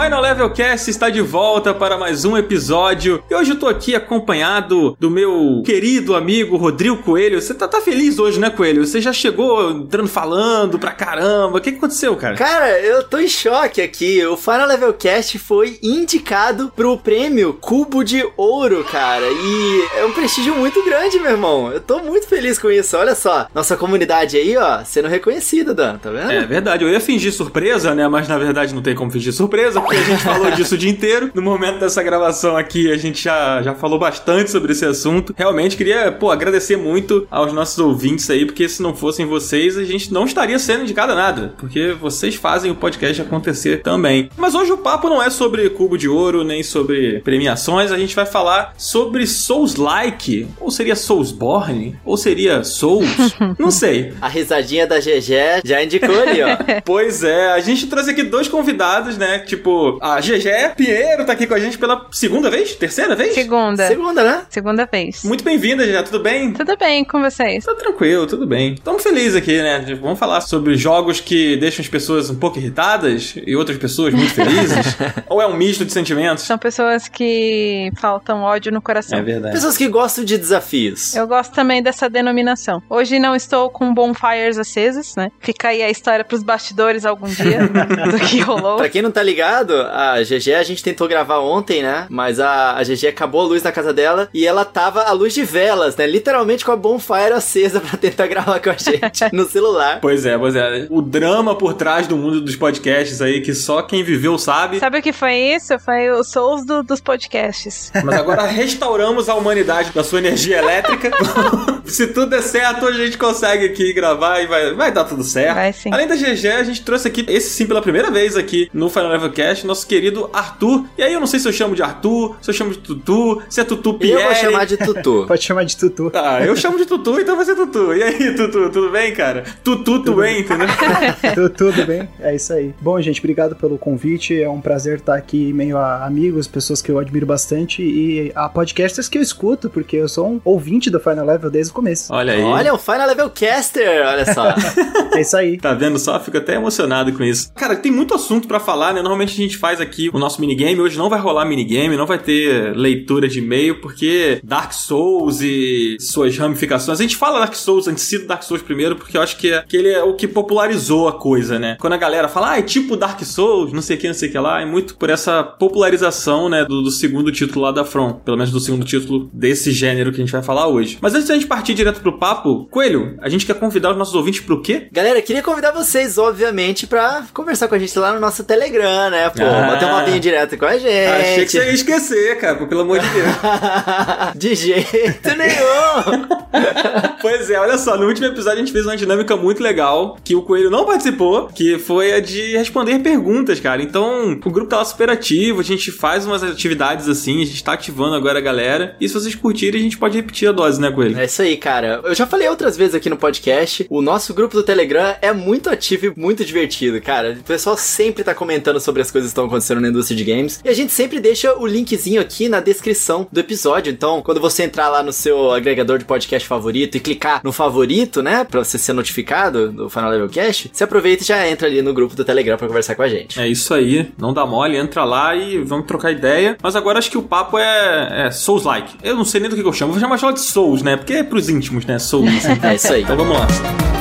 Final 0.00 0.20
Level 0.20 0.50
Cast 0.50 0.88
está 0.88 1.10
de 1.10 1.20
volta 1.20 1.74
para 1.74 1.98
mais 1.98 2.24
um 2.24 2.36
episódio. 2.36 3.20
E 3.28 3.34
hoje 3.34 3.50
eu 3.50 3.58
tô 3.58 3.66
aqui 3.66 3.96
acompanhado 3.96 4.96
do 5.00 5.10
meu 5.10 5.60
querido 5.66 6.14
amigo 6.14 6.56
Rodrigo 6.56 6.98
Coelho. 6.98 7.42
Você 7.42 7.52
tá, 7.52 7.66
tá 7.66 7.80
feliz 7.80 8.16
hoje, 8.16 8.38
né, 8.38 8.48
Coelho? 8.48 8.86
Você 8.86 9.00
já 9.00 9.12
chegou 9.12 9.72
entrando 9.72 10.08
falando 10.08 10.78
pra 10.78 10.92
caramba. 10.92 11.58
O 11.58 11.60
que, 11.60 11.72
que 11.72 11.78
aconteceu, 11.78 12.14
cara? 12.14 12.36
Cara, 12.36 12.78
eu 12.78 13.02
tô 13.02 13.18
em 13.18 13.26
choque 13.26 13.82
aqui. 13.82 14.24
O 14.24 14.36
Final 14.36 14.68
Level 14.68 14.94
Cast 14.94 15.36
foi 15.36 15.80
indicado 15.82 16.72
pro 16.76 16.96
prêmio 16.96 17.54
Cubo 17.54 18.04
de 18.04 18.24
Ouro, 18.36 18.84
cara. 18.84 19.26
E 19.26 19.88
é 19.98 20.04
um 20.04 20.12
prestígio 20.12 20.54
muito 20.54 20.80
grande, 20.84 21.18
meu 21.18 21.32
irmão. 21.32 21.72
Eu 21.72 21.80
tô 21.80 21.98
muito 21.98 22.28
feliz 22.28 22.56
com 22.56 22.70
isso. 22.70 22.96
Olha 22.96 23.16
só, 23.16 23.48
nossa 23.52 23.76
comunidade 23.76 24.36
aí, 24.36 24.56
ó, 24.56 24.84
sendo 24.84 25.08
reconhecida, 25.08 25.74
Dan, 25.74 25.98
tá 25.98 26.08
vendo? 26.08 26.30
É 26.30 26.46
verdade, 26.46 26.84
eu 26.84 26.88
ia 26.88 27.00
fingir 27.00 27.32
surpresa, 27.32 27.96
né? 27.96 28.06
Mas 28.06 28.28
na 28.28 28.38
verdade 28.38 28.72
não 28.72 28.80
tem 28.80 28.94
como 28.94 29.10
fingir 29.10 29.32
surpresa, 29.32 29.87
porque 29.88 30.02
a 30.02 30.04
gente 30.04 30.22
falou 30.22 30.50
disso 30.50 30.74
o 30.74 30.78
dia 30.78 30.90
inteiro. 30.90 31.30
No 31.34 31.40
momento 31.40 31.78
dessa 31.78 32.02
gravação 32.02 32.56
aqui, 32.56 32.92
a 32.92 32.96
gente 32.98 33.24
já, 33.24 33.62
já 33.62 33.74
falou 33.74 33.98
bastante 33.98 34.50
sobre 34.50 34.72
esse 34.72 34.84
assunto. 34.84 35.34
Realmente 35.36 35.78
queria, 35.78 36.12
pô, 36.12 36.30
agradecer 36.30 36.76
muito 36.76 37.26
aos 37.30 37.54
nossos 37.54 37.78
ouvintes 37.78 38.28
aí, 38.28 38.44
porque 38.44 38.68
se 38.68 38.82
não 38.82 38.94
fossem 38.94 39.24
vocês, 39.24 39.78
a 39.78 39.84
gente 39.84 40.12
não 40.12 40.26
estaria 40.26 40.58
sendo 40.58 40.82
indicado 40.82 41.12
a 41.12 41.14
nada, 41.14 41.54
porque 41.56 41.92
vocês 41.98 42.34
fazem 42.34 42.70
o 42.70 42.74
podcast 42.74 43.22
acontecer 43.22 43.80
também. 43.82 44.28
Mas 44.36 44.54
hoje 44.54 44.72
o 44.72 44.76
papo 44.76 45.08
não 45.08 45.22
é 45.22 45.30
sobre 45.30 45.70
cubo 45.70 45.96
de 45.96 46.08
ouro, 46.08 46.44
nem 46.44 46.62
sobre 46.62 47.20
premiações, 47.20 47.90
a 47.90 47.96
gente 47.96 48.14
vai 48.14 48.26
falar 48.26 48.74
sobre 48.76 49.26
Souls-like, 49.26 50.48
ou 50.60 50.70
seria 50.70 50.94
Soulsborne, 50.94 51.96
ou 52.04 52.18
seria 52.18 52.62
Souls, 52.62 53.08
não 53.58 53.70
sei. 53.70 54.12
A 54.20 54.28
risadinha 54.28 54.86
da 54.86 54.98
GG 54.98 55.62
já 55.64 55.82
indicou 55.82 56.20
ali, 56.20 56.42
ó. 56.42 56.48
Pois 56.84 57.24
é, 57.24 57.52
a 57.52 57.60
gente 57.60 57.86
trouxe 57.86 58.10
aqui 58.10 58.22
dois 58.22 58.48
convidados, 58.48 59.16
né? 59.16 59.38
Tipo, 59.40 59.77
a 60.00 60.20
GG 60.20 60.74
Pinheiro 60.76 61.24
tá 61.24 61.32
aqui 61.32 61.46
com 61.46 61.54
a 61.54 61.58
gente 61.58 61.78
pela 61.78 62.06
segunda 62.10 62.50
vez? 62.50 62.74
Terceira 62.74 63.14
vez? 63.14 63.34
Segunda. 63.34 63.86
Segunda, 63.86 64.24
né? 64.24 64.42
Segunda 64.50 64.86
vez. 64.90 65.22
Muito 65.24 65.44
bem-vinda, 65.44 65.86
GG, 65.86 66.04
tudo 66.04 66.20
bem? 66.20 66.52
Tudo 66.52 66.76
bem 66.76 67.04
com 67.04 67.20
vocês? 67.20 67.64
Tá 67.64 67.74
tranquilo, 67.74 68.26
tudo 68.26 68.46
bem. 68.46 68.74
Estamos 68.74 69.02
felizes 69.02 69.36
aqui, 69.36 69.60
né? 69.62 69.98
Vamos 70.00 70.18
falar 70.18 70.40
sobre 70.40 70.76
jogos 70.76 71.20
que 71.20 71.56
deixam 71.56 71.82
as 71.82 71.88
pessoas 71.88 72.30
um 72.30 72.36
pouco 72.36 72.58
irritadas 72.58 73.34
e 73.36 73.56
outras 73.56 73.78
pessoas 73.78 74.12
muito 74.14 74.32
felizes? 74.34 74.96
Ou 75.28 75.40
é 75.40 75.46
um 75.46 75.56
misto 75.56 75.84
de 75.84 75.92
sentimentos? 75.92 76.44
São 76.44 76.58
pessoas 76.58 77.08
que 77.08 77.90
faltam 78.00 78.42
ódio 78.42 78.72
no 78.72 78.80
coração. 78.80 79.18
É 79.18 79.22
verdade. 79.22 79.54
Pessoas 79.54 79.76
que 79.76 79.88
gostam 79.88 80.24
de 80.24 80.36
desafios. 80.38 81.14
Eu 81.14 81.26
gosto 81.26 81.52
também 81.52 81.82
dessa 81.82 82.08
denominação. 82.08 82.82
Hoje 82.88 83.18
não 83.18 83.34
estou 83.34 83.70
com 83.70 83.92
bonfires 83.92 84.58
acesas, 84.58 85.14
né? 85.16 85.30
Fica 85.40 85.68
aí 85.68 85.82
a 85.82 85.90
história 85.90 86.24
pros 86.24 86.42
bastidores 86.42 87.04
algum 87.04 87.28
dia 87.28 87.68
do 88.10 88.18
que 88.26 88.40
rolou. 88.40 88.76
Pra 88.76 88.88
quem 88.88 89.02
não 89.02 89.10
tá 89.10 89.22
ligado, 89.22 89.67
a 89.74 90.20
GG 90.22 90.54
a 90.54 90.62
gente 90.62 90.82
tentou 90.82 91.08
gravar 91.08 91.38
ontem, 91.40 91.82
né? 91.82 92.06
Mas 92.08 92.40
a, 92.40 92.76
a 92.76 92.82
GG 92.82 93.06
acabou 93.08 93.40
a 93.42 93.44
luz 93.44 93.62
na 93.62 93.72
casa 93.72 93.92
dela 93.92 94.28
e 94.32 94.46
ela 94.46 94.64
tava 94.64 95.02
à 95.02 95.12
luz 95.12 95.32
de 95.34 95.44
velas, 95.44 95.96
né? 95.96 96.06
Literalmente 96.06 96.64
com 96.64 96.72
a 96.72 96.76
bonfire 96.76 97.32
acesa 97.32 97.80
pra 97.80 97.96
tentar 97.98 98.26
gravar 98.26 98.60
com 98.60 98.70
a 98.70 98.74
gente 98.76 99.24
no 99.32 99.48
celular. 99.48 99.98
Pois 100.00 100.24
é, 100.26 100.36
pois 100.38 100.54
é. 100.56 100.86
O 100.90 101.00
drama 101.02 101.54
por 101.56 101.74
trás 101.74 102.06
do 102.06 102.16
mundo 102.16 102.40
dos 102.40 102.56
podcasts 102.56 103.20
aí, 103.22 103.40
que 103.40 103.54
só 103.54 103.82
quem 103.82 104.02
viveu 104.02 104.38
sabe. 104.38 104.78
Sabe 104.78 104.98
o 104.98 105.02
que 105.02 105.12
foi 105.12 105.34
isso? 105.34 105.78
Foi 105.78 106.10
o 106.10 106.22
Souls 106.24 106.64
do- 106.64 106.82
dos 106.82 107.00
podcasts. 107.00 107.90
Mas 108.04 108.14
agora 108.16 108.42
restauramos 108.44 109.28
a 109.28 109.34
humanidade 109.34 109.90
da 109.92 110.04
sua 110.04 110.18
energia 110.18 110.58
elétrica. 110.58 111.10
Se 111.84 112.06
tudo 112.08 112.26
der 112.30 112.42
certo, 112.42 112.84
hoje 112.86 113.02
a 113.02 113.04
gente 113.06 113.16
consegue 113.18 113.64
aqui 113.66 113.92
gravar 113.92 114.40
e 114.40 114.46
vai, 114.46 114.74
vai 114.74 114.92
dar 114.92 115.04
tudo 115.04 115.22
certo. 115.24 115.54
Vai 115.54 115.72
sim. 115.72 115.90
Além 115.92 116.06
da 116.06 116.14
GG, 116.16 116.46
a 116.48 116.62
gente 116.62 116.82
trouxe 116.82 117.08
aqui, 117.08 117.24
esse 117.28 117.48
sim 117.50 117.66
pela 117.66 117.80
primeira 117.80 118.10
vez 118.10 118.36
aqui 118.36 118.68
no 118.74 118.90
Final 118.90 119.08
Level 119.08 119.30
Cast, 119.32 119.47
nosso 119.66 119.86
querido 119.86 120.28
Arthur. 120.32 120.84
E 120.96 121.02
aí 121.02 121.12
eu 121.12 121.20
não 121.20 121.26
sei 121.26 121.40
se 121.40 121.48
eu 121.48 121.52
chamo 121.52 121.74
de 121.74 121.82
Arthur, 121.82 122.36
se 122.40 122.50
eu 122.50 122.54
chamo 122.54 122.70
de 122.72 122.78
Tutu, 122.78 123.42
se 123.48 123.60
é 123.60 123.64
Tutu 123.64 123.94
Pierre. 123.94 124.20
eu 124.22 124.26
vou 124.26 124.34
chamar 124.34 124.64
de 124.66 124.76
Tutu. 124.76 125.24
Pode 125.28 125.42
chamar 125.42 125.64
de 125.64 125.76
Tutu. 125.76 126.10
Ah, 126.14 126.42
eu 126.44 126.54
chamo 126.56 126.78
de 126.78 126.86
Tutu, 126.86 127.20
então 127.20 127.36
vai 127.36 127.44
ser 127.44 127.54
Tutu. 127.54 127.94
E 127.94 128.02
aí, 128.02 128.34
Tutu, 128.34 128.70
tudo 128.70 128.90
bem, 128.90 129.12
cara? 129.14 129.44
Tutu, 129.64 130.02
tu 130.02 130.14
bem, 130.14 130.40
entendeu? 130.40 130.68
Tu- 131.34 131.48
Tudo 131.50 131.84
bem? 131.86 132.08
É 132.20 132.34
isso 132.34 132.52
aí. 132.52 132.74
Bom, 132.80 133.00
gente, 133.00 133.18
obrigado 133.20 133.54
pelo 133.56 133.76
convite. 133.78 134.40
É 134.40 134.48
um 134.48 134.60
prazer 134.60 134.98
estar 134.98 135.14
aqui 135.16 135.52
meio 135.52 135.76
a 135.76 136.04
amigos, 136.06 136.46
pessoas 136.46 136.80
que 136.80 136.90
eu 136.90 136.98
admiro 136.98 137.26
bastante 137.26 137.82
e 137.82 138.32
a 138.34 138.48
podcasters 138.48 139.08
que 139.08 139.18
eu 139.18 139.22
escuto, 139.22 139.68
porque 139.68 139.96
eu 139.96 140.08
sou 140.08 140.26
um 140.28 140.40
ouvinte 140.44 140.90
do 140.90 140.98
Final 141.00 141.24
Level 141.26 141.50
desde 141.50 141.70
o 141.72 141.74
começo. 141.74 142.12
Olha 142.12 142.32
aí. 142.32 142.42
Olha, 142.42 142.74
o 142.74 142.78
Final 142.78 143.06
Level 143.08 143.30
Caster, 143.30 144.06
olha 144.06 144.32
só. 144.32 144.54
É 145.14 145.22
isso 145.22 145.36
aí. 145.36 145.56
Tá 145.58 145.72
vendo 145.74 145.98
só? 145.98 146.20
Fico 146.20 146.36
até 146.36 146.54
emocionado 146.54 147.12
com 147.12 147.24
isso. 147.24 147.50
Cara, 147.54 147.74
tem 147.74 147.90
muito 147.90 148.14
assunto 148.14 148.46
pra 148.46 148.60
falar, 148.60 148.92
né? 148.92 149.00
Normalmente 149.00 149.37
gente 149.42 149.56
faz 149.56 149.80
aqui 149.80 150.10
o 150.12 150.18
nosso 150.18 150.40
minigame. 150.40 150.80
Hoje 150.80 150.98
não 150.98 151.08
vai 151.08 151.20
rolar 151.20 151.44
minigame, 151.44 151.96
não 151.96 152.06
vai 152.06 152.18
ter 152.18 152.76
leitura 152.76 153.28
de 153.28 153.38
e-mail, 153.38 153.80
porque 153.80 154.40
Dark 154.42 154.72
Souls 154.72 155.40
e 155.40 155.96
suas 156.00 156.36
ramificações. 156.36 156.98
A 156.98 157.02
gente 157.02 157.16
fala 157.16 157.40
Dark 157.40 157.54
Souls, 157.54 157.86
a 157.86 157.90
gente 157.90 158.00
cita 158.00 158.26
Dark 158.26 158.42
Souls 158.42 158.62
primeiro, 158.62 158.96
porque 158.96 159.16
eu 159.16 159.22
acho 159.22 159.36
que, 159.36 159.52
é, 159.52 159.62
que 159.66 159.76
ele 159.76 159.90
é 159.90 160.02
o 160.02 160.14
que 160.14 160.26
popularizou 160.26 161.08
a 161.08 161.12
coisa, 161.12 161.58
né? 161.58 161.76
Quando 161.80 161.92
a 161.92 161.96
galera 161.96 162.28
fala, 162.28 162.52
ah, 162.52 162.58
é 162.58 162.62
tipo 162.62 162.96
Dark 162.96 163.20
Souls, 163.22 163.72
não 163.72 163.82
sei 163.82 163.96
o 163.96 164.00
que, 164.00 164.06
não 164.06 164.14
sei 164.14 164.28
o 164.28 164.32
que 164.32 164.38
lá, 164.38 164.60
é 164.60 164.66
muito 164.66 164.96
por 164.96 165.10
essa 165.10 165.42
popularização, 165.42 166.48
né, 166.48 166.64
do, 166.64 166.82
do 166.82 166.90
segundo 166.90 167.30
título 167.32 167.64
lá 167.64 167.72
da 167.72 167.84
From. 167.84 168.14
Pelo 168.14 168.36
menos 168.36 168.52
do 168.52 168.60
segundo 168.60 168.84
título 168.84 169.30
desse 169.32 169.70
gênero 169.70 170.10
que 170.10 170.20
a 170.20 170.24
gente 170.24 170.32
vai 170.32 170.42
falar 170.42 170.66
hoje. 170.68 170.98
Mas 171.00 171.14
antes 171.14 171.28
da 171.28 171.34
gente 171.34 171.46
partir 171.46 171.74
direto 171.74 172.00
pro 172.00 172.18
papo, 172.18 172.66
Coelho, 172.70 173.16
a 173.20 173.28
gente 173.28 173.46
quer 173.46 173.54
convidar 173.54 173.90
os 173.90 173.96
nossos 173.96 174.14
ouvintes 174.14 174.40
pro 174.40 174.60
quê? 174.62 174.88
Galera, 174.92 175.20
queria 175.22 175.42
convidar 175.42 175.72
vocês, 175.72 176.18
obviamente, 176.18 176.86
pra 176.86 177.26
conversar 177.32 177.68
com 177.68 177.74
a 177.74 177.78
gente 177.78 177.98
lá 177.98 178.12
no 178.12 178.20
nosso 178.20 178.44
Telegram, 178.44 179.10
né? 179.10 179.27
Pô, 179.30 179.42
Ah. 179.44 179.66
bater 179.72 179.86
um 179.86 179.90
papinho 179.90 180.20
direto 180.20 180.56
com 180.56 180.66
a 180.66 180.76
gente. 180.78 180.86
Achei 180.88 181.44
que 181.44 181.50
você 181.50 181.58
ia 181.64 181.72
esquecer, 181.72 182.38
cara, 182.38 182.54
pelo 182.66 182.80
amor 182.82 182.98
de 182.98 183.08
Deus. 183.08 183.28
de 184.34 184.54
jeito 184.54 185.28
nenhum. 185.36 186.26
pois 187.20 187.50
é, 187.50 187.58
olha 187.58 187.78
só, 187.78 187.96
no 187.96 188.06
último 188.06 188.26
episódio 188.26 188.58
a 188.58 188.64
gente 188.64 188.72
fez 188.72 188.84
uma 188.84 188.96
dinâmica 188.96 189.36
muito 189.36 189.62
legal, 189.62 190.16
que 190.24 190.34
o 190.34 190.42
Coelho 190.42 190.70
não 190.70 190.84
participou, 190.84 191.48
que 191.48 191.78
foi 191.78 192.12
a 192.12 192.20
de 192.20 192.56
responder 192.56 192.98
perguntas, 193.00 193.60
cara. 193.60 193.82
Então, 193.82 194.32
o 194.44 194.50
grupo 194.50 194.68
tá 194.68 194.78
lá 194.78 194.84
super 194.84 195.10
ativo, 195.10 195.60
a 195.60 195.64
gente 195.64 195.90
faz 195.90 196.26
umas 196.26 196.42
atividades 196.42 197.08
assim, 197.08 197.42
a 197.42 197.46
gente 197.46 197.62
tá 197.62 197.72
ativando 197.72 198.14
agora 198.14 198.38
a 198.38 198.42
galera. 198.42 198.96
E 199.00 199.08
se 199.08 199.14
vocês 199.14 199.34
curtirem, 199.34 199.80
a 199.80 199.82
gente 199.84 199.98
pode 199.98 200.16
repetir 200.16 200.48
a 200.48 200.52
dose, 200.52 200.80
né, 200.80 200.90
Coelho? 200.90 201.18
É 201.18 201.24
isso 201.24 201.42
aí, 201.42 201.56
cara. 201.56 202.00
Eu 202.04 202.14
já 202.14 202.26
falei 202.26 202.48
outras 202.48 202.76
vezes 202.76 202.94
aqui 202.94 203.08
no 203.10 203.16
podcast. 203.16 203.86
O 203.90 204.00
nosso 204.00 204.32
grupo 204.34 204.54
do 204.54 204.62
Telegram 204.62 205.14
é 205.20 205.32
muito 205.32 205.68
ativo 205.70 206.06
e 206.06 206.12
muito 206.20 206.44
divertido, 206.44 207.00
cara. 207.00 207.36
O 207.40 207.42
pessoal 207.44 207.76
sempre 207.76 208.24
tá 208.24 208.34
comentando 208.34 208.80
sobre 208.80 209.02
as 209.02 209.10
coisas 209.10 209.17
que 209.26 209.28
estão 209.28 209.46
acontecendo 209.46 209.80
na 209.80 209.88
indústria 209.88 210.16
de 210.16 210.24
games. 210.24 210.60
E 210.64 210.68
a 210.68 210.74
gente 210.74 210.92
sempre 210.92 211.20
deixa 211.20 211.56
o 211.56 211.66
linkzinho 211.66 212.20
aqui 212.20 212.48
na 212.48 212.60
descrição 212.60 213.26
do 213.30 213.40
episódio. 213.40 213.92
Então, 213.92 214.22
quando 214.22 214.40
você 214.40 214.64
entrar 214.64 214.88
lá 214.88 215.02
no 215.02 215.12
seu 215.12 215.52
agregador 215.52 215.98
de 215.98 216.04
podcast 216.04 216.46
favorito 216.46 216.96
e 216.96 217.00
clicar 217.00 217.40
no 217.44 217.52
favorito, 217.52 218.22
né, 218.22 218.44
pra 218.44 218.62
você 218.62 218.78
ser 218.78 218.92
notificado 218.92 219.70
do 219.72 219.90
Final 219.90 220.10
Level 220.10 220.28
Cast, 220.28 220.70
você 220.72 220.84
aproveita 220.84 221.22
e 221.22 221.26
já 221.26 221.48
entra 221.48 221.66
ali 221.66 221.82
no 221.82 221.92
grupo 221.92 222.14
do 222.14 222.24
Telegram 222.24 222.56
pra 222.56 222.66
conversar 222.66 222.94
com 222.94 223.02
a 223.02 223.08
gente. 223.08 223.40
É 223.40 223.48
isso 223.48 223.72
aí, 223.74 224.10
não 224.18 224.32
dá 224.32 224.46
mole, 224.46 224.76
entra 224.76 225.04
lá 225.04 225.34
e 225.34 225.58
vamos 225.58 225.86
trocar 225.86 226.10
ideia. 226.10 226.56
Mas 226.62 226.76
agora 226.76 226.98
acho 226.98 227.10
que 227.10 227.18
o 227.18 227.22
papo 227.22 227.58
é, 227.58 228.26
é 228.26 228.30
Souls-like. 228.30 228.96
Eu 229.02 229.16
não 229.16 229.24
sei 229.24 229.40
nem 229.40 229.50
do 229.50 229.56
que, 229.56 229.62
que 229.62 229.68
eu 229.68 229.72
chamo, 229.72 229.92
vou 229.92 230.00
chamar 230.00 230.18
só 230.18 230.30
de 230.30 230.40
Souls, 230.40 230.82
né? 230.82 230.96
Porque 230.96 231.14
é 231.14 231.22
pros 231.22 231.48
íntimos, 231.48 231.84
né? 231.84 231.98
Souls. 231.98 232.28
assim. 232.28 232.58
É 232.68 232.74
isso 232.74 232.92
aí. 232.92 233.02
Então 233.02 233.16
vamos 233.16 233.38
lá. 233.38 233.97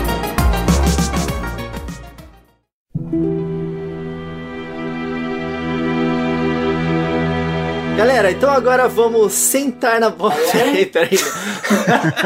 Galera, 8.07 8.31
então 8.31 8.49
agora 8.49 8.87
vamos 8.87 9.33
sentar 9.33 9.99
na 9.99 10.09
bola. 10.09 10.33
Peraí, 10.49 10.85
peraí. 10.85 11.19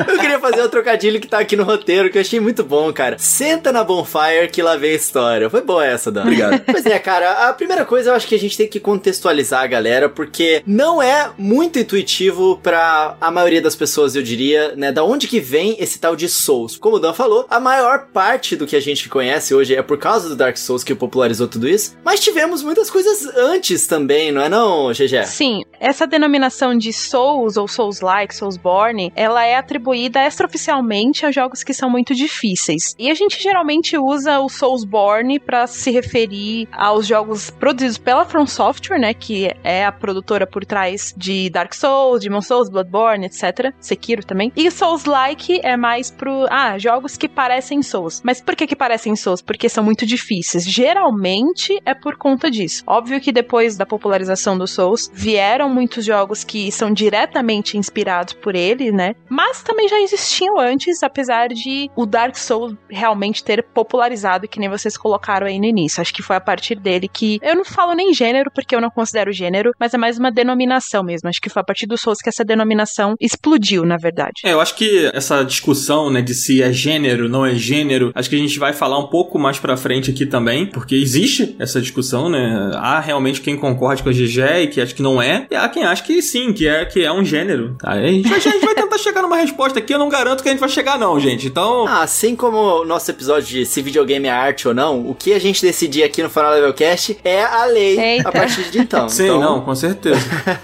eu 0.07 0.19
queria 0.19 0.39
fazer 0.39 0.61
o 0.61 0.69
trocadilho 0.69 1.19
que 1.19 1.27
tá 1.27 1.39
aqui 1.39 1.55
no 1.55 1.63
roteiro, 1.63 2.11
que 2.11 2.19
eu 2.19 2.21
achei 2.21 2.39
muito 2.39 2.63
bom, 2.63 2.93
cara. 2.93 3.17
Senta 3.17 3.71
na 3.71 3.83
bonfire 3.83 4.47
que 4.51 4.61
lá 4.61 4.77
vem 4.77 4.91
a 4.91 4.95
história. 4.95 5.49
Foi 5.49 5.61
boa 5.61 5.83
essa, 5.83 6.11
Dan. 6.11 6.21
Obrigado. 6.21 6.61
Pois 6.71 6.85
é, 6.85 6.99
cara, 6.99 7.49
a 7.49 7.53
primeira 7.53 7.83
coisa 7.83 8.11
eu 8.11 8.13
acho 8.13 8.27
que 8.27 8.35
a 8.35 8.39
gente 8.39 8.55
tem 8.55 8.67
que 8.67 8.79
contextualizar 8.79 9.63
a 9.63 9.67
galera, 9.67 10.07
porque 10.07 10.61
não 10.67 11.01
é 11.01 11.31
muito 11.35 11.79
intuitivo 11.79 12.59
pra 12.61 13.17
a 13.19 13.31
maioria 13.31 13.59
das 13.61 13.75
pessoas, 13.75 14.15
eu 14.15 14.21
diria, 14.21 14.75
né? 14.75 14.91
Da 14.91 15.03
onde 15.03 15.27
que 15.27 15.39
vem 15.39 15.75
esse 15.79 15.97
tal 15.97 16.15
de 16.15 16.29
Souls? 16.29 16.77
Como 16.77 16.97
o 16.97 16.99
Dan 16.99 17.13
falou, 17.13 17.47
a 17.49 17.59
maior 17.59 18.05
parte 18.13 18.55
do 18.55 18.67
que 18.67 18.75
a 18.75 18.81
gente 18.81 19.09
conhece 19.09 19.55
hoje 19.55 19.73
é 19.73 19.81
por 19.81 19.97
causa 19.97 20.29
do 20.29 20.35
Dark 20.35 20.57
Souls 20.57 20.83
que 20.83 20.93
popularizou 20.93 21.47
tudo 21.47 21.67
isso, 21.67 21.97
mas 22.05 22.19
tivemos 22.19 22.61
muitas 22.61 22.91
coisas 22.91 23.25
antes 23.35 23.87
também, 23.87 24.31
não 24.31 24.43
é 24.43 24.47
não, 24.47 24.91
GG? 24.91 25.25
Sim, 25.25 25.63
essa 25.79 26.05
denominação 26.05 26.77
de 26.77 26.93
Souls 26.93 27.57
ou 27.57 27.67
Souls-like, 27.67 28.35
Soulsborne, 28.35 29.11
ela 29.15 29.45
é 29.45 29.55
atribuída 29.55 30.25
extraoficialmente 30.25 31.25
a 31.25 31.31
jogos 31.31 31.63
que 31.63 31.73
são 31.73 31.89
muito 31.89 32.13
difíceis. 32.13 32.95
E 32.99 33.09
a 33.09 33.13
gente 33.13 33.41
geralmente 33.41 33.97
usa 33.97 34.39
o 34.39 34.49
Soulsborne 34.49 35.39
para 35.39 35.65
se 35.67 35.91
referir 35.91 36.67
aos 36.71 37.07
jogos 37.07 37.49
produzidos 37.49 37.97
pela 37.97 38.25
From 38.25 38.45
Software, 38.45 38.99
né, 38.99 39.13
que 39.13 39.51
é 39.63 39.85
a 39.85 39.91
produtora 39.91 40.45
por 40.45 40.65
trás 40.65 41.13
de 41.17 41.49
Dark 41.49 41.73
Souls, 41.73 42.21
Demon 42.21 42.41
Souls, 42.41 42.69
Bloodborne, 42.69 43.25
etc. 43.25 43.73
Sekiro 43.79 44.25
também. 44.25 44.51
E 44.55 44.69
Souls-like 44.69 45.61
é 45.63 45.75
mais 45.75 46.11
pro, 46.11 46.45
ah, 46.49 46.77
jogos 46.77 47.17
que 47.17 47.27
parecem 47.27 47.81
Souls. 47.81 48.21
Mas 48.23 48.41
por 48.41 48.55
que 48.55 48.67
que 48.67 48.75
parecem 48.75 49.15
Souls? 49.15 49.41
Porque 49.41 49.67
são 49.69 49.83
muito 49.83 50.05
difíceis. 50.05 50.63
Geralmente 50.63 51.81
é 51.85 51.93
por 51.93 52.17
conta 52.17 52.49
disso. 52.49 52.83
Óbvio 52.85 53.19
que 53.19 53.31
depois 53.31 53.77
da 53.77 53.85
popularização 53.85 54.57
do 54.57 54.67
Souls, 54.67 55.09
vieram 55.13 55.50
muitos 55.69 56.05
jogos 56.05 56.43
que 56.43 56.71
são 56.71 56.91
diretamente 56.93 57.77
inspirados 57.77 58.33
por 58.33 58.55
ele, 58.55 58.91
né? 58.91 59.15
Mas 59.29 59.61
também 59.61 59.87
já 59.87 59.99
existiam 59.99 60.59
antes, 60.59 61.03
apesar 61.03 61.49
de 61.49 61.89
o 61.95 62.05
Dark 62.05 62.35
Souls 62.35 62.75
realmente 62.89 63.43
ter 63.43 63.63
popularizado, 63.63 64.47
que 64.47 64.59
nem 64.59 64.69
vocês 64.69 64.97
colocaram 64.97 65.47
aí 65.47 65.59
no 65.59 65.65
início. 65.65 66.01
Acho 66.01 66.13
que 66.13 66.23
foi 66.23 66.35
a 66.35 66.41
partir 66.41 66.79
dele 66.79 67.07
que 67.07 67.39
eu 67.41 67.55
não 67.55 67.65
falo 67.65 67.93
nem 67.93 68.13
gênero, 68.13 68.51
porque 68.53 68.75
eu 68.75 68.81
não 68.81 68.89
considero 68.89 69.31
gênero, 69.31 69.71
mas 69.79 69.93
é 69.93 69.97
mais 69.97 70.17
uma 70.17 70.31
denominação 70.31 71.03
mesmo. 71.03 71.29
Acho 71.29 71.41
que 71.41 71.49
foi 71.49 71.61
a 71.61 71.65
partir 71.65 71.87
do 71.87 71.97
Souls 71.97 72.19
que 72.19 72.29
essa 72.29 72.43
denominação 72.43 73.15
explodiu, 73.19 73.85
na 73.85 73.97
verdade. 73.97 74.41
É, 74.45 74.53
eu 74.53 74.61
acho 74.61 74.75
que 74.75 75.09
essa 75.13 75.43
discussão, 75.43 76.09
né, 76.09 76.21
de 76.21 76.33
se 76.33 76.61
é 76.61 76.71
gênero, 76.71 77.27
não 77.27 77.45
é 77.45 77.55
gênero, 77.55 78.11
acho 78.15 78.29
que 78.29 78.35
a 78.35 78.39
gente 78.39 78.59
vai 78.59 78.73
falar 78.73 78.99
um 78.99 79.07
pouco 79.07 79.37
mais 79.37 79.59
pra 79.59 79.77
frente 79.77 80.11
aqui 80.11 80.25
também, 80.25 80.65
porque 80.65 80.95
existe 80.95 81.55
essa 81.59 81.81
discussão, 81.81 82.29
né? 82.29 82.71
Há 82.75 82.99
realmente 82.99 83.41
quem 83.41 83.57
concorde 83.57 84.03
com 84.03 84.09
a 84.09 84.13
GG 84.13 84.63
e 84.63 84.67
que 84.67 84.81
acha 84.81 84.93
que 84.93 85.01
não 85.01 85.21
é, 85.21 85.40
e 85.49 85.55
há 85.55 85.67
quem 85.69 85.83
acha 85.83 86.03
que 86.03 86.21
sim, 86.21 86.53
que 86.53 86.67
é, 86.67 86.85
que 86.85 87.03
é 87.03 87.11
um 87.11 87.23
gênero. 87.23 87.75
Tá? 87.79 87.91
A, 87.91 88.07
gente 88.07 88.27
vai, 88.27 88.37
a 88.37 88.41
gente 88.41 88.65
vai 88.65 88.75
tentar 88.75 88.97
chegar 88.97 89.21
numa 89.21 89.37
resposta 89.37 89.79
aqui, 89.79 89.93
eu 89.93 89.99
não 89.99 90.09
garanto 90.09 90.43
que 90.43 90.49
a 90.49 90.51
gente 90.51 90.59
vai 90.59 90.69
chegar 90.69 90.97
não, 90.97 91.19
gente. 91.19 91.47
Então... 91.47 91.85
Ah, 91.87 92.03
assim 92.03 92.35
como 92.35 92.57
o 92.57 92.85
nosso 92.85 93.09
episódio 93.09 93.47
de 93.47 93.65
se 93.65 93.81
videogame 93.81 94.27
é 94.27 94.31
arte 94.31 94.67
ou 94.67 94.73
não, 94.73 95.07
o 95.07 95.15
que 95.15 95.33
a 95.33 95.39
gente 95.39 95.61
decidir 95.61 96.03
aqui 96.03 96.21
no 96.21 96.29
Final 96.29 96.51
Level 96.51 96.73
Cast 96.73 97.17
é 97.23 97.43
a 97.43 97.65
lei 97.65 97.99
Eita. 97.99 98.29
a 98.29 98.31
partir 98.31 98.69
de 98.69 98.79
então. 98.79 99.07
Sim, 99.09 99.25
então... 99.25 99.39
não, 99.39 99.61
com 99.61 99.75
certeza. 99.75 100.21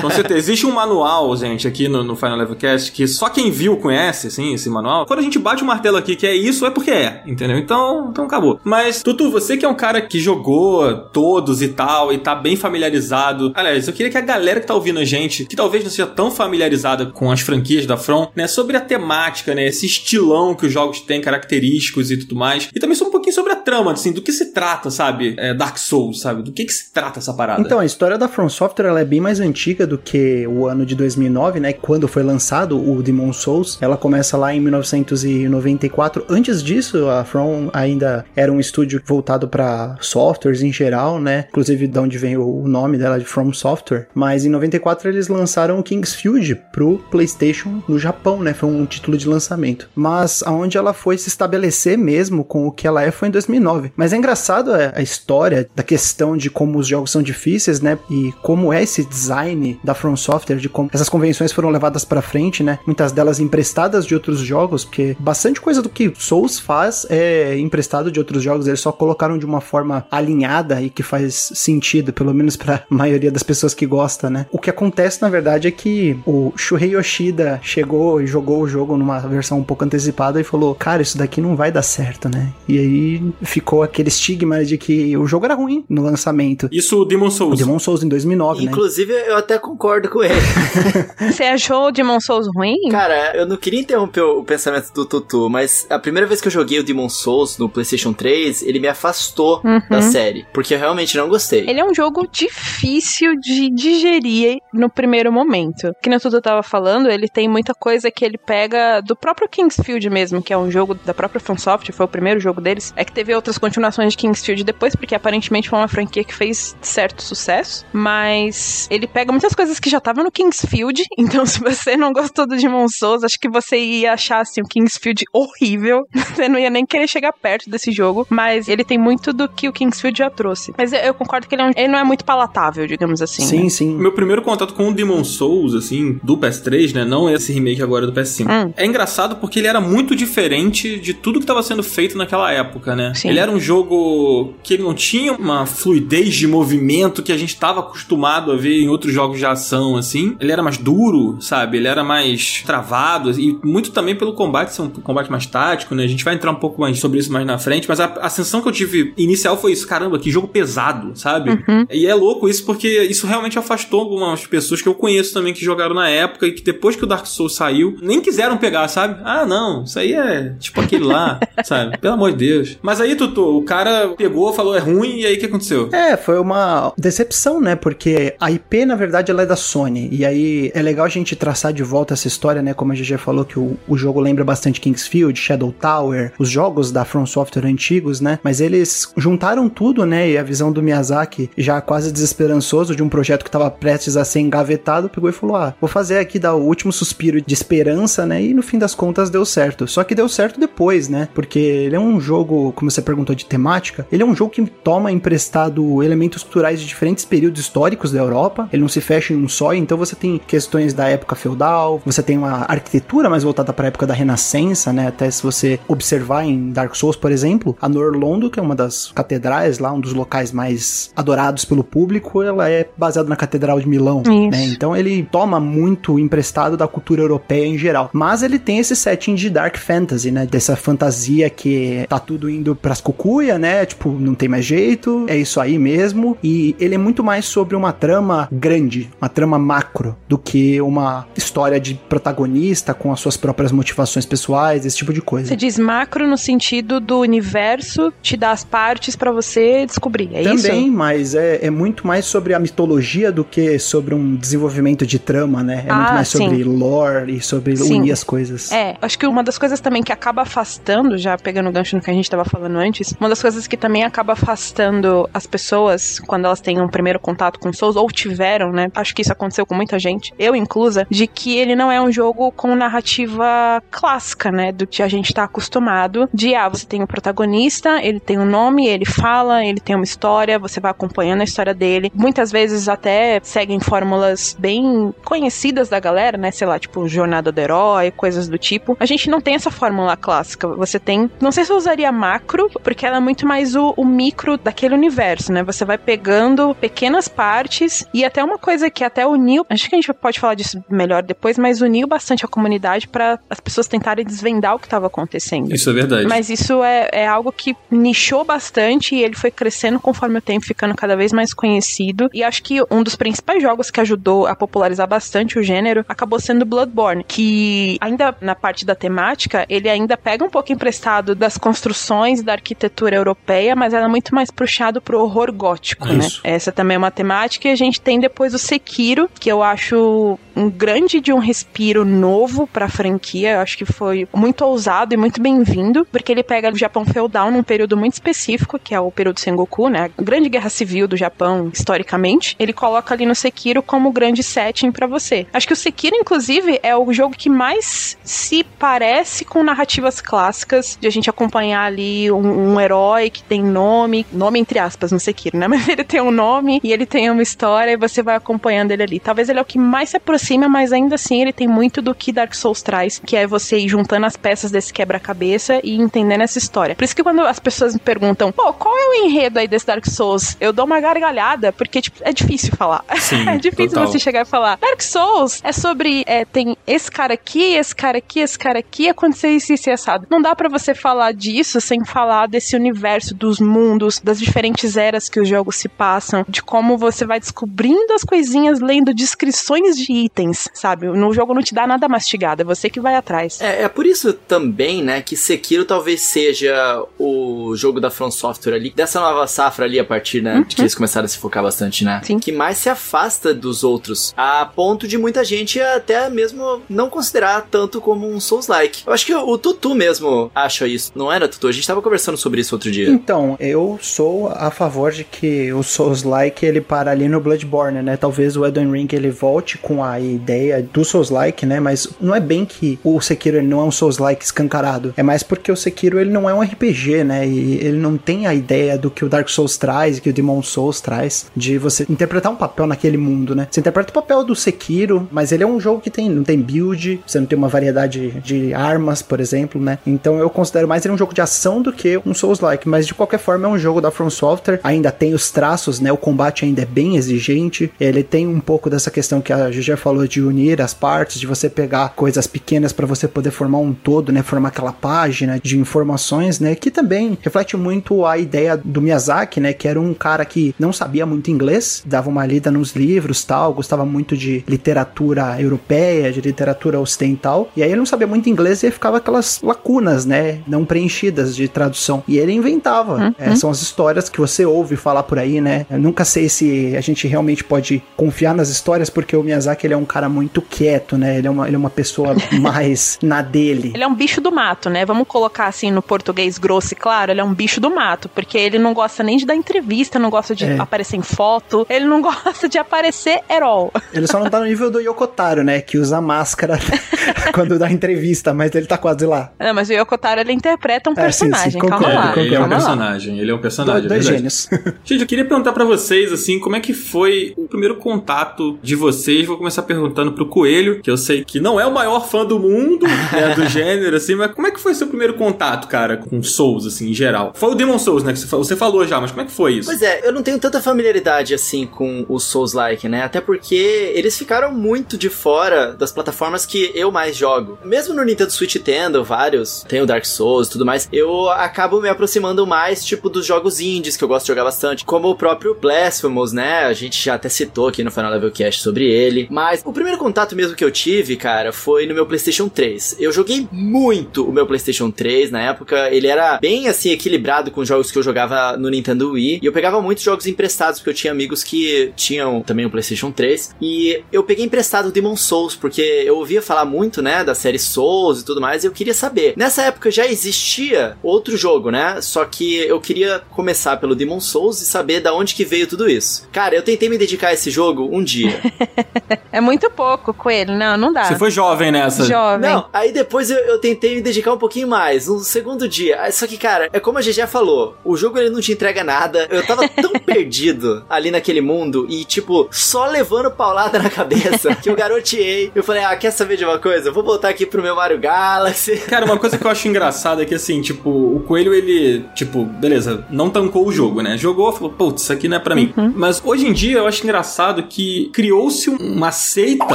com 0.00 0.10
certeza. 0.10 0.38
Existe 0.38 0.66
um 0.66 0.72
manual, 0.72 1.36
gente, 1.36 1.66
aqui 1.66 1.88
no, 1.88 2.02
no 2.02 2.16
Final 2.16 2.36
Level 2.36 2.56
Cast, 2.56 2.92
que 2.92 3.06
só 3.06 3.28
quem 3.28 3.50
viu 3.50 3.76
conhece, 3.76 4.28
assim, 4.28 4.54
esse 4.54 4.68
manual. 4.68 5.06
Quando 5.06 5.20
a 5.20 5.22
gente 5.22 5.38
bate 5.38 5.62
o 5.62 5.66
martelo 5.66 5.96
aqui 5.96 6.16
que 6.16 6.26
é 6.26 6.34
isso, 6.34 6.66
é 6.66 6.70
porque 6.70 6.90
é, 6.90 7.22
entendeu? 7.26 7.58
Então, 7.58 8.08
então 8.10 8.24
acabou. 8.24 8.60
Mas, 8.64 9.02
Tutu, 9.02 9.30
você 9.30 9.56
que 9.56 9.64
é 9.64 9.68
um 9.68 9.74
cara 9.74 10.00
que 10.00 10.18
jogou 10.18 10.96
todos 11.12 11.62
e 11.62 11.68
tal, 11.68 12.12
e 12.12 12.18
tá 12.18 12.34
bem 12.34 12.56
familiarizado. 12.56 13.52
Aliás, 13.54 13.88
eu 13.88 13.94
queria 13.94 14.10
que 14.10 14.18
a 14.18 14.22
galera 14.22 14.59
que 14.60 14.66
tá 14.66 14.74
ouvindo 14.74 15.00
a 15.00 15.04
gente, 15.04 15.44
que 15.44 15.56
talvez 15.56 15.82
não 15.82 15.90
seja 15.90 16.06
tão 16.06 16.30
familiarizada 16.30 17.06
com 17.06 17.30
as 17.30 17.40
franquias 17.40 17.86
da 17.86 17.96
From, 17.96 18.30
né, 18.34 18.46
sobre 18.46 18.76
a 18.76 18.80
temática, 18.80 19.54
né, 19.54 19.66
esse 19.66 19.86
estilão 19.86 20.54
que 20.54 20.66
os 20.66 20.72
jogos 20.72 21.00
têm, 21.00 21.20
característicos 21.20 22.10
e 22.10 22.16
tudo 22.16 22.36
mais. 22.36 22.68
E 22.74 22.78
também 22.78 22.96
um 23.10 23.10
pouquinho 23.10 23.34
sobre 23.34 23.52
a 23.52 23.56
trama, 23.56 23.92
assim, 23.92 24.12
do 24.12 24.22
que 24.22 24.32
se 24.32 24.52
trata, 24.52 24.90
sabe? 24.90 25.34
É, 25.38 25.54
Dark 25.54 25.78
Souls, 25.78 26.20
sabe? 26.20 26.42
Do 26.42 26.52
que 26.52 26.64
que 26.64 26.72
se 26.72 26.92
trata 26.92 27.18
essa 27.18 27.32
parada? 27.32 27.60
Então, 27.60 27.78
a 27.78 27.84
história 27.84 28.16
da 28.16 28.28
From 28.28 28.48
Software 28.48 28.86
ela 28.86 29.00
é 29.00 29.04
bem 29.04 29.20
mais 29.20 29.40
antiga 29.40 29.86
do 29.86 29.98
que 29.98 30.46
o 30.46 30.66
ano 30.66 30.86
de 30.86 30.94
2009, 30.94 31.60
né? 31.60 31.72
Quando 31.72 32.06
foi 32.06 32.22
lançado 32.22 32.78
o 32.78 33.02
Demon 33.02 33.32
Souls. 33.32 33.78
Ela 33.80 33.96
começa 33.96 34.36
lá 34.36 34.54
em 34.54 34.60
1994. 34.60 36.24
Antes 36.28 36.62
disso, 36.62 37.08
a 37.08 37.24
From 37.24 37.70
ainda 37.72 38.24
era 38.36 38.52
um 38.52 38.60
estúdio 38.60 39.02
voltado 39.04 39.48
para 39.48 39.96
softwares 40.00 40.62
em 40.62 40.72
geral, 40.72 41.20
né? 41.20 41.46
Inclusive, 41.48 41.86
de 41.86 41.98
onde 41.98 42.18
vem 42.18 42.36
o 42.36 42.66
nome 42.66 42.98
dela, 42.98 43.18
de 43.18 43.24
From 43.24 43.52
Software. 43.52 44.08
Mas 44.14 44.44
em 44.44 44.49
94 44.50 45.08
eles 45.08 45.28
lançaram 45.28 45.78
o 45.78 45.82
Kingsfield 45.82 46.54
pro 46.72 46.98
PlayStation 47.10 47.82
no 47.88 47.98
Japão, 47.98 48.42
né? 48.42 48.52
Foi 48.52 48.68
um 48.68 48.86
título 48.86 49.16
de 49.16 49.28
lançamento. 49.28 49.88
Mas 49.94 50.42
aonde 50.44 50.76
ela 50.76 50.92
foi 50.92 51.16
se 51.18 51.28
estabelecer 51.28 51.96
mesmo 51.96 52.44
com 52.44 52.66
o 52.66 52.72
que 52.72 52.86
ela 52.86 53.02
é 53.02 53.10
foi 53.10 53.28
em 53.28 53.30
2009. 53.30 53.92
Mas 53.96 54.12
é 54.12 54.16
engraçado 54.16 54.72
a, 54.72 54.92
a 54.96 55.02
história 55.02 55.68
da 55.74 55.82
questão 55.82 56.36
de 56.36 56.50
como 56.50 56.78
os 56.78 56.86
jogos 56.86 57.10
são 57.10 57.22
difíceis, 57.22 57.80
né? 57.80 57.98
E 58.10 58.32
como 58.42 58.72
é 58.72 58.82
esse 58.82 59.04
design 59.04 59.78
da 59.82 59.94
From 59.94 60.16
Software, 60.16 60.56
de 60.56 60.68
como 60.68 60.90
essas 60.92 61.08
convenções 61.08 61.52
foram 61.52 61.70
levadas 61.70 62.04
para 62.04 62.22
frente, 62.22 62.62
né? 62.62 62.78
Muitas 62.86 63.12
delas 63.12 63.40
emprestadas 63.40 64.06
de 64.06 64.14
outros 64.14 64.40
jogos, 64.40 64.84
porque 64.84 65.16
bastante 65.18 65.60
coisa 65.60 65.82
do 65.82 65.88
que 65.88 66.12
Souls 66.18 66.58
faz 66.58 67.06
é 67.08 67.58
emprestado 67.58 68.10
de 68.10 68.18
outros 68.18 68.42
jogos, 68.42 68.66
eles 68.66 68.80
só 68.80 68.92
colocaram 68.92 69.38
de 69.38 69.46
uma 69.46 69.60
forma 69.60 70.06
alinhada 70.10 70.80
e 70.80 70.90
que 70.90 71.02
faz 71.02 71.52
sentido, 71.54 72.12
pelo 72.12 72.34
menos 72.34 72.56
para 72.56 72.74
a 72.76 72.82
maioria 72.94 73.30
das 73.30 73.42
pessoas 73.42 73.74
que 73.74 73.86
gosta, 73.86 74.30
né? 74.30 74.39
O 74.50 74.58
que 74.58 74.70
acontece 74.70 75.20
na 75.22 75.28
verdade 75.28 75.68
é 75.68 75.70
que 75.70 76.18
o 76.26 76.52
Shuhei 76.56 76.94
Yoshida 76.94 77.58
chegou 77.62 78.20
e 78.20 78.26
jogou 78.26 78.62
o 78.62 78.68
jogo 78.68 78.96
numa 78.96 79.18
versão 79.20 79.58
um 79.58 79.64
pouco 79.64 79.84
antecipada 79.84 80.40
e 80.40 80.44
falou: 80.44 80.74
"Cara, 80.74 81.02
isso 81.02 81.16
daqui 81.18 81.40
não 81.40 81.56
vai 81.56 81.70
dar 81.72 81.82
certo, 81.82 82.28
né?" 82.28 82.48
E 82.68 82.78
aí 82.78 83.22
ficou 83.42 83.82
aquele 83.82 84.08
estigma 84.08 84.64
de 84.64 84.76
que 84.78 85.16
o 85.16 85.26
jogo 85.26 85.44
era 85.44 85.54
ruim 85.54 85.84
no 85.88 86.02
lançamento. 86.02 86.68
Isso 86.72 87.00
o 87.00 87.04
Demon 87.04 87.26
O 87.26 87.30
Souls. 87.30 87.58
Demon 87.58 87.78
Souls 87.78 88.02
em 88.02 88.08
2009, 88.08 88.64
né? 88.64 88.70
Inclusive, 88.70 89.12
eu 89.12 89.36
até 89.36 89.58
concordo 89.58 90.08
com 90.08 90.22
ele. 90.22 90.34
Você 91.30 91.44
achou 91.44 91.86
o 91.88 91.90
Demon 91.90 92.20
Souls 92.20 92.46
ruim? 92.54 92.76
Cara, 92.90 93.36
eu 93.36 93.46
não 93.46 93.56
queria 93.56 93.80
interromper 93.80 94.22
o 94.22 94.42
pensamento 94.44 94.92
do 94.92 95.04
Tutu, 95.04 95.48
mas 95.48 95.86
a 95.90 95.98
primeira 95.98 96.26
vez 96.26 96.40
que 96.40 96.48
eu 96.48 96.52
joguei 96.52 96.78
o 96.78 96.84
Demon 96.84 97.08
Souls 97.08 97.58
no 97.58 97.68
PlayStation 97.68 98.12
3, 98.12 98.62
ele 98.62 98.78
me 98.80 98.88
afastou 98.88 99.60
Uhum. 99.64 99.80
da 99.90 100.02
série, 100.02 100.44
porque 100.52 100.74
eu 100.74 100.78
realmente 100.78 101.16
não 101.16 101.28
gostei. 101.28 101.68
Ele 101.68 101.80
é 101.80 101.84
um 101.84 101.94
jogo 101.94 102.26
difícil 102.30 103.34
de 103.40 103.70
digerir 103.70 104.29
no 104.72 104.88
primeiro 104.90 105.32
momento. 105.32 105.92
Que 106.02 106.08
nem 106.08 106.16
o 106.18 106.20
Tutu 106.20 106.40
tava 106.40 106.62
falando, 106.62 107.10
ele 107.10 107.28
tem 107.28 107.48
muita 107.48 107.74
coisa 107.74 108.10
que 108.10 108.24
ele 108.24 108.38
pega 108.38 109.00
do 109.00 109.16
próprio 109.16 109.48
Kingsfield 109.48 110.08
mesmo, 110.10 110.42
que 110.42 110.52
é 110.52 110.58
um 110.58 110.70
jogo 110.70 110.94
da 110.94 111.12
própria 111.14 111.40
FromSoft, 111.40 111.90
foi 111.92 112.06
o 112.06 112.08
primeiro 112.08 112.40
jogo 112.40 112.60
deles. 112.60 112.92
É 112.96 113.04
que 113.04 113.12
teve 113.12 113.34
outras 113.34 113.58
continuações 113.58 114.12
de 114.12 114.18
Kingsfield 114.18 114.64
depois, 114.64 114.94
porque 114.94 115.14
aparentemente 115.14 115.68
foi 115.68 115.78
uma 115.78 115.88
franquia 115.88 116.24
que 116.24 116.34
fez 116.34 116.76
certo 116.80 117.22
sucesso. 117.22 117.84
Mas 117.92 118.86
ele 118.90 119.06
pega 119.06 119.30
muitas 119.32 119.54
coisas 119.54 119.78
que 119.80 119.88
já 119.90 119.98
estavam 119.98 120.24
no 120.24 120.30
Kingsfield, 120.30 121.02
então 121.18 121.44
se 121.46 121.60
você 121.60 121.96
não 121.96 122.12
gostou 122.12 122.46
do 122.46 122.56
Demon 122.56 122.86
Souls, 122.88 123.24
acho 123.24 123.38
que 123.40 123.48
você 123.48 123.78
ia 123.78 124.12
achar 124.12 124.40
assim 124.40 124.60
o 124.60 124.64
Kingsfield 124.64 125.24
horrível. 125.32 126.02
Você 126.40 126.48
não 126.48 126.58
ia 126.58 126.70
nem 126.70 126.86
querer 126.86 127.08
chegar 127.08 127.32
perto 127.32 127.68
desse 127.68 127.90
jogo, 127.92 128.26
mas 128.30 128.68
ele 128.68 128.84
tem 128.84 128.96
muito 128.96 129.32
do 129.32 129.48
que 129.48 129.68
o 129.68 129.72
Kingsfield 129.72 130.16
já 130.18 130.30
trouxe. 130.30 130.72
Mas 130.78 130.92
eu, 130.92 131.00
eu 131.00 131.12
concordo 131.14 131.46
que 131.48 131.54
ele, 131.54 131.62
é 131.62 131.64
um- 131.66 131.72
ele 131.76 131.88
não 131.88 131.98
é 131.98 132.04
muito 132.04 132.24
palatável, 132.24 132.86
digamos 132.86 133.20
assim. 133.20 133.42
Sim, 133.42 133.62
né? 133.64 133.68
sim. 133.68 133.94
Meu 133.94 134.12
primeiro 134.20 134.42
contato 134.42 134.74
com 134.74 134.90
o 134.90 134.94
Demon 134.94 135.24
Souls, 135.24 135.74
assim, 135.74 136.20
do 136.22 136.36
PS3, 136.36 136.94
né? 136.94 137.04
Não 137.04 137.28
esse 137.30 137.52
remake 137.52 137.82
agora 137.82 138.06
do 138.06 138.12
PS5. 138.12 138.46
Hum. 138.46 138.72
É 138.76 138.84
engraçado 138.84 139.36
porque 139.36 139.58
ele 139.58 139.66
era 139.66 139.80
muito 139.80 140.14
diferente 140.14 140.98
de 140.98 141.14
tudo 141.14 141.38
que 141.38 141.44
estava 141.44 141.62
sendo 141.62 141.82
feito 141.82 142.18
naquela 142.18 142.52
época, 142.52 142.94
né? 142.94 143.14
Sim. 143.14 143.30
Ele 143.30 143.38
era 143.38 143.50
um 143.50 143.58
jogo 143.58 144.52
que 144.62 144.74
ele 144.74 144.82
não 144.82 144.92
tinha 144.92 145.32
uma 145.32 145.64
fluidez 145.64 146.34
de 146.34 146.46
movimento 146.46 147.22
que 147.22 147.32
a 147.32 147.36
gente 147.36 147.54
estava 147.54 147.80
acostumado 147.80 148.52
a 148.52 148.56
ver 148.56 148.82
em 148.82 148.88
outros 148.88 149.12
jogos 149.12 149.38
de 149.38 149.46
ação, 149.46 149.96
assim. 149.96 150.36
Ele 150.38 150.52
era 150.52 150.62
mais 150.62 150.76
duro, 150.76 151.40
sabe? 151.40 151.78
Ele 151.78 151.88
era 151.88 152.04
mais 152.04 152.62
travado 152.66 153.30
e 153.40 153.58
muito 153.64 153.90
também 153.90 154.14
pelo 154.14 154.34
combate 154.34 154.74
ser 154.74 154.82
um 154.82 154.90
combate 154.90 155.30
mais 155.30 155.46
tático, 155.46 155.94
né? 155.94 156.04
A 156.04 156.08
gente 156.08 156.24
vai 156.24 156.34
entrar 156.34 156.50
um 156.50 156.56
pouco 156.56 156.80
mais 156.80 156.98
sobre 156.98 157.18
isso 157.18 157.32
mais 157.32 157.46
na 157.46 157.58
frente, 157.58 157.88
mas 157.88 158.00
a, 158.00 158.06
a 158.20 158.28
sensação 158.28 158.60
que 158.60 158.68
eu 158.68 158.72
tive 158.72 159.14
inicial 159.16 159.56
foi 159.56 159.72
isso, 159.72 159.86
caramba, 159.86 160.18
que 160.18 160.30
jogo 160.30 160.48
pesado, 160.48 161.12
sabe? 161.14 161.50
Uhum. 161.50 161.86
E 161.90 162.06
é 162.06 162.14
louco 162.14 162.48
isso 162.48 162.64
porque 162.64 163.02
isso 163.04 163.26
realmente 163.26 163.58
afastou 163.58 164.09
algumas 164.10 164.44
pessoas 164.46 164.82
que 164.82 164.88
eu 164.88 164.94
conheço 164.94 165.32
também 165.32 165.54
que 165.54 165.64
jogaram 165.64 165.94
na 165.94 166.08
época 166.08 166.46
e 166.46 166.52
que 166.52 166.62
depois 166.62 166.96
que 166.96 167.04
o 167.04 167.06
Dark 167.06 167.26
Souls 167.26 167.54
saiu, 167.54 167.96
nem 168.02 168.20
quiseram 168.20 168.56
pegar, 168.56 168.88
sabe? 168.88 169.20
Ah, 169.24 169.46
não, 169.46 169.84
isso 169.84 169.98
aí 169.98 170.12
é 170.12 170.54
tipo 170.58 170.80
aquele 170.80 171.04
lá, 171.04 171.38
sabe? 171.64 171.96
Pelo 171.98 172.14
amor 172.14 172.32
de 172.32 172.38
Deus. 172.38 172.78
Mas 172.82 173.00
aí, 173.00 173.14
Tutu, 173.14 173.58
o 173.58 173.62
cara 173.62 174.08
pegou, 174.16 174.52
falou 174.52 174.76
é 174.76 174.80
ruim 174.80 175.20
e 175.20 175.26
aí 175.26 175.36
o 175.36 175.38
que 175.38 175.46
aconteceu? 175.46 175.88
É, 175.92 176.16
foi 176.16 176.38
uma 176.38 176.92
decepção, 176.98 177.60
né? 177.60 177.76
Porque 177.76 178.34
a 178.40 178.50
IP, 178.50 178.84
na 178.84 178.96
verdade, 178.96 179.30
ela 179.30 179.42
é 179.42 179.46
da 179.46 179.56
Sony. 179.56 180.08
E 180.10 180.24
aí 180.24 180.70
é 180.74 180.82
legal 180.82 181.06
a 181.06 181.08
gente 181.08 181.36
traçar 181.36 181.72
de 181.72 181.82
volta 181.82 182.14
essa 182.14 182.26
história, 182.26 182.62
né? 182.62 182.74
Como 182.74 182.92
a 182.92 182.94
GG 182.94 183.18
falou, 183.18 183.44
que 183.44 183.58
o, 183.58 183.76
o 183.86 183.96
jogo 183.96 184.20
lembra 184.20 184.44
bastante 184.44 184.80
Kingsfield, 184.80 185.38
Shadow 185.38 185.72
Tower, 185.72 186.32
os 186.38 186.48
jogos 186.48 186.90
da 186.90 187.04
From 187.04 187.26
Software 187.26 187.66
antigos, 187.66 188.20
né? 188.20 188.38
Mas 188.42 188.60
eles 188.60 189.12
juntaram 189.16 189.68
tudo, 189.68 190.04
né? 190.04 190.30
E 190.30 190.38
a 190.38 190.42
visão 190.42 190.72
do 190.72 190.82
Miyazaki, 190.82 191.50
já 191.56 191.80
quase 191.80 192.12
desesperançoso 192.12 192.96
de 192.96 193.02
um 193.02 193.08
projeto 193.08 193.42
que 193.42 193.48
estava 193.48 193.70
prestes 193.90 194.16
a 194.16 194.24
ser 194.24 194.38
engavetado, 194.38 195.08
pegou 195.08 195.28
e 195.28 195.32
falou: 195.32 195.56
Ah, 195.56 195.74
vou 195.80 195.88
fazer 195.88 196.18
aqui 196.18 196.38
dar 196.38 196.54
o 196.54 196.62
último 196.62 196.92
suspiro 196.92 197.40
de 197.40 197.52
esperança, 197.52 198.24
né? 198.24 198.40
E 198.40 198.54
no 198.54 198.62
fim 198.62 198.78
das 198.78 198.94
contas 198.94 199.30
deu 199.30 199.44
certo. 199.44 199.88
Só 199.88 200.04
que 200.04 200.14
deu 200.14 200.28
certo 200.28 200.60
depois, 200.60 201.08
né? 201.08 201.28
Porque 201.34 201.58
ele 201.58 201.96
é 201.96 202.00
um 202.00 202.20
jogo, 202.20 202.72
como 202.72 202.88
você 202.88 203.02
perguntou 203.02 203.34
de 203.34 203.44
temática, 203.44 204.06
ele 204.12 204.22
é 204.22 204.26
um 204.26 204.34
jogo 204.34 204.52
que 204.52 204.64
toma 204.64 205.10
emprestado 205.10 206.04
elementos 206.04 206.44
culturais 206.44 206.80
de 206.80 206.86
diferentes 206.86 207.24
períodos 207.24 207.60
históricos 207.60 208.12
da 208.12 208.20
Europa. 208.20 208.68
Ele 208.72 208.82
não 208.82 208.88
se 208.88 209.00
fecha 209.00 209.32
em 209.32 209.36
um 209.36 209.48
só, 209.48 209.74
então 209.74 209.98
você 209.98 210.14
tem 210.14 210.40
questões 210.46 210.94
da 210.94 211.08
época 211.08 211.34
feudal, 211.34 212.00
você 212.06 212.22
tem 212.22 212.38
uma 212.38 212.66
arquitetura 212.68 213.28
mais 213.28 213.42
voltada 213.42 213.72
para 213.72 213.86
a 213.86 213.88
época 213.88 214.06
da 214.06 214.14
Renascença, 214.14 214.92
né? 214.92 215.08
Até 215.08 215.28
se 215.30 215.42
você 215.42 215.80
observar 215.88 216.44
em 216.44 216.70
Dark 216.70 216.94
Souls, 216.94 217.16
por 217.16 217.32
exemplo, 217.32 217.76
a 217.80 217.88
Norlondo, 217.88 218.50
que 218.50 218.60
é 218.60 218.62
uma 218.62 218.76
das 218.76 219.10
catedrais 219.12 219.80
lá, 219.80 219.92
um 219.92 220.00
dos 220.00 220.12
locais 220.12 220.52
mais 220.52 221.10
adorados 221.16 221.64
pelo 221.64 221.82
público, 221.82 222.40
ela 222.40 222.70
é 222.70 222.88
baseada 222.96 223.28
na 223.28 223.36
Catedral 223.36 223.79
Festival 223.80 223.82
de 223.82 223.88
Milão, 223.88 224.22
né? 224.50 224.64
Então 224.66 224.96
ele 224.96 225.26
toma 225.30 225.58
muito 225.58 226.18
emprestado 226.18 226.76
da 226.76 226.86
cultura 226.86 227.22
europeia 227.22 227.66
em 227.66 227.78
geral. 227.78 228.10
Mas 228.12 228.42
ele 228.42 228.58
tem 228.58 228.78
esse 228.78 228.94
setting 228.94 229.34
de 229.34 229.50
dark 229.50 229.76
fantasy, 229.76 230.30
né? 230.30 230.46
Dessa 230.46 230.76
fantasia 230.76 231.48
que 231.48 232.04
tá 232.08 232.18
tudo 232.18 232.48
indo 232.50 232.74
pras 232.74 233.00
cucuia, 233.00 233.58
né? 233.58 233.84
Tipo, 233.86 234.10
não 234.10 234.34
tem 234.34 234.48
mais 234.48 234.64
jeito, 234.64 235.26
é 235.28 235.36
isso 235.36 235.60
aí 235.60 235.78
mesmo. 235.78 236.36
E 236.42 236.74
ele 236.78 236.94
é 236.94 236.98
muito 236.98 237.24
mais 237.24 237.44
sobre 237.44 237.74
uma 237.74 237.92
trama 237.92 238.48
grande, 238.52 239.10
uma 239.20 239.28
trama 239.28 239.58
macro, 239.58 240.16
do 240.28 240.38
que 240.38 240.80
uma 240.80 241.26
história 241.36 241.80
de 241.80 241.94
protagonista 241.94 242.92
com 242.94 243.12
as 243.12 243.20
suas 243.20 243.36
próprias 243.36 243.72
motivações 243.72 244.26
pessoais, 244.26 244.84
esse 244.84 244.96
tipo 244.96 245.12
de 245.12 245.20
coisa. 245.20 245.48
Você 245.48 245.56
diz 245.56 245.78
macro 245.78 246.26
no 246.26 246.36
sentido 246.36 247.00
do 247.00 247.18
universo 247.18 248.12
te 248.22 248.36
dá 248.36 248.50
as 248.50 248.64
partes 248.64 249.16
para 249.16 249.30
você 249.30 249.86
descobrir, 249.86 250.30
é 250.32 250.42
Também, 250.42 250.54
isso? 250.54 250.66
Também, 250.66 250.90
mas 250.90 251.34
é, 251.34 251.60
é, 251.62 251.70
muito 251.70 252.06
mais 252.06 252.24
sobre 252.24 252.54
a 252.54 252.58
mitologia 252.58 253.32
do 253.32 253.44
que 253.44 253.69
sobre 253.78 254.14
um 254.14 254.36
desenvolvimento 254.36 255.06
de 255.06 255.18
trama, 255.18 255.62
né? 255.62 255.84
É 255.86 255.90
ah, 255.90 255.96
muito 255.96 256.12
mais 256.14 256.28
sim. 256.28 256.38
sobre 256.38 256.64
lore 256.64 257.36
e 257.36 257.40
sobre 257.40 257.76
sim. 257.76 257.98
unir 257.98 258.12
as 258.12 258.24
coisas. 258.24 258.70
É, 258.72 258.96
acho 259.00 259.18
que 259.18 259.26
uma 259.26 259.42
das 259.42 259.58
coisas 259.58 259.80
também 259.80 260.02
que 260.02 260.12
acaba 260.12 260.42
afastando, 260.42 261.16
já 261.18 261.36
pegando 261.36 261.68
o 261.68 261.72
gancho 261.72 261.96
no 261.96 262.02
que 262.02 262.10
a 262.10 262.14
gente 262.14 262.24
estava 262.24 262.44
falando 262.44 262.76
antes, 262.76 263.14
uma 263.18 263.28
das 263.28 263.40
coisas 263.40 263.66
que 263.66 263.76
também 263.76 264.04
acaba 264.04 264.32
afastando 264.32 265.28
as 265.32 265.46
pessoas 265.46 266.20
quando 266.26 266.44
elas 266.44 266.60
têm 266.60 266.80
um 266.80 266.88
primeiro 266.88 267.18
contato 267.18 267.58
com 267.58 267.72
Souls, 267.72 267.96
ou 267.96 268.08
tiveram, 268.08 268.72
né? 268.72 268.90
Acho 268.94 269.14
que 269.14 269.22
isso 269.22 269.32
aconteceu 269.32 269.64
com 269.64 269.74
muita 269.74 269.98
gente, 269.98 270.32
eu 270.38 270.54
inclusa, 270.54 271.06
de 271.10 271.26
que 271.26 271.56
ele 271.56 271.74
não 271.74 271.90
é 271.90 272.00
um 272.00 272.10
jogo 272.10 272.50
com 272.52 272.74
narrativa 272.74 273.82
clássica, 273.90 274.50
né? 274.50 274.72
Do 274.72 274.86
que 274.86 275.02
a 275.02 275.08
gente 275.08 275.32
tá 275.32 275.44
acostumado. 275.44 276.28
De, 276.32 276.54
ah, 276.54 276.68
você 276.68 276.86
tem 276.86 277.00
o 277.00 277.04
um 277.04 277.06
protagonista, 277.06 278.00
ele 278.02 278.20
tem 278.20 278.38
um 278.38 278.44
nome, 278.44 278.86
ele 278.86 279.04
fala, 279.04 279.64
ele 279.64 279.80
tem 279.80 279.94
uma 279.94 280.04
história, 280.04 280.58
você 280.58 280.80
vai 280.80 280.90
acompanhando 280.90 281.40
a 281.40 281.44
história 281.44 281.74
dele. 281.74 282.12
Muitas 282.14 282.50
vezes 282.50 282.88
até 282.88 283.40
seguem 283.60 283.78
fórmulas 283.78 284.56
bem 284.58 285.12
conhecidas 285.22 285.90
da 285.90 286.00
galera, 286.00 286.38
né? 286.38 286.50
Sei 286.50 286.66
lá, 286.66 286.78
tipo, 286.78 287.06
Jornada 287.06 287.52
do 287.52 287.58
Herói, 287.58 288.10
coisas 288.10 288.48
do 288.48 288.56
tipo. 288.56 288.96
A 288.98 289.04
gente 289.04 289.28
não 289.28 289.40
tem 289.40 289.54
essa 289.54 289.70
fórmula 289.70 290.16
clássica. 290.16 290.66
Você 290.68 290.98
tem. 290.98 291.30
Não 291.40 291.52
sei 291.52 291.64
se 291.64 291.72
eu 291.72 291.76
usaria 291.76 292.10
macro, 292.10 292.70
porque 292.82 293.04
ela 293.04 293.18
é 293.18 293.20
muito 293.20 293.46
mais 293.46 293.76
o, 293.76 293.92
o 293.98 294.04
micro 294.04 294.56
daquele 294.56 294.94
universo, 294.94 295.52
né? 295.52 295.62
Você 295.62 295.84
vai 295.84 295.98
pegando 295.98 296.74
pequenas 296.74 297.28
partes 297.28 298.06
e 298.14 298.24
até 298.24 298.42
uma 298.42 298.56
coisa 298.56 298.88
que 298.88 299.04
até 299.04 299.26
uniu. 299.26 299.66
Acho 299.68 299.88
que 299.88 299.94
a 299.94 300.00
gente 300.00 300.12
pode 300.14 300.40
falar 300.40 300.54
disso 300.54 300.82
melhor 300.88 301.22
depois, 301.22 301.58
mas 301.58 301.82
uniu 301.82 302.06
bastante 302.06 302.44
a 302.44 302.48
comunidade 302.48 303.08
para 303.08 303.38
as 303.50 303.60
pessoas 303.60 303.86
tentarem 303.86 304.24
desvendar 304.24 304.74
o 304.74 304.78
que 304.78 304.86
estava 304.86 305.06
acontecendo. 305.06 305.74
Isso 305.74 305.90
é 305.90 305.92
verdade. 305.92 306.26
Mas 306.26 306.48
isso 306.48 306.82
é, 306.82 307.10
é 307.12 307.26
algo 307.26 307.52
que 307.52 307.76
nichou 307.90 308.42
bastante 308.42 309.14
e 309.14 309.22
ele 309.22 309.34
foi 309.34 309.50
crescendo 309.50 310.00
conforme 310.00 310.38
o 310.38 310.42
tempo, 310.42 310.64
ficando 310.64 310.94
cada 310.94 311.14
vez 311.14 311.30
mais 311.30 311.52
conhecido. 311.52 312.30
E 312.32 312.42
acho 312.42 312.62
que 312.62 312.80
um 312.90 313.02
dos 313.02 313.16
principais 313.16 313.49
jogos 313.58 313.90
que 313.90 314.00
ajudou 314.00 314.46
a 314.46 314.54
popularizar 314.54 315.08
bastante 315.08 315.58
o 315.58 315.62
gênero 315.62 316.04
acabou 316.08 316.38
sendo 316.38 316.64
Bloodborne, 316.64 317.24
que 317.24 317.96
ainda 318.00 318.34
na 318.40 318.54
parte 318.54 318.84
da 318.84 318.94
temática, 318.94 319.64
ele 319.68 319.88
ainda 319.88 320.16
pega 320.16 320.44
um 320.44 320.50
pouco 320.50 320.72
emprestado 320.72 321.34
das 321.34 321.56
construções 321.56 322.42
da 322.42 322.52
arquitetura 322.52 323.16
europeia, 323.16 323.74
mas 323.74 323.94
ela 323.94 324.04
é 324.04 324.08
muito 324.08 324.34
mais 324.34 324.50
puxado 324.50 325.00
pro 325.00 325.20
horror 325.20 325.52
gótico, 325.52 326.06
né? 326.06 326.28
Essa 326.44 326.70
também 326.70 326.96
é 326.96 326.98
uma 326.98 327.10
temática 327.10 327.68
e 327.68 327.72
a 327.72 327.76
gente 327.76 328.00
tem 328.00 328.20
depois 328.20 328.54
o 328.54 328.58
Sekiro, 328.58 329.28
que 329.38 329.50
eu 329.50 329.62
acho 329.62 330.38
um 330.54 330.68
grande 330.68 331.20
de 331.20 331.32
um 331.32 331.38
respiro 331.38 332.04
novo 332.04 332.66
pra 332.66 332.88
franquia, 332.88 333.52
eu 333.52 333.60
acho 333.60 333.78
que 333.78 333.84
foi 333.84 334.28
muito 334.34 334.62
ousado 334.64 335.14
e 335.14 335.16
muito 335.16 335.40
bem-vindo, 335.40 336.06
porque 336.12 336.30
ele 336.30 336.42
pega 336.42 336.70
o 336.70 336.76
Japão 336.76 337.04
feudal 337.04 337.50
num 337.50 337.62
período 337.62 337.96
muito 337.96 338.14
específico, 338.14 338.78
que 338.78 338.94
é 338.94 339.00
o 339.00 339.10
período 339.10 339.40
Sengoku, 339.40 339.88
né? 339.88 340.10
A 340.18 340.22
grande 340.22 340.48
guerra 340.48 340.68
civil 340.68 341.08
do 341.08 341.16
Japão, 341.16 341.70
historicamente. 341.72 342.54
Ele 342.58 342.72
coloca 342.72 343.14
ali 343.14 343.24
no 343.24 343.34
Sekiro 343.40 343.82
como 343.82 344.12
grande 344.12 344.42
setting 344.42 344.92
para 344.92 345.06
você. 345.06 345.46
Acho 345.52 345.66
que 345.66 345.72
o 345.72 345.76
Sekiro, 345.76 346.16
inclusive, 346.16 346.78
é 346.82 346.96
o 346.96 347.12
jogo 347.12 347.34
que 347.36 347.48
mais 347.48 348.16
se 348.22 348.64
parece 348.78 349.44
com 349.44 349.62
narrativas 349.62 350.20
clássicas, 350.20 350.98
de 351.00 351.06
a 351.06 351.10
gente 351.10 351.30
acompanhar 351.30 351.84
ali 351.84 352.30
um, 352.30 352.72
um 352.72 352.80
herói 352.80 353.30
que 353.30 353.42
tem 353.42 353.62
nome, 353.62 354.26
nome 354.32 354.58
entre 354.58 354.78
aspas 354.78 355.12
no 355.12 355.20
Sekiro, 355.20 355.58
né? 355.58 355.66
Mas 355.68 355.88
ele 355.88 356.04
tem 356.04 356.20
um 356.20 356.30
nome 356.30 356.80
e 356.82 356.92
ele 356.92 357.06
tem 357.06 357.30
uma 357.30 357.42
história 357.42 357.92
e 357.92 357.96
você 357.96 358.22
vai 358.22 358.36
acompanhando 358.36 358.90
ele 358.90 359.02
ali. 359.02 359.20
Talvez 359.20 359.48
ele 359.48 359.58
é 359.58 359.62
o 359.62 359.64
que 359.64 359.78
mais 359.78 360.10
se 360.10 360.16
aproxima, 360.16 360.68
mas 360.68 360.92
ainda 360.92 361.14
assim 361.14 361.40
ele 361.42 361.52
tem 361.52 361.66
muito 361.66 362.02
do 362.02 362.14
que 362.14 362.32
Dark 362.32 362.54
Souls 362.54 362.82
traz, 362.82 363.20
que 363.24 363.36
é 363.36 363.46
você 363.46 363.78
ir 363.78 363.88
juntando 363.88 364.26
as 364.26 364.36
peças 364.36 364.70
desse 364.70 364.92
quebra-cabeça 364.92 365.80
e 365.82 365.96
entendendo 365.96 366.42
essa 366.42 366.58
história. 366.58 366.94
Por 366.94 367.04
isso 367.04 367.14
que 367.14 367.22
quando 367.22 367.40
as 367.40 367.58
pessoas 367.58 367.94
me 367.94 368.00
perguntam, 368.00 368.52
pô, 368.52 368.72
qual 368.72 368.96
é 368.96 369.08
o 369.08 369.26
enredo 369.26 369.58
aí 369.58 369.68
desse 369.68 369.86
Dark 369.86 370.06
Souls? 370.06 370.56
Eu 370.60 370.72
dou 370.72 370.84
uma 370.84 371.00
gargalhada, 371.00 371.72
porque, 371.72 372.02
tipo, 372.02 372.18
é 372.22 372.32
difícil 372.32 372.74
falar. 372.76 373.04
Sim, 373.30 373.46
é 373.48 373.58
difícil 373.58 373.90
total. 373.90 374.06
você 374.06 374.18
chegar 374.18 374.42
e 374.42 374.44
falar. 374.44 374.76
Dark 374.76 375.00
Souls 375.00 375.60
é 375.62 375.72
sobre, 375.72 376.24
é, 376.26 376.44
tem 376.44 376.76
esse 376.86 377.10
cara 377.10 377.34
aqui, 377.34 377.74
esse 377.74 377.94
cara 377.94 378.18
aqui, 378.18 378.40
esse 378.40 378.58
cara 378.58 378.78
aqui, 378.78 379.08
aconteceu 379.08 379.54
isso, 379.54 379.72
isso 379.72 379.88
e 379.88 379.92
assado. 379.92 380.26
Não 380.28 380.42
dá 380.42 380.54
para 380.54 380.68
você 380.68 380.94
falar 380.94 381.32
disso 381.32 381.80
sem 381.80 382.04
falar 382.04 382.46
desse 382.46 382.76
universo, 382.76 383.34
dos 383.34 383.60
mundos, 383.60 384.20
das 384.20 384.38
diferentes 384.38 384.96
eras 384.96 385.28
que 385.28 385.40
os 385.40 385.48
jogos 385.48 385.76
se 385.76 385.88
passam, 385.88 386.44
de 386.48 386.62
como 386.62 386.98
você 386.98 387.24
vai 387.24 387.38
descobrindo 387.38 388.12
as 388.12 388.24
coisinhas 388.24 388.80
lendo 388.80 389.14
descrições 389.14 389.96
de 389.96 390.12
itens, 390.12 390.68
sabe? 390.74 391.06
No 391.06 391.32
jogo 391.32 391.54
não 391.54 391.62
te 391.62 391.74
dá 391.74 391.86
nada 391.86 392.08
mastigado, 392.08 392.62
é 392.62 392.64
você 392.64 392.90
que 392.90 393.00
vai 393.00 393.14
atrás. 393.14 393.60
É, 393.60 393.84
é 393.84 393.88
por 393.88 394.06
isso 394.06 394.32
também, 394.32 395.02
né, 395.02 395.22
que 395.22 395.36
Sekiro 395.36 395.84
talvez 395.84 396.20
seja 396.22 397.04
o 397.18 397.74
jogo 397.76 398.00
da 398.00 398.10
From 398.10 398.30
Software 398.30 398.74
ali, 398.74 398.90
dessa 398.90 399.20
nova 399.20 399.46
safra 399.46 399.84
ali, 399.84 399.98
a 399.98 400.04
partir, 400.04 400.42
né, 400.42 400.64
de 400.66 400.74
que 400.74 400.82
eles 400.82 400.94
começaram 400.94 401.24
a 401.24 401.28
se 401.28 401.38
focar 401.38 401.62
bastante, 401.62 402.04
né? 402.04 402.20
Sim. 402.24 402.38
Que 402.38 402.52
mais 402.52 402.78
se 402.78 402.88
afasta 402.88 403.19
dos 403.54 403.84
outros, 403.84 404.32
a 404.36 404.64
ponto 404.64 405.06
de 405.06 405.18
muita 405.18 405.44
gente 405.44 405.80
até 405.80 406.28
mesmo 406.28 406.82
não 406.88 407.08
considerar 407.08 407.66
tanto 407.70 408.00
como 408.00 408.28
um 408.28 408.40
Souls-like. 408.40 409.02
Eu 409.06 409.12
acho 409.12 409.26
que 409.26 409.34
o 409.34 409.58
Tutu 409.58 409.94
mesmo 409.94 410.50
acha 410.54 410.86
isso, 410.86 411.12
não 411.14 411.32
era, 411.32 411.48
Tutu? 411.48 411.68
A 411.68 411.72
gente 411.72 411.86
tava 411.86 412.02
conversando 412.02 412.36
sobre 412.36 412.60
isso 412.60 412.74
outro 412.74 412.90
dia. 412.90 413.08
Então, 413.08 413.56
eu 413.60 413.98
sou 414.00 414.48
a 414.48 414.70
favor 414.70 415.12
de 415.12 415.24
que 415.24 415.72
o 415.72 415.82
Souls-like 415.82 416.64
ele 416.64 416.80
para 416.80 417.10
ali 417.10 417.28
no 417.28 417.40
Bloodborne, 417.40 418.02
né? 418.02 418.16
Talvez 418.16 418.56
o 418.56 418.64
Elden 418.64 418.90
Ring 418.90 419.08
ele 419.12 419.30
volte 419.30 419.78
com 419.78 420.02
a 420.02 420.18
ideia 420.18 420.82
do 420.82 421.04
Souls-like, 421.04 421.66
né? 421.66 421.80
Mas 421.80 422.08
não 422.20 422.34
é 422.34 422.40
bem 422.40 422.64
que 422.64 422.98
o 423.04 423.20
Sekiro 423.20 423.58
ele 423.58 423.66
não 423.66 423.80
é 423.80 423.84
um 423.84 423.90
Souls-like 423.90 424.44
escancarado. 424.44 425.14
É 425.16 425.22
mais 425.22 425.42
porque 425.42 425.70
o 425.70 425.76
Sekiro 425.76 426.18
ele 426.18 426.30
não 426.30 426.48
é 426.48 426.54
um 426.54 426.62
RPG, 426.62 427.24
né? 427.24 427.46
E 427.46 427.74
ele 427.76 427.98
não 427.98 428.16
tem 428.16 428.46
a 428.46 428.54
ideia 428.54 428.96
do 428.96 429.10
que 429.10 429.24
o 429.24 429.28
Dark 429.28 429.48
Souls 429.48 429.76
traz, 429.76 430.18
que 430.20 430.30
o 430.30 430.32
Demon 430.32 430.62
Souls 430.62 431.00
traz, 431.00 431.46
de 431.56 431.78
você 431.78 432.06
interpretar 432.08 432.52
um 432.52 432.56
papel 432.56 432.86
naquele 432.86 433.09
mundo, 433.18 433.54
né? 433.54 433.66
Você 433.70 433.80
interpreta 433.80 434.10
o 434.10 434.14
papel 434.14 434.44
do 434.44 434.54
Sekiro, 434.54 435.28
mas 435.30 435.52
ele 435.52 435.62
é 435.62 435.66
um 435.66 435.80
jogo 435.80 436.00
que 436.00 436.10
tem, 436.10 436.28
não 436.28 436.42
tem 436.42 436.60
build, 436.60 437.20
você 437.26 437.38
não 437.38 437.46
tem 437.46 437.58
uma 437.58 437.68
variedade 437.68 438.30
de 438.40 438.72
armas, 438.74 439.22
por 439.22 439.40
exemplo, 439.40 439.80
né? 439.80 439.98
Então 440.06 440.38
eu 440.38 440.50
considero 440.50 440.88
mais 440.88 441.04
ele 441.04 441.14
um 441.14 441.18
jogo 441.18 441.34
de 441.34 441.40
ação 441.40 441.82
do 441.82 441.92
que 441.92 442.20
um 442.24 442.34
Souls-like, 442.34 442.88
mas 442.88 443.06
de 443.06 443.14
qualquer 443.14 443.38
forma 443.38 443.66
é 443.66 443.70
um 443.70 443.78
jogo 443.78 444.00
da 444.00 444.10
From 444.10 444.30
Software, 444.30 444.80
ainda 444.82 445.10
tem 445.10 445.34
os 445.34 445.50
traços, 445.50 446.00
né? 446.00 446.12
O 446.12 446.16
combate 446.16 446.64
ainda 446.64 446.82
é 446.82 446.86
bem 446.86 447.16
exigente, 447.16 447.92
ele 448.00 448.22
tem 448.22 448.46
um 448.46 448.60
pouco 448.60 448.90
dessa 448.90 449.10
questão 449.10 449.40
que 449.40 449.52
a 449.52 449.68
GG 449.68 449.96
falou 449.96 450.26
de 450.26 450.42
unir 450.42 450.80
as 450.80 450.94
partes, 450.94 451.40
de 451.40 451.46
você 451.46 451.68
pegar 451.68 452.10
coisas 452.10 452.46
pequenas 452.46 452.92
para 452.92 453.06
você 453.06 453.26
poder 453.26 453.50
formar 453.50 453.78
um 453.78 453.92
todo, 453.92 454.32
né? 454.32 454.42
Formar 454.42 454.68
aquela 454.68 454.92
página 454.92 455.58
de 455.62 455.78
informações, 455.78 456.60
né? 456.60 456.74
Que 456.74 456.90
também 456.90 457.38
reflete 457.40 457.76
muito 457.76 458.24
a 458.26 458.38
ideia 458.38 458.76
do 458.76 459.00
Miyazaki, 459.00 459.60
né? 459.60 459.72
Que 459.72 459.88
era 459.88 460.00
um 460.00 460.14
cara 460.14 460.44
que 460.44 460.74
não 460.78 460.92
sabia 460.92 461.26
muito 461.26 461.50
inglês, 461.50 462.02
dava 462.04 462.28
uma 462.28 462.46
lida 462.46 462.70
nos 462.70 462.89
livros, 462.94 463.44
tal, 463.44 463.72
gostava 463.72 464.04
muito 464.04 464.36
de 464.36 464.64
literatura 464.68 465.60
europeia, 465.60 466.32
de 466.32 466.40
literatura 466.40 467.00
ocidental, 467.00 467.68
e 467.76 467.82
aí 467.82 467.90
ele 467.90 467.98
não 467.98 468.06
sabia 468.06 468.26
muito 468.26 468.48
inglês 468.48 468.82
e 468.82 468.90
ficava 468.90 469.18
aquelas 469.18 469.60
lacunas, 469.62 470.26
né? 470.26 470.60
Não 470.66 470.84
preenchidas 470.84 471.54
de 471.54 471.68
tradução. 471.68 472.22
E 472.26 472.38
ele 472.38 472.52
inventava. 472.52 473.16
Uhum. 473.16 473.34
É, 473.38 473.54
são 473.56 473.70
as 473.70 473.80
histórias 473.82 474.28
que 474.28 474.40
você 474.40 474.64
ouve 474.64 474.96
falar 474.96 475.22
por 475.22 475.38
aí, 475.38 475.60
né? 475.60 475.86
Eu 475.90 475.98
nunca 475.98 476.24
sei 476.24 476.48
se 476.48 476.94
a 476.96 477.00
gente 477.00 477.26
realmente 477.26 477.62
pode 477.64 478.02
confiar 478.16 478.54
nas 478.54 478.68
histórias, 478.68 479.08
porque 479.10 479.36
o 479.36 479.42
Miyazaki 479.42 479.86
ele 479.86 479.94
é 479.94 479.96
um 479.96 480.04
cara 480.04 480.28
muito 480.28 480.60
quieto, 480.62 481.16
né? 481.16 481.38
Ele 481.38 481.46
é 481.46 481.50
uma, 481.50 481.66
ele 481.66 481.76
é 481.76 481.78
uma 481.78 481.90
pessoa 481.90 482.34
mais 482.60 483.18
na 483.22 483.42
dele. 483.42 483.92
Ele 483.94 484.02
é 484.04 484.06
um 484.06 484.14
bicho 484.14 484.40
do 484.40 484.50
mato, 484.52 484.88
né? 484.90 485.04
Vamos 485.04 485.26
colocar 485.26 485.66
assim 485.66 485.90
no 485.90 486.02
português 486.02 486.58
grosso 486.58 486.92
e 486.94 486.96
claro, 486.96 487.30
ele 487.30 487.40
é 487.40 487.44
um 487.44 487.54
bicho 487.54 487.80
do 487.80 487.90
mato, 487.90 488.28
porque 488.28 488.58
ele 488.58 488.78
não 488.78 488.92
gosta 488.94 489.22
nem 489.22 489.36
de 489.36 489.46
dar 489.46 489.54
entrevista, 489.54 490.18
não 490.18 490.30
gosta 490.30 490.54
de 490.54 490.64
É. 490.64 490.78
aparecer 490.78 491.16
em 491.16 491.22
foto, 491.22 491.86
ele 491.88 492.04
não 492.04 492.20
gosta 492.22 492.68
de 492.68 492.78
aparecer 492.80 493.40
at 493.48 493.62
all. 493.62 493.92
Ele 494.12 494.26
só 494.26 494.38
não 494.40 494.48
tá 494.50 494.58
no 494.60 494.66
nível 494.66 494.90
do 494.90 495.00
Yokotaro, 495.00 495.62
né? 495.62 495.80
Que 495.80 495.98
usa 495.98 496.20
máscara 496.20 496.78
quando 497.54 497.78
dá 497.78 497.90
entrevista, 497.90 498.52
mas 498.52 498.74
ele 498.74 498.86
tá 498.86 498.96
quase 498.98 499.24
lá. 499.26 499.52
Não, 499.58 499.74
mas 499.74 499.88
o 499.88 499.92
Yokotaro 499.92 500.40
ele 500.40 500.52
interpreta 500.52 501.10
um 501.10 501.14
É, 501.16 501.30
sim, 501.30 501.44
sim, 501.46 501.50
personagem, 501.50 501.80
concordo, 501.80 502.04
calma 502.04 502.20
lá. 502.26 502.34
É, 502.36 502.40
ele 502.40 502.54
é 502.54 502.60
um 502.60 502.68
personagem, 502.68 503.38
ele 503.38 503.50
é 503.50 503.54
um 503.54 503.58
personagem, 503.58 504.04
é 504.04 504.08
Dois 504.08 504.24
verdade. 504.28 504.36
gênios. 504.36 504.68
Gente, 505.04 505.20
eu 505.22 505.26
queria 505.26 505.44
perguntar 505.44 505.72
pra 505.72 505.84
vocês, 505.84 506.32
assim, 506.32 506.58
como 506.58 506.76
é 506.76 506.80
que 506.80 506.92
foi 506.92 507.52
o 507.56 507.66
primeiro 507.68 507.96
contato 507.96 508.78
de 508.82 508.94
vocês? 508.94 509.46
Vou 509.46 509.56
começar 509.56 509.82
perguntando 509.82 510.32
pro 510.32 510.46
Coelho, 510.46 511.00
que 511.02 511.10
eu 511.10 511.16
sei 511.16 511.44
que 511.44 511.60
não 511.60 511.78
é 511.80 511.86
o 511.86 511.92
maior 511.92 512.28
fã 512.28 512.44
do 512.44 512.58
mundo, 512.58 513.06
né, 513.06 513.54
do 513.54 513.66
gênero, 513.68 514.16
assim, 514.16 514.34
mas 514.34 514.52
como 514.52 514.66
é 514.66 514.70
que 514.70 514.80
foi 514.80 514.94
seu 514.94 515.06
primeiro 515.06 515.34
contato, 515.34 515.88
cara, 515.88 516.16
com 516.16 516.42
Souls, 516.42 516.86
assim, 516.86 517.10
em 517.10 517.14
geral? 517.14 517.52
Foi 517.54 517.70
o 517.70 517.74
Demon 517.74 517.98
Souls, 517.98 518.22
né, 518.22 518.32
que 518.32 518.38
você 518.38 518.46
fa- 518.46 518.56
você 518.56 518.76
falou 518.76 519.06
já, 519.06 519.20
mas 519.20 519.30
como 519.30 519.42
é 519.42 519.44
que 519.44 519.52
foi 519.52 519.74
isso? 519.74 519.88
Pois 519.88 520.02
é, 520.02 520.26
eu 520.26 520.32
não 520.32 520.42
tenho 520.42 520.58
tanta 520.58 520.80
familiaridade 520.80 521.54
assim 521.54 521.86
com 521.86 522.24
os 522.70 522.80
Souls-like, 522.80 523.08
né? 523.08 523.22
Até 523.22 523.40
porque 523.40 524.12
eles 524.14 524.38
ficaram 524.38 524.72
muito 524.72 525.18
de 525.18 525.28
fora 525.28 525.92
das 525.92 526.12
plataformas 526.12 526.64
que 526.64 526.92
eu 526.94 527.10
mais 527.10 527.36
jogo. 527.36 527.78
Mesmo 527.84 528.14
no 528.14 528.24
Nintendo 528.24 528.52
Switch 528.52 528.76
tendo 528.76 529.22
vários, 529.24 529.84
tem 529.88 530.00
o 530.00 530.06
Dark 530.06 530.24
Souls 530.24 530.68
e 530.68 530.70
tudo 530.70 530.86
mais, 530.86 531.08
eu 531.12 531.48
acabo 531.50 532.00
me 532.00 532.08
aproximando 532.08 532.66
mais, 532.66 533.04
tipo, 533.04 533.28
dos 533.28 533.44
jogos 533.44 533.80
indies 533.80 534.16
que 534.16 534.24
eu 534.24 534.28
gosto 534.28 534.46
de 534.46 534.48
jogar 534.48 534.64
bastante, 534.64 535.04
como 535.04 535.28
o 535.28 535.34
próprio 535.34 535.74
Blasphemous, 535.74 536.52
né? 536.52 536.84
A 536.84 536.92
gente 536.92 537.22
já 537.22 537.34
até 537.34 537.48
citou 537.48 537.88
aqui 537.88 538.04
no 538.04 538.10
Final 538.10 538.30
Level 538.32 538.50
Cast 538.50 538.82
sobre 538.82 539.04
ele. 539.04 539.48
Mas 539.50 539.82
o 539.84 539.92
primeiro 539.92 540.18
contato 540.18 540.54
mesmo 540.54 540.76
que 540.76 540.84
eu 540.84 540.90
tive, 540.90 541.36
cara, 541.36 541.72
foi 541.72 542.06
no 542.06 542.14
meu 542.14 542.26
PlayStation 542.26 542.68
3. 542.68 543.16
Eu 543.18 543.32
joguei 543.32 543.66
muito 543.70 544.48
o 544.48 544.52
meu 544.52 544.66
PlayStation 544.66 545.10
3 545.10 545.50
na 545.50 545.62
época, 545.62 546.08
ele 546.10 546.26
era 546.26 546.58
bem 546.58 546.88
assim 546.88 547.10
equilibrado 547.10 547.70
com 547.70 547.84
jogos 547.84 548.10
que 548.10 548.18
eu 548.18 548.22
jogava 548.22 548.76
no 548.76 548.88
Nintendo 548.88 549.32
Wii, 549.32 549.60
e 549.62 549.66
eu 549.66 549.72
pegava 549.72 550.00
muitos 550.00 550.24
jogos 550.24 550.46
emprestados 550.46 551.00
porque 551.00 551.10
eu 551.10 551.14
tinha 551.14 551.32
amigos 551.32 551.64
que 551.64 552.12
tinham 552.16 552.59
também 552.62 552.86
o 552.86 552.90
PlayStation 552.90 553.30
3, 553.30 553.76
e 553.80 554.22
eu 554.32 554.42
peguei 554.42 554.64
emprestado 554.64 555.06
o 555.06 555.12
Demon 555.12 555.36
Souls 555.36 555.74
porque 555.74 556.00
eu 556.00 556.36
ouvia 556.36 556.62
falar 556.62 556.84
muito, 556.84 557.22
né, 557.22 557.44
da 557.44 557.54
série 557.54 557.78
Souls 557.78 558.40
e 558.40 558.44
tudo 558.44 558.60
mais, 558.60 558.84
e 558.84 558.86
eu 558.86 558.92
queria 558.92 559.14
saber. 559.14 559.54
Nessa 559.56 559.82
época 559.82 560.10
já 560.10 560.26
existia 560.26 561.16
outro 561.22 561.56
jogo, 561.56 561.90
né? 561.90 562.20
Só 562.20 562.44
que 562.44 562.76
eu 562.76 563.00
queria 563.00 563.40
começar 563.50 563.96
pelo 563.96 564.14
Demon 564.14 564.40
Souls 564.40 564.80
e 564.80 564.86
saber 564.86 565.20
da 565.20 565.34
onde 565.34 565.54
que 565.54 565.64
veio 565.64 565.86
tudo 565.86 566.08
isso. 566.08 566.48
Cara, 566.52 566.74
eu 566.74 566.82
tentei 566.82 567.08
me 567.08 567.18
dedicar 567.18 567.48
a 567.48 567.52
esse 567.52 567.70
jogo 567.70 568.08
um 568.10 568.22
dia. 568.22 568.60
é 569.52 569.60
muito 569.60 569.90
pouco, 569.90 570.32
Coelho. 570.32 570.74
Não, 570.74 570.96
não 570.96 571.12
dá. 571.12 571.24
Você 571.24 571.36
foi 571.36 571.50
jovem 571.50 571.92
nessa. 571.92 572.24
Jovem. 572.24 572.70
Não, 572.70 572.88
aí 572.92 573.12
depois 573.12 573.50
eu, 573.50 573.58
eu 573.58 573.78
tentei 573.78 574.16
me 574.16 574.20
dedicar 574.20 574.52
um 574.52 574.58
pouquinho 574.58 574.88
mais, 574.88 575.28
um 575.28 575.38
segundo 575.40 575.88
dia. 575.88 576.30
Só 576.32 576.46
que, 576.46 576.56
cara, 576.56 576.88
é 576.92 577.00
como 577.00 577.18
a 577.18 577.20
GG 577.20 577.46
falou, 577.46 577.96
o 578.04 578.16
jogo 578.16 578.38
ele 578.38 578.50
não 578.50 578.60
te 578.60 578.72
entrega 578.72 579.04
nada. 579.04 579.46
Eu 579.50 579.66
tava 579.66 579.88
tão 579.88 580.12
perdido 580.24 581.04
ali 581.08 581.30
naquele 581.30 581.60
mundo 581.60 582.06
e, 582.08 582.24
tipo, 582.24 582.49
só 582.70 583.06
levando 583.06 583.50
paulada 583.50 583.98
na 583.98 584.10
cabeça 584.10 584.74
que 584.74 584.88
eu 584.88 584.96
garoteei. 584.96 585.70
Eu 585.74 585.82
falei, 585.82 586.04
ah, 586.04 586.16
quer 586.16 586.30
saber 586.30 586.56
de 586.56 586.64
uma 586.64 586.78
coisa? 586.78 587.08
Eu 587.08 587.12
vou 587.12 587.22
voltar 587.22 587.48
aqui 587.48 587.66
pro 587.66 587.82
meu 587.82 587.94
Mario 587.94 588.18
Galaxy. 588.18 588.96
Cara, 589.08 589.24
uma 589.24 589.36
coisa 589.36 589.56
que 589.56 589.66
eu 589.66 589.70
acho 589.70 589.88
engraçada 589.88 590.42
é 590.42 590.44
que, 590.44 590.54
assim, 590.54 590.80
tipo, 590.80 591.10
o 591.10 591.40
Coelho, 591.46 591.74
ele, 591.74 592.24
tipo, 592.34 592.64
beleza, 592.64 593.24
não 593.30 593.50
tancou 593.50 593.86
o 593.86 593.92
jogo, 593.92 594.22
né? 594.22 594.36
Jogou, 594.36 594.72
falou, 594.72 594.90
putz, 594.90 595.22
isso 595.22 595.32
aqui 595.32 595.48
não 595.48 595.56
é 595.56 595.60
pra 595.60 595.74
mim. 595.74 595.92
Uhum. 595.96 596.12
Mas 596.14 596.42
hoje 596.44 596.66
em 596.66 596.72
dia 596.72 596.98
eu 596.98 597.06
acho 597.06 597.22
engraçado 597.22 597.82
que 597.84 598.30
criou-se 598.32 598.90
uma 598.90 599.32
seita 599.32 599.86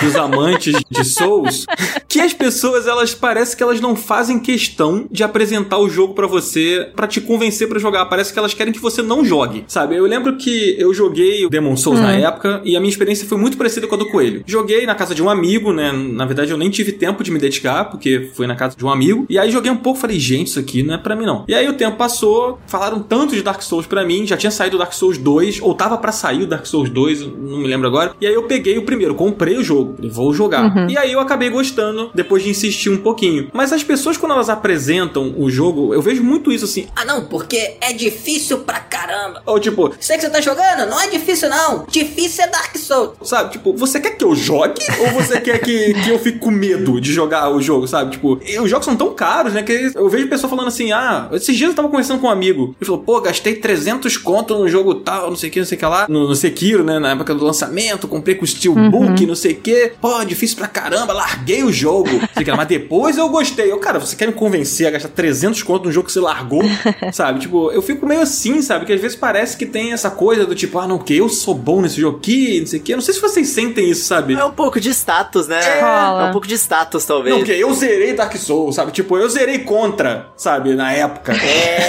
dos 0.00 0.16
amantes 0.16 0.76
de 0.90 1.04
Souls 1.04 1.66
que 2.08 2.20
as 2.20 2.32
pessoas, 2.32 2.86
elas 2.86 3.14
parecem 3.14 3.56
que 3.56 3.62
elas 3.62 3.80
não 3.80 3.94
fazem 3.94 4.38
questão 4.38 5.06
de 5.10 5.22
apresentar 5.22 5.78
o 5.78 5.88
jogo 5.88 6.14
pra 6.14 6.26
você 6.26 6.90
pra 6.94 7.06
te 7.06 7.20
convencer 7.20 7.68
pra 7.68 7.78
jogar. 7.78 8.06
Parece 8.06 8.32
que 8.32 8.38
elas 8.38 8.54
querem 8.54 8.72
que 8.72 8.80
você 8.80 9.02
não 9.02 9.24
jogue, 9.24 9.64
sabe? 9.68 9.96
Eu 9.96 10.06
lembro 10.06 10.36
que 10.36 10.76
eu 10.78 10.92
joguei 10.92 11.44
o 11.44 11.50
Demon 11.50 11.76
Souls 11.76 12.00
na 12.00 12.09
época 12.12 12.60
e 12.64 12.76
a 12.76 12.80
minha 12.80 12.90
experiência 12.90 13.26
foi 13.26 13.38
muito 13.38 13.56
parecida 13.56 13.86
com 13.86 13.94
a 13.94 13.98
do 13.98 14.08
Coelho. 14.08 14.42
Joguei 14.46 14.86
na 14.86 14.94
casa 14.94 15.14
de 15.14 15.22
um 15.22 15.28
amigo, 15.30 15.72
né? 15.72 15.92
Na 15.92 16.24
verdade, 16.24 16.50
eu 16.50 16.56
nem 16.56 16.70
tive 16.70 16.92
tempo 16.92 17.22
de 17.22 17.30
me 17.30 17.38
dedicar, 17.38 17.84
porque 17.86 18.30
foi 18.34 18.46
na 18.46 18.54
casa 18.56 18.76
de 18.76 18.84
um 18.84 18.90
amigo. 18.90 19.26
E 19.28 19.38
aí 19.38 19.50
joguei 19.50 19.70
um 19.70 19.76
pouco, 19.76 19.98
falei, 19.98 20.18
gente, 20.18 20.48
isso 20.48 20.58
aqui 20.58 20.82
não 20.82 20.94
é 20.94 20.98
pra 20.98 21.14
mim 21.16 21.24
não. 21.26 21.44
E 21.48 21.54
aí 21.54 21.68
o 21.68 21.74
tempo 21.74 21.96
passou, 21.96 22.58
falaram 22.66 23.00
tanto 23.00 23.34
de 23.34 23.42
Dark 23.42 23.62
Souls 23.62 23.86
pra 23.86 24.04
mim, 24.04 24.26
já 24.26 24.36
tinha 24.36 24.50
saído 24.50 24.76
o 24.76 24.78
Dark 24.78 24.92
Souls 24.92 25.18
2, 25.18 25.60
ou 25.62 25.74
tava 25.74 25.96
pra 25.98 26.12
sair 26.12 26.42
o 26.42 26.46
Dark 26.46 26.66
Souls 26.66 26.88
2, 26.90 27.20
não 27.26 27.58
me 27.58 27.66
lembro 27.68 27.86
agora. 27.86 28.14
E 28.20 28.26
aí 28.26 28.34
eu 28.34 28.44
peguei 28.44 28.78
o 28.78 28.82
primeiro, 28.82 29.14
comprei 29.14 29.56
o 29.56 29.62
jogo, 29.64 29.96
vou 30.08 30.32
jogar. 30.32 30.88
E 30.90 30.96
aí 30.96 31.12
eu 31.12 31.20
acabei 31.20 31.48
gostando, 31.50 32.10
depois 32.14 32.42
de 32.42 32.50
insistir 32.50 32.90
um 32.90 32.96
pouquinho. 32.98 33.48
Mas 33.52 33.72
as 33.72 33.82
pessoas, 33.84 34.16
quando 34.16 34.32
elas 34.32 34.48
apresentam 34.48 35.34
o 35.36 35.50
jogo, 35.50 35.92
eu 35.94 36.00
vejo 36.00 36.22
muito 36.22 36.50
isso 36.52 36.64
assim, 36.64 36.86
Ah, 36.96 37.04
não, 37.04 37.24
porque 37.26 37.76
é 37.80 37.92
difícil 37.92 38.58
pra 38.60 38.80
caramba. 38.80 39.42
ou 39.46 39.58
tipo, 39.58 39.92
Sei 40.00 40.16
que 40.16 40.22
você 40.22 40.30
tá 40.30 40.40
jogando, 40.40 40.88
não 40.88 41.00
é 41.00 41.08
difícil 41.08 41.48
não. 41.48 41.84
Difícil 42.04 42.44
é 42.44 42.48
Dark 42.48 42.76
Souls. 42.76 43.16
Sabe, 43.22 43.52
tipo, 43.52 43.74
você 43.74 44.00
quer 44.00 44.16
que 44.16 44.24
eu 44.24 44.34
jogue 44.34 44.82
ou 45.00 45.08
você 45.08 45.40
quer 45.40 45.58
que, 45.58 45.94
que 45.94 46.08
eu 46.08 46.18
fique 46.18 46.38
com 46.38 46.50
medo 46.50 47.00
de 47.00 47.12
jogar 47.12 47.50
o 47.50 47.60
jogo, 47.60 47.86
sabe? 47.86 48.12
Tipo, 48.12 48.40
e 48.44 48.58
os 48.58 48.70
jogos 48.70 48.86
são 48.86 48.96
tão 48.96 49.14
caros, 49.14 49.52
né? 49.52 49.62
Que 49.62 49.92
eu 49.94 50.08
vejo 50.08 50.28
pessoa 50.28 50.48
falando 50.48 50.68
assim, 50.68 50.92
ah, 50.92 51.28
esses 51.32 51.56
dias 51.56 51.70
eu 51.70 51.76
tava 51.76 51.88
conversando 51.88 52.20
com 52.20 52.26
um 52.26 52.30
amigo. 52.30 52.74
Ele 52.80 52.86
falou, 52.86 53.02
pô, 53.02 53.20
gastei 53.20 53.54
300 53.54 54.16
conto 54.16 54.56
no 54.58 54.68
jogo 54.68 54.94
tal, 54.94 55.28
não 55.28 55.36
sei 55.36 55.50
o 55.50 55.52
que, 55.52 55.58
não 55.58 55.66
sei 55.66 55.76
o 55.76 55.78
que 55.78 55.86
lá. 55.86 56.06
No, 56.08 56.28
no 56.28 56.34
Sekiro, 56.34 56.82
né? 56.82 56.98
Na 56.98 57.10
época 57.10 57.34
do 57.34 57.44
lançamento, 57.44 58.08
comprei 58.08 58.34
com 58.34 58.44
o 58.44 58.48
Steelbook, 58.48 59.26
não 59.26 59.34
sei 59.34 59.52
o 59.52 59.56
que. 59.56 59.92
Pô, 60.00 60.24
difícil 60.24 60.56
pra 60.56 60.68
caramba, 60.68 61.12
larguei 61.12 61.62
o 61.62 61.72
jogo. 61.72 62.10
Sei 62.34 62.44
que 62.44 62.50
lá. 62.50 62.56
Mas 62.56 62.68
depois 62.68 63.18
eu 63.18 63.28
gostei. 63.28 63.70
Eu, 63.70 63.78
cara, 63.78 63.98
você 63.98 64.16
quer 64.16 64.26
me 64.26 64.32
convencer 64.32 64.86
a 64.86 64.90
gastar 64.90 65.08
300 65.08 65.62
conto 65.62 65.84
num 65.84 65.92
jogo 65.92 66.06
que 66.06 66.12
você 66.12 66.20
largou, 66.20 66.62
sabe? 67.12 67.40
Tipo, 67.40 67.70
eu 67.70 67.82
fico 67.82 68.06
meio 68.06 68.22
assim, 68.22 68.62
sabe? 68.62 68.86
Que 68.86 68.92
às 68.92 69.00
vezes 69.00 69.16
parece 69.16 69.56
que 69.56 69.66
tem 69.66 69.92
essa 69.92 70.10
coisa 70.10 70.46
do 70.46 70.54
tipo, 70.54 70.78
ah, 70.78 70.86
não, 70.86 70.98
que 70.98 71.14
eu 71.14 71.28
sou 71.28 71.54
bom 71.54 71.82
nesse 71.82 71.89
jogo 71.98 72.18
aqui, 72.18 72.60
não 72.60 72.66
sei 72.66 72.80
o 72.80 72.82
que. 72.82 72.92
Eu 72.92 72.96
não 72.98 73.02
sei 73.02 73.14
se 73.14 73.20
vocês 73.20 73.48
sentem 73.48 73.88
isso, 73.90 74.04
sabe? 74.04 74.34
É 74.34 74.44
um 74.44 74.50
pouco 74.52 74.78
de 74.80 74.90
status, 74.90 75.48
né? 75.48 75.60
Rola. 75.80 76.26
É 76.26 76.28
um 76.28 76.32
pouco 76.32 76.46
de 76.46 76.54
status, 76.54 77.04
talvez. 77.04 77.34
Não, 77.34 77.42
porque 77.44 77.52
eu 77.58 77.72
zerei 77.74 78.12
Dark 78.12 78.34
Souls, 78.36 78.74
sabe? 78.74 78.92
Tipo, 78.92 79.16
eu 79.16 79.28
zerei 79.28 79.60
contra, 79.60 80.28
sabe? 80.36 80.74
Na 80.74 80.92
época. 80.92 81.32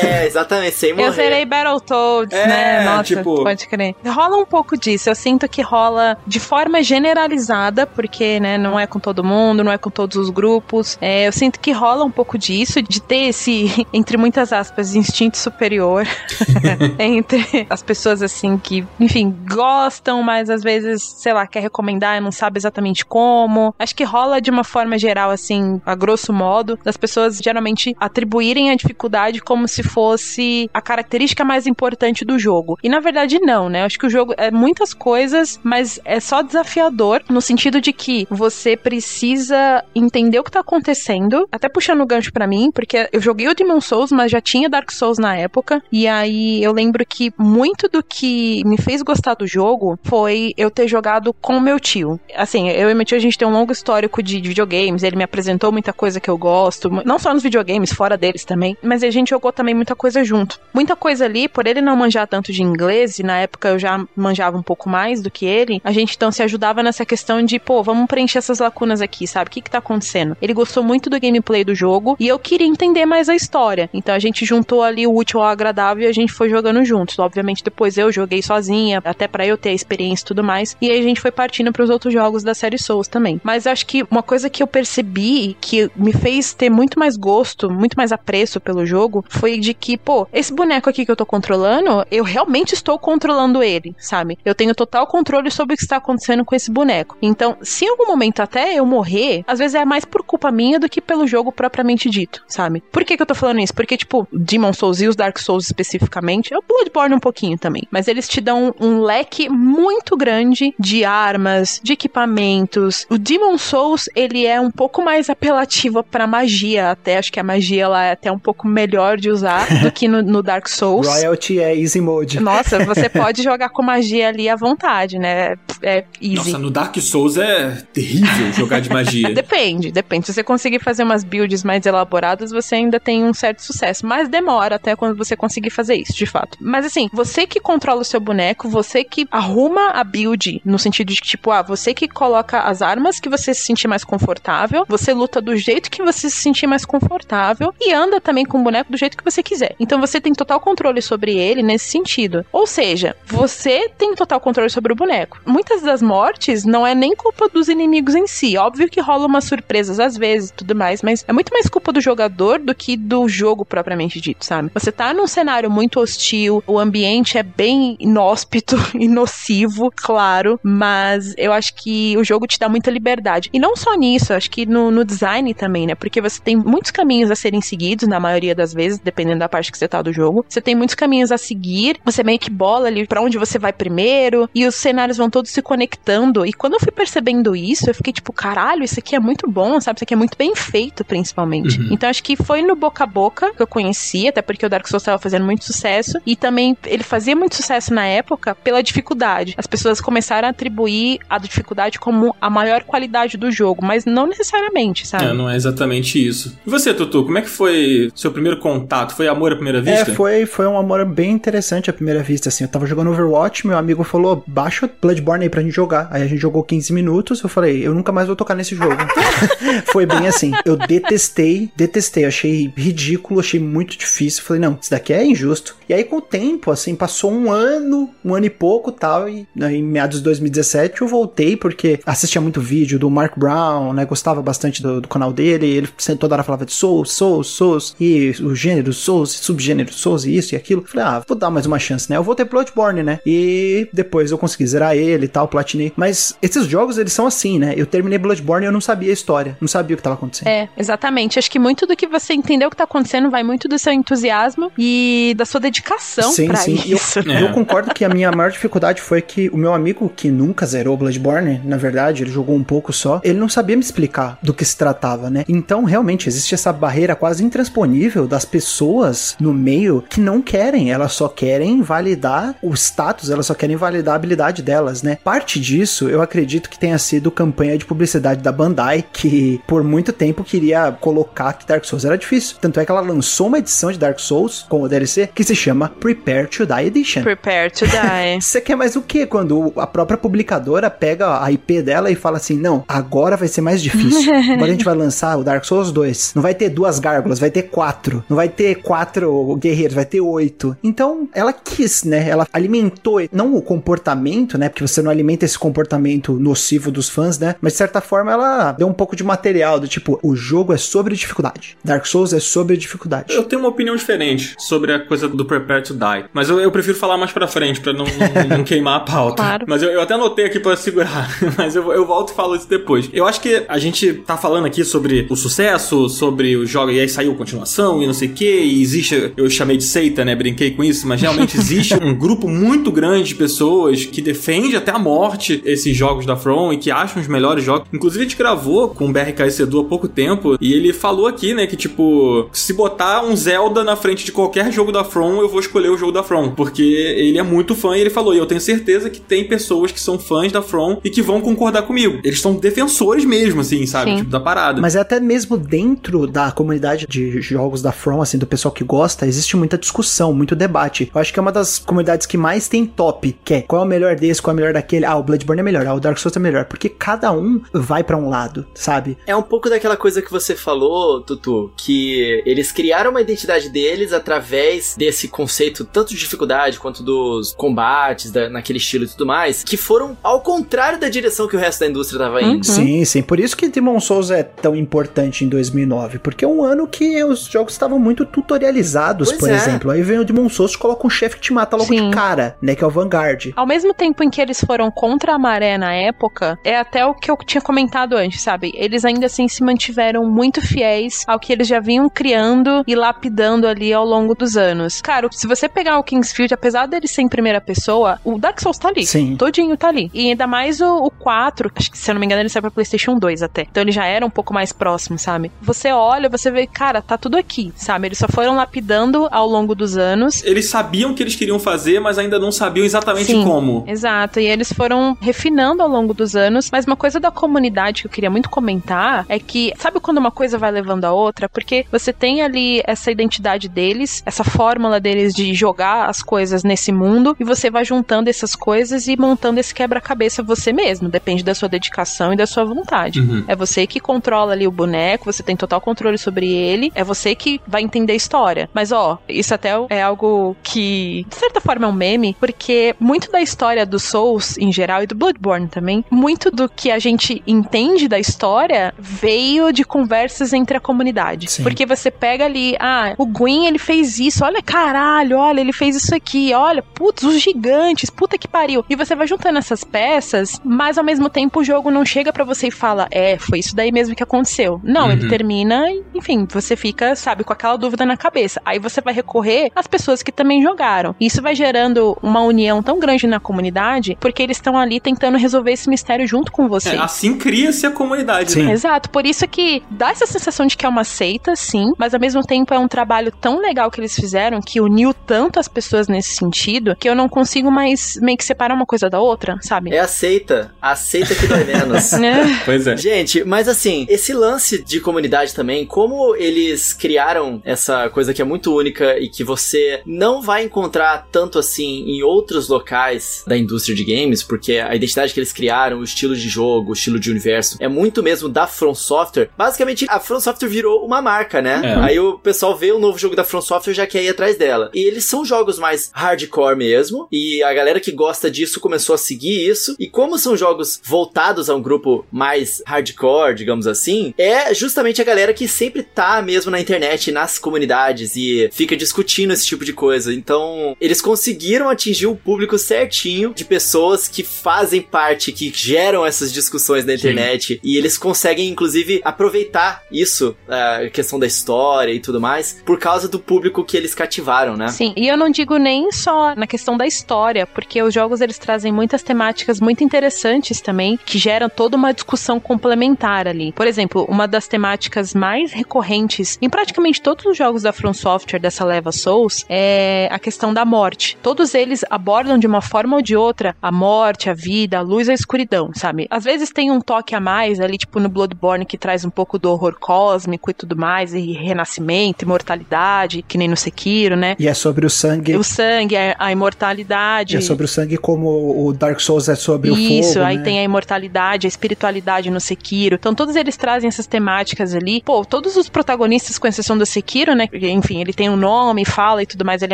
É, 0.02 0.25
exatamente, 0.25 0.75
sem 0.75 0.93
morrer. 0.93 1.08
Eu 1.08 1.12
zerei 1.12 1.45
Battletoads, 1.45 2.38
É, 2.38 2.47
né? 2.47 2.84
Nossa, 2.86 3.04
tipo- 3.04 3.43
pode 3.43 3.67
crer. 3.67 3.95
Rola 4.06 4.38
um 4.38 4.45
pouco 4.45 4.78
disso. 4.78 5.10
Eu 5.10 5.15
sinto 5.15 5.47
que 5.47 5.62
rola 5.62 6.17
de 6.25 6.39
forma 6.39 6.82
generalizada, 6.84 7.86
porque, 7.86 8.39
né, 8.39 8.58
não 8.58 8.80
é 8.80 8.88
com 8.88 8.99
todo 8.99 9.23
mundo, 9.23 9.63
não 9.63 9.71
é 9.71 9.78
com 9.78 9.89
todos 9.89 10.17
os 10.17 10.30
grupos. 10.30 10.97
É, 11.02 11.28
eu 11.28 11.32
sinto 11.32 11.60
que 11.60 11.71
rola 11.71 12.04
um 12.04 12.12
pouco 12.12 12.38
disso, 12.38 12.82
de 12.82 13.02
ter 13.02 13.30
esse, 13.30 13.86
entre 13.93 14.17
muitas 14.17 14.52
aspas, 14.54 14.95
instinto 14.95 15.38
superior 15.38 16.06
entre 16.99 17.67
as 17.69 17.82
pessoas, 17.82 18.21
assim, 18.21 18.58
que, 18.58 18.86
enfim, 18.99 19.36
gostam, 19.49 19.81
mas 20.24 20.50
às 20.50 20.62
vezes, 20.62 21.04
sei 21.04 21.34
lá, 21.34 21.48
quer 21.48 21.62
recomendar 21.62 22.17
e 22.17 22.22
não 22.22 22.32
sabe 22.32 22.58
exatamente 22.58 23.06
como. 23.06 23.74
Acho 23.80 23.96
que 23.96 24.04
rola 24.04 24.41
de 24.41 24.50
uma 24.50 24.63
forma 24.63 24.98
geral, 24.98 25.32
assim, 25.32 25.82
a 25.86 25.96
grosso 25.96 26.34
modo, 26.34 26.78
das 26.84 26.98
pessoas 26.98 27.39
geralmente 27.39 27.96
atribuírem 28.00 28.70
a 28.70 28.76
dificuldade 28.76 29.41
como 29.41 29.67
se 29.67 29.84
fosse 29.84 30.70
a 30.74 30.82
característica 30.82 31.44
mais 31.44 31.65
importante 31.65 32.26
do 32.26 32.38
jogo. 32.38 32.78
E 32.84 32.89
na 32.89 33.00
verdade, 33.00 33.39
não, 33.39 33.70
né? 33.70 33.84
Acho 33.84 34.00
que 34.00 34.06
o 34.06 34.10
jogo 34.10 34.34
é 34.38 34.52
muitas 34.52 34.94
coisas, 34.94 35.60
mas 35.63 36.00
é 36.06 36.20
só 36.20 36.41
desafiador 36.41 37.24
no 37.30 37.41
sentido 37.41 37.80
de 37.82 37.94
que 37.94 38.28
você 38.30 38.76
precisa 38.76 39.84
entender 39.96 40.39
o 40.39 40.44
que 40.44 40.52
tá 40.52 40.60
acontecendo, 40.60 41.48
até 41.52 41.70
puxando 41.70 42.02
o 42.02 42.06
gancho 42.06 42.32
pra 42.32 42.48
mim, 42.48 42.72
porque 42.74 43.10
eu 43.12 43.22
joguei 43.22 43.48
o 43.48 43.56
Demon 43.56 43.82
Souls, 43.82 44.12
mas 44.12 44.32
já 44.32 44.41
tinha 44.41 44.70
Dark 44.70 44.91
Souls 44.91 45.17
na 45.17 45.36
época, 45.36 45.82
e 45.91 46.08
aí 46.08 46.63
eu 46.63 46.72
lembro 46.72 47.06
que 47.06 47.34
muito 47.38 47.88
do 47.88 48.04
que 48.04 48.63
me 48.65 48.78
fez 48.78 49.02
gostar 49.02 49.36
do 49.36 49.48
jogo 49.48 49.70
foi 50.03 50.53
eu 50.57 50.69
ter 50.69 50.88
jogado 50.88 51.34
com 51.34 51.60
meu 51.60 51.79
tio. 51.79 52.19
Assim, 52.36 52.69
eu 52.69 52.89
e 52.89 52.93
meu 52.93 53.05
tio 53.05 53.17
a 53.17 53.21
gente 53.21 53.38
tem 53.38 53.47
um 53.47 53.51
longo 53.51 53.71
histórico 53.71 54.21
de 54.21 54.39
videogames, 54.41 55.03
ele 55.03 55.15
me 55.15 55.23
apresentou 55.23 55.71
muita 55.71 55.93
coisa 55.93 56.19
que 56.19 56.29
eu 56.29 56.38
gosto, 56.38 56.89
não 57.05 57.19
só 57.19 57.34
nos 57.34 57.43
videogames, 57.43 57.93
fora 57.93 58.17
deles 58.17 58.45
também, 58.45 58.77
mas 58.81 59.03
a 59.03 59.10
gente 59.10 59.29
jogou 59.29 59.51
também 59.51 59.73
muita 59.73 59.95
coisa 59.95 60.23
junto. 60.23 60.60
Muita 60.73 60.95
coisa 60.95 61.25
ali, 61.25 61.47
por 61.47 61.67
ele 61.67 61.81
não 61.81 61.95
manjar 61.95 62.27
tanto 62.27 62.51
de 62.51 62.63
inglês, 62.63 63.19
e 63.19 63.23
na 63.23 63.38
época 63.38 63.69
eu 63.69 63.79
já 63.79 64.05
manjava 64.15 64.57
um 64.57 64.63
pouco 64.63 64.89
mais 64.89 65.21
do 65.21 65.31
que 65.31 65.45
ele, 65.45 65.81
a 65.84 65.91
gente 65.91 66.15
então 66.15 66.31
se 66.31 66.43
ajudava 66.43 66.84
nessa 66.84 67.05
questão 67.05 67.41
de, 67.43 67.60
pô, 67.60 67.84
vamos 67.84 68.07
preencher 68.07 68.38
essas 68.38 68.60
lacunas 68.60 69.01
aqui, 69.01 69.27
sabe? 69.27 69.47
O 69.47 69.51
que 69.51 69.62
que 69.62 69.69
tá 69.69 69.77
acontecendo? 69.77 70.36
Ele 70.41 70.53
gostou 70.53 70.84
muito 70.84 71.10
do 71.10 71.19
gameplay 71.19 71.63
do 71.63 71.75
jogo 71.75 72.15
e 72.19 72.27
eu 72.27 72.39
queria 72.39 72.67
entender 72.67 73.05
mais 73.05 73.29
a 73.29 73.36
história. 73.36 73.89
Então 73.93 74.13
a 74.13 74.19
gente 74.19 74.45
juntou 74.45 74.84
ali 74.84 75.05
o 75.05 75.15
útil 75.15 75.39
ao 75.39 75.47
agradável 75.47 76.03
e 76.03 76.07
a 76.07 76.13
gente 76.13 76.31
foi 76.31 76.49
jogando 76.49 76.84
juntos. 76.84 77.19
Obviamente 77.19 77.63
depois 77.63 77.97
eu 77.97 78.12
joguei 78.12 78.41
sozinha, 78.41 79.01
até 79.03 79.27
pra 79.27 79.45
eu 79.45 79.57
ter 79.62 79.69
a 79.69 79.74
experiência 79.74 80.24
e 80.24 80.28
tudo 80.28 80.43
mais. 80.43 80.76
E 80.82 80.89
aí 80.89 81.00
a 81.00 81.04
gente 81.04 81.21
foi 81.21 81.32
partindo 81.32 81.71
pros 81.71 81.89
outros 81.89 82.13
jogos 82.13 82.43
da 82.43 82.54
série 82.54 82.78
Souls 82.78 83.08
também. 83.08 83.39
Mas 83.43 83.65
eu 83.65 83.71
acho 83.71 83.86
que 83.86 84.04
uma 84.10 84.24
coisa 84.24 84.50
que 84.50 84.62
eu 84.62 84.67
percebi 84.67 85.56
que 85.62 85.89
me 85.95 86.12
fez 86.12 86.54
ter 86.54 86.69
muito 86.69 87.00
mais 87.00 87.15
gosto, 87.15 87.69
muito 87.69 87.95
mais 87.95 88.12
apreço 88.12 88.60
pelo 88.60 88.86
jogo, 88.86 89.24
foi 89.30 89.60
de 89.60 89.74
que, 89.74 89.97
pô, 89.97 90.28
esse 90.34 90.54
boneco 90.54 90.89
aqui 90.89 91.06
que 91.06 91.12
eu 91.12 91.15
tô 91.15 91.26
controlando, 91.26 92.06
eu 92.12 92.24
realmente 92.24 92.74
estou 92.74 92.97
controlando 92.97 93.63
ele, 93.63 93.95
sabe? 93.97 94.38
Eu 94.43 94.56
tenho 94.56 94.76
total 94.76 95.06
controle 95.08 95.52
sobre 95.52 95.76
o 95.76 95.78
que 95.78 95.84
está 95.84 95.97
acontecendo 95.97 96.43
com 96.43 96.56
esse 96.56 96.71
boneco. 96.71 97.17
Então, 97.21 97.58
se 97.62 97.86
em 97.86 97.89
algum 97.89 98.08
momento 98.08 98.41
até 98.41 98.74
eu 98.76 98.86
morrer, 98.86 99.43
às 99.47 99.60
vezes 99.60 99.76
é 99.76 99.86
mais 99.86 100.06
por 100.06 100.24
culpa 100.24 100.52
minha 100.52 100.80
do 100.80 100.89
que 100.89 101.02
pelo 101.02 101.28
jogo 101.28 101.52
propriamente 101.52 102.10
dito, 102.10 102.43
sabe? 102.47 102.82
Por 102.91 103.04
que 103.04 103.15
que 103.15 103.21
eu 103.21 103.28
tô 103.28 103.36
falando 103.36 103.60
isso? 103.60 103.74
Porque, 103.74 103.97
tipo, 103.97 104.28
Demon 104.32 104.74
Souls 104.74 105.02
e 105.02 105.08
os 105.08 105.15
Dark 105.15 105.38
Souls 105.38 105.65
especificamente, 105.65 106.54
o 106.56 106.63
Bloodborne 106.67 107.15
um 107.15 107.19
pouquinho 107.19 107.58
também, 107.58 107.88
mas 107.91 108.08
eles 108.08 108.28
te 108.28 108.41
dão 108.41 108.74
um 108.80 109.02
leque 109.02 109.50
muito 109.51 110.15
grande 110.17 110.73
de 110.79 111.03
armas, 111.03 111.79
de 111.83 111.93
equipamentos. 111.93 113.05
O 113.09 113.17
Demon 113.17 113.57
Souls, 113.57 114.09
ele 114.15 114.45
é 114.45 114.59
um 114.59 114.71
pouco 114.71 115.01
mais 115.01 115.29
apelativo 115.29 116.03
pra 116.03 116.27
magia, 116.27 116.91
até 116.91 117.17
acho 117.17 117.31
que 117.31 117.39
a 117.39 117.43
magia 117.43 117.87
lá 117.87 118.05
é 118.05 118.11
até 118.11 118.31
um 118.31 118.39
pouco 118.39 118.67
melhor 118.67 119.17
de 119.17 119.29
usar 119.29 119.67
do 119.81 119.91
que 119.91 120.07
no, 120.07 120.21
no 120.21 120.41
Dark 120.41 120.67
Souls. 120.67 121.07
Royalty 121.07 121.59
é 121.59 121.75
easy 121.75 122.01
mode. 122.01 122.39
Nossa, 122.39 122.83
você 122.85 123.07
pode 123.09 123.43
jogar 123.43 123.69
com 123.69 123.81
magia 123.81 124.29
ali 124.29 124.49
à 124.49 124.55
vontade, 124.55 125.17
né? 125.17 125.55
É 125.81 126.03
easy. 126.21 126.35
Nossa, 126.35 126.57
no 126.57 126.69
Dark 126.69 126.95
Souls 126.97 127.37
é 127.37 127.83
terrível 127.93 128.53
jogar 128.53 128.79
de 128.79 128.89
magia. 128.89 129.33
Depende, 129.33 129.91
depende. 129.91 130.27
Se 130.27 130.33
você 130.33 130.43
conseguir 130.43 130.79
fazer 130.79 131.03
umas 131.03 131.23
builds 131.23 131.63
mais 131.63 131.85
elaboradas, 131.85 132.51
você 132.51 132.75
ainda 132.75 132.99
tem 132.99 133.23
um 133.23 133.33
certo 133.33 133.63
sucesso. 133.63 134.05
Mas 134.05 134.29
demora 134.29 134.75
até 134.75 134.95
quando 134.95 135.15
você 135.15 135.35
conseguir 135.35 135.69
fazer 135.69 135.95
isso, 135.95 136.13
de 136.13 136.25
fato. 136.25 136.57
Mas 136.61 136.85
assim, 136.85 137.09
você 137.11 137.47
que 137.47 137.59
controla 137.59 138.01
o 138.01 138.05
seu 138.05 138.19
boneco, 138.19 138.69
você 138.69 139.03
que 139.03 139.27
arruma 139.41 139.89
a 139.89 140.04
build 140.04 140.62
no 140.63 140.77
sentido 140.77 141.12
de 141.12 141.19
que, 141.19 141.27
tipo, 141.27 141.49
ah, 141.49 141.63
você 141.63 141.93
que 141.93 142.08
coloca 142.08 142.62
as 142.62 142.82
armas 142.82 143.19
que 143.19 143.27
você 143.27 143.54
se 143.54 143.63
sentir 143.63 143.88
mais 143.88 144.04
confortável, 144.04 144.86
você 144.88 145.13
luta 145.13 145.41
do 145.41 145.56
jeito 145.56 145.89
que 145.89 146.04
você 146.04 146.30
se 146.30 146.38
sentir 146.38 146.67
mais 146.67 146.86
confortável 146.86 147.73
e 147.80 147.91
anda 147.91 148.21
também 148.21 148.45
com 148.45 148.60
o 148.60 148.63
boneco 148.63 148.91
do 148.91 148.97
jeito 148.97 149.17
que 149.17 149.23
você 149.23 149.41
quiser. 149.41 149.75
Então 149.80 149.99
você 149.99 150.21
tem 150.21 150.34
total 150.34 150.60
controle 150.60 151.01
sobre 151.01 151.36
ele 151.36 151.63
nesse 151.63 151.89
sentido. 151.89 152.45
Ou 152.51 152.67
seja, 152.67 153.15
você 153.25 153.89
tem 153.89 154.13
total 154.13 154.39
controle 154.39 154.69
sobre 154.69 154.93
o 154.93 154.95
boneco. 154.95 155.39
Muitas 155.45 155.82
das 155.82 156.01
mortes 156.01 156.63
não 156.63 156.86
é 156.86 156.93
nem 156.93 157.15
culpa 157.15 157.49
dos 157.49 157.67
inimigos 157.67 158.13
em 158.13 158.27
si. 158.27 158.58
Óbvio 158.58 158.89
que 158.89 159.01
rola 159.01 159.25
umas 159.25 159.45
surpresas 159.45 159.99
às 159.99 160.15
vezes 160.15 160.51
e 160.51 160.54
tudo 160.54 160.75
mais, 160.75 161.01
mas 161.01 161.25
é 161.27 161.34
muito 161.34 161.51
mais 161.51 161.67
culpa 161.67 161.91
do 161.91 161.99
jogador 161.99 162.60
do 162.60 162.75
que 162.75 162.95
do 162.95 163.27
jogo 163.27 163.65
propriamente 163.65 164.21
dito, 164.21 164.45
sabe? 164.45 164.69
Você 164.73 164.91
tá 164.91 165.13
num 165.13 165.25
cenário 165.25 165.71
muito 165.71 165.99
hostil, 165.99 166.63
o 166.67 166.77
ambiente 166.77 167.38
é 167.38 167.43
bem 167.43 167.97
inóspito 167.99 168.75
e 168.93 169.08
nocivo, 169.32 169.91
claro, 169.96 170.60
mas 170.62 171.34
eu 171.38 171.54
acho 171.54 171.74
que 171.76 172.15
o 172.17 172.24
jogo 172.24 172.46
te 172.46 172.60
dá 172.60 172.67
muita 172.67 172.91
liberdade. 172.91 173.50
E 173.54 173.60
não 173.60 173.76
só 173.76 173.96
nisso, 173.96 174.34
acho 174.34 174.52
que 174.52 174.65
no, 174.65 174.91
no 174.91 175.06
design 175.06 175.54
também, 175.54 175.88
né? 175.88 175.96
Porque 175.96 176.22
você 176.22 176.41
tem 176.41 176.56
muitos 176.56 176.91
caminhos 176.91 177.32
a 177.32 177.36
serem 177.36 177.62
seguidos, 177.62 178.08
na 178.08 178.20
maioria 178.20 178.54
das 178.54 178.74
vezes, 178.74 179.00
dependendo 179.00 179.39
da 179.39 179.50
parte 179.50 179.72
que 179.72 179.78
você 179.78 179.88
tá 179.88 180.02
do 180.02 180.12
jogo. 180.12 180.46
Você 180.48 180.62
tem 180.62 180.76
muitos 180.76 180.96
caminhos 180.96 181.32
a 181.32 181.38
seguir, 181.38 182.00
você 182.04 182.24
meio 182.24 182.39
que 182.39 182.50
bola 182.50 182.88
ali 182.88 183.08
pra 183.08 183.22
onde 183.22 183.38
você 183.38 183.58
vai 183.58 183.72
primeiro, 183.72 184.50
e 184.54 184.65
os 184.65 184.76
cenários 184.76 185.17
vão 185.17 185.30
todos 185.30 185.52
se 185.52 185.62
conectando. 185.62 186.46
E 186.46 186.52
quando 186.52 186.74
eu 186.74 186.80
fui 186.80 186.91
percebendo 186.91 187.56
isso, 187.56 187.89
eu 187.89 187.96
fiquei 187.96 188.12
tipo, 188.12 188.34
caralho, 188.34 188.84
isso 188.84 189.00
aqui 189.00 189.15
é 189.15 189.20
muito 189.20 189.50
bom, 189.50 189.80
sabe? 189.80 189.98
Isso 189.98 190.04
aqui 190.04 190.13
é 190.13 190.17
muito 190.17 190.38
bem 190.38 190.56
feito, 190.56 191.06
principalmente. 191.06 191.80
Uhum. 191.80 191.89
Então 191.91 192.10
acho 192.10 192.24
que 192.24 192.36
foi 192.36 192.62
no 192.62 192.76
boca 192.76 193.04
a 193.04 193.08
boca 193.08 193.54
que 193.54 193.62
eu 193.62 193.67
conheci, 193.67 194.28
até 194.28 194.41
porque 194.41 194.65
o 194.65 194.70
Dark 194.70 194.88
Souls 194.88 195.02
estava 195.02 195.20
fazendo 195.20 195.46
muito 195.46 195.63
sucesso, 195.63 196.20
e 196.26 196.36
também 196.36 196.78
ele 196.86 197.04
fazia 197.04 197.36
muito 197.36 197.56
sucesso 197.56 197.94
na 197.94 198.06
época 198.06 198.56
pela 198.56 198.82
dificuldade. 198.82 199.20
As 199.57 199.67
pessoas 199.67 200.01
começaram 200.01 200.47
a 200.47 200.51
atribuir 200.51 201.19
a 201.29 201.38
dificuldade 201.38 201.99
como 201.99 202.36
a 202.39 202.49
maior 202.49 202.84
qualidade 202.84 203.38
do 203.38 203.51
jogo, 203.51 203.86
mas 203.86 204.05
não 204.05 204.27
necessariamente, 204.27 205.07
sabe? 205.07 205.25
É, 205.25 205.34
não 205.34 205.49
é 205.49 205.55
exatamente 205.55 206.25
isso. 206.25 206.57
E 206.65 206.69
você, 206.69 206.93
Tutu, 206.93 207.23
como 207.25 207.38
é 207.38 207.41
que 207.41 207.49
foi 207.49 208.12
seu 208.15 208.31
primeiro 208.31 208.57
contato? 208.57 209.15
Foi 209.15 209.27
amor 209.27 209.51
à 209.51 209.55
primeira 209.55 209.81
vista? 209.81 210.12
É, 210.12 210.15
foi, 210.15 210.45
foi 210.45 210.67
um 210.67 210.77
amor 210.77 211.05
bem 211.05 211.31
interessante 211.31 211.89
à 211.89 211.93
primeira 211.93 212.21
vista, 212.23 212.49
assim. 212.49 212.63
Eu 212.63 212.69
tava 212.69 212.86
jogando 212.86 213.12
Overwatch, 213.12 213.67
meu 213.67 213.77
amigo 213.77 214.03
falou, 214.03 214.43
baixa 214.47 214.89
Bloodborne 215.01 215.43
aí 215.43 215.49
pra 215.49 215.62
gente 215.62 215.73
jogar. 215.73 216.07
Aí 216.12 216.23
a 216.23 216.27
gente 216.27 216.39
jogou 216.39 216.63
15 216.63 216.93
minutos, 216.93 217.41
eu 217.41 217.49
falei, 217.49 217.86
eu 217.86 217.93
nunca 217.93 218.12
mais 218.12 218.27
vou 218.27 218.36
tocar 218.36 218.55
nesse 218.55 218.75
jogo. 218.75 218.97
foi 219.91 220.05
bem 220.05 220.27
assim. 220.27 220.51
Eu 220.65 220.75
detestei, 220.75 221.71
detestei, 221.75 222.25
achei 222.25 222.71
ridículo, 222.75 223.39
achei 223.39 223.60
muito 223.60 223.97
difícil. 223.97 224.43
Falei, 224.43 224.62
não, 224.62 224.77
isso 224.81 224.91
daqui 224.91 225.13
é 225.13 225.25
injusto. 225.25 225.75
E 225.88 225.93
aí, 225.93 226.03
com 226.03 226.17
o 226.17 226.21
tempo, 226.21 226.71
assim, 226.71 226.95
passou 226.95 227.31
um 227.31 227.51
ano, 227.51 228.10
um 228.23 228.34
ano 228.34 228.45
e 228.45 228.49
pouco 228.49 228.91
tal, 229.12 229.30
e 229.30 229.47
em 229.56 229.84
meados 229.84 230.19
de 230.19 230.24
2017 230.24 231.02
eu 231.02 231.08
voltei, 231.08 231.58
porque 231.58 232.00
assistia 232.06 232.41
muito 232.41 232.62
vídeo 232.62 232.97
do 232.97 233.10
Mark 233.10 233.38
Brown, 233.38 233.93
né, 233.93 234.06
gostava 234.06 234.41
bastante 234.41 234.82
do, 234.82 235.02
do 235.02 235.08
canal 235.08 235.34
dele, 235.34 235.67
ele 235.67 235.89
toda 236.17 236.36
hora 236.36 236.43
falava 236.43 236.65
de 236.65 236.71
Souls, 236.71 237.12
Souls, 237.12 237.47
Souls, 237.47 237.95
e 238.00 238.34
o 238.41 238.56
gênero 238.56 238.93
Souls, 238.93 239.32
subgênero 239.32 239.93
Souls, 239.93 240.26
e 240.26 240.36
isso 240.36 240.56
e 240.56 240.58
aquilo. 240.58 240.84
Falei, 240.88 241.06
ah, 241.06 241.24
vou 241.28 241.38
dar 241.38 241.50
mais 241.50 241.65
uma 241.65 241.80
chance, 241.80 242.10
né, 242.10 242.17
eu 242.17 242.24
voltei 242.24 242.45
pro 242.45 242.62
Bloodborne, 242.62 243.04
né, 243.04 243.19
e 243.26 243.88
depois 243.91 244.32
eu 244.32 244.38
consegui 244.38 244.65
zerar 244.67 244.95
ele 244.95 245.26
e 245.26 245.30
tal, 245.30 245.47
platinei. 245.47 245.91
Mas 245.95 246.36
esses 246.41 246.65
jogos, 246.67 246.97
eles 246.97 247.13
são 247.13 247.28
assim, 247.28 247.60
né, 247.60 247.74
eu 247.76 247.86
terminei 247.86 248.17
Bloodborne 248.17 248.65
e 248.65 248.67
eu 248.67 248.71
não 248.71 248.82
sabia 248.82 249.10
a 249.10 249.13
história, 249.13 249.58
não 249.60 249.67
sabia 249.67 249.95
o 249.95 249.97
que 249.97 250.04
tava 250.04 250.15
acontecendo. 250.15 250.47
É, 250.47 250.69
exatamente. 250.78 251.39
Acho 251.39 251.50
que 251.50 251.60
muito 251.60 251.86
do 251.86 251.95
que 251.95 252.08
você 252.08 252.34
entendeu 252.34 252.67
o 252.67 252.71
que 252.71 252.78
tá 252.78 252.84
acontecendo 252.84 253.30
vai 253.30 253.43
muito 253.43 253.67
do 253.67 253.78
seu 253.78 253.93
entusiasmo 253.93 254.71
e 254.78 255.34
da 255.38 255.45
sua 255.45 255.60
dedicação 255.60 256.32
sim, 256.32 256.47
pra 256.47 256.58
sim. 256.58 256.76
isso. 256.86 257.19
Eu, 257.19 257.32
é. 257.32 257.43
eu 257.43 257.54
concordo 257.54 257.93
que 257.93 258.06
a 258.06 258.10
minha 258.10 258.32
maior 258.32 258.52
dificuldade 258.52 258.90
foi 258.99 259.21
que 259.21 259.49
o 259.49 259.58
meu 259.58 259.73
amigo, 259.73 260.12
que 260.15 260.30
nunca 260.30 260.65
zerou 260.65 260.97
Bloodborne, 260.97 261.62
na 261.63 261.77
verdade, 261.77 262.23
ele 262.23 262.32
jogou 262.32 262.56
um 262.56 262.63
pouco 262.63 262.91
só, 262.91 263.21
ele 263.23 263.39
não 263.39 263.49
sabia 263.49 263.75
me 263.75 263.84
explicar 263.84 264.38
do 264.41 264.54
que 264.54 264.65
se 264.65 264.77
tratava, 264.77 265.30
né? 265.30 265.45
Então, 265.47 265.84
realmente, 265.84 266.27
existe 266.27 266.54
essa 266.56 266.73
barreira 266.73 267.15
quase 267.15 267.43
intransponível 267.43 268.27
das 268.27 268.45
pessoas 268.45 269.36
no 269.39 269.54
meio 269.54 270.04
que 270.10 270.19
não 270.19 270.41
querem, 270.41 270.91
elas 270.91 271.13
só 271.13 271.27
querem 271.27 271.82
validar 271.82 272.56
o 272.62 272.73
status, 272.73 273.30
elas 273.30 273.45
só 273.45 273.54
querem 273.54 273.75
validar 273.75 274.13
a 274.13 274.15
habilidade 274.15 274.62
delas, 274.62 275.04
né? 275.04 275.17
Parte 275.23 275.60
disso, 275.60 276.10
eu 276.10 276.21
acredito 276.21 276.69
que 276.69 276.80
tenha 276.80 276.97
sido 276.97 277.32
campanha 277.32 277.77
de 277.77 277.86
publicidade 277.86 278.41
da 278.41 278.51
Bandai, 278.51 279.04
que 279.12 279.62
por 279.67 279.84
muito 279.84 280.13
tempo 280.13 280.43
queria 280.43 280.91
colocar 280.91 281.54
que 281.54 281.67
Dark 281.67 281.86
Souls 281.86 282.06
era 282.06 282.17
difícil. 282.17 282.58
Tanto 282.62 282.80
é 282.80 282.86
que 282.86 282.91
ela 282.91 283.01
lançou 283.01 283.47
uma 283.47 283.58
edição 283.58 283.91
de 283.91 283.97
Dark 283.97 284.19
Souls 284.19 284.65
com 284.69 284.82
o 284.82 284.88
DLC 284.88 285.30
que 285.34 285.43
se 285.43 285.56
chama 285.56 285.71
chama 285.71 285.89
Prepare 285.89 286.47
to 286.47 286.65
Die 286.65 286.86
Edition. 286.86 287.23
Prepare 287.23 287.71
to 287.71 287.86
Die. 287.86 288.41
Você 288.41 288.60
quer 288.62 288.75
mais 288.82 288.96
o 288.96 289.02
que 289.02 289.26
quando 289.26 289.74
a 289.76 289.88
própria 289.88 290.17
publicadora 290.17 290.89
pega 290.89 291.44
a 291.44 291.52
IP 291.52 291.82
dela 291.82 292.10
e 292.12 292.15
fala 292.15 292.38
assim: 292.38 292.58
não, 292.58 292.84
agora 292.88 293.38
vai 293.38 293.48
ser 293.48 293.62
mais 293.62 293.82
difícil. 293.82 294.34
agora 294.54 294.65
a 294.65 294.72
gente 294.72 294.86
vai 294.86 294.96
lançar 294.96 295.38
o 295.38 295.44
Dark 295.44 295.63
Souls 295.65 295.91
2. 295.91 296.34
Não 296.36 296.41
vai 296.41 296.54
ter 296.54 296.70
duas 296.70 297.00
gárgulas, 297.00 297.39
vai 297.39 297.50
ter 297.50 297.63
quatro. 297.63 298.24
Não 298.30 298.36
vai 298.36 298.50
ter 298.50 298.76
quatro 298.76 299.56
guerreiros, 299.58 299.96
vai 299.96 300.06
ter 300.06 300.22
oito. 300.22 300.76
Então 300.84 301.28
ela 301.34 301.54
quis, 301.54 302.04
né? 302.04 302.28
Ela 302.30 302.48
alimentou 302.54 303.22
não 303.32 303.56
o 303.56 303.62
comportamento, 303.62 304.58
né? 304.58 304.70
Porque 304.70 304.88
você 304.88 305.02
não 305.02 305.12
alimenta 305.12 305.46
esse 305.46 305.58
comportamento 305.58 306.34
nocivo 306.34 306.91
dos 306.91 307.10
fãs, 307.10 307.38
né? 307.38 307.56
Mas 307.62 307.74
de 307.74 307.78
certa 307.78 308.02
forma 308.02 308.32
ela 308.32 308.72
deu 308.72 308.88
um 308.88 308.94
pouco 308.94 309.15
de 309.15 309.24
material 309.24 309.80
do 309.80 309.88
tipo: 309.88 310.20
o 310.24 310.36
jogo 310.36 310.74
é 310.74 310.78
sobre 310.78 311.15
dificuldade. 311.15 311.78
Dark 311.84 312.06
Souls 312.06 312.34
é 312.34 312.39
sobre 312.39 312.78
dificuldade. 312.78 313.34
Eu 313.34 313.44
tenho 313.44 313.62
uma 313.62 313.70
opinião 313.70 313.96
diferente 313.96 314.56
sobre 314.58 314.94
a 314.94 315.00
coisa 315.00 315.28
do 315.28 315.46
Prepare 315.46 315.72
Prepare 315.72 315.84
to 315.84 315.94
Die. 315.94 316.30
Mas 316.34 316.50
eu, 316.50 316.60
eu 316.60 316.72
prefiro 316.72 316.98
falar 316.98 317.17
mais 317.17 317.32
pra 317.32 317.48
frente, 317.48 317.80
pra 317.80 317.94
não, 317.94 318.06
não, 318.06 318.58
não 318.58 318.63
queimar 318.71 318.95
a 318.95 318.99
pauta. 319.01 319.36
Claro. 319.43 319.65
Mas 319.67 319.84
eu, 319.84 319.89
eu, 319.89 320.01
até 320.01 320.13
anotei 320.13 320.45
aqui 320.45 320.57
pra 320.57 320.77
segurar, 320.77 321.29
mas 321.57 321.75
eu, 321.75 321.91
eu 321.91 322.05
volto 322.05 322.31
e 322.31 322.36
falo 322.36 322.55
isso 322.55 322.69
depois. 322.69 323.10
Eu 323.12 323.25
acho 323.25 323.41
que 323.41 323.65
a 323.67 323.77
gente 323.77 324.13
tá 324.13 324.38
falando 324.38 324.65
aqui 324.65 324.86
sobre 324.86 325.27
o 325.29 325.36
sucesso, 325.36 326.07
sobre 326.07 326.55
o 326.55 326.65
jogo, 326.65 326.89
e 326.89 326.99
aí 326.99 327.10
saiu 327.10 327.36
continuação 327.36 328.01
e 328.01 328.07
não 328.07 328.13
sei 328.13 328.29
o 328.29 328.31
que, 328.31 328.49
e 328.49 328.81
existe, 328.81 329.34
eu 329.36 329.49
chamei 329.49 329.75
de 329.75 329.84
seita, 329.84 330.23
né, 330.23 330.34
brinquei 330.36 330.71
com 330.71 330.84
isso, 330.86 331.05
mas 331.05 331.21
realmente 331.21 331.57
existe 331.60 331.95
um 331.95 332.15
grupo 332.15 332.47
muito 332.47 332.91
grande 332.91 333.29
de 333.29 333.36
pessoas 333.36 334.05
que 334.05 334.21
defende 334.21 334.75
até 334.77 334.91
a 334.91 334.99
morte 334.99 335.62
esses 335.65 335.95
jogos 335.95 336.25
da 336.25 336.38
From 336.38 336.71
e 336.71 336.77
que 336.77 336.89
acham 336.89 337.21
os 337.21 337.27
melhores 337.27 337.63
jogos. 337.65 337.89
Inclusive 337.91 338.23
a 338.23 338.27
gente 338.27 338.38
gravou 338.38 338.89
com 338.89 339.10
o 339.10 339.12
BRK 339.12 339.62
Edu 339.62 339.81
há 339.81 339.84
pouco 339.84 340.07
tempo, 340.07 340.55
e 340.62 340.73
ele 340.73 340.93
falou 340.93 341.27
aqui, 341.27 341.53
né, 341.53 341.67
que 341.67 341.75
tipo, 341.75 342.49
se 342.53 342.71
botar 342.71 343.21
um 343.25 343.36
Zelda 343.36 343.84
na 343.84 343.97
frente 343.97 344.23
de 344.23 344.31
qualquer 344.31 344.71
jogo 344.71 344.93
da 344.93 345.03
From, 345.03 345.41
eu 345.41 345.49
vou 345.49 345.60
escolher 345.60 345.89
o 345.89 345.97
jogo 345.97 346.13
da 346.13 346.23
From, 346.23 346.51
porque 346.51 346.84
ele 346.84 347.38
é 347.38 347.43
muito 347.43 347.75
fã 347.75 347.97
e 347.97 347.99
ele 347.99 348.10
falou, 348.10 348.34
e 348.34 348.38
eu 348.38 348.45
tenho 348.45 348.61
certeza 348.62 349.10
que 349.10 349.19
tem 349.19 349.47
pessoas 349.47 349.91
que 349.91 350.00
são 350.00 350.17
fãs 350.17 350.52
da 350.52 350.62
From 350.62 351.00
e 351.04 351.10
que 351.10 351.21
vão 351.21 351.41
concordar 351.41 351.84
comigo. 351.84 352.19
Eles 352.24 352.41
são 352.41 352.56
defensores 352.56 353.26
mesmo, 353.26 353.62
assim, 353.62 353.86
sabe? 353.86 354.12
Sim. 354.12 354.17
Tipo, 354.17 354.30
da 354.30 354.39
parada. 354.39 354.80
Mas 354.82 354.95
é 354.95 355.00
até 355.00 355.19
mesmo 355.19 355.58
dentro 355.58 356.28
da 356.28 356.52
comunidade 356.52 357.06
de 357.08 357.41
jogos 357.41 357.82
da 357.82 357.91
From, 357.91 358.21
assim, 358.21 358.38
do 358.38 358.47
pessoal 358.47 358.71
que 358.71 358.84
gosta, 358.84 359.26
existe 359.26 359.58
muita 359.58 359.78
discussão, 359.78 360.34
muito 360.34 360.56
debate. 360.56 361.12
Eu 361.13 361.19
acho 361.19 361.34
que 361.34 361.39
é 361.39 361.41
uma 361.41 361.52
das 361.52 361.80
comunidades 361.80 362.26
que 362.26 362.38
mais 362.38 362.67
tem 362.67 362.86
top, 362.86 363.36
que 363.43 363.56
é 363.56 363.62
qual 363.62 363.82
é 363.82 363.86
o 363.86 363.88
melhor 363.88 364.15
desse, 364.15 364.41
qual 364.41 364.52
é 364.52 364.54
o 364.54 364.58
melhor 364.58 364.74
daquele. 364.74 365.06
Ah, 365.06 365.17
o 365.17 365.24
Bloodborne 365.24 365.60
é 365.60 365.63
melhor, 365.63 365.86
ah, 365.86 365.93
o 365.93 366.00
Dark 366.00 366.17
Souls 366.17 366.36
é 366.36 366.39
melhor, 366.39 366.65
porque 366.65 366.89
cada 366.89 367.32
um 367.32 367.62
vai 367.74 368.04
para 368.04 368.17
um 368.17 368.30
lado, 368.30 368.65
sabe? 368.74 369.17
É 369.26 369.36
um 369.36 369.41
pouco 369.41 369.69
daquela 369.69 369.97
coisa 369.97 370.21
que 370.21 370.32
você 370.32 370.56
falou, 370.56 371.21
Tutu, 371.21 371.71
que 371.76 372.41
eles 372.45 372.71
criaram 372.71 373.12
uma 373.12 373.21
identidade 373.21 373.69
deles 373.69 374.13
através 374.13 374.95
desse 374.97 375.28
conceito 375.28 375.86
tanto 375.86 376.10
de 376.13 376.19
dificuldade 376.19 376.80
quanto 376.80 377.04
dos 377.04 377.54
combates, 377.54 378.32
da, 378.32 378.50
naquele 378.51 378.77
estilo 378.77 379.05
e 379.05 379.07
tudo 379.07 379.25
mais, 379.25 379.63
que 379.63 379.77
foram 379.77 380.17
ao 380.23 380.41
contrário 380.41 380.99
da 380.99 381.09
direção 381.09 381.47
que 381.47 381.55
o 381.55 381.59
resto 381.59 381.79
da 381.81 381.87
indústria 381.87 382.19
tava 382.19 382.41
indo. 382.41 382.57
Uhum. 382.57 382.63
Sim, 382.63 383.05
sim. 383.05 383.21
Por 383.21 383.39
isso 383.39 383.55
que 383.55 383.67
Demon 383.67 383.99
Souls 383.99 384.31
é 384.31 384.43
tão 384.43 384.75
importante 384.75 385.45
em 385.45 385.49
2009, 385.49 386.19
porque 386.19 386.45
é 386.45 386.47
um 386.47 386.63
ano 386.63 386.87
que 386.87 387.23
os 387.23 387.45
jogos 387.45 387.73
estavam 387.73 387.99
muito 387.99 388.25
tutorializados, 388.25 389.29
pois 389.29 389.39
por 389.39 389.49
é. 389.49 389.55
exemplo. 389.55 389.91
Aí 389.91 390.01
vem 390.01 390.19
o 390.19 390.25
Demon 390.25 390.49
Souls 390.49 390.73
e 390.73 390.77
coloca 390.77 391.05
um 391.05 391.09
chefe 391.09 391.35
que 391.35 391.41
te 391.41 391.53
mata 391.53 391.75
logo 391.75 391.89
sim. 391.89 392.09
de 392.09 392.15
cara, 392.15 392.55
né, 392.61 392.75
que 392.75 392.83
é 392.83 392.87
o 392.87 392.89
Vanguard. 392.89 393.51
Ao 393.55 393.65
mesmo 393.65 393.93
tempo 393.93 394.23
em 394.23 394.29
que 394.29 394.41
eles 394.41 394.61
foram 394.61 394.91
contra 394.91 395.33
a 395.33 395.39
maré 395.39 395.77
na 395.77 395.93
época, 395.93 396.57
é 396.63 396.77
até 396.77 397.05
o 397.05 397.13
que 397.13 397.29
eu 397.29 397.37
tinha 397.37 397.61
comentado 397.61 398.15
antes, 398.15 398.41
sabe? 398.41 398.71
Eles 398.75 399.05
ainda 399.05 399.25
assim 399.25 399.47
se 399.47 399.63
mantiveram 399.63 400.25
muito 400.25 400.61
fiéis 400.61 401.23
ao 401.27 401.39
que 401.39 401.53
eles 401.53 401.67
já 401.67 401.79
vinham 401.79 402.09
criando 402.09 402.83
e 402.87 402.95
lapidando 402.95 403.67
ali 403.67 403.93
ao 403.93 404.05
longo 404.05 404.35
dos 404.35 404.57
anos. 404.57 405.01
Cara, 405.01 405.27
se 405.31 405.47
você 405.47 405.67
pegar 405.67 405.97
o 405.97 406.03
Kingsfield, 406.03 406.53
apesar 406.53 406.87
dele 406.87 407.07
ser 407.07 407.21
em 407.21 407.29
primeira 407.29 407.61
pessoa, 407.61 408.19
o 408.23 408.37
Dark 408.41 408.60
Souls 408.60 408.77
tá 408.77 408.89
ali. 408.89 409.06
Sim. 409.06 409.36
Todinho 409.36 409.77
tá 409.77 409.88
ali. 409.88 410.10
E 410.13 410.30
ainda 410.30 410.47
mais 410.47 410.82
o, 410.82 410.97
o 410.97 411.12
4, 411.12 411.71
acho 411.75 411.91
que 411.91 411.97
se 411.97 412.10
eu 412.10 412.15
não 412.15 412.19
me 412.19 412.25
engano 412.25 412.41
ele 412.41 412.49
saiu 412.49 412.62
pra 412.62 412.71
PlayStation 412.71 413.17
2 413.17 413.43
até. 413.43 413.67
Então 413.69 413.82
ele 413.82 413.91
já 413.91 414.06
era 414.06 414.25
um 414.25 414.30
pouco 414.30 414.54
mais 414.54 414.73
próximo, 414.73 415.17
sabe? 415.17 415.51
Você 415.62 415.91
olha, 415.91 416.27
você 416.27 416.49
vê, 416.49 416.65
cara, 416.65 417.01
tá 417.01 417.17
tudo 417.17 417.38
aqui, 417.38 417.71
sabe? 417.75 418.08
Eles 418.08 418.17
só 418.17 418.27
foram 418.27 418.56
lapidando 418.56 419.27
ao 419.32 419.47
longo 419.47 419.75
dos 419.75 419.97
anos. 419.97 420.43
Eles 420.43 420.69
sabiam 420.69 421.12
o 421.12 421.15
que 421.15 421.21
eles 421.21 421.36
queriam 421.36 421.60
fazer, 421.60 421.99
mas 421.99 422.17
ainda 422.17 422.39
não 422.39 422.51
sabiam 422.51 422.84
exatamente 422.84 423.27
Sim, 423.27 423.43
como. 423.43 423.86
Exato. 423.88 424.39
E 424.39 424.47
eles 424.47 424.73
foram 424.73 425.15
refinando 425.21 425.84
ao 425.84 425.88
longo 425.88 426.13
dos 426.13 426.36
anos. 426.36 426.69
Mas 426.71 426.86
uma 426.86 426.95
coisa 426.95 427.19
da 427.19 427.30
comunidade 427.30 428.01
que 428.01 428.08
eu 428.08 428.12
queria 428.12 428.30
muito 428.30 428.49
comentar 428.49 429.25
é 429.30 429.38
que, 429.38 429.71
sabe 429.77 429.99
quando 429.99 430.17
uma 430.17 430.32
coisa 430.32 430.58
vai 430.58 430.71
levando 430.71 431.06
a 431.06 431.12
outra? 431.12 431.47
Porque 431.47 431.86
você 431.91 432.12
tem 432.12 432.41
ali 432.41 432.82
essa 432.86 433.12
identidade 433.12 433.69
deles, 433.69 434.23
essa 434.25 434.43
fórmula 434.43 434.99
deles 434.99 435.34
de 435.34 435.54
jogar 435.54 436.10
as 436.10 436.23
coisas 436.23 436.63
nesse 436.63 436.91
mundo 436.91 437.36
e 437.39 437.43
você 437.43 437.69
vai 437.69 437.86
juntando 437.86 438.31
essas 438.32 438.56
coisas 438.56 439.08
e 439.08 439.15
montando 439.15 439.60
esse 439.60 439.74
quebra-cabeça 439.74 440.41
você 440.41 440.74
mesmo. 440.74 441.10
Depende 441.10 441.44
da 441.44 441.54
sua 441.54 441.70
dedicação 441.70 442.34
e 442.34 442.36
da 442.36 442.48
sua 442.48 442.65
vontade. 442.65 443.20
Uhum. 443.20 443.44
É 443.48 443.56
você 443.56 443.86
que 443.86 444.00
controla 444.00 444.54
ali 444.54 444.67
o 444.67 444.72
boneco, 444.72 445.32
você 445.32 445.44
tem 445.44 445.56
total 445.56 445.80
controle 445.80 446.17
sobre 446.17 446.52
ele, 446.52 446.91
é 446.96 447.04
você 447.04 447.36
que 447.36 447.62
vai 447.67 447.82
entender 447.82 448.13
a 448.13 448.15
história. 448.15 448.70
Mas 448.74 448.91
ó, 448.91 449.20
isso 449.28 449.54
até 449.54 449.72
é 449.89 450.02
algo 450.02 450.56
que, 450.63 451.26
de 451.30 451.36
certa 451.36 451.62
forma, 451.62 451.86
é 451.86 451.89
um 451.89 451.94
meme, 451.94 452.36
porque 452.39 452.96
muito 453.00 453.32
da 453.32 453.41
história 453.41 453.86
do 453.86 454.00
Souls 454.00 454.58
em 454.58 454.72
geral 454.72 455.04
e 455.04 455.08
do 455.08 455.15
Bloodborne 455.15 455.67
também, 455.67 456.04
muito 456.10 456.50
do 456.50 456.67
que 456.67 456.91
a 456.91 457.00
gente 457.00 457.41
entende 457.46 458.08
da 458.08 458.20
história 458.20 458.94
veio 458.98 459.72
de 459.72 459.84
conversas 459.84 460.54
entre 460.54 460.78
a 460.78 460.80
comunidade. 460.80 461.50
Sim. 461.50 461.63
Porque 461.63 461.86
você 461.86 462.10
pega 462.10 462.46
ali, 462.46 462.76
ah, 462.80 463.13
o 463.17 463.26
Gwyn 463.26 463.65
ele 463.65 463.80
fez 463.80 464.20
isso, 464.20 464.44
olha 464.44 464.62
caralho, 464.62 465.38
olha, 465.38 465.62
ele 465.62 465.74
fez 465.74 465.96
isso 465.96 466.13
aqui, 466.13 466.54
olha, 466.54 466.82
putz, 466.82 467.24
os 467.24 467.41
gigantes, 467.41 468.10
puta 468.21 468.38
que 468.38 468.47
pariu. 468.47 468.86
E 468.88 468.95
você 468.95 469.15
vai 469.15 469.25
juntando 469.25 469.57
essas 469.57 469.84
peças, 469.84 470.62
mas 470.63 470.95
ao 470.99 471.03
mesmo 471.03 471.27
tempo 471.27 471.62
o 471.62 471.63
jogo 471.63 471.89
não 471.89 472.05
chega 472.05 472.31
pra 472.31 472.43
você 472.43 472.67
e 472.67 472.71
fala, 472.71 473.07
é, 473.10 473.36
foi 473.39 473.57
isso 473.57 473.75
daí 473.75 473.91
mesmo 473.91 474.15
que 474.15 474.21
aconteceu. 474.21 474.79
Não, 474.84 475.05
Uhum. 475.07 475.12
ele 475.13 475.27
termina 475.27 475.89
e, 475.89 476.03
enfim, 476.13 476.45
você 476.47 476.75
fica, 476.75 477.15
sabe, 477.15 477.43
com 477.43 477.51
aquela 477.51 477.75
dúvida 477.77 478.05
na 478.05 478.15
cabeça. 478.15 478.62
Aí 478.63 478.77
você 478.77 479.01
vai 479.01 479.12
recorrer 479.12 479.71
às 479.75 479.88
pessoas 479.88 480.21
que 480.21 480.31
também 480.31 480.62
jogaram. 480.62 481.15
Isso 481.19 481.41
vai 481.41 481.55
gerando 481.55 482.15
uma 482.21 482.41
união 482.41 482.84
tão 482.84 482.99
grande 482.99 483.25
na 483.25 483.39
comunidade, 483.39 484.15
porque 484.19 484.43
eles 484.43 484.57
estão 484.57 484.77
ali 484.77 484.99
tentando 484.99 485.39
resolver 485.39 485.71
esse 485.71 485.89
mistério 485.89 486.27
junto 486.27 486.51
com 486.51 486.67
você. 486.67 486.89
É, 486.91 486.99
assim 486.99 487.36
cria-se 487.36 487.88
a 487.88 487.91
comunidade, 487.91 488.51
Sim. 488.51 488.63
né? 488.65 488.73
Exato, 488.73 489.10
por 489.10 489.25
isso 489.25 489.47
que 489.47 489.81
dá 489.89 490.12
essa 490.12 490.27
sensação 490.27 490.67
de 490.67 490.77
que 490.77 490.86
é 490.86 490.89
uma 490.89 491.03
seita, 491.03 491.55
sim, 491.55 491.91
mas 491.97 492.13
ao 492.13 492.19
mesmo 492.19 492.43
tempo 492.43 492.71
é 492.71 492.77
um 492.77 492.88
trabalho 492.88 493.31
tão 493.41 493.60
legal 493.60 493.89
que 493.89 493.99
eles 493.99 494.13
fizeram 494.15 494.60
que 494.62 494.79
uniu 494.79 495.12
tanto 495.12 495.60
as 495.60 495.67
pessoas 495.67 496.07
nesse 496.07 496.36
sentido 496.36 496.95
que 496.99 497.10
eu 497.10 497.15
não 497.15 497.27
consigo 497.27 497.71
mais 497.71 498.11
meio 498.17 498.38
que 498.38 498.43
separar 498.43 498.74
uma 498.74 498.86
coisa 498.86 499.10
da 499.10 499.19
outra, 499.19 499.58
sabe? 499.62 499.93
É 499.93 500.00
aceita. 500.00 500.74
Aceita 500.82 501.36
que 501.36 501.47
dói 501.47 501.63
menos. 501.63 502.12
É. 502.21 502.62
Pois 502.65 502.86
é. 502.86 502.95
Gente, 502.95 503.43
mas 503.43 503.67
assim, 503.67 504.06
esse 504.08 504.32
lance 504.32 504.84
de 504.84 505.00
comunidade 505.00 505.56
também, 505.56 505.86
como 505.86 506.36
eles 506.36 506.93
criaram 506.93 507.62
essa 507.65 508.10
coisa 508.10 508.34
que 508.34 508.41
é 508.41 508.45
muito 508.45 508.74
única 508.76 509.17
e 509.17 509.28
que 509.28 509.43
você 509.43 510.02
não 510.06 510.41
vai 510.41 510.63
encontrar 510.63 511.28
tanto 511.32 511.58
assim 511.58 512.04
em 512.08 512.21
outros 512.21 512.67
locais 512.69 513.43
da 513.47 513.58
indústria 513.58 513.95
de 513.95 514.04
games, 514.04 514.43
porque 514.43 514.74
a 514.74 514.95
identidade 514.95 515.34
que 515.34 515.39
eles 515.39 515.52
criaram, 515.52 516.00
o 516.00 516.04
estilo 516.04 516.36
de 516.36 516.47
jogo, 516.47 516.91
o 516.91 516.93
estilo 516.93 517.19
de 517.19 517.32
universo, 517.32 517.78
é 517.80 517.88
muito 517.88 518.21
mesmo 518.21 518.47
da 518.47 518.67
From 518.67 518.93
Software. 518.93 519.50
Basicamente, 519.58 520.06
a 520.10 520.19
From 520.19 520.39
Software 520.39 520.69
virou 520.69 521.06
uma 521.06 521.21
marca, 521.21 521.62
né? 521.62 521.82
É. 521.84 521.93
Aí 522.06 522.19
o 522.19 522.38
pessoal 522.38 522.78
vê 522.78 522.91
o 522.91 523.00
novo 523.00 523.17
jogo 523.17 523.36
da 523.36 523.43
From 523.43 523.62
Software 523.62 523.93
e 523.93 523.95
já 523.95 524.08
quer 524.08 524.24
ir 524.24 524.30
atrás 524.30 524.58
dela. 524.58 524.89
E 524.93 525.00
eles 525.00 525.26
são 525.26 525.43
jogos 525.43 525.80
mais 525.80 526.12
hardcore 526.13 526.76
mesmo, 526.76 527.28
e 527.32 527.63
a 527.63 527.74
galera 527.74 527.90
que 527.99 528.12
gosta 528.12 528.49
disso 528.49 528.80
começou 528.80 529.15
a 529.15 529.17
seguir 529.17 529.69
isso. 529.69 529.95
E 529.99 530.08
como 530.08 530.38
são 530.38 530.56
jogos 530.56 531.01
voltados 531.04 531.69
a 531.69 531.75
um 531.75 531.82
grupo 531.82 532.25
mais 532.32 532.82
hardcore, 532.86 533.56
digamos 533.56 533.88
assim, 533.88 534.34
é 534.38 534.73
justamente 534.73 535.21
a 535.21 535.25
galera 535.25 535.54
que 535.54 535.67
sempre 535.67 536.04
tá 536.04 536.41
mesmo 536.41 536.71
na 536.71 536.80
internet, 536.80 537.32
nas 537.32 537.58
comunidades 537.58 538.36
e 538.36 538.69
fica 538.71 538.95
discutindo 538.95 539.54
esse 539.54 539.65
tipo 539.65 539.86
de 539.86 539.93
coisa. 539.93 540.34
Então, 540.34 540.95
eles 540.99 541.21
conseguiram 541.21 541.89
atingir 541.89 542.27
o 542.27 542.36
público 542.36 542.77
certinho 542.77 543.54
de 543.54 543.65
pessoas 543.65 544.27
que 544.27 544.43
fazem 544.43 545.01
parte, 545.01 545.51
que 545.51 545.71
geram 545.73 546.25
essas 546.25 546.51
discussões 546.51 547.06
na 547.06 547.13
internet. 547.13 547.80
E 547.84 547.97
eles 547.97 548.17
conseguem, 548.17 548.69
inclusive, 548.69 549.21
aproveitar 549.23 550.04
isso, 550.12 550.56
a 550.67 551.10
questão 551.10 551.39
da 551.39 551.47
história 551.47 552.13
e 552.13 552.19
tudo 552.19 552.39
mais, 552.39 552.82
por 552.86 552.99
causa 552.99 553.27
do 553.27 553.39
público 553.39 553.84
que 553.84 553.97
eles 553.97 554.13
cativaram, 554.13 554.75
né? 554.75 554.88
Sim, 554.89 555.13
e 555.15 555.27
eu 555.27 555.38
não 555.38 555.49
digo 555.49 555.77
nem 555.77 556.12
só 556.12 556.56
na 556.56 556.67
questão 556.67 556.97
da 556.97 557.08
história, 557.08 557.65
porque 557.82 558.02
os 558.04 558.13
jogos 558.13 558.41
eles 558.41 558.60
trazem 558.60 558.91
muitas 558.91 559.24
temáticas 559.24 559.82
muito 559.82 560.04
interessantes 560.04 560.80
também, 560.80 561.17
que 561.26 561.39
geram 561.39 561.67
toda 561.67 561.98
uma 561.98 562.13
discussão 562.13 562.60
complementar 562.60 563.48
ali. 563.48 563.72
Por 563.72 563.88
exemplo, 563.88 564.24
uma 564.30 564.48
das 564.48 564.67
temáticas 564.67 565.34
mais 565.34 565.74
recorrentes 565.74 566.60
em 566.62 566.70
praticamente 566.70 567.20
todos 567.20 567.44
os 567.48 567.58
jogos 567.58 567.82
da 567.82 567.91
From 567.91 568.13
Software 568.13 568.60
dessa 568.60 568.86
leva 568.86 569.12
Souls 569.12 569.65
é 569.67 570.30
a 570.32 570.38
questão 570.38 570.72
da 570.72 570.86
morte. 570.86 571.36
Todos 571.41 571.74
eles 571.74 572.06
abordam 572.08 572.60
de 572.60 572.67
uma 572.67 572.82
forma 572.82 573.15
ou 573.15 573.22
de 573.22 573.36
outra 573.36 573.76
a 573.82 573.91
morte, 573.91 574.48
a 574.48 574.54
vida, 574.54 575.00
a 575.00 575.02
luz 575.02 575.28
e 575.28 575.32
a 575.32 575.34
escuridão, 575.34 575.91
sabe? 575.96 576.28
Às 576.30 576.44
vezes 576.44 576.70
tem 576.70 576.91
um 576.91 577.02
toque 577.02 577.34
a 577.34 577.39
mais 577.39 577.80
ali, 577.80 577.98
tipo 577.98 578.20
no 578.20 578.30
Bloodborne, 578.30 578.86
que 578.86 578.98
traz 578.98 579.26
um 579.26 579.32
pouco 579.32 579.58
do 579.58 579.72
horror 579.72 579.98
cósmico 580.00 580.70
e 580.70 580.74
tudo 580.74 580.96
mais, 580.96 581.34
e 581.34 581.52
renascimento, 581.52 582.46
imortalidade, 582.46 583.44
que 583.48 583.58
nem 583.58 583.67
no 583.67 583.76
Sekiro, 583.76 584.36
né? 584.36 584.56
E 584.60 584.67
é 584.67 584.74
sobre 584.76 585.04
o 585.04 585.10
sangue. 585.10 585.56
O 585.56 585.63
sangue, 585.63 586.15
a, 586.15 586.36
a 586.38 586.52
imortalidade. 586.52 587.58
É 587.58 587.62
sobre 587.71 587.86
o 587.86 587.88
sangue 587.88 588.17
como 588.17 588.88
o 588.88 588.93
Dark 588.93 589.19
Souls 589.19 589.49
é 589.49 589.55
sobre 589.55 589.89
o 589.89 589.95
fogo. 589.95 590.07
Isso, 590.07 590.39
aí 590.41 590.57
né? 590.57 590.63
tem 590.63 590.79
a 590.79 590.84
imortalidade, 590.84 591.67
a 591.67 591.69
espiritualidade 591.69 592.49
no 592.49 592.60
Sekiro. 592.60 593.15
Então 593.15 593.34
todos 593.34 593.55
eles 593.55 593.77
trazem 593.77 594.07
essas 594.07 594.27
temáticas 594.27 594.93
ali. 594.93 595.21
Pô, 595.23 595.43
todos 595.45 595.75
os 595.75 595.89
protagonistas, 595.89 596.57
com 596.57 596.67
exceção 596.67 596.97
do 596.97 597.05
Sekiro, 597.05 597.55
né? 597.55 597.67
porque, 597.67 597.89
Enfim, 597.89 598.21
ele 598.21 598.34
tem 598.34 598.49
um 598.49 598.55
nome, 598.55 599.05
fala 599.05 599.43
e 599.43 599.45
tudo 599.45 599.65
mais, 599.65 599.81
ele 599.81 599.93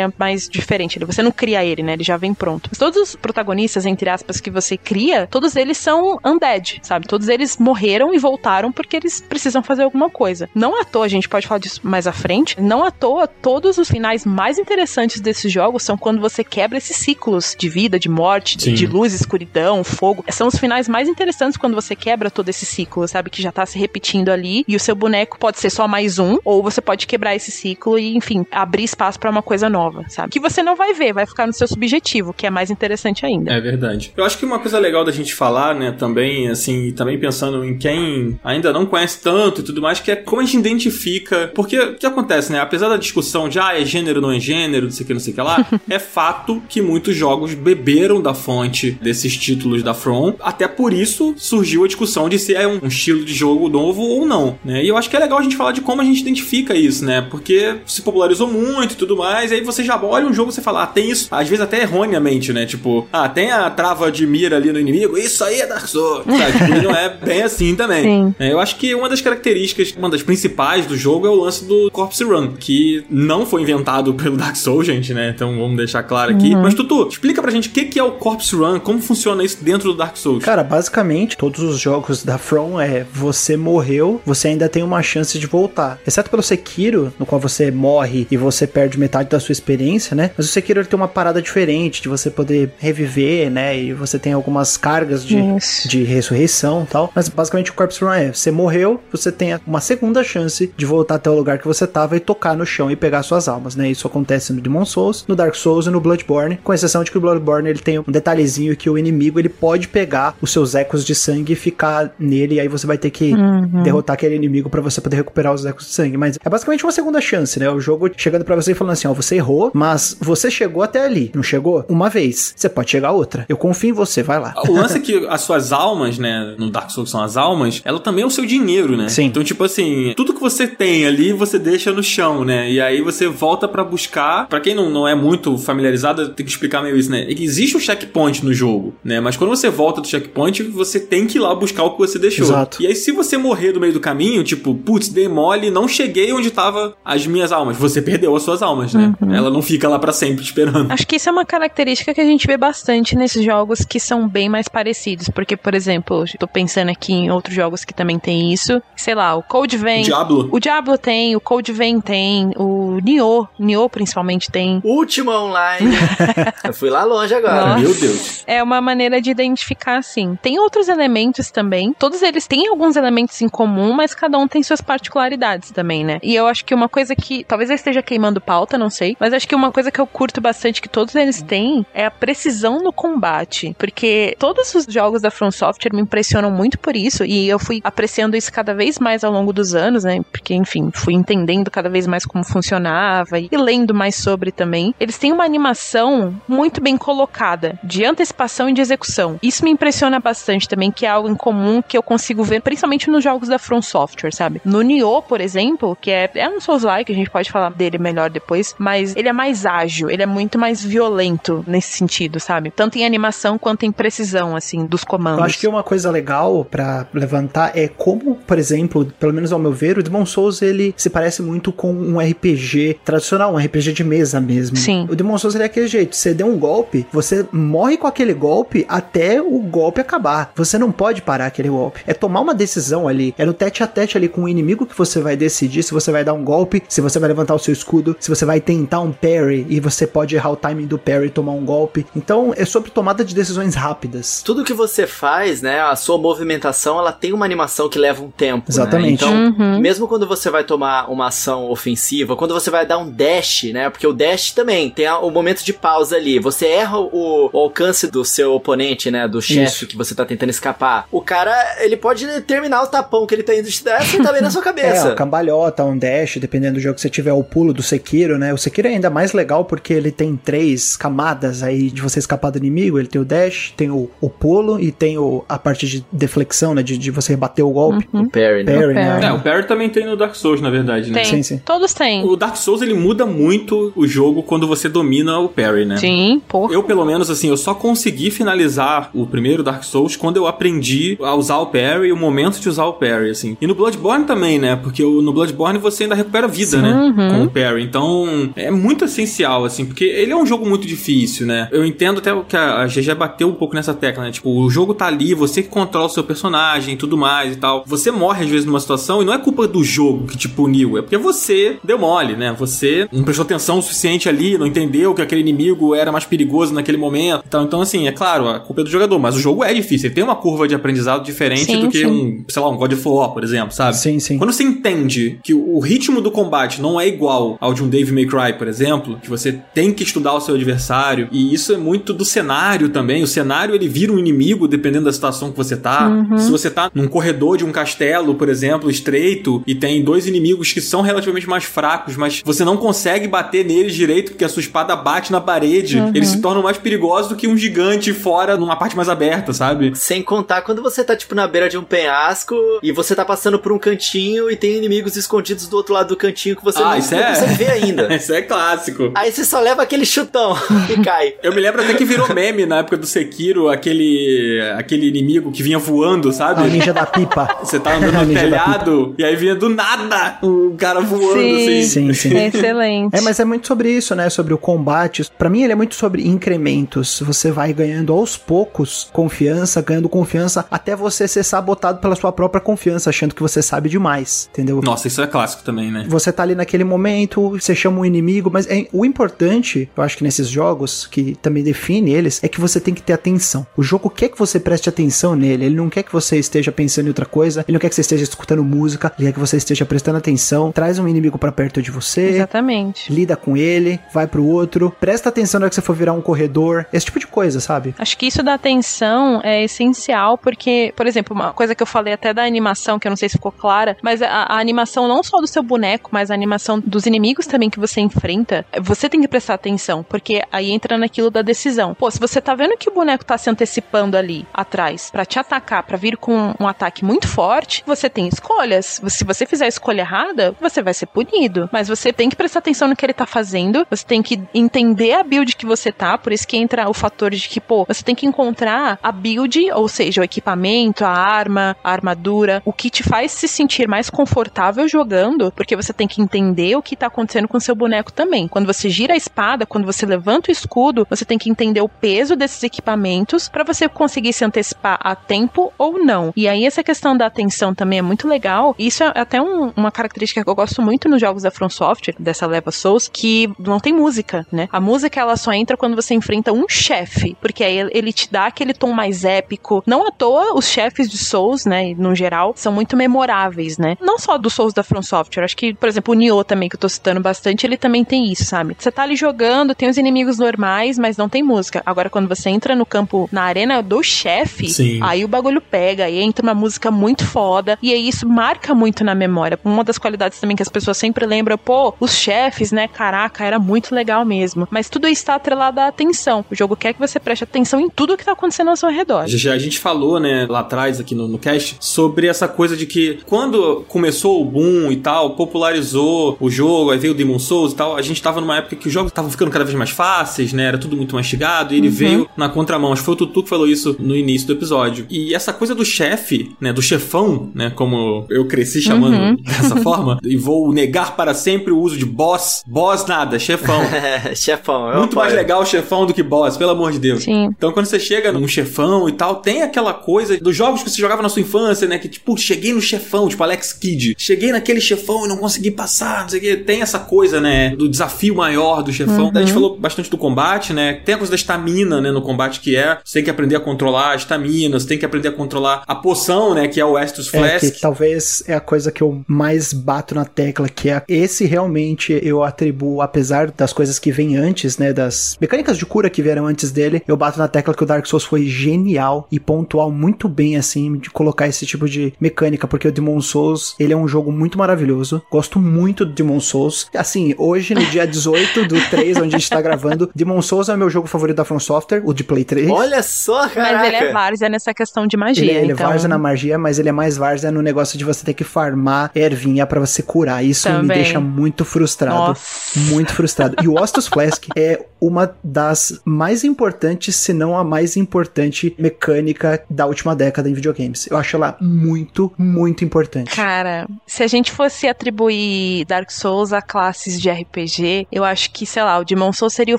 é 0.00 0.12
mais 0.18 0.48
diferente. 0.48 0.98
Você 1.04 1.22
não 1.22 1.30
cria 1.30 1.64
ele, 1.64 1.82
né? 1.82 1.92
Ele 1.92 2.04
já 2.04 2.16
vem 2.16 2.34
pronto. 2.34 2.68
Mas 2.70 2.78
todos 2.78 2.98
os 3.00 3.16
protagonistas, 3.16 3.86
entre 3.86 4.10
aspas, 4.10 4.40
que 4.40 4.50
você 4.50 4.76
cria, 4.76 5.26
todos 5.26 5.56
eles 5.56 5.78
são 5.78 6.18
undead, 6.24 6.80
sabe? 6.82 7.06
Todos 7.06 7.28
eles 7.28 7.56
morreram 7.58 8.14
e 8.14 8.18
voltaram 8.18 8.72
porque 8.72 8.96
eles 8.96 9.20
precisam 9.20 9.62
fazer 9.62 9.82
alguma 9.82 10.10
coisa. 10.10 10.48
Não 10.54 10.80
à 10.80 10.84
toa, 10.84 11.04
a 11.04 11.08
gente 11.08 11.28
pode 11.28 11.46
falar 11.46 11.58
disso 11.58 11.80
mais 11.82 12.06
à 12.06 12.12
frente. 12.12 12.60
Não 12.60 12.84
à 12.84 12.90
toa, 12.90 13.26
todos 13.26 13.78
os 13.78 13.88
finais 13.88 14.24
mais 14.24 14.58
interessantes 14.58 15.20
desses 15.20 15.52
jogos 15.52 15.82
são 15.82 15.96
quando 15.96 16.20
você 16.20 16.42
quebra 16.42 16.78
esses 16.78 16.96
ciclos 16.96 17.54
de 17.58 17.67
vida, 17.68 17.98
de 17.98 18.08
morte, 18.08 18.56
de, 18.56 18.72
de 18.72 18.86
luz, 18.86 19.12
escuridão, 19.12 19.82
fogo. 19.84 20.24
São 20.30 20.48
os 20.48 20.56
finais 20.56 20.88
mais 20.88 21.08
interessantes 21.08 21.56
quando 21.56 21.74
você 21.74 21.94
quebra 21.94 22.30
todo 22.30 22.48
esse 22.48 22.66
ciclo, 22.66 23.06
sabe? 23.06 23.30
Que 23.30 23.42
já 23.42 23.52
tá 23.52 23.64
se 23.66 23.78
repetindo 23.78 24.28
ali. 24.30 24.64
E 24.66 24.76
o 24.76 24.80
seu 24.80 24.94
boneco 24.94 25.38
pode 25.38 25.58
ser 25.58 25.70
só 25.70 25.86
mais 25.86 26.18
um, 26.18 26.38
ou 26.44 26.62
você 26.62 26.80
pode 26.80 27.06
quebrar 27.06 27.34
esse 27.34 27.50
ciclo 27.50 27.98
e, 27.98 28.16
enfim, 28.16 28.44
abrir 28.50 28.84
espaço 28.84 29.18
pra 29.18 29.30
uma 29.30 29.42
coisa 29.42 29.68
nova, 29.68 30.04
sabe? 30.08 30.30
Que 30.30 30.40
você 30.40 30.62
não 30.62 30.76
vai 30.76 30.94
ver, 30.94 31.12
vai 31.12 31.26
ficar 31.26 31.46
no 31.46 31.52
seu 31.52 31.66
subjetivo, 31.66 32.32
que 32.32 32.46
é 32.46 32.50
mais 32.50 32.70
interessante 32.70 33.24
ainda. 33.24 33.52
É 33.52 33.60
verdade. 33.60 34.12
Eu 34.16 34.24
acho 34.24 34.38
que 34.38 34.44
uma 34.44 34.58
coisa 34.58 34.78
legal 34.78 35.04
da 35.04 35.12
gente 35.12 35.34
falar, 35.34 35.74
né, 35.74 35.92
também, 35.92 36.48
assim, 36.48 36.92
também 36.92 37.18
pensando 37.18 37.64
em 37.64 37.76
quem 37.76 38.38
ainda 38.42 38.72
não 38.72 38.86
conhece 38.86 39.20
tanto 39.22 39.60
e 39.60 39.64
tudo 39.64 39.80
mais, 39.80 40.00
que 40.00 40.10
é 40.10 40.16
como 40.16 40.40
a 40.40 40.44
gente 40.44 40.58
identifica. 40.58 41.50
Porque 41.54 41.78
o 41.78 41.94
que 41.94 42.06
acontece, 42.06 42.52
né? 42.52 42.60
Apesar 42.60 42.88
da 42.88 42.96
discussão 42.96 43.48
de, 43.48 43.58
ah, 43.58 43.78
é 43.78 43.84
gênero, 43.84 44.20
não 44.20 44.32
é 44.32 44.40
gênero, 44.40 44.86
não 44.86 44.90
sei 44.90 45.04
o 45.04 45.06
que, 45.06 45.14
não 45.14 45.20
sei 45.20 45.32
o 45.32 45.36
que 45.36 45.42
lá, 45.42 45.66
é 45.88 45.98
fato 45.98 46.62
que 46.68 46.80
muitos 46.80 47.14
jogos 47.14 47.54
beberam 47.58 48.20
da 48.20 48.34
fonte 48.34 48.92
desses 49.02 49.36
títulos 49.36 49.82
da 49.82 49.94
From. 49.94 50.34
Até 50.40 50.66
por 50.66 50.92
isso 50.92 51.34
surgiu 51.36 51.84
a 51.84 51.86
discussão 51.86 52.28
de 52.28 52.38
se 52.38 52.54
é 52.54 52.66
um 52.66 52.86
estilo 52.86 53.24
de 53.24 53.34
jogo 53.34 53.68
novo 53.68 54.02
ou 54.02 54.26
não, 54.26 54.58
né? 54.64 54.84
E 54.84 54.88
eu 54.88 54.96
acho 54.96 55.10
que 55.10 55.16
é 55.16 55.20
legal 55.20 55.38
a 55.38 55.42
gente 55.42 55.56
falar 55.56 55.72
de 55.72 55.80
como 55.80 56.00
a 56.00 56.04
gente 56.04 56.20
identifica 56.20 56.74
isso, 56.74 57.04
né? 57.04 57.20
Porque 57.20 57.76
se 57.86 58.02
popularizou 58.02 58.48
muito 58.48 58.92
e 58.92 58.96
tudo 58.96 59.16
mais, 59.16 59.52
aí 59.52 59.60
você 59.60 59.84
já 59.84 60.00
olha 60.02 60.26
um 60.26 60.32
jogo 60.32 60.50
e 60.50 60.54
você 60.54 60.62
fala, 60.62 60.82
ah, 60.84 60.86
tem 60.86 61.10
isso, 61.10 61.28
às 61.30 61.48
vezes 61.48 61.62
até 61.62 61.82
erroneamente, 61.82 62.52
né? 62.52 62.66
Tipo, 62.66 63.06
ah, 63.12 63.28
tem 63.28 63.50
a 63.50 63.68
trava 63.70 64.10
de 64.10 64.26
mira 64.26 64.56
ali 64.56 64.72
no 64.72 64.78
inimigo, 64.78 65.16
isso 65.18 65.42
aí 65.44 65.60
é 65.60 65.66
Dark 65.66 65.86
Souls, 65.86 66.24
sabe? 66.24 66.58
Tipo, 66.58 66.74
e 66.74 66.82
não 66.82 66.90
é 66.90 67.08
bem 67.08 67.42
assim 67.42 67.74
também. 67.74 68.34
É, 68.38 68.52
eu 68.52 68.58
acho 68.58 68.76
que 68.76 68.94
uma 68.94 69.08
das 69.08 69.20
características, 69.20 69.94
uma 69.96 70.08
das 70.08 70.22
principais 70.22 70.86
do 70.86 70.96
jogo 70.96 71.26
é 71.26 71.30
o 71.30 71.34
lance 71.34 71.64
do 71.64 71.90
Corpse 71.90 72.24
Run, 72.24 72.52
que 72.58 73.04
não 73.08 73.46
foi 73.46 73.62
inventado 73.62 74.12
pelo 74.14 74.36
Dark 74.36 74.56
Souls, 74.56 74.86
gente, 74.86 75.14
né? 75.14 75.32
Então 75.34 75.56
vamos 75.56 75.76
deixar 75.76 76.02
claro 76.02 76.32
aqui. 76.32 76.54
Mas 76.56 76.74
Tutu, 76.74 77.08
explica 77.08 77.40
pra 77.40 77.47
gente 77.50 77.68
o 77.68 77.72
que 77.72 77.84
que 77.84 77.98
é 77.98 78.02
o 78.02 78.12
Corpse 78.12 78.54
Run, 78.54 78.80
como 78.80 79.00
funciona 79.00 79.44
isso 79.44 79.58
dentro 79.62 79.92
do 79.92 79.96
Dark 79.96 80.16
Souls. 80.16 80.44
Cara, 80.44 80.62
basicamente, 80.62 81.36
todos 81.36 81.60
os 81.60 81.78
jogos 81.78 82.22
da 82.24 82.38
From 82.38 82.80
é 82.80 83.04
você 83.12 83.56
morreu, 83.56 84.20
você 84.24 84.48
ainda 84.48 84.68
tem 84.68 84.82
uma 84.82 85.02
chance 85.02 85.38
de 85.38 85.46
voltar. 85.46 85.98
Exceto 86.06 86.30
pelo 86.30 86.42
Sekiro, 86.42 87.12
no 87.18 87.26
qual 87.26 87.40
você 87.40 87.70
morre 87.70 88.26
e 88.30 88.36
você 88.36 88.66
perde 88.66 88.98
metade 88.98 89.28
da 89.28 89.40
sua 89.40 89.52
experiência, 89.52 90.14
né? 90.14 90.30
Mas 90.36 90.46
o 90.46 90.48
Sekiro 90.48 90.80
ele 90.80 90.88
tem 90.88 90.96
uma 90.96 91.08
parada 91.08 91.40
diferente 91.40 92.02
de 92.02 92.08
você 92.08 92.30
poder 92.30 92.72
reviver, 92.78 93.50
né? 93.50 93.78
E 93.78 93.92
você 93.92 94.18
tem 94.18 94.32
algumas 94.32 94.76
cargas 94.76 95.24
de, 95.24 95.38
Isso. 95.38 95.88
de 95.88 96.02
ressurreição 96.04 96.84
e 96.84 96.86
tal. 96.86 97.12
Mas 97.14 97.28
basicamente 97.28 97.70
o 97.70 97.74
Corpse 97.74 98.02
Run 98.02 98.12
é: 98.12 98.32
você 98.32 98.50
morreu, 98.50 99.00
você 99.10 99.30
tem 99.30 99.58
uma 99.66 99.80
segunda 99.80 100.22
chance 100.22 100.72
de 100.76 100.86
voltar 100.86 101.16
até 101.16 101.30
o 101.30 101.34
lugar 101.34 101.58
que 101.58 101.66
você 101.66 101.86
tava 101.86 102.16
e 102.16 102.20
tocar 102.20 102.56
no 102.56 102.66
chão 102.66 102.90
e 102.90 102.96
pegar 102.96 103.22
suas 103.22 103.48
almas, 103.48 103.76
né? 103.76 103.90
Isso 103.90 104.06
acontece 104.06 104.52
no 104.52 104.60
Demon 104.60 104.84
Souls, 104.84 105.24
no 105.26 105.36
Dark 105.36 105.54
Souls 105.54 105.86
e 105.86 105.90
no 105.90 106.00
Bloodborne, 106.00 106.58
com 106.62 106.72
exceção 106.72 107.02
de 107.04 107.10
que 107.10 107.18
o 107.18 107.20
Bloodborne 107.38 107.68
ele 107.70 107.78
tem 107.78 107.98
um 107.98 108.04
detalhezinho 108.06 108.76
que 108.76 108.88
o 108.90 108.98
inimigo 108.98 109.38
ele 109.38 109.48
pode 109.48 109.88
pegar 109.88 110.36
os 110.40 110.50
seus 110.50 110.74
ecos 110.74 111.04
de 111.04 111.14
sangue 111.14 111.52
e 111.52 111.56
ficar 111.56 112.14
nele, 112.18 112.56
e 112.56 112.60
aí 112.60 112.68
você 112.68 112.86
vai 112.86 112.98
ter 112.98 113.10
que 113.10 113.34
derrotar 113.82 114.14
aquele 114.14 114.34
inimigo 114.34 114.68
pra 114.68 114.80
você 114.80 115.00
poder 115.00 115.16
recuperar 115.16 115.54
os 115.54 115.64
ecos 115.64 115.86
de 115.86 115.92
sangue. 115.92 116.16
Mas 116.16 116.38
é 116.44 116.48
basicamente 116.48 116.84
uma 116.84 116.92
segunda 116.92 117.20
chance, 117.20 117.58
né? 117.58 117.70
O 117.70 117.80
jogo 117.80 118.10
chegando 118.16 118.44
pra 118.44 118.56
você 118.56 118.72
e 118.72 118.74
falando 118.74 118.92
assim: 118.92 119.08
ó, 119.08 119.12
você 119.12 119.36
errou, 119.36 119.70
mas 119.74 120.16
você 120.20 120.50
chegou 120.50 120.82
até 120.82 121.04
ali, 121.04 121.30
não 121.34 121.42
chegou? 121.42 121.84
Uma 121.88 122.08
vez, 122.08 122.54
você 122.56 122.68
pode 122.68 122.90
chegar 122.90 123.12
outra. 123.12 123.46
Eu 123.48 123.56
confio 123.56 123.90
em 123.90 123.92
você, 123.92 124.22
vai 124.22 124.38
lá. 124.38 124.54
O 124.68 124.72
lance 124.72 124.98
é 124.98 125.00
que 125.00 125.26
as 125.28 125.40
suas 125.42 125.72
almas, 125.72 126.18
né, 126.18 126.54
no 126.58 126.70
Dark 126.70 126.90
Souls 126.90 127.10
são 127.10 127.22
as 127.22 127.36
almas, 127.36 127.80
ela 127.84 128.00
também 128.00 128.24
é 128.24 128.26
o 128.26 128.30
seu 128.30 128.44
dinheiro, 128.44 128.96
né? 128.96 129.08
Sim. 129.08 129.24
Então, 129.24 129.42
tipo 129.44 129.64
assim, 129.64 130.12
tudo 130.16 130.34
que 130.34 130.40
você 130.40 130.66
tem 130.66 131.06
ali, 131.06 131.32
você 131.32 131.58
deixa 131.58 131.92
no 131.92 132.02
chão, 132.02 132.44
né? 132.44 132.70
E 132.70 132.80
aí 132.80 133.00
você 133.02 133.28
volta 133.28 133.68
pra 133.68 133.84
buscar. 133.84 134.46
Pra 134.48 134.60
quem 134.60 134.74
não, 134.74 134.90
não 134.90 135.06
é 135.06 135.14
muito 135.14 135.56
familiarizado, 135.58 136.28
tem 136.30 136.44
que 136.44 136.52
explicar 136.52 136.82
meio 136.82 136.96
isso, 136.96 137.10
né? 137.10 137.26
Né? 137.28 137.34
Existe 137.38 137.76
um 137.76 137.80
checkpoint 137.80 138.44
no 138.44 138.52
jogo, 138.52 138.94
né? 139.04 139.20
Mas 139.20 139.36
quando 139.36 139.50
você 139.50 139.68
volta 139.68 140.00
do 140.00 140.06
checkpoint, 140.06 140.62
você 140.64 140.98
tem 141.00 141.26
que 141.26 141.38
ir 141.38 141.40
lá 141.40 141.54
buscar 141.54 141.84
o 141.84 141.92
que 141.92 141.98
você 141.98 142.18
deixou. 142.18 142.46
Exato. 142.46 142.82
E 142.82 142.86
aí, 142.86 142.94
se 142.94 143.12
você 143.12 143.36
morrer 143.36 143.72
no 143.72 143.80
meio 143.80 143.92
do 143.92 144.00
caminho, 144.00 144.42
tipo, 144.42 144.74
putz, 144.74 145.08
dei 145.08 145.28
mole, 145.28 145.70
não 145.70 145.86
cheguei 145.86 146.32
onde 146.32 146.50
tava 146.50 146.96
as 147.04 147.26
minhas 147.26 147.52
almas. 147.52 147.76
Você 147.76 148.00
perdeu 148.00 148.34
as 148.34 148.42
suas 148.42 148.62
almas, 148.62 148.94
né? 148.94 149.14
Ela 149.32 149.50
não 149.50 149.62
fica 149.62 149.88
lá 149.88 149.98
pra 149.98 150.12
sempre 150.12 150.42
esperando. 150.42 150.90
Acho 150.90 151.06
que 151.06 151.16
isso 151.16 151.28
é 151.28 151.32
uma 151.32 151.44
característica 151.44 152.14
que 152.14 152.20
a 152.20 152.24
gente 152.24 152.46
vê 152.46 152.56
bastante 152.56 153.16
nesses 153.16 153.44
jogos 153.44 153.80
que 153.80 154.00
são 154.00 154.28
bem 154.28 154.48
mais 154.48 154.68
parecidos. 154.68 155.28
Porque, 155.28 155.56
por 155.56 155.74
exemplo, 155.74 156.24
tô 156.38 156.46
pensando 156.46 156.90
aqui 156.90 157.12
em 157.12 157.30
outros 157.30 157.54
jogos 157.54 157.84
que 157.84 157.92
também 157.92 158.18
tem 158.18 158.52
isso. 158.52 158.80
Sei 158.96 159.14
lá, 159.14 159.34
o 159.34 159.42
Code 159.42 159.76
Vein. 159.76 160.02
Diablo. 160.02 160.48
O 160.52 160.58
Diablo 160.58 160.96
tem, 160.96 161.36
o 161.36 161.40
Code 161.40 161.72
Vein 161.72 162.00
tem, 162.00 162.52
o 162.56 162.98
Nioh, 163.02 163.48
Nioh 163.58 163.88
principalmente 163.88 164.50
tem. 164.50 164.80
Última 164.84 165.40
online. 165.40 165.90
eu 166.64 166.72
fui 166.72 166.90
lá 166.90 167.04
longe 167.08 167.34
agora. 167.34 167.66
Nossa. 167.66 167.78
Meu 167.80 167.94
Deus. 167.94 168.44
É 168.46 168.62
uma 168.62 168.80
maneira 168.80 169.20
de 169.20 169.30
identificar, 169.30 169.98
assim. 169.98 170.36
Tem 170.40 170.58
outros 170.58 170.88
elementos 170.88 171.50
também. 171.50 171.92
Todos 171.92 172.22
eles 172.22 172.46
têm 172.46 172.68
alguns 172.68 172.96
elementos 172.96 173.40
em 173.42 173.48
comum, 173.48 173.92
mas 173.92 174.14
cada 174.14 174.38
um 174.38 174.46
tem 174.46 174.62
suas 174.62 174.80
particularidades 174.80 175.70
também, 175.70 176.04
né? 176.04 176.18
E 176.22 176.34
eu 176.34 176.46
acho 176.46 176.64
que 176.64 176.74
uma 176.74 176.88
coisa 176.88 177.14
que. 177.16 177.44
Talvez 177.44 177.70
eu 177.70 177.76
esteja 177.76 178.02
queimando 178.02 178.40
pauta, 178.40 178.78
não 178.78 178.90
sei. 178.90 179.16
Mas 179.18 179.32
acho 179.32 179.48
que 179.48 179.54
uma 179.54 179.72
coisa 179.72 179.90
que 179.90 180.00
eu 180.00 180.06
curto 180.06 180.40
bastante 180.40 180.82
que 180.82 180.88
todos 180.88 181.14
eles 181.14 181.42
têm 181.42 181.86
é 181.94 182.06
a 182.06 182.10
precisão 182.10 182.82
no 182.82 182.92
combate. 182.92 183.74
Porque 183.78 184.36
todos 184.38 184.74
os 184.74 184.86
jogos 184.86 185.22
da 185.22 185.30
From 185.30 185.50
Software 185.50 185.94
me 185.94 186.02
impressionam 186.02 186.50
muito 186.50 186.78
por 186.78 186.94
isso. 186.94 187.24
E 187.24 187.48
eu 187.48 187.58
fui 187.58 187.80
apreciando 187.82 188.36
isso 188.36 188.52
cada 188.52 188.74
vez 188.74 188.98
mais 188.98 189.24
ao 189.24 189.32
longo 189.32 189.52
dos 189.52 189.74
anos, 189.74 190.04
né? 190.04 190.20
Porque, 190.30 190.54
enfim, 190.54 190.90
fui 190.92 191.14
entendendo 191.14 191.70
cada 191.70 191.88
vez 191.88 192.06
mais 192.06 192.26
como 192.26 192.44
funcionava 192.44 193.38
e 193.38 193.48
lendo 193.52 193.94
mais 193.94 194.16
sobre 194.16 194.52
também. 194.52 194.94
Eles 194.98 195.18
têm 195.18 195.32
uma 195.32 195.44
animação 195.44 196.34
muito 196.46 196.80
bem 196.80 196.96
colocada, 196.98 197.78
de 197.82 198.04
antecipação 198.04 198.68
e 198.68 198.72
de 198.72 198.80
execução. 198.80 199.38
Isso 199.42 199.64
me 199.64 199.70
impressiona 199.70 200.20
bastante 200.20 200.68
também, 200.68 200.90
que 200.90 201.06
é 201.06 201.08
algo 201.08 201.28
em 201.28 201.34
comum 201.34 201.82
que 201.82 201.96
eu 201.96 202.02
consigo 202.02 202.42
ver, 202.42 202.60
principalmente 202.60 203.10
nos 203.10 203.22
jogos 203.22 203.48
da 203.48 203.58
From 203.58 203.82
Software, 203.82 204.32
sabe? 204.32 204.60
No 204.64 204.82
Nioh, 204.82 205.22
por 205.22 205.40
exemplo, 205.40 205.96
que 206.00 206.10
é, 206.10 206.30
é 206.34 206.48
um 206.48 206.60
Souls-like, 206.60 207.12
a 207.12 207.14
gente 207.14 207.30
pode 207.30 207.50
falar 207.50 207.70
dele 207.70 207.98
melhor 207.98 208.30
depois, 208.30 208.74
mas 208.78 209.14
ele 209.16 209.28
é 209.28 209.32
mais 209.32 209.64
ágil, 209.64 210.10
ele 210.10 210.22
é 210.22 210.26
muito 210.26 210.58
mais 210.58 210.84
violento 210.84 211.64
nesse 211.66 211.96
sentido, 211.96 212.40
sabe? 212.40 212.70
Tanto 212.70 212.98
em 212.98 213.04
animação 213.04 213.58
quanto 213.58 213.84
em 213.84 213.92
precisão, 213.92 214.56
assim, 214.56 214.84
dos 214.86 215.04
comandos. 215.04 215.38
Eu 215.38 215.44
acho 215.44 215.58
que 215.58 215.68
uma 215.68 215.82
coisa 215.82 216.10
legal 216.10 216.64
pra 216.64 217.06
levantar 217.12 217.76
é 217.76 217.88
como, 217.88 218.36
por 218.36 218.58
exemplo, 218.58 219.04
pelo 219.18 219.32
menos 219.32 219.52
ao 219.52 219.58
meu 219.58 219.72
ver, 219.72 219.98
o 219.98 220.02
Demon 220.02 220.26
Souls 220.26 220.62
ele 220.62 220.94
se 220.96 221.10
parece 221.10 221.42
muito 221.42 221.72
com 221.72 221.92
um 221.92 222.18
RPG 222.18 223.00
tradicional, 223.04 223.54
um 223.54 223.58
RPG 223.58 223.92
de 223.92 224.04
mesa 224.04 224.40
mesmo. 224.40 224.76
Sim. 224.76 225.06
O 225.10 225.16
Demon 225.16 225.38
Souls 225.38 225.54
ele 225.54 225.64
é 225.64 225.66
aquele 225.66 225.86
jeito, 225.86 226.16
você 226.16 226.34
deu 226.34 226.46
um 226.46 226.56
golpe, 226.88 227.06
você 227.12 227.46
morre 227.52 227.96
com 227.96 228.06
aquele 228.06 228.32
golpe 228.32 228.86
até 228.88 229.40
o 229.42 229.58
golpe 229.60 230.00
acabar. 230.00 230.50
Você 230.56 230.78
não 230.78 230.90
pode 230.90 231.20
parar 231.22 231.46
aquele 231.46 231.68
golpe. 231.68 232.00
É 232.06 232.14
tomar 232.14 232.40
uma 232.40 232.54
decisão 232.54 233.06
ali, 233.06 233.34
é 233.36 233.44
no 233.44 233.52
tete 233.52 233.82
a 233.82 233.86
tete 233.86 234.16
ali 234.16 234.28
com 234.28 234.44
o 234.44 234.48
inimigo 234.48 234.86
que 234.86 234.96
você 234.96 235.20
vai 235.20 235.36
decidir 235.36 235.82
se 235.82 235.92
você 235.92 236.10
vai 236.10 236.24
dar 236.24 236.32
um 236.32 236.42
golpe, 236.44 236.82
se 236.88 237.00
você 237.00 237.18
vai 237.18 237.28
levantar 237.28 237.54
o 237.54 237.58
seu 237.58 237.72
escudo, 237.72 238.16
se 238.18 238.28
você 238.30 238.44
vai 238.44 238.60
tentar 238.60 239.00
um 239.00 239.12
parry 239.12 239.66
e 239.68 239.78
você 239.80 240.06
pode 240.06 240.34
errar 240.34 240.50
o 240.50 240.56
timing 240.56 240.86
do 240.86 240.98
parry 240.98 241.26
e 241.26 241.30
tomar 241.30 241.52
um 241.52 241.64
golpe. 241.64 242.06
Então 242.16 242.52
é 242.56 242.64
sobre 242.64 242.90
tomada 242.90 243.24
de 243.24 243.34
decisões 243.34 243.74
rápidas. 243.74 244.42
Tudo 244.42 244.64
que 244.64 244.72
você 244.72 245.06
faz, 245.06 245.60
né, 245.60 245.80
a 245.80 245.94
sua 245.96 246.16
movimentação, 246.18 246.98
ela 246.98 247.12
tem 247.12 247.32
uma 247.32 247.44
animação 247.44 247.88
que 247.88 247.98
leva 247.98 248.22
um 248.22 248.30
tempo. 248.30 248.58
né? 248.68 248.74
Exatamente. 248.74 249.24
Então, 249.24 249.48
Uhum. 249.58 249.80
mesmo 249.80 250.08
quando 250.08 250.26
você 250.26 250.50
vai 250.50 250.64
tomar 250.64 251.10
uma 251.10 251.28
ação 251.28 251.70
ofensiva, 251.70 252.36
quando 252.36 252.54
você 252.54 252.70
vai 252.70 252.86
dar 252.86 252.98
um 252.98 253.10
dash, 253.10 253.64
né? 253.72 253.90
Porque 253.90 254.06
o 254.06 254.12
dash 254.12 254.52
também 254.52 254.90
tem 254.90 255.08
o 255.08 255.30
momento 255.30 255.62
de 255.64 255.72
pausa 255.72 256.16
ali. 256.16 256.38
Você 256.38 256.66
erra 256.78 256.98
o, 256.98 257.50
o 257.52 257.58
alcance 257.58 258.10
do 258.10 258.24
seu 258.24 258.52
oponente, 258.54 259.10
né? 259.10 259.26
Do 259.28 259.40
chefe 259.40 259.86
que 259.86 259.96
você 259.96 260.14
tá 260.14 260.24
tentando 260.24 260.50
escapar. 260.50 261.06
O 261.10 261.20
cara, 261.20 261.52
ele 261.80 261.96
pode 261.96 262.26
terminar 262.42 262.82
o 262.82 262.86
tapão 262.86 263.26
que 263.26 263.34
ele 263.34 263.42
tá 263.42 263.54
indo 263.54 263.68
te 263.68 263.84
dar 263.84 264.02
e 264.14 264.18
tá 264.22 264.32
bem 264.32 264.42
na 264.42 264.50
sua 264.50 264.58
É, 264.68 264.70
cabeça. 264.70 265.12
o 265.12 265.14
cambalhota, 265.16 265.82
um 265.84 265.96
dash, 265.96 266.36
dependendo 266.38 266.74
do 266.74 266.80
jogo 266.80 266.96
que 266.96 267.00
você 267.00 267.08
tiver, 267.08 267.32
o 267.32 267.42
pulo 267.42 267.72
do 267.72 267.82
Sekiro, 267.82 268.36
né? 268.38 268.52
O 268.52 268.58
Sekiro 268.58 268.86
é 268.88 268.90
ainda 268.90 269.08
mais 269.08 269.32
legal 269.32 269.64
porque 269.64 269.92
ele 269.92 270.10
tem 270.10 270.36
três 270.36 270.96
camadas 270.96 271.62
aí 271.62 271.90
de 271.90 272.02
você 272.02 272.18
escapar 272.18 272.50
do 272.50 272.58
inimigo. 272.58 272.98
Ele 272.98 273.08
tem 273.08 273.20
o 273.20 273.24
dash, 273.24 273.72
tem 273.76 273.90
o, 273.90 274.10
o 274.20 274.28
pulo 274.28 274.78
e 274.78 274.92
tem 274.92 275.16
o, 275.16 275.44
a 275.48 275.58
parte 275.58 275.86
de 275.86 276.04
deflexão, 276.12 276.74
né? 276.74 276.82
De, 276.82 276.98
de 276.98 277.10
você 277.10 277.34
bater 277.36 277.62
o 277.62 277.70
golpe. 277.70 278.06
O 278.12 278.28
parry, 278.28 278.64
né? 278.64 278.72
Parry, 278.74 278.92
O 278.92 278.94
né? 278.94 279.20
É, 279.24 279.32
o 279.32 279.40
Parry 279.40 279.64
também 279.66 279.88
tem 279.88 280.04
no 280.06 280.16
Dark 280.16 280.34
Souls, 280.34 280.60
na 280.60 280.70
verdade, 280.70 281.10
né? 281.10 281.22
Tem. 281.22 281.30
Sim, 281.30 281.42
sim. 281.42 281.58
Todos 281.64 281.94
têm. 281.94 282.24
O 282.24 282.36
Dark 282.36 282.56
Souls 282.56 282.82
ele 282.82 282.94
muda 282.94 283.24
muito 283.24 283.92
o 283.96 284.06
jogo 284.06 284.42
quando 284.42 284.66
você 284.66 284.88
domina 284.88 285.38
o 285.38 285.48
parry, 285.48 285.84
né? 285.84 285.96
Sim, 285.96 286.42
porra. 286.46 286.67
Eu, 286.70 286.82
pelo 286.82 287.04
menos, 287.04 287.30
assim, 287.30 287.48
eu 287.48 287.56
só 287.56 287.74
consegui 287.74 288.30
finalizar 288.30 289.10
o 289.14 289.26
primeiro 289.26 289.62
Dark 289.62 289.82
Souls 289.82 290.16
quando 290.16 290.36
eu 290.36 290.46
aprendi 290.46 291.16
a 291.20 291.34
usar 291.34 291.58
o 291.58 291.66
parry 291.66 292.08
e 292.08 292.12
o 292.12 292.16
momento 292.16 292.60
de 292.60 292.68
usar 292.68 292.84
o 292.86 292.94
parry, 292.94 293.30
assim. 293.30 293.56
E 293.60 293.66
no 293.66 293.74
Bloodborne 293.74 294.24
também, 294.24 294.58
né? 294.58 294.76
Porque 294.76 295.02
no 295.02 295.32
Bloodborne 295.32 295.78
você 295.78 296.04
ainda 296.04 296.14
recupera 296.14 296.48
vida, 296.48 296.78
né? 296.78 296.92
Uhum. 296.94 297.28
Com 297.28 297.42
o 297.44 297.50
parry. 297.50 297.82
Então, 297.82 298.50
é 298.56 298.70
muito 298.70 299.04
essencial, 299.04 299.64
assim, 299.64 299.84
porque 299.84 300.04
ele 300.04 300.32
é 300.32 300.36
um 300.36 300.46
jogo 300.46 300.68
muito 300.68 300.86
difícil, 300.86 301.46
né? 301.46 301.68
Eu 301.70 301.84
entendo 301.84 302.18
até 302.18 302.34
que 302.48 302.56
a 302.56 302.86
GG 302.86 303.14
bateu 303.14 303.48
um 303.48 303.54
pouco 303.54 303.74
nessa 303.74 303.94
tecla, 303.94 304.24
né? 304.24 304.30
Tipo, 304.30 304.50
o 304.50 304.70
jogo 304.70 304.94
tá 304.94 305.06
ali, 305.06 305.34
você 305.34 305.62
que 305.62 305.68
controla 305.68 306.06
o 306.06 306.10
seu 306.10 306.24
personagem 306.24 306.94
e 306.94 306.96
tudo 306.96 307.16
mais 307.16 307.54
e 307.54 307.56
tal. 307.56 307.84
Você 307.86 308.10
morre, 308.10 308.44
às 308.44 308.50
vezes, 308.50 308.66
numa 308.66 308.80
situação 308.80 309.22
e 309.22 309.24
não 309.24 309.32
é 309.32 309.38
culpa 309.38 309.66
do 309.66 309.82
jogo 309.82 310.26
que 310.26 310.36
te 310.36 310.48
puniu, 310.48 310.98
é 310.98 311.02
porque 311.02 311.16
você 311.16 311.78
deu 311.82 311.98
mole, 311.98 312.36
né? 312.36 312.54
Você 312.58 313.08
não 313.12 313.24
prestou 313.24 313.44
atenção 313.44 313.78
o 313.78 313.82
suficiente 313.82 314.28
ali, 314.28 314.58
não 314.58 314.66
entendeu 314.66 315.14
que 315.14 315.22
aquele 315.22 315.40
inimigo 315.40 315.94
era 315.94 316.12
mais 316.12 316.24
perigoso 316.24 316.57
naquele 316.70 316.98
momento. 316.98 317.44
Então, 317.46 317.64
então 317.64 317.80
assim, 317.80 318.06
é 318.06 318.12
claro, 318.12 318.48
a 318.48 318.60
culpa 318.60 318.82
é 318.82 318.84
do 318.84 318.90
jogador, 318.90 319.18
mas 319.18 319.36
o 319.36 319.40
jogo 319.40 319.64
é 319.64 319.72
difícil. 319.72 320.08
Ele 320.08 320.14
tem 320.14 320.24
uma 320.24 320.36
curva 320.36 320.66
de 320.66 320.74
aprendizado 320.74 321.24
diferente 321.24 321.64
Sim, 321.64 321.80
do 321.82 321.88
que 321.88 321.98
sim. 321.98 322.06
um, 322.06 322.44
sei 322.48 322.62
lá, 322.62 322.68
um 322.68 322.76
God 322.76 322.92
of 322.92 323.08
War, 323.08 323.30
por 323.30 323.42
exemplo, 323.44 323.72
sabe? 323.72 323.96
Sim, 323.96 324.18
sim. 324.18 324.38
Quando 324.38 324.52
você 324.52 324.62
entende 324.62 325.38
que 325.42 325.54
o 325.54 325.78
ritmo 325.78 326.20
do 326.20 326.30
combate 326.30 326.80
não 326.80 327.00
é 327.00 327.06
igual 327.06 327.56
ao 327.60 327.74
de 327.74 327.82
um 327.82 327.88
Dave 327.88 328.12
May 328.12 328.26
Cry, 328.26 328.58
por 328.58 328.68
exemplo, 328.68 329.18
que 329.22 329.28
você 329.28 329.52
tem 329.74 329.92
que 329.92 330.02
estudar 330.02 330.34
o 330.34 330.40
seu 330.40 330.54
adversário, 330.54 331.28
e 331.30 331.52
isso 331.52 331.72
é 331.72 331.76
muito 331.76 332.12
do 332.12 332.24
cenário 332.24 332.88
também. 332.88 333.22
O 333.22 333.26
cenário 333.26 333.74
ele 333.74 333.88
vira 333.88 334.12
um 334.12 334.18
inimigo 334.18 334.66
dependendo 334.68 335.06
da 335.06 335.12
situação 335.12 335.50
que 335.50 335.56
você 335.56 335.76
tá. 335.76 336.10
Se 336.38 336.50
você 336.50 336.70
tá 336.70 336.90
num 336.94 337.08
corredor 337.08 337.56
de 337.56 337.64
um 337.64 337.72
castelo, 337.72 338.34
por 338.34 338.48
exemplo, 338.48 338.90
estreito, 338.90 339.62
e 339.66 339.74
tem 339.74 340.02
dois 340.02 340.26
inimigos 340.26 340.72
que 340.72 340.80
são 340.80 341.00
relativamente 341.00 341.48
mais 341.48 341.64
fracos, 341.64 342.16
mas 342.16 342.42
você 342.44 342.64
não 342.64 342.76
consegue 342.76 343.28
bater 343.28 343.64
neles 343.64 343.94
direito 343.94 344.32
porque 344.32 344.44
a 344.44 344.48
sua 344.48 344.60
espada 344.60 344.94
bate 344.96 345.32
na 345.32 345.40
parede, 345.40 345.98
eles 346.14 346.28
se 346.28 346.40
tornam 346.48 346.62
mais 346.62 346.78
perigosos 346.78 347.28
do 347.28 347.36
que 347.36 347.46
um 347.46 347.56
gigante 347.56 348.12
fora 348.14 348.56
numa 348.56 348.74
parte 348.76 348.96
mais 348.96 349.08
aberta, 349.08 349.52
sabe? 349.52 349.92
Sem 349.94 350.22
contar 350.22 350.62
quando 350.62 350.82
você 350.82 351.04
tá, 351.04 351.14
tipo, 351.14 351.34
na 351.34 351.46
beira 351.46 351.68
de 351.68 351.76
um 351.76 351.84
penhasco 351.84 352.54
e 352.82 352.90
você 352.90 353.14
tá 353.14 353.24
passando 353.24 353.58
por 353.58 353.70
um 353.70 353.78
cantinho 353.78 354.50
e 354.50 354.56
tem 354.56 354.76
inimigos 354.76 355.14
escondidos 355.16 355.68
do 355.68 355.76
outro 355.76 355.92
lado 355.92 356.08
do 356.08 356.16
cantinho 356.16 356.56
que 356.56 356.64
você 356.64 356.78
Ah, 356.82 356.90
não, 356.90 356.98
isso 356.98 357.14
não 357.14 357.20
é- 357.22 357.28
consegue 357.28 357.54
ver 357.54 357.70
ainda. 357.70 358.08
Isso 358.18 358.32
é 358.32 358.40
clássico. 358.42 359.12
Aí 359.14 359.30
você 359.30 359.44
só 359.44 359.60
leva 359.60 359.82
aquele 359.82 360.04
chutão 360.06 360.56
e 360.88 361.02
cai. 361.02 361.34
Eu 361.42 361.54
me 361.54 361.60
lembro 361.60 361.82
até 361.82 361.92
que 361.94 362.04
virou 362.04 362.32
meme 362.34 362.64
na 362.66 362.78
época 362.78 362.96
do 362.96 363.06
Sekiro, 363.06 363.68
aquele 363.68 364.60
aquele 364.76 365.06
inimigo 365.08 365.52
que 365.52 365.62
vinha 365.62 365.78
voando, 365.78 366.28
Ah, 366.28 366.30
o 366.30 366.34
sabe? 366.34 366.68
ninja 366.70 366.92
da 366.92 367.04
pipa. 367.06 367.56
Você 367.62 367.78
tá 367.78 367.96
andando 367.96 368.26
no 368.26 368.34
telhado 368.34 369.14
e 369.18 369.24
aí 369.24 369.36
vinha 369.36 369.54
do 369.54 369.68
nada 369.68 370.38
o 370.42 370.74
cara 370.78 371.00
voando 371.00 371.40
Sim. 371.40 371.80
assim. 371.80 371.82
Sim, 371.82 372.12
sim. 372.14 372.36
Excelente. 372.38 373.14
É, 373.16 373.20
mas 373.20 373.38
é 373.38 373.44
muito 373.44 373.66
sobre 373.66 373.90
isso, 373.90 374.14
né? 374.14 374.28
Sobre 374.30 374.54
o 374.54 374.58
combate. 374.58 375.24
Pra 375.38 375.48
mim, 375.50 375.62
ele 375.62 375.72
é 375.72 375.76
muito 375.76 375.94
sobre 375.94 376.26
incrementos. 376.38 377.20
Você 377.24 377.50
vai 377.50 377.72
ganhando 377.72 378.12
aos 378.12 378.36
poucos 378.36 379.08
confiança, 379.12 379.82
ganhando 379.82 380.08
confiança, 380.08 380.64
até 380.70 380.96
você 380.96 381.28
ser 381.28 381.42
sabotado 381.42 381.98
pela 381.98 382.14
sua 382.16 382.32
própria 382.32 382.60
confiança, 382.60 383.10
achando 383.10 383.34
que 383.34 383.42
você 383.42 383.60
sabe 383.60 383.88
demais, 383.88 384.48
entendeu? 384.52 384.80
Nossa, 384.82 385.08
isso 385.08 385.20
é 385.20 385.26
clássico 385.26 385.62
também, 385.62 385.90
né? 385.90 386.04
Você 386.08 386.32
tá 386.32 386.42
ali 386.42 386.54
naquele 386.54 386.84
momento, 386.84 387.50
você 387.50 387.74
chama 387.74 388.00
um 388.00 388.04
inimigo, 388.04 388.50
mas 388.52 388.66
é- 388.68 388.86
o 388.92 389.04
importante, 389.04 389.90
eu 389.96 390.02
acho 390.02 390.16
que 390.16 390.24
nesses 390.24 390.48
jogos, 390.48 391.06
que 391.10 391.36
também 391.42 391.62
define 391.62 392.12
eles, 392.12 392.40
é 392.42 392.48
que 392.48 392.60
você 392.60 392.80
tem 392.80 392.94
que 392.94 393.02
ter 393.02 393.12
atenção. 393.12 393.66
O 393.76 393.82
jogo 393.82 394.08
quer 394.08 394.28
que 394.28 394.38
você 394.38 394.58
preste 394.60 394.88
atenção 394.88 395.34
nele, 395.34 395.64
ele 395.66 395.74
não 395.76 395.90
quer 395.90 396.02
que 396.02 396.12
você 396.12 396.38
esteja 396.38 396.70
pensando 396.72 397.06
em 397.06 397.08
outra 397.08 397.26
coisa, 397.26 397.64
ele 397.66 397.74
não 397.74 397.80
quer 397.80 397.88
que 397.88 397.94
você 397.94 398.00
esteja 398.00 398.22
escutando 398.22 398.62
música, 398.64 399.12
ele 399.18 399.28
quer 399.28 399.32
que 399.32 399.40
você 399.40 399.56
esteja 399.56 399.84
prestando 399.84 400.18
atenção, 400.18 400.70
traz 400.72 400.98
um 400.98 401.08
inimigo 401.08 401.38
pra 401.38 401.50
perto 401.52 401.82
de 401.82 401.90
você, 401.90 402.28
Exatamente. 402.30 403.12
lida 403.12 403.36
com 403.36 403.56
ele, 403.56 403.98
vai 404.12 404.26
pro 404.26 404.44
outro, 404.44 404.94
presta 405.00 405.28
atenção 405.28 405.58
na 405.60 405.64
hora 405.64 405.70
que 405.70 405.74
você 405.74 405.80
for 405.82 405.94
virar 405.96 406.12
um 406.12 406.17
corredor, 406.22 406.86
esse 406.92 407.06
tipo 407.06 407.18
de 407.18 407.26
coisa, 407.26 407.38
coisa, 407.38 407.60
sabe? 407.60 407.94
Acho 407.98 408.16
que 408.16 408.26
isso 408.26 408.42
da 408.42 408.54
atenção 408.54 409.40
é 409.44 409.64
essencial, 409.64 410.36
porque, 410.36 410.92
por 410.96 411.06
exemplo, 411.06 411.34
uma 411.34 411.52
coisa 411.52 411.74
que 411.74 411.82
eu 411.82 411.86
falei 411.86 412.12
até 412.12 412.34
da 412.34 412.42
animação, 412.42 412.98
que 412.98 413.06
eu 413.06 413.10
não 413.10 413.16
sei 413.16 413.28
se 413.28 413.36
ficou 413.36 413.52
clara, 413.52 413.96
mas 414.02 414.22
a, 414.22 414.28
a 414.28 414.58
animação 414.58 415.08
não 415.08 415.22
só 415.22 415.40
do 415.40 415.46
seu 415.46 415.62
boneco, 415.62 416.10
mas 416.12 416.30
a 416.30 416.34
animação 416.34 416.80
dos 416.80 417.06
inimigos 417.06 417.46
também 417.46 417.70
que 417.70 417.78
você 417.78 418.00
enfrenta, 418.00 418.66
você 418.80 419.08
tem 419.08 419.20
que 419.20 419.28
prestar 419.28 419.54
atenção, 419.54 420.02
porque 420.02 420.42
aí 420.50 420.70
entra 420.70 420.98
naquilo 420.98 421.30
da 421.30 421.42
decisão. 421.42 421.94
Pô, 421.94 422.10
se 422.10 422.18
você 422.18 422.40
tá 422.40 422.54
vendo 422.54 422.76
que 422.76 422.88
o 422.88 422.92
boneco 422.92 423.24
tá 423.24 423.38
se 423.38 423.48
antecipando 423.48 424.16
ali 424.16 424.46
atrás 424.52 425.10
para 425.10 425.24
te 425.24 425.38
atacar, 425.38 425.82
para 425.82 425.96
vir 425.96 426.16
com 426.16 426.54
um 426.58 426.66
ataque 426.66 427.04
muito 427.04 427.28
forte, 427.28 427.82
você 427.86 428.10
tem 428.10 428.28
escolhas. 428.28 429.00
Se 429.08 429.24
você 429.24 429.46
fizer 429.46 429.64
a 429.64 429.68
escolha 429.68 430.02
errada, 430.02 430.54
você 430.60 430.82
vai 430.82 430.94
ser 430.94 431.06
punido. 431.06 431.68
Mas 431.72 431.88
você 431.88 432.12
tem 432.12 432.28
que 432.28 432.36
prestar 432.36 432.58
atenção 432.58 432.88
no 432.88 432.96
que 432.96 433.06
ele 433.06 433.12
tá 433.12 433.26
fazendo, 433.26 433.86
você 433.88 434.04
tem 434.04 434.22
que 434.22 434.40
entender 434.52 435.12
a 435.12 435.22
build 435.22 435.56
que 435.56 435.66
você 435.66 435.90
tá, 435.92 436.07
por 436.16 436.32
isso 436.32 436.46
que 436.46 436.56
entra 436.56 436.88
o 436.88 436.94
fator 436.94 437.30
de 437.30 437.48
que, 437.48 437.60
pô, 437.60 437.84
você 437.86 438.02
tem 438.02 438.14
que 438.14 438.26
encontrar 438.26 438.98
a 439.02 439.12
build, 439.12 439.70
ou 439.72 439.88
seja, 439.88 440.20
o 440.20 440.24
equipamento, 440.24 441.04
a 441.04 441.10
arma, 441.10 441.76
a 441.82 441.90
armadura, 441.90 442.62
o 442.64 442.72
que 442.72 442.88
te 442.88 443.02
faz 443.02 443.32
se 443.32 443.48
sentir 443.48 443.88
mais 443.88 444.08
confortável 444.08 444.88
jogando, 444.88 445.52
porque 445.52 445.76
você 445.76 445.92
tem 445.92 446.06
que 446.06 446.22
entender 446.22 446.76
o 446.76 446.82
que 446.82 446.96
tá 446.96 447.08
acontecendo 447.08 447.48
com 447.48 447.58
seu 447.60 447.74
boneco 447.74 448.12
também. 448.12 448.48
Quando 448.48 448.66
você 448.66 448.88
gira 448.88 449.14
a 449.14 449.16
espada, 449.16 449.66
quando 449.66 449.84
você 449.84 450.06
levanta 450.06 450.50
o 450.50 450.52
escudo, 450.52 451.06
você 451.10 451.24
tem 451.24 451.38
que 451.38 451.50
entender 451.50 451.80
o 451.80 451.88
peso 451.88 452.36
desses 452.36 452.62
equipamentos 452.62 453.48
para 453.48 453.64
você 453.64 453.88
conseguir 453.88 454.32
se 454.32 454.44
antecipar 454.44 454.98
a 455.00 455.14
tempo 455.14 455.72
ou 455.76 455.98
não. 455.98 456.32
E 456.36 456.48
aí 456.48 456.64
essa 456.64 456.82
questão 456.82 457.16
da 457.16 457.26
atenção 457.26 457.74
também 457.74 457.98
é 457.98 458.02
muito 458.02 458.28
legal. 458.28 458.74
Isso 458.78 459.02
é 459.02 459.12
até 459.14 459.40
um, 459.40 459.72
uma 459.76 459.90
característica 459.90 460.42
que 460.42 460.48
eu 460.48 460.54
gosto 460.54 460.80
muito 460.80 461.08
nos 461.08 461.20
jogos 461.20 461.42
da 461.42 461.50
From 461.50 461.68
Software, 461.68 462.14
dessa 462.18 462.46
leva 462.46 462.70
Souls, 462.70 463.08
que 463.12 463.50
não 463.58 463.80
tem 463.80 463.92
música, 463.92 464.46
né? 464.52 464.68
A 464.70 464.80
música 464.80 465.20
ela 465.20 465.36
só 465.36 465.52
entra 465.52 465.76
quando 465.76 465.96
você 466.00 466.14
enfrenta 466.14 466.52
um 466.52 466.66
chefe, 466.68 467.36
porque 467.40 467.64
aí 467.64 467.78
ele 467.92 468.12
te 468.12 468.30
dá 468.30 468.46
aquele 468.46 468.72
tom 468.72 468.92
mais 468.92 469.24
épico. 469.24 469.82
Não 469.86 470.06
à 470.06 470.10
toa 470.10 470.54
os 470.54 470.68
chefes 470.68 471.08
de 471.10 471.18
Souls, 471.18 471.64
né, 471.64 471.94
no 471.96 472.14
geral, 472.14 472.52
são 472.56 472.72
muito 472.72 472.96
memoráveis, 472.96 473.78
né? 473.78 473.96
Não 474.00 474.18
só 474.18 474.38
dos 474.38 474.54
Souls 474.54 474.72
da 474.72 474.82
From 474.82 475.02
Software, 475.02 475.44
acho 475.44 475.56
que, 475.56 475.74
por 475.74 475.88
exemplo, 475.88 476.14
o 476.14 476.16
Nioh 476.16 476.44
também, 476.44 476.68
que 476.68 476.76
eu 476.76 476.80
tô 476.80 476.88
citando 476.88 477.20
bastante, 477.20 477.66
ele 477.66 477.76
também 477.76 478.04
tem 478.04 478.30
isso, 478.30 478.44
sabe? 478.44 478.76
Você 478.78 478.90
tá 478.90 479.02
ali 479.02 479.16
jogando, 479.16 479.74
tem 479.74 479.88
os 479.88 479.96
inimigos 479.96 480.38
normais, 480.38 480.98
mas 480.98 481.16
não 481.16 481.28
tem 481.28 481.42
música. 481.42 481.82
Agora, 481.84 482.10
quando 482.10 482.28
você 482.28 482.50
entra 482.50 482.74
no 482.74 482.86
campo, 482.86 483.28
na 483.32 483.42
arena 483.42 483.82
do 483.82 484.02
chefe, 484.02 484.66
aí 485.02 485.24
o 485.24 485.28
bagulho 485.28 485.60
pega, 485.60 486.04
aí 486.04 486.18
entra 486.18 486.42
uma 486.42 486.54
música 486.54 486.90
muito 486.90 487.24
foda, 487.24 487.78
e 487.82 487.92
aí 487.92 488.08
isso 488.08 488.28
marca 488.28 488.74
muito 488.74 489.04
na 489.04 489.14
memória. 489.14 489.58
Uma 489.64 489.84
das 489.84 489.98
qualidades 489.98 490.40
também 490.40 490.56
que 490.56 490.62
as 490.62 490.68
pessoas 490.68 490.96
sempre 490.96 491.26
lembram, 491.26 491.58
pô, 491.58 491.94
os 491.98 492.14
chefes, 492.14 492.72
né, 492.72 492.88
caraca, 492.88 493.44
era 493.44 493.58
muito 493.58 493.94
legal 493.94 494.24
mesmo. 494.24 494.66
Mas 494.70 494.88
tudo 494.88 495.08
isso 495.08 495.26
tá 495.26 495.34
atrelado 495.34 495.80
à 495.80 495.87
atenção. 495.88 496.44
O 496.50 496.54
jogo 496.54 496.76
quer 496.76 496.92
que 496.92 497.00
você 497.00 497.18
preste 497.18 497.44
atenção 497.44 497.80
em 497.80 497.88
tudo 497.88 498.16
que 498.16 498.24
tá 498.24 498.32
acontecendo 498.32 498.68
ao 498.68 498.76
seu 498.76 498.88
redor. 498.88 499.26
Já 499.26 499.52
a 499.52 499.58
gente 499.58 499.78
falou, 499.78 500.20
né, 500.20 500.46
lá 500.48 500.60
atrás, 500.60 501.00
aqui 501.00 501.14
no, 501.14 501.28
no 501.28 501.38
cast, 501.38 501.76
sobre 501.80 502.26
essa 502.26 502.48
coisa 502.48 502.76
de 502.76 502.86
que 502.86 503.18
quando 503.26 503.84
começou 503.88 504.40
o 504.40 504.44
boom 504.44 504.90
e 504.90 504.96
tal, 504.96 505.36
popularizou 505.36 506.36
o 506.40 506.50
jogo, 506.50 506.90
aí 506.90 506.98
veio 506.98 507.12
o 507.12 507.16
Demon 507.16 507.38
Souls 507.38 507.72
e 507.72 507.76
tal, 507.76 507.96
a 507.96 508.02
gente 508.02 508.22
tava 508.22 508.40
numa 508.40 508.58
época 508.58 508.76
que 508.76 508.86
os 508.86 508.92
jogos 508.92 509.10
estavam 509.10 509.30
ficando 509.30 509.50
cada 509.50 509.64
vez 509.64 509.76
mais 509.76 509.90
fáceis, 509.90 510.52
né, 510.52 510.64
era 510.64 510.78
tudo 510.78 510.96
muito 510.96 511.14
mastigado, 511.14 511.74
e 511.74 511.78
ele 511.78 511.88
uhum. 511.88 511.94
veio 511.94 512.30
na 512.36 512.48
contramão. 512.48 512.92
Acho 512.92 513.02
que 513.02 513.06
foi 513.06 513.14
o 513.14 513.16
Tutu 513.16 513.42
que 513.42 513.48
falou 513.48 513.66
isso 513.66 513.96
no 513.98 514.16
início 514.16 514.46
do 514.46 514.52
episódio. 514.52 515.06
E 515.10 515.34
essa 515.34 515.52
coisa 515.52 515.74
do 515.74 515.84
chefe, 515.84 516.54
né, 516.60 516.72
do 516.72 516.82
chefão, 516.82 517.50
né, 517.54 517.70
como 517.70 518.26
eu 518.30 518.46
cresci 518.46 518.80
chamando 518.80 519.16
uhum. 519.16 519.36
dessa 519.36 519.76
forma, 519.82 520.18
e 520.24 520.36
vou 520.36 520.72
negar 520.72 521.16
para 521.16 521.34
sempre 521.34 521.72
o 521.72 521.78
uso 521.78 521.96
de 521.96 522.04
boss. 522.04 522.62
Boss 522.66 523.06
nada, 523.06 523.38
chefão. 523.38 523.80
chefão, 524.34 524.96
Muito 524.98 525.16
mais 525.16 525.32
legal 525.32 525.64
chefão 525.64 525.77
do 526.06 526.14
que 526.14 526.22
boss, 526.22 526.56
pelo 526.56 526.70
amor 526.70 526.92
de 526.92 526.98
Deus. 526.98 527.24
Sim. 527.24 527.46
Então 527.56 527.72
quando 527.72 527.86
você 527.86 527.98
chega 527.98 528.32
num 528.32 528.46
chefão 528.46 529.08
e 529.08 529.12
tal, 529.12 529.36
tem 529.36 529.62
aquela 529.62 529.92
coisa 529.92 530.36
dos 530.38 530.56
jogos 530.56 530.82
que 530.82 530.90
você 530.90 531.00
jogava 531.00 531.22
na 531.22 531.28
sua 531.28 531.42
infância, 531.42 531.86
né, 531.86 531.98
que 531.98 532.08
tipo, 532.08 532.36
cheguei 532.36 532.72
no 532.72 532.80
chefão, 532.80 533.28
tipo 533.28 533.42
Alex 533.42 533.72
Kidd. 533.72 534.14
Cheguei 534.18 534.52
naquele 534.52 534.80
chefão 534.80 535.24
e 535.24 535.28
não 535.28 535.36
consegui 535.36 535.70
passar, 535.70 536.22
não 536.22 536.28
sei 536.28 536.38
o 536.38 536.42
que. 536.42 536.56
Tem 536.56 536.82
essa 536.82 536.98
coisa, 536.98 537.40
né, 537.40 537.74
do 537.76 537.88
desafio 537.88 538.34
maior 538.34 538.82
do 538.82 538.92
chefão. 538.92 539.26
Uhum. 539.26 539.32
A 539.34 539.40
gente 539.40 539.52
falou 539.52 539.78
bastante 539.78 540.10
do 540.10 540.18
combate, 540.18 540.72
né? 540.72 541.00
Tem 541.04 541.14
a 541.14 541.18
coisa 541.18 541.30
da 541.30 541.36
estamina, 541.36 542.00
né, 542.00 542.10
no 542.10 542.22
combate 542.22 542.60
que 542.60 542.76
é, 542.76 542.98
você 543.04 543.14
tem 543.14 543.24
que 543.24 543.30
aprender 543.30 543.56
a 543.56 543.60
controlar 543.60 544.12
a 544.12 544.16
estamina, 544.16 544.78
você 544.78 544.86
tem 544.86 544.98
que 544.98 545.04
aprender 545.04 545.28
a 545.28 545.32
controlar 545.32 545.82
a 545.86 545.94
poção, 545.94 546.54
né, 546.54 546.68
que 546.68 546.80
é 546.80 546.84
o 546.84 546.98
Estus 546.98 547.28
Flask. 547.28 547.64
É, 547.64 547.70
que 547.70 547.80
talvez 547.80 548.42
é 548.46 548.54
a 548.54 548.60
coisa 548.60 548.90
que 548.90 549.02
eu 549.02 549.22
mais 549.26 549.72
bato 549.72 550.14
na 550.14 550.24
tecla, 550.24 550.68
que 550.68 550.88
é 550.88 551.02
esse 551.08 551.44
realmente 551.44 552.18
eu 552.22 552.42
atribuo, 552.42 553.00
apesar 553.00 553.50
das 553.50 553.72
coisas 553.72 553.98
que 553.98 554.10
vêm 554.10 554.36
antes, 554.36 554.78
né, 554.78 554.92
das 554.92 555.36
mecânicas 555.40 555.67
de 555.76 555.84
cura 555.84 556.08
que 556.08 556.22
vieram 556.22 556.46
antes 556.46 556.70
dele, 556.70 557.02
eu 557.06 557.16
bato 557.16 557.38
na 557.38 557.48
tecla 557.48 557.74
que 557.74 557.82
o 557.82 557.86
Dark 557.86 558.06
Souls 558.06 558.24
foi 558.24 558.46
genial 558.46 559.26
e 559.30 559.38
pontual 559.40 559.90
muito 559.90 560.28
bem, 560.28 560.56
assim, 560.56 560.96
de 560.96 561.10
colocar 561.10 561.48
esse 561.48 561.66
tipo 561.66 561.88
de 561.88 562.12
mecânica, 562.20 562.66
porque 562.66 562.88
o 562.88 562.92
Demon 562.92 563.20
Souls, 563.20 563.74
ele 563.78 563.92
é 563.92 563.96
um 563.96 564.08
jogo 564.08 564.30
muito 564.32 564.58
maravilhoso, 564.58 565.22
gosto 565.30 565.58
muito 565.58 566.04
do 566.04 566.12
Demon 566.12 566.40
Souls, 566.40 566.88
assim, 566.94 567.34
hoje 567.36 567.74
no 567.74 567.84
dia 567.86 568.06
18 568.06 568.66
do 568.66 568.80
3, 568.88 569.18
onde 569.18 569.36
a 569.36 569.38
gente 569.38 569.50
tá 569.50 569.60
gravando, 569.60 570.10
Demon 570.14 570.40
Souls 570.40 570.68
é 570.68 570.74
o 570.74 570.78
meu 570.78 570.88
jogo 570.88 571.06
favorito 571.06 571.36
da 571.36 571.44
From 571.44 571.58
Software, 571.58 572.02
o 572.04 572.12
de 572.12 572.24
Play 572.24 572.44
3. 572.44 572.70
Olha 572.70 573.02
só, 573.02 573.48
cara. 573.48 573.78
Mas 573.78 573.88
ele 573.88 573.96
é 573.96 574.12
várzea 574.12 574.48
nessa 574.48 574.72
questão 574.72 575.06
de 575.06 575.16
magia, 575.16 575.44
ele, 575.44 575.52
ele 575.52 575.72
então... 575.72 575.86
é 575.86 575.90
várzea 575.90 576.08
na 576.08 576.18
magia, 576.18 576.58
mas 576.58 576.78
ele 576.78 576.88
é 576.88 576.92
mais 576.92 577.16
várzea 577.16 577.50
no 577.50 577.62
negócio 577.62 577.98
de 577.98 578.04
você 578.04 578.24
ter 578.24 578.34
que 578.34 578.44
farmar 578.44 579.10
ervinha 579.14 579.66
para 579.66 579.80
você 579.80 580.02
curar. 580.02 580.44
Isso 580.44 580.68
Também. 580.68 580.82
me 580.82 580.94
deixa 580.94 581.20
muito 581.20 581.64
frustrado. 581.64 582.16
Nossa. 582.16 582.78
Muito 582.78 583.12
frustrado. 583.12 583.56
E 583.62 583.68
o 583.68 583.74
Ostos 583.74 584.06
Flask 584.06 584.44
é 584.56 584.84
uma 585.00 585.34
das 585.58 586.00
mais 586.04 586.44
importantes, 586.44 587.16
se 587.16 587.32
não 587.32 587.58
a 587.58 587.64
mais 587.64 587.96
importante 587.96 588.76
mecânica 588.78 589.64
da 589.68 589.86
última 589.86 590.14
década 590.14 590.48
em 590.48 590.54
videogames. 590.54 591.08
Eu 591.08 591.16
acho 591.16 591.34
ela 591.34 591.56
muito, 591.60 592.32
muito 592.38 592.84
importante. 592.84 593.34
Cara, 593.34 593.88
se 594.06 594.22
a 594.22 594.28
gente 594.28 594.52
fosse 594.52 594.86
atribuir 594.86 595.84
Dark 595.86 596.12
Souls 596.12 596.52
a 596.52 596.62
classes 596.62 597.20
de 597.20 597.28
RPG, 597.28 598.06
eu 598.12 598.22
acho 598.22 598.52
que, 598.52 598.64
sei 598.64 598.84
lá, 598.84 599.00
o 599.00 599.04
Demon 599.04 599.32
Souls 599.32 599.52
seria 599.52 599.74
o 599.74 599.78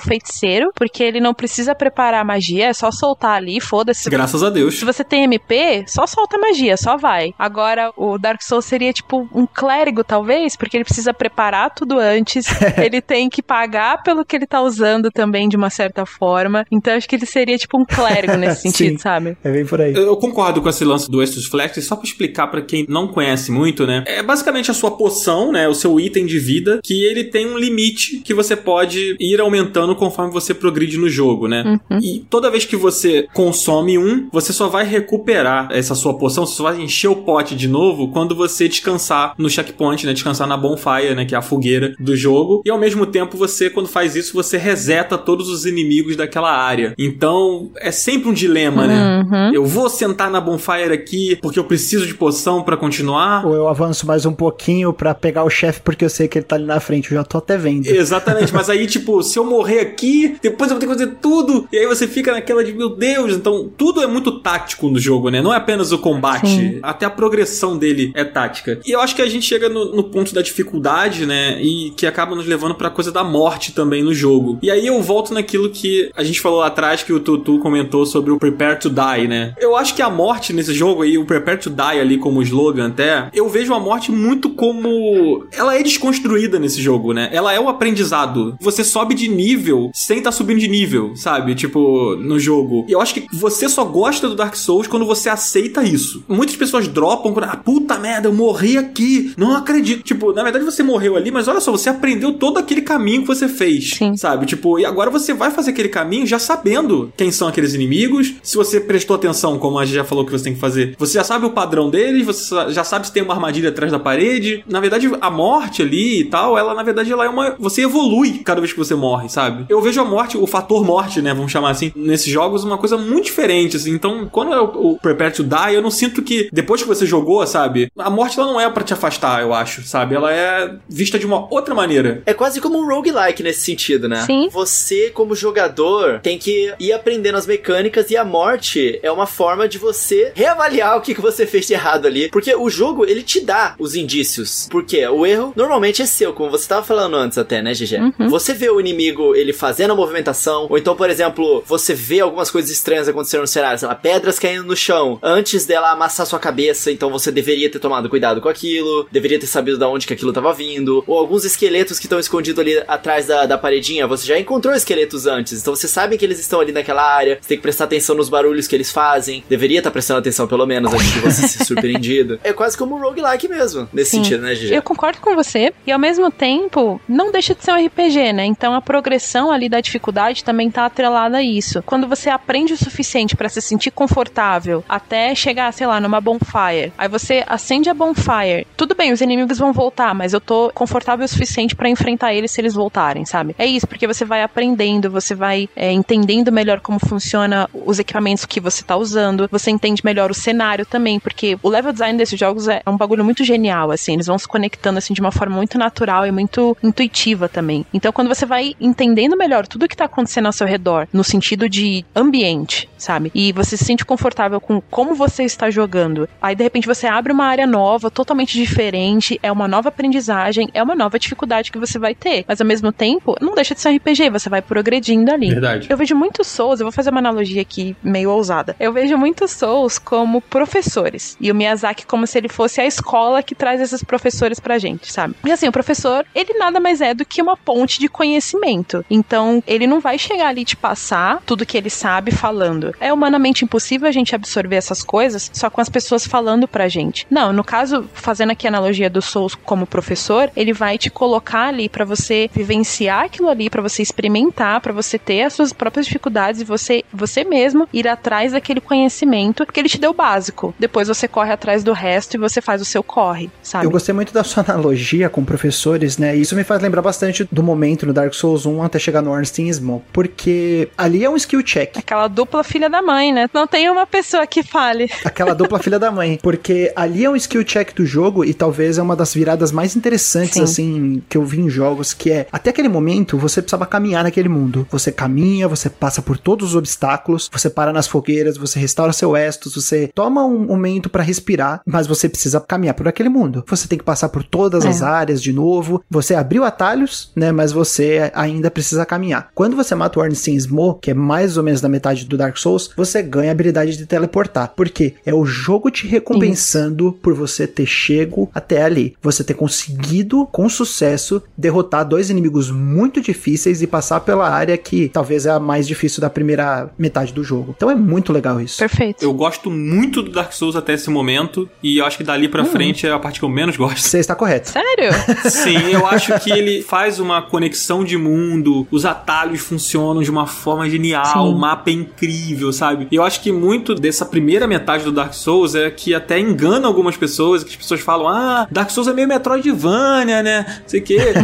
feiticeiro, 0.00 0.70
porque 0.74 1.02
ele 1.02 1.18
não 1.18 1.32
precisa 1.32 1.74
preparar 1.74 2.22
magia, 2.26 2.66
é 2.66 2.72
só 2.74 2.90
soltar 2.90 3.38
ali, 3.38 3.58
foda-se. 3.58 4.10
Graças 4.10 4.42
a 4.42 4.50
Deus. 4.50 4.78
Se 4.78 4.84
você 4.84 5.02
tem 5.02 5.24
MP, 5.24 5.84
só 5.88 6.06
solta 6.06 6.36
magia, 6.36 6.76
só 6.76 6.98
vai. 6.98 7.32
Agora, 7.38 7.90
o 7.96 8.18
Dark 8.18 8.42
Souls 8.42 8.66
seria 8.66 8.92
tipo 8.92 9.26
um 9.34 9.46
clérigo, 9.46 10.04
talvez, 10.04 10.56
porque 10.56 10.76
ele 10.76 10.84
precisa 10.84 11.14
preparar 11.14 11.70
tudo 11.70 11.98
antes, 11.98 12.44
ele 12.76 13.00
tem 13.00 13.30
que 13.30 13.42
pagar 13.42 14.02
pelo 14.02 14.26
que 14.26 14.36
ele 14.36 14.46
tá 14.46 14.60
usando 14.60 15.10
também, 15.10 15.48
de 15.48 15.56
uma 15.56 15.69
certa 15.70 16.04
forma. 16.04 16.64
Então, 16.70 16.94
acho 16.94 17.08
que 17.08 17.16
ele 17.16 17.26
seria 17.26 17.56
tipo 17.56 17.78
um 17.78 17.84
clérigo 17.84 18.36
nesse 18.36 18.62
sentido, 18.70 19.00
sabe? 19.00 19.36
É 19.42 19.50
bem 19.50 19.64
por 19.64 19.80
aí. 19.80 19.94
Eu, 19.94 20.02
eu 20.02 20.16
concordo 20.16 20.60
com 20.60 20.68
esse 20.68 20.84
lance 20.84 21.10
do 21.10 21.22
Estus 21.22 21.46
Flex, 21.46 21.84
só 21.84 21.96
pra 21.96 22.06
explicar 22.06 22.48
para 22.48 22.62
quem 22.62 22.84
não 22.88 23.08
conhece 23.08 23.50
muito, 23.50 23.86
né? 23.86 24.04
É 24.06 24.22
basicamente 24.22 24.70
a 24.70 24.74
sua 24.74 24.90
poção, 24.92 25.52
né? 25.52 25.68
O 25.68 25.74
seu 25.74 25.98
item 25.98 26.26
de 26.26 26.38
vida, 26.38 26.80
que 26.82 27.04
ele 27.04 27.24
tem 27.24 27.46
um 27.46 27.58
limite 27.58 28.18
que 28.18 28.34
você 28.34 28.56
pode 28.56 29.16
ir 29.18 29.40
aumentando 29.40 29.94
conforme 29.94 30.32
você 30.32 30.52
progride 30.54 30.98
no 30.98 31.08
jogo, 31.08 31.48
né? 31.48 31.78
Uhum. 31.90 31.98
E 32.02 32.26
toda 32.28 32.50
vez 32.50 32.64
que 32.64 32.76
você 32.76 33.26
consome 33.32 33.98
um, 33.98 34.28
você 34.32 34.52
só 34.52 34.68
vai 34.68 34.84
recuperar 34.84 35.68
essa 35.72 35.94
sua 35.94 36.14
poção, 36.14 36.46
você 36.46 36.54
só 36.54 36.64
vai 36.64 36.80
encher 36.80 37.08
o 37.08 37.16
pote 37.16 37.54
de 37.54 37.68
novo 37.68 38.08
quando 38.08 38.34
você 38.34 38.68
descansar 38.68 39.34
no 39.38 39.48
checkpoint, 39.48 40.06
né? 40.06 40.12
Descansar 40.12 40.46
na 40.46 40.56
bonfire, 40.56 41.14
né? 41.14 41.24
Que 41.24 41.34
é 41.34 41.38
a 41.38 41.42
fogueira 41.42 41.94
do 41.98 42.16
jogo. 42.16 42.62
E 42.64 42.70
ao 42.70 42.78
mesmo 42.78 43.06
tempo, 43.06 43.36
você, 43.36 43.70
quando 43.70 43.88
faz 43.88 44.16
isso, 44.16 44.34
você 44.34 44.56
reseta 44.56 45.16
todos 45.16 45.48
os 45.48 45.59
inimigos 45.64 46.16
daquela 46.16 46.50
área. 46.50 46.94
Então, 46.98 47.70
é 47.76 47.90
sempre 47.90 48.28
um 48.28 48.32
dilema, 48.32 48.86
né? 48.86 49.22
Uhum. 49.22 49.54
Eu 49.54 49.64
vou 49.64 49.88
sentar 49.88 50.30
na 50.30 50.40
bonfire 50.40 50.92
aqui 50.92 51.36
porque 51.40 51.58
eu 51.58 51.64
preciso 51.64 52.06
de 52.06 52.14
poção 52.14 52.62
para 52.62 52.76
continuar. 52.76 53.46
Ou 53.46 53.54
eu 53.54 53.68
avanço 53.68 54.06
mais 54.06 54.26
um 54.26 54.32
pouquinho 54.32 54.92
para 54.92 55.14
pegar 55.14 55.44
o 55.44 55.50
chefe 55.50 55.80
porque 55.80 56.04
eu 56.04 56.10
sei 56.10 56.28
que 56.28 56.38
ele 56.38 56.44
tá 56.44 56.56
ali 56.56 56.64
na 56.64 56.80
frente. 56.80 57.10
Eu 57.10 57.18
já 57.18 57.24
tô 57.24 57.38
até 57.38 57.56
vendo. 57.56 57.86
Exatamente, 57.86 58.52
mas 58.52 58.68
aí, 58.70 58.86
tipo, 58.86 59.22
se 59.22 59.38
eu 59.38 59.44
morrer 59.44 59.80
aqui, 59.80 60.36
depois 60.42 60.70
eu 60.70 60.76
vou 60.76 60.80
ter 60.80 60.86
que 60.86 60.92
fazer 60.92 61.18
tudo. 61.20 61.68
E 61.72 61.78
aí 61.78 61.86
você 61.86 62.06
fica 62.06 62.32
naquela 62.32 62.64
de, 62.64 62.72
meu 62.72 62.90
Deus. 62.90 63.34
Então, 63.34 63.70
tudo 63.76 64.02
é 64.02 64.06
muito 64.06 64.40
tático 64.40 64.88
no 64.88 64.98
jogo, 64.98 65.30
né? 65.30 65.40
Não 65.42 65.52
é 65.52 65.56
apenas 65.56 65.92
o 65.92 65.98
combate. 65.98 66.48
Sim. 66.48 66.78
Até 66.82 67.06
a 67.06 67.10
progressão 67.10 67.76
dele 67.76 68.12
é 68.14 68.24
tática. 68.24 68.80
E 68.84 68.90
eu 68.90 69.00
acho 69.00 69.14
que 69.14 69.22
a 69.22 69.28
gente 69.28 69.46
chega 69.46 69.68
no, 69.68 69.94
no 69.94 70.04
ponto 70.04 70.34
da 70.34 70.42
dificuldade, 70.42 71.26
né? 71.26 71.60
E 71.60 71.90
que 71.96 72.06
acaba 72.06 72.34
nos 72.34 72.46
levando 72.46 72.74
pra 72.74 72.90
coisa 72.90 73.12
da 73.12 73.24
morte 73.24 73.72
também 73.72 74.02
no 74.02 74.14
jogo. 74.14 74.58
E 74.62 74.70
aí 74.70 74.86
eu 74.86 75.00
volto 75.02 75.32
naquilo 75.40 75.70
que 75.70 76.10
a 76.16 76.22
gente 76.22 76.40
falou 76.40 76.60
lá 76.60 76.66
atrás, 76.66 77.02
que 77.02 77.12
o 77.12 77.20
Tutu 77.20 77.58
comentou 77.58 78.06
sobre 78.06 78.30
o 78.30 78.38
Prepare 78.38 78.78
to 78.78 78.90
Die, 78.90 79.28
né? 79.28 79.54
Eu 79.58 79.76
acho 79.76 79.94
que 79.94 80.02
a 80.02 80.10
morte 80.10 80.52
nesse 80.52 80.74
jogo 80.74 81.02
aí, 81.02 81.18
o 81.18 81.24
Prepare 81.24 81.58
to 81.58 81.70
Die 81.70 82.00
ali 82.00 82.18
como 82.18 82.42
slogan 82.42 82.88
até, 82.88 83.28
eu 83.32 83.48
vejo 83.48 83.74
a 83.74 83.80
morte 83.80 84.12
muito 84.12 84.50
como. 84.50 85.46
Ela 85.52 85.76
é 85.76 85.82
desconstruída 85.82 86.58
nesse 86.58 86.80
jogo, 86.80 87.12
né? 87.12 87.28
Ela 87.32 87.52
é 87.52 87.60
o 87.60 87.68
aprendizado. 87.68 88.56
Você 88.60 88.84
sobe 88.84 89.14
de 89.14 89.28
nível 89.28 89.90
sem 89.94 90.18
estar 90.18 90.30
tá 90.30 90.36
subindo 90.36 90.60
de 90.60 90.68
nível, 90.68 91.16
sabe? 91.16 91.54
Tipo, 91.54 92.16
no 92.16 92.38
jogo. 92.38 92.84
E 92.88 92.92
eu 92.92 93.00
acho 93.00 93.14
que 93.14 93.26
você 93.32 93.68
só 93.68 93.84
gosta 93.84 94.28
do 94.28 94.36
Dark 94.36 94.54
Souls 94.54 94.86
quando 94.86 95.06
você 95.06 95.28
aceita 95.28 95.82
isso. 95.82 96.22
Muitas 96.28 96.56
pessoas 96.56 96.86
dropam 96.86 97.32
quando, 97.32 97.44
ah, 97.44 97.56
puta 97.56 97.98
merda, 97.98 98.28
eu 98.28 98.32
morri 98.32 98.76
aqui. 98.76 99.32
Não 99.36 99.56
acredito. 99.56 100.02
Tipo, 100.02 100.32
na 100.32 100.42
verdade 100.42 100.64
você 100.64 100.82
morreu 100.82 101.16
ali, 101.16 101.30
mas 101.30 101.48
olha 101.48 101.60
só, 101.60 101.72
você 101.72 101.88
aprendeu 101.88 102.34
todo 102.34 102.58
aquele 102.58 102.82
caminho 102.82 103.22
que 103.22 103.28
você 103.28 103.48
fez, 103.48 103.90
Sim. 103.90 104.16
sabe? 104.16 104.46
Tipo, 104.46 104.78
e 104.78 104.84
agora 104.84 105.10
você 105.10 105.29
vai 105.32 105.50
fazer 105.50 105.70
aquele 105.70 105.88
caminho 105.88 106.26
já 106.26 106.38
sabendo 106.38 106.60
sabendo 106.60 107.12
quem 107.16 107.30
são 107.30 107.48
aqueles 107.48 107.74
inimigos. 107.74 108.34
Se 108.42 108.56
você 108.56 108.80
prestou 108.80 109.16
atenção, 109.16 109.58
como 109.58 109.78
a 109.78 109.84
gente 109.84 109.94
já 109.94 110.04
falou 110.04 110.24
que 110.24 110.32
você 110.32 110.44
tem 110.44 110.54
que 110.54 110.60
fazer, 110.60 110.94
você 110.98 111.14
já 111.14 111.24
sabe 111.24 111.46
o 111.46 111.50
padrão 111.50 111.90
deles, 111.90 112.24
você 112.24 112.54
já 112.70 112.84
sabe 112.84 113.06
se 113.06 113.12
tem 113.12 113.22
uma 113.22 113.34
armadilha 113.34 113.70
atrás 113.70 113.90
da 113.90 113.98
parede. 113.98 114.64
Na 114.68 114.80
verdade, 114.80 115.10
a 115.20 115.30
morte 115.30 115.82
ali 115.82 116.20
e 116.20 116.24
tal, 116.24 116.56
ela 116.58 116.74
na 116.74 116.82
verdade 116.82 117.12
ela 117.12 117.24
é 117.24 117.28
uma. 117.28 117.56
Você 117.58 117.82
evolui 117.82 118.38
cada 118.44 118.60
vez 118.60 118.72
que 118.72 118.78
você 118.78 118.94
morre, 118.94 119.28
sabe? 119.28 119.66
Eu 119.68 119.80
vejo 119.80 120.00
a 120.00 120.04
morte, 120.04 120.36
o 120.36 120.46
fator 120.46 120.84
morte, 120.84 121.22
né? 121.22 121.34
Vamos 121.34 121.50
chamar 121.50 121.70
assim, 121.70 121.92
nesses 121.96 122.30
jogos, 122.30 122.64
uma 122.64 122.78
coisa 122.78 122.96
muito 122.96 123.24
diferente, 123.24 123.76
assim. 123.76 123.90
Então, 123.92 124.28
quando 124.30 124.52
é 124.52 124.60
o, 124.60 124.92
o 124.92 124.98
Prepare 124.98 125.32
to 125.32 125.42
Die, 125.42 125.74
eu 125.74 125.82
não 125.82 125.90
sinto 125.90 126.22
que 126.22 126.48
depois 126.52 126.82
que 126.82 126.88
você 126.88 127.06
jogou, 127.06 127.44
sabe? 127.46 127.90
A 127.98 128.10
morte 128.10 128.38
ela 128.38 128.50
não 128.50 128.60
é 128.60 128.68
para 128.70 128.84
te 128.84 128.92
afastar, 128.92 129.42
eu 129.42 129.54
acho, 129.54 129.82
sabe? 129.82 130.14
Ela 130.14 130.32
é 130.32 130.76
vista 130.88 131.18
de 131.18 131.26
uma 131.26 131.52
outra 131.52 131.74
maneira. 131.74 132.22
É 132.26 132.34
quase 132.34 132.60
como 132.60 132.78
um 132.78 132.86
roguelike 132.86 133.42
nesse 133.42 133.60
sentido, 133.60 134.08
né? 134.08 134.22
Sim. 134.26 134.48
Você, 134.50 135.10
como 135.20 135.34
jogador, 135.34 136.20
tem 136.20 136.38
que 136.38 136.72
ir 136.80 136.92
aprendendo 136.94 137.36
as 137.36 137.46
mecânicas 137.46 138.10
e 138.10 138.16
a 138.16 138.24
morte 138.24 138.98
é 139.02 139.12
uma 139.12 139.26
forma 139.26 139.68
de 139.68 139.76
você 139.76 140.32
reavaliar 140.34 140.96
o 140.96 141.02
que, 141.02 141.14
que 141.14 141.20
você 141.20 141.46
fez 141.46 141.66
de 141.66 141.74
errado 141.74 142.06
ali. 142.06 142.30
Porque 142.30 142.54
o 142.54 142.70
jogo, 142.70 143.04
ele 143.04 143.22
te 143.22 143.38
dá 143.38 143.74
os 143.78 143.94
indícios. 143.94 144.66
Porque 144.70 145.06
o 145.06 145.26
erro 145.26 145.52
normalmente 145.54 146.00
é 146.00 146.06
seu, 146.06 146.32
como 146.32 146.50
você 146.50 146.66
tava 146.66 146.82
falando 146.86 147.16
antes 147.16 147.36
até, 147.36 147.60
né, 147.60 147.74
GG? 147.74 147.96
Uhum. 148.18 148.30
Você 148.30 148.54
vê 148.54 148.70
o 148.70 148.80
inimigo, 148.80 149.36
ele 149.36 149.52
fazendo 149.52 149.90
a 149.90 149.94
movimentação, 149.94 150.66
ou 150.70 150.78
então, 150.78 150.96
por 150.96 151.10
exemplo, 151.10 151.62
você 151.66 151.92
vê 151.92 152.20
algumas 152.20 152.50
coisas 152.50 152.70
estranhas 152.70 153.06
acontecendo 153.06 153.42
no 153.42 153.46
cenário, 153.46 153.78
sei 153.78 153.88
lá, 153.88 153.94
pedras 153.94 154.38
caindo 154.38 154.64
no 154.64 154.74
chão, 154.74 155.18
antes 155.22 155.66
dela 155.66 155.90
amassar 155.90 156.24
sua 156.24 156.38
cabeça, 156.38 156.90
então 156.90 157.10
você 157.10 157.30
deveria 157.30 157.70
ter 157.70 157.78
tomado 157.78 158.08
cuidado 158.08 158.40
com 158.40 158.48
aquilo, 158.48 159.06
deveria 159.12 159.38
ter 159.38 159.46
sabido 159.46 159.76
de 159.76 159.84
onde 159.84 160.06
que 160.06 160.14
aquilo 160.14 160.32
tava 160.32 160.54
vindo, 160.54 161.04
ou 161.06 161.18
alguns 161.18 161.44
esqueletos 161.44 161.98
que 161.98 162.06
estão 162.06 162.18
escondidos 162.18 162.58
ali 162.58 162.82
atrás 162.88 163.26
da, 163.26 163.44
da 163.44 163.58
paredinha, 163.58 164.06
você 164.06 164.26
já 164.26 164.38
encontrou 164.38 164.74
esqueletos 165.10 165.26
antes, 165.26 165.60
então 165.60 165.74
você 165.74 165.88
sabe 165.88 166.16
que 166.16 166.24
eles 166.24 166.38
estão 166.38 166.60
ali 166.60 166.72
naquela 166.72 167.02
área, 167.02 167.38
você 167.40 167.48
tem 167.48 167.56
que 167.56 167.62
prestar 167.62 167.84
atenção 167.84 168.14
nos 168.14 168.28
barulhos 168.28 168.66
que 168.68 168.74
eles 168.74 168.90
fazem, 168.90 169.42
deveria 169.48 169.78
estar 169.78 169.90
prestando 169.90 170.20
atenção 170.20 170.46
pelo 170.46 170.66
menos 170.66 170.92
antes 170.92 171.12
de 171.12 171.20
você 171.20 171.48
ser 171.48 171.64
surpreendido. 171.64 172.38
É 172.44 172.52
quase 172.52 172.76
como 172.76 172.96
um 172.96 173.00
roguelike 173.00 173.48
mesmo, 173.48 173.88
nesse 173.92 174.12
Sim. 174.12 174.24
sentido, 174.24 174.42
né, 174.42 174.54
GG? 174.54 174.74
Eu 174.74 174.82
concordo 174.82 175.20
com 175.20 175.34
você, 175.34 175.72
e 175.86 175.92
ao 175.92 175.98
mesmo 175.98 176.30
tempo, 176.30 177.00
não 177.08 177.32
deixa 177.32 177.54
de 177.54 177.64
ser 177.64 177.72
um 177.72 177.86
RPG, 177.86 178.32
né? 178.32 178.44
Então 178.44 178.74
a 178.74 178.80
progressão 178.80 179.50
ali 179.50 179.68
da 179.68 179.80
dificuldade 179.80 180.44
também 180.44 180.70
tá 180.70 180.86
atrelada 180.86 181.38
a 181.38 181.42
isso. 181.42 181.82
Quando 181.82 182.06
você 182.06 182.30
aprende 182.30 182.72
o 182.72 182.76
suficiente 182.76 183.36
pra 183.36 183.48
se 183.48 183.60
sentir 183.60 183.90
confortável 183.90 184.84
até 184.88 185.34
chegar, 185.34 185.72
sei 185.72 185.86
lá, 185.86 186.00
numa 186.00 186.20
bonfire, 186.20 186.92
aí 186.96 187.08
você 187.08 187.44
acende 187.46 187.88
a 187.88 187.94
bonfire. 187.94 188.66
Tudo 188.76 188.94
bem, 188.94 189.12
os 189.12 189.20
inimigos 189.20 189.58
vão 189.58 189.72
voltar, 189.72 190.14
mas 190.14 190.32
eu 190.32 190.40
tô 190.40 190.70
confortável 190.74 191.24
o 191.24 191.28
suficiente 191.28 191.74
pra 191.74 191.88
enfrentar 191.88 192.34
eles 192.34 192.50
se 192.50 192.60
eles 192.60 192.74
voltarem, 192.74 193.24
sabe? 193.24 193.54
É 193.58 193.66
isso, 193.66 193.86
porque 193.86 194.06
você 194.06 194.24
vai 194.24 194.42
aprendendo, 194.42 194.99
você 195.08 195.34
vai 195.34 195.68
é, 195.76 195.92
entendendo 195.92 196.50
melhor 196.50 196.80
como 196.80 196.98
funciona 196.98 197.68
os 197.72 197.98
equipamentos 197.98 198.44
que 198.44 198.60
você 198.60 198.82
tá 198.82 198.96
usando, 198.96 199.48
você 199.50 199.70
entende 199.70 200.02
melhor 200.04 200.30
o 200.30 200.34
cenário 200.34 200.84
também, 200.84 201.18
porque 201.20 201.58
o 201.62 201.68
level 201.68 201.92
design 201.92 202.18
desses 202.18 202.38
jogos 202.38 202.68
é 202.68 202.82
um 202.86 202.96
bagulho 202.96 203.24
muito 203.24 203.44
genial, 203.44 203.90
assim, 203.90 204.14
eles 204.14 204.26
vão 204.26 204.38
se 204.38 204.48
conectando 204.48 204.98
assim 204.98 205.14
de 205.14 205.20
uma 205.20 205.32
forma 205.32 205.56
muito 205.56 205.78
natural 205.78 206.26
e 206.26 206.32
muito 206.32 206.76
intuitiva 206.82 207.48
também. 207.48 207.86
Então, 207.94 208.12
quando 208.12 208.28
você 208.28 208.44
vai 208.44 208.74
entendendo 208.80 209.36
melhor 209.36 209.66
tudo 209.66 209.88
que 209.88 209.96
tá 209.96 210.04
acontecendo 210.04 210.46
ao 210.46 210.52
seu 210.52 210.66
redor, 210.66 211.06
no 211.12 211.24
sentido 211.24 211.68
de 211.68 212.04
ambiente, 212.14 212.88
sabe? 212.98 213.30
E 213.34 213.52
você 213.52 213.76
se 213.76 213.84
sente 213.84 214.04
confortável 214.04 214.60
com 214.60 214.80
como 214.80 215.14
você 215.14 215.44
está 215.44 215.70
jogando. 215.70 216.28
Aí, 216.40 216.54
de 216.54 216.62
repente, 216.62 216.86
você 216.86 217.06
abre 217.06 217.32
uma 217.32 217.46
área 217.46 217.66
nova, 217.66 218.10
totalmente 218.10 218.54
diferente, 218.58 219.38
é 219.42 219.50
uma 219.50 219.68
nova 219.68 219.88
aprendizagem, 219.88 220.68
é 220.74 220.82
uma 220.82 220.94
nova 220.94 221.18
dificuldade 221.18 221.70
que 221.70 221.78
você 221.78 221.98
vai 221.98 222.14
ter. 222.14 222.44
Mas, 222.46 222.60
ao 222.60 222.66
mesmo 222.66 222.92
tempo, 222.92 223.36
não 223.40 223.54
deixa 223.54 223.74
de 223.74 223.80
ser 223.80 223.90
um 223.90 223.96
RPG, 223.96 224.30
você 224.30 224.48
vai 224.48 224.62
progredindo 224.90 225.32
ali. 225.32 225.48
Verdade. 225.48 225.86
Eu 225.88 225.96
vejo 225.96 226.16
muitos 226.16 226.48
Souls, 226.48 226.80
eu 226.80 226.84
vou 226.84 226.92
fazer 226.92 227.10
uma 227.10 227.20
analogia 227.20 227.62
aqui 227.62 227.96
meio 228.02 228.30
ousada. 228.30 228.74
Eu 228.80 228.92
vejo 228.92 229.16
muitos 229.16 229.52
Souls 229.52 229.98
como 229.98 230.40
professores. 230.40 231.36
E 231.40 231.50
o 231.50 231.54
Miyazaki 231.54 232.04
como 232.04 232.26
se 232.26 232.36
ele 232.36 232.48
fosse 232.48 232.80
a 232.80 232.86
escola 232.86 233.40
que 233.42 233.54
traz 233.54 233.80
esses 233.80 234.02
professores 234.02 234.58
pra 234.58 234.78
gente, 234.78 235.12
sabe? 235.12 235.36
E 235.44 235.52
assim, 235.52 235.68
o 235.68 235.72
professor, 235.72 236.26
ele 236.34 236.54
nada 236.54 236.80
mais 236.80 237.00
é 237.00 237.14
do 237.14 237.24
que 237.24 237.40
uma 237.40 237.56
ponte 237.56 238.00
de 238.00 238.08
conhecimento. 238.08 239.04
Então, 239.08 239.62
ele 239.66 239.86
não 239.86 240.00
vai 240.00 240.18
chegar 240.18 240.48
ali 240.48 240.62
e 240.62 240.64
te 240.64 240.76
passar 240.76 241.40
tudo 241.46 241.64
que 241.64 241.78
ele 241.78 241.88
sabe 241.88 242.32
falando. 242.32 242.92
É 242.98 243.12
humanamente 243.12 243.64
impossível 243.64 244.08
a 244.08 244.12
gente 244.12 244.34
absorver 244.34 244.76
essas 244.76 245.04
coisas 245.04 245.50
só 245.54 245.70
com 245.70 245.80
as 245.80 245.88
pessoas 245.88 246.26
falando 246.26 246.66
pra 246.66 246.88
gente. 246.88 247.26
Não, 247.30 247.52
no 247.52 247.62
caso, 247.62 248.08
fazendo 248.12 248.50
aqui 248.50 248.66
a 248.66 248.70
analogia 248.70 249.08
do 249.08 249.22
Souls 249.22 249.54
como 249.54 249.86
professor, 249.86 250.50
ele 250.56 250.72
vai 250.72 250.98
te 250.98 251.10
colocar 251.10 251.68
ali 251.68 251.88
pra 251.88 252.04
você 252.04 252.50
vivenciar 252.52 253.24
aquilo 253.24 253.48
ali, 253.48 253.70
pra 253.70 253.82
você 253.82 254.02
experimentar, 254.02 254.79
pra 254.80 254.92
você 254.92 255.18
ter 255.18 255.42
as 255.42 255.52
suas 255.52 255.72
próprias 255.72 256.06
dificuldades 256.06 256.60
e 256.60 256.64
você, 256.64 257.04
você 257.12 257.44
mesmo 257.44 257.88
ir 257.92 258.08
atrás 258.08 258.52
daquele 258.52 258.80
conhecimento 258.80 259.66
que 259.66 259.78
ele 259.78 259.88
te 259.88 259.98
deu 259.98 260.12
básico. 260.12 260.74
Depois 260.78 261.08
você 261.08 261.28
corre 261.28 261.52
atrás 261.52 261.84
do 261.84 261.92
resto 261.92 262.34
e 262.34 262.38
você 262.38 262.60
faz 262.60 262.80
o 262.80 262.84
seu 262.84 263.02
corre, 263.02 263.50
sabe? 263.62 263.86
Eu 263.86 263.90
gostei 263.90 264.14
muito 264.14 264.32
da 264.32 264.44
sua 264.44 264.64
analogia 264.68 265.28
com 265.28 265.44
professores, 265.44 266.18
né? 266.18 266.36
E 266.36 266.40
isso 266.40 266.56
me 266.56 266.64
faz 266.64 266.82
lembrar 266.82 267.02
bastante 267.02 267.46
do 267.50 267.62
momento 267.62 268.06
no 268.06 268.12
Dark 268.12 268.34
Souls 268.34 268.66
1 268.66 268.82
até 268.82 268.98
chegar 268.98 269.22
no 269.22 269.30
Ornstein 269.30 269.68
Ismo, 269.68 270.04
porque 270.12 270.88
ali 270.96 271.24
é 271.24 271.30
um 271.30 271.36
skill 271.36 271.62
check. 271.62 271.96
Aquela 271.96 272.28
dupla 272.28 272.62
filha 272.64 272.88
da 272.88 273.02
mãe, 273.02 273.32
né? 273.32 273.48
Não 273.52 273.66
tem 273.66 273.90
uma 273.90 274.06
pessoa 274.06 274.46
que 274.46 274.62
fale. 274.62 275.10
Aquela 275.24 275.54
dupla 275.54 275.78
filha 275.78 275.98
da 275.98 276.10
mãe. 276.10 276.38
Porque 276.42 276.92
ali 276.94 277.24
é 277.24 277.30
um 277.30 277.36
skill 277.36 277.64
check 277.64 277.94
do 277.94 278.04
jogo 278.04 278.44
e 278.44 278.54
talvez 278.54 278.98
é 278.98 279.02
uma 279.02 279.16
das 279.16 279.34
viradas 279.34 279.72
mais 279.72 279.96
interessantes, 279.96 280.54
Sim. 280.54 280.62
assim, 280.62 281.22
que 281.28 281.36
eu 281.36 281.44
vi 281.44 281.60
em 281.60 281.70
jogos, 281.70 282.12
que 282.14 282.30
é, 282.30 282.46
até 282.52 282.70
aquele 282.70 282.88
momento, 282.88 283.36
você 283.36 283.60
precisava 283.60 283.86
caminhar 283.86 284.24
naquele 284.24 284.48
mundo. 284.48 284.69
Você 284.90 285.10
caminha, 285.12 285.68
você 285.68 285.88
passa 285.88 286.22
por 286.22 286.38
todos 286.38 286.70
os 286.70 286.76
obstáculos, 286.76 287.48
você 287.52 287.68
para 287.70 287.92
nas 287.92 288.06
fogueiras, 288.06 288.56
você 288.56 288.78
restaura 288.78 289.12
seu 289.12 289.36
Estus, 289.36 289.74
você 289.74 290.10
toma 290.14 290.44
um 290.44 290.66
momento 290.66 291.08
pra 291.08 291.22
respirar, 291.22 291.80
mas 291.86 292.06
você 292.06 292.28
precisa 292.28 292.60
caminhar 292.60 292.94
por 292.94 293.08
aquele 293.08 293.28
mundo. 293.28 293.64
Você 293.66 293.88
tem 293.88 293.98
que 293.98 294.04
passar 294.04 294.28
por 294.28 294.42
todas 294.44 294.84
É. 294.84 294.88
as 294.88 295.02
áreas 295.02 295.42
de 295.42 295.52
novo. 295.52 296.02
Você 296.10 296.34
abriu 296.34 296.64
atalhos, 296.64 297.30
né, 297.34 297.52
mas 297.52 297.72
você 297.72 298.30
ainda 298.34 298.70
precisa 298.70 299.04
caminhar. 299.06 299.50
Quando 299.54 299.76
você 299.76 299.94
mata 299.94 300.18
o 300.18 300.22
Ornstein 300.22 300.58
Smoke, 300.58 301.00
que 301.02 301.10
é 301.10 301.14
mais 301.14 301.56
ou 301.56 301.62
menos 301.62 301.80
da 301.80 301.88
metade 301.88 302.24
do 302.24 302.36
Dark 302.36 302.56
Souls, 302.56 302.90
você 302.96 303.22
ganha 303.22 303.50
a 303.50 303.52
habilidade 303.52 303.96
de 303.96 304.06
teleportar. 304.06 304.72
Por 304.76 304.88
quê? 304.88 305.14
É 305.24 305.34
o 305.34 305.44
jogo 305.44 305.90
te 305.90 306.06
recompensando 306.06 307.12
por 307.12 307.34
você 307.34 307.66
ter 307.66 307.86
chego 307.86 308.50
até 308.54 308.82
ali. 308.82 309.16
Você 309.22 309.42
ter 309.44 309.54
conseguido, 309.54 310.46
com 310.50 310.68
sucesso, 310.68 311.42
derrotar 311.56 312.04
dois 312.06 312.30
inimigos 312.30 312.70
muito 312.70 313.20
difíceis 313.20 313.82
e 313.82 313.86
passar 313.86 314.20
pela 314.20 314.49
área 314.52 314.76
que 314.76 315.08
talvez 315.08 315.46
é 315.46 315.50
a 315.50 315.60
mais 315.60 315.86
difícil 315.86 316.20
da 316.20 316.30
primeira 316.30 316.90
metade 316.98 317.32
do 317.32 317.42
jogo. 317.42 317.74
Então 317.76 317.90
é 317.90 317.94
muito 317.94 318.32
legal 318.32 318.60
isso. 318.60 318.78
Perfeito. 318.78 319.22
Eu 319.22 319.32
gosto 319.32 319.70
muito 319.70 320.22
do 320.22 320.30
Dark 320.30 320.52
Souls 320.52 320.76
até 320.76 320.94
esse 320.94 321.10
momento, 321.10 321.68
e 321.82 321.98
eu 321.98 322.04
acho 322.04 322.16
que 322.16 322.24
dali 322.24 322.48
pra 322.48 322.64
frente 322.64 323.06
é 323.06 323.12
a 323.12 323.18
parte 323.18 323.38
que 323.38 323.44
eu 323.44 323.48
menos 323.48 323.76
gosto. 323.76 324.00
Você 324.00 324.18
está 324.18 324.34
correto. 324.34 324.70
Sério? 324.70 325.10
Sim, 325.48 325.90
eu 325.92 326.06
acho 326.06 326.38
que 326.40 326.50
ele 326.50 326.82
faz 326.82 327.18
uma 327.20 327.42
conexão 327.42 328.04
de 328.04 328.16
mundo, 328.16 328.86
os 328.90 329.04
atalhos 329.04 329.60
funcionam 329.60 330.22
de 330.22 330.30
uma 330.30 330.46
forma 330.46 330.88
genial, 330.88 331.24
Sim. 331.24 331.38
o 331.38 331.58
mapa 331.58 331.90
é 331.90 331.94
incrível, 331.94 332.72
sabe? 332.72 333.08
E 333.10 333.16
eu 333.16 333.22
acho 333.22 333.40
que 333.40 333.52
muito 333.52 333.94
dessa 333.94 334.24
primeira 334.24 334.66
metade 334.66 335.04
do 335.04 335.12
Dark 335.12 335.34
Souls 335.34 335.74
é 335.74 335.90
que 335.90 336.14
até 336.14 336.38
engana 336.38 336.86
algumas 336.86 337.16
pessoas, 337.16 337.62
que 337.62 337.70
as 337.70 337.76
pessoas 337.76 338.00
falam, 338.00 338.28
ah, 338.28 338.66
Dark 338.70 338.90
Souls 338.90 339.08
é 339.08 339.12
meio 339.12 339.28
Metroidvania, 339.28 340.42
né? 340.42 340.66
Não 340.68 340.88
sei 340.88 341.00
o 341.00 341.04
quê. 341.04 341.18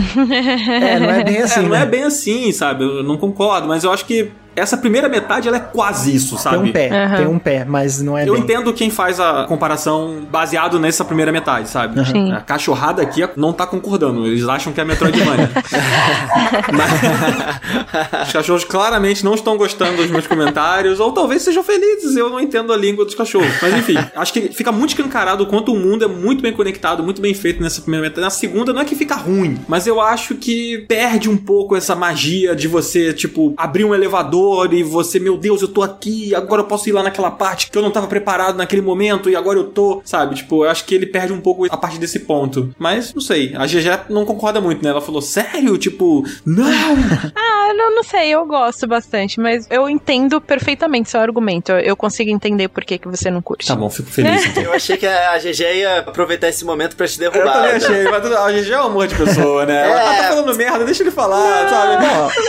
É, 0.86 0.98
não 0.98 1.10
é 1.10 1.24
bem 1.24 1.38
assim, 1.42 1.60
é, 1.60 1.62
não 1.62 1.70
né? 1.70 1.82
é 1.82 1.86
bem 1.86 2.02
assim, 2.02 2.52
sabe? 2.52 2.84
Eu 2.98 3.04
não 3.04 3.16
concordo, 3.16 3.68
mas 3.68 3.84
eu 3.84 3.92
acho 3.92 4.04
que 4.04 4.30
essa 4.56 4.76
primeira 4.76 5.08
metade 5.08 5.46
ela 5.48 5.56
é 5.58 5.60
quase 5.60 6.14
isso, 6.14 6.36
sabe? 6.38 6.56
Tem 6.58 6.68
um 6.68 6.72
pé, 6.72 7.04
Aham. 7.04 7.16
tem 7.16 7.26
um 7.26 7.38
pé, 7.38 7.64
mas 7.64 8.00
não 8.02 8.16
é 8.16 8.26
Eu 8.28 8.32
bem. 8.34 8.42
entendo 8.42 8.72
quem 8.72 8.90
faz 8.90 9.20
a 9.20 9.44
comparação 9.46 10.22
baseado 10.30 10.78
nessa 10.78 11.04
primeira 11.04 11.30
metade, 11.30 11.68
sabe? 11.68 12.04
Sim. 12.06 12.32
A 12.32 12.40
cachorrada 12.40 13.02
aqui 13.02 13.26
não 13.36 13.52
tá 13.52 13.66
concordando. 13.66 14.26
Eles 14.26 14.46
acham 14.48 14.72
que 14.72 14.80
é 14.80 14.84
Metroidvania. 14.84 15.50
Mas- 16.72 18.26
Os 18.26 18.32
cachorros 18.32 18.64
claramente 18.64 19.24
não 19.24 19.34
estão 19.34 19.56
gostando 19.56 19.96
dos 19.96 20.10
meus 20.10 20.26
comentários, 20.26 21.00
ou 21.00 21.12
talvez 21.12 21.42
sejam 21.42 21.62
felizes. 21.62 22.16
Eu 22.16 22.30
não 22.30 22.40
entendo 22.40 22.72
a 22.72 22.76
língua 22.76 23.04
dos 23.04 23.14
cachorros. 23.14 23.52
Mas 23.60 23.74
enfim, 23.74 23.96
acho 24.14 24.32
que 24.32 24.48
fica 24.52 24.72
muito 24.72 24.90
escancarado 24.90 25.44
o 25.44 25.46
quanto 25.46 25.72
o 25.72 25.78
mundo 25.78 26.04
é 26.04 26.08
muito 26.08 26.42
bem 26.42 26.52
conectado, 26.52 27.02
muito 27.02 27.20
bem 27.20 27.34
feito 27.34 27.62
nessa 27.62 27.80
primeira 27.80 28.04
metade. 28.06 28.20
Na 28.22 28.30
segunda, 28.30 28.72
não 28.72 28.80
é 28.82 28.84
que 28.84 28.94
fica 28.94 29.14
ruim, 29.14 29.58
mas 29.68 29.86
eu 29.86 30.00
acho 30.00 30.34
que 30.36 30.84
perde 30.88 31.28
um 31.28 31.36
pouco 31.36 31.76
essa 31.76 31.94
magia 31.94 32.54
de 32.54 32.68
você, 32.68 33.12
tipo, 33.12 33.54
abrir 33.56 33.84
um 33.84 33.94
elevador 33.94 34.45
e 34.72 34.82
você, 34.82 35.18
meu 35.18 35.36
Deus, 35.36 35.62
eu 35.62 35.68
tô 35.68 35.82
aqui, 35.82 36.34
agora 36.34 36.62
eu 36.62 36.66
posso 36.66 36.88
ir 36.88 36.92
lá 36.92 37.02
naquela 37.02 37.30
parte 37.30 37.70
que 37.70 37.76
eu 37.78 37.82
não 37.82 37.90
tava 37.90 38.06
preparado 38.06 38.56
naquele 38.56 38.82
momento 38.82 39.28
e 39.30 39.36
agora 39.36 39.58
eu 39.58 39.64
tô, 39.64 40.00
sabe? 40.04 40.34
Tipo, 40.36 40.64
eu 40.64 40.70
acho 40.70 40.84
que 40.84 40.94
ele 40.94 41.06
perde 41.06 41.32
um 41.32 41.40
pouco 41.40 41.66
a 41.70 41.76
partir 41.76 41.98
desse 41.98 42.20
ponto. 42.20 42.70
Mas, 42.78 43.12
não 43.14 43.20
sei, 43.20 43.54
a 43.56 43.66
GG 43.66 44.10
não 44.10 44.24
concorda 44.24 44.60
muito, 44.60 44.82
né? 44.82 44.90
Ela 44.90 45.00
falou, 45.00 45.20
sério? 45.22 45.76
Tipo, 45.78 46.24
não! 46.44 46.66
Ah, 47.68 47.74
não, 47.74 47.96
não 47.96 48.02
sei, 48.04 48.28
eu 48.30 48.46
gosto 48.46 48.86
bastante, 48.86 49.40
mas 49.40 49.66
eu 49.70 49.88
entendo 49.90 50.40
perfeitamente 50.40 51.10
seu 51.10 51.20
argumento. 51.20 51.72
Eu, 51.72 51.78
eu 51.80 51.96
consigo 51.96 52.30
entender 52.30 52.68
por 52.68 52.84
que, 52.84 52.96
que 52.96 53.08
você 53.08 53.28
não 53.30 53.42
curte. 53.42 53.66
tá 53.66 53.74
bom, 53.74 53.90
fico 53.90 54.08
feliz 54.08 54.44
então. 54.46 54.62
Eu 54.62 54.72
achei 54.72 54.96
que 54.96 55.04
a 55.06 55.36
GG 55.38 55.60
ia 55.78 55.98
aproveitar 56.00 56.48
esse 56.48 56.64
momento 56.64 56.94
pra 56.94 57.08
te 57.08 57.20
Eu 57.20 57.30
derrubar. 57.32 57.54
também 57.54 57.72
achei, 57.72 58.04
mas 58.04 58.32
a 58.32 58.52
GG 58.52 58.70
é 58.72 58.80
um 58.80 58.84
amor 58.86 59.06
de 59.08 59.14
pessoa, 59.16 59.66
né? 59.66 59.90
Ela 59.90 60.00
É. 60.14 60.22
tá 60.22 60.28
falando 60.28 60.56
merda, 60.56 60.84
deixa 60.84 61.02
ele 61.02 61.10
falar, 61.10 61.68
sabe? 61.68 61.96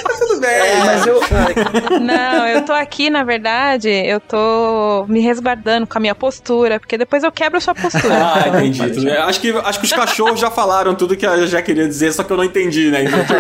Tá 0.04 0.14
tudo 0.20 0.40
bem. 0.40 0.50
É, 0.52 0.78
mas 0.86 1.08
eu, 1.08 1.20
Não, 1.90 2.48
eu 2.48 2.64
tô 2.64 2.74
aqui, 2.74 3.10
na 3.10 3.24
verdade, 3.24 3.90
eu 3.90 4.20
tô 4.20 5.06
me 5.08 5.20
resguardando 5.20 5.88
com 5.88 5.98
a 5.98 6.02
minha 6.02 6.16
postura, 6.16 6.80
porque 6.80 6.98
depois 6.98 7.24
eu 7.24 7.32
quebro 7.32 7.58
a 7.58 7.62
sua 7.62 7.76
postura. 7.76 8.16
Ah, 8.18 8.48
entendi. 8.64 9.10
Acho 9.10 9.40
que, 9.42 9.52
acho 9.52 9.80
que 9.80 9.86
os 9.86 9.94
cachorros 9.94 10.40
já 10.40 10.52
falaram 10.52 10.96
tudo 10.96 11.16
que 11.16 11.26
eu 11.26 11.48
já 11.48 11.62
queria 11.62 11.88
dizer, 11.88 12.12
só 12.14 12.24
que 12.24 12.32
eu 12.32 12.38
não 12.38 12.44
entendi, 12.44 12.90
né? 12.90 13.04
Então, 13.04 13.20
tipo, 13.20 13.34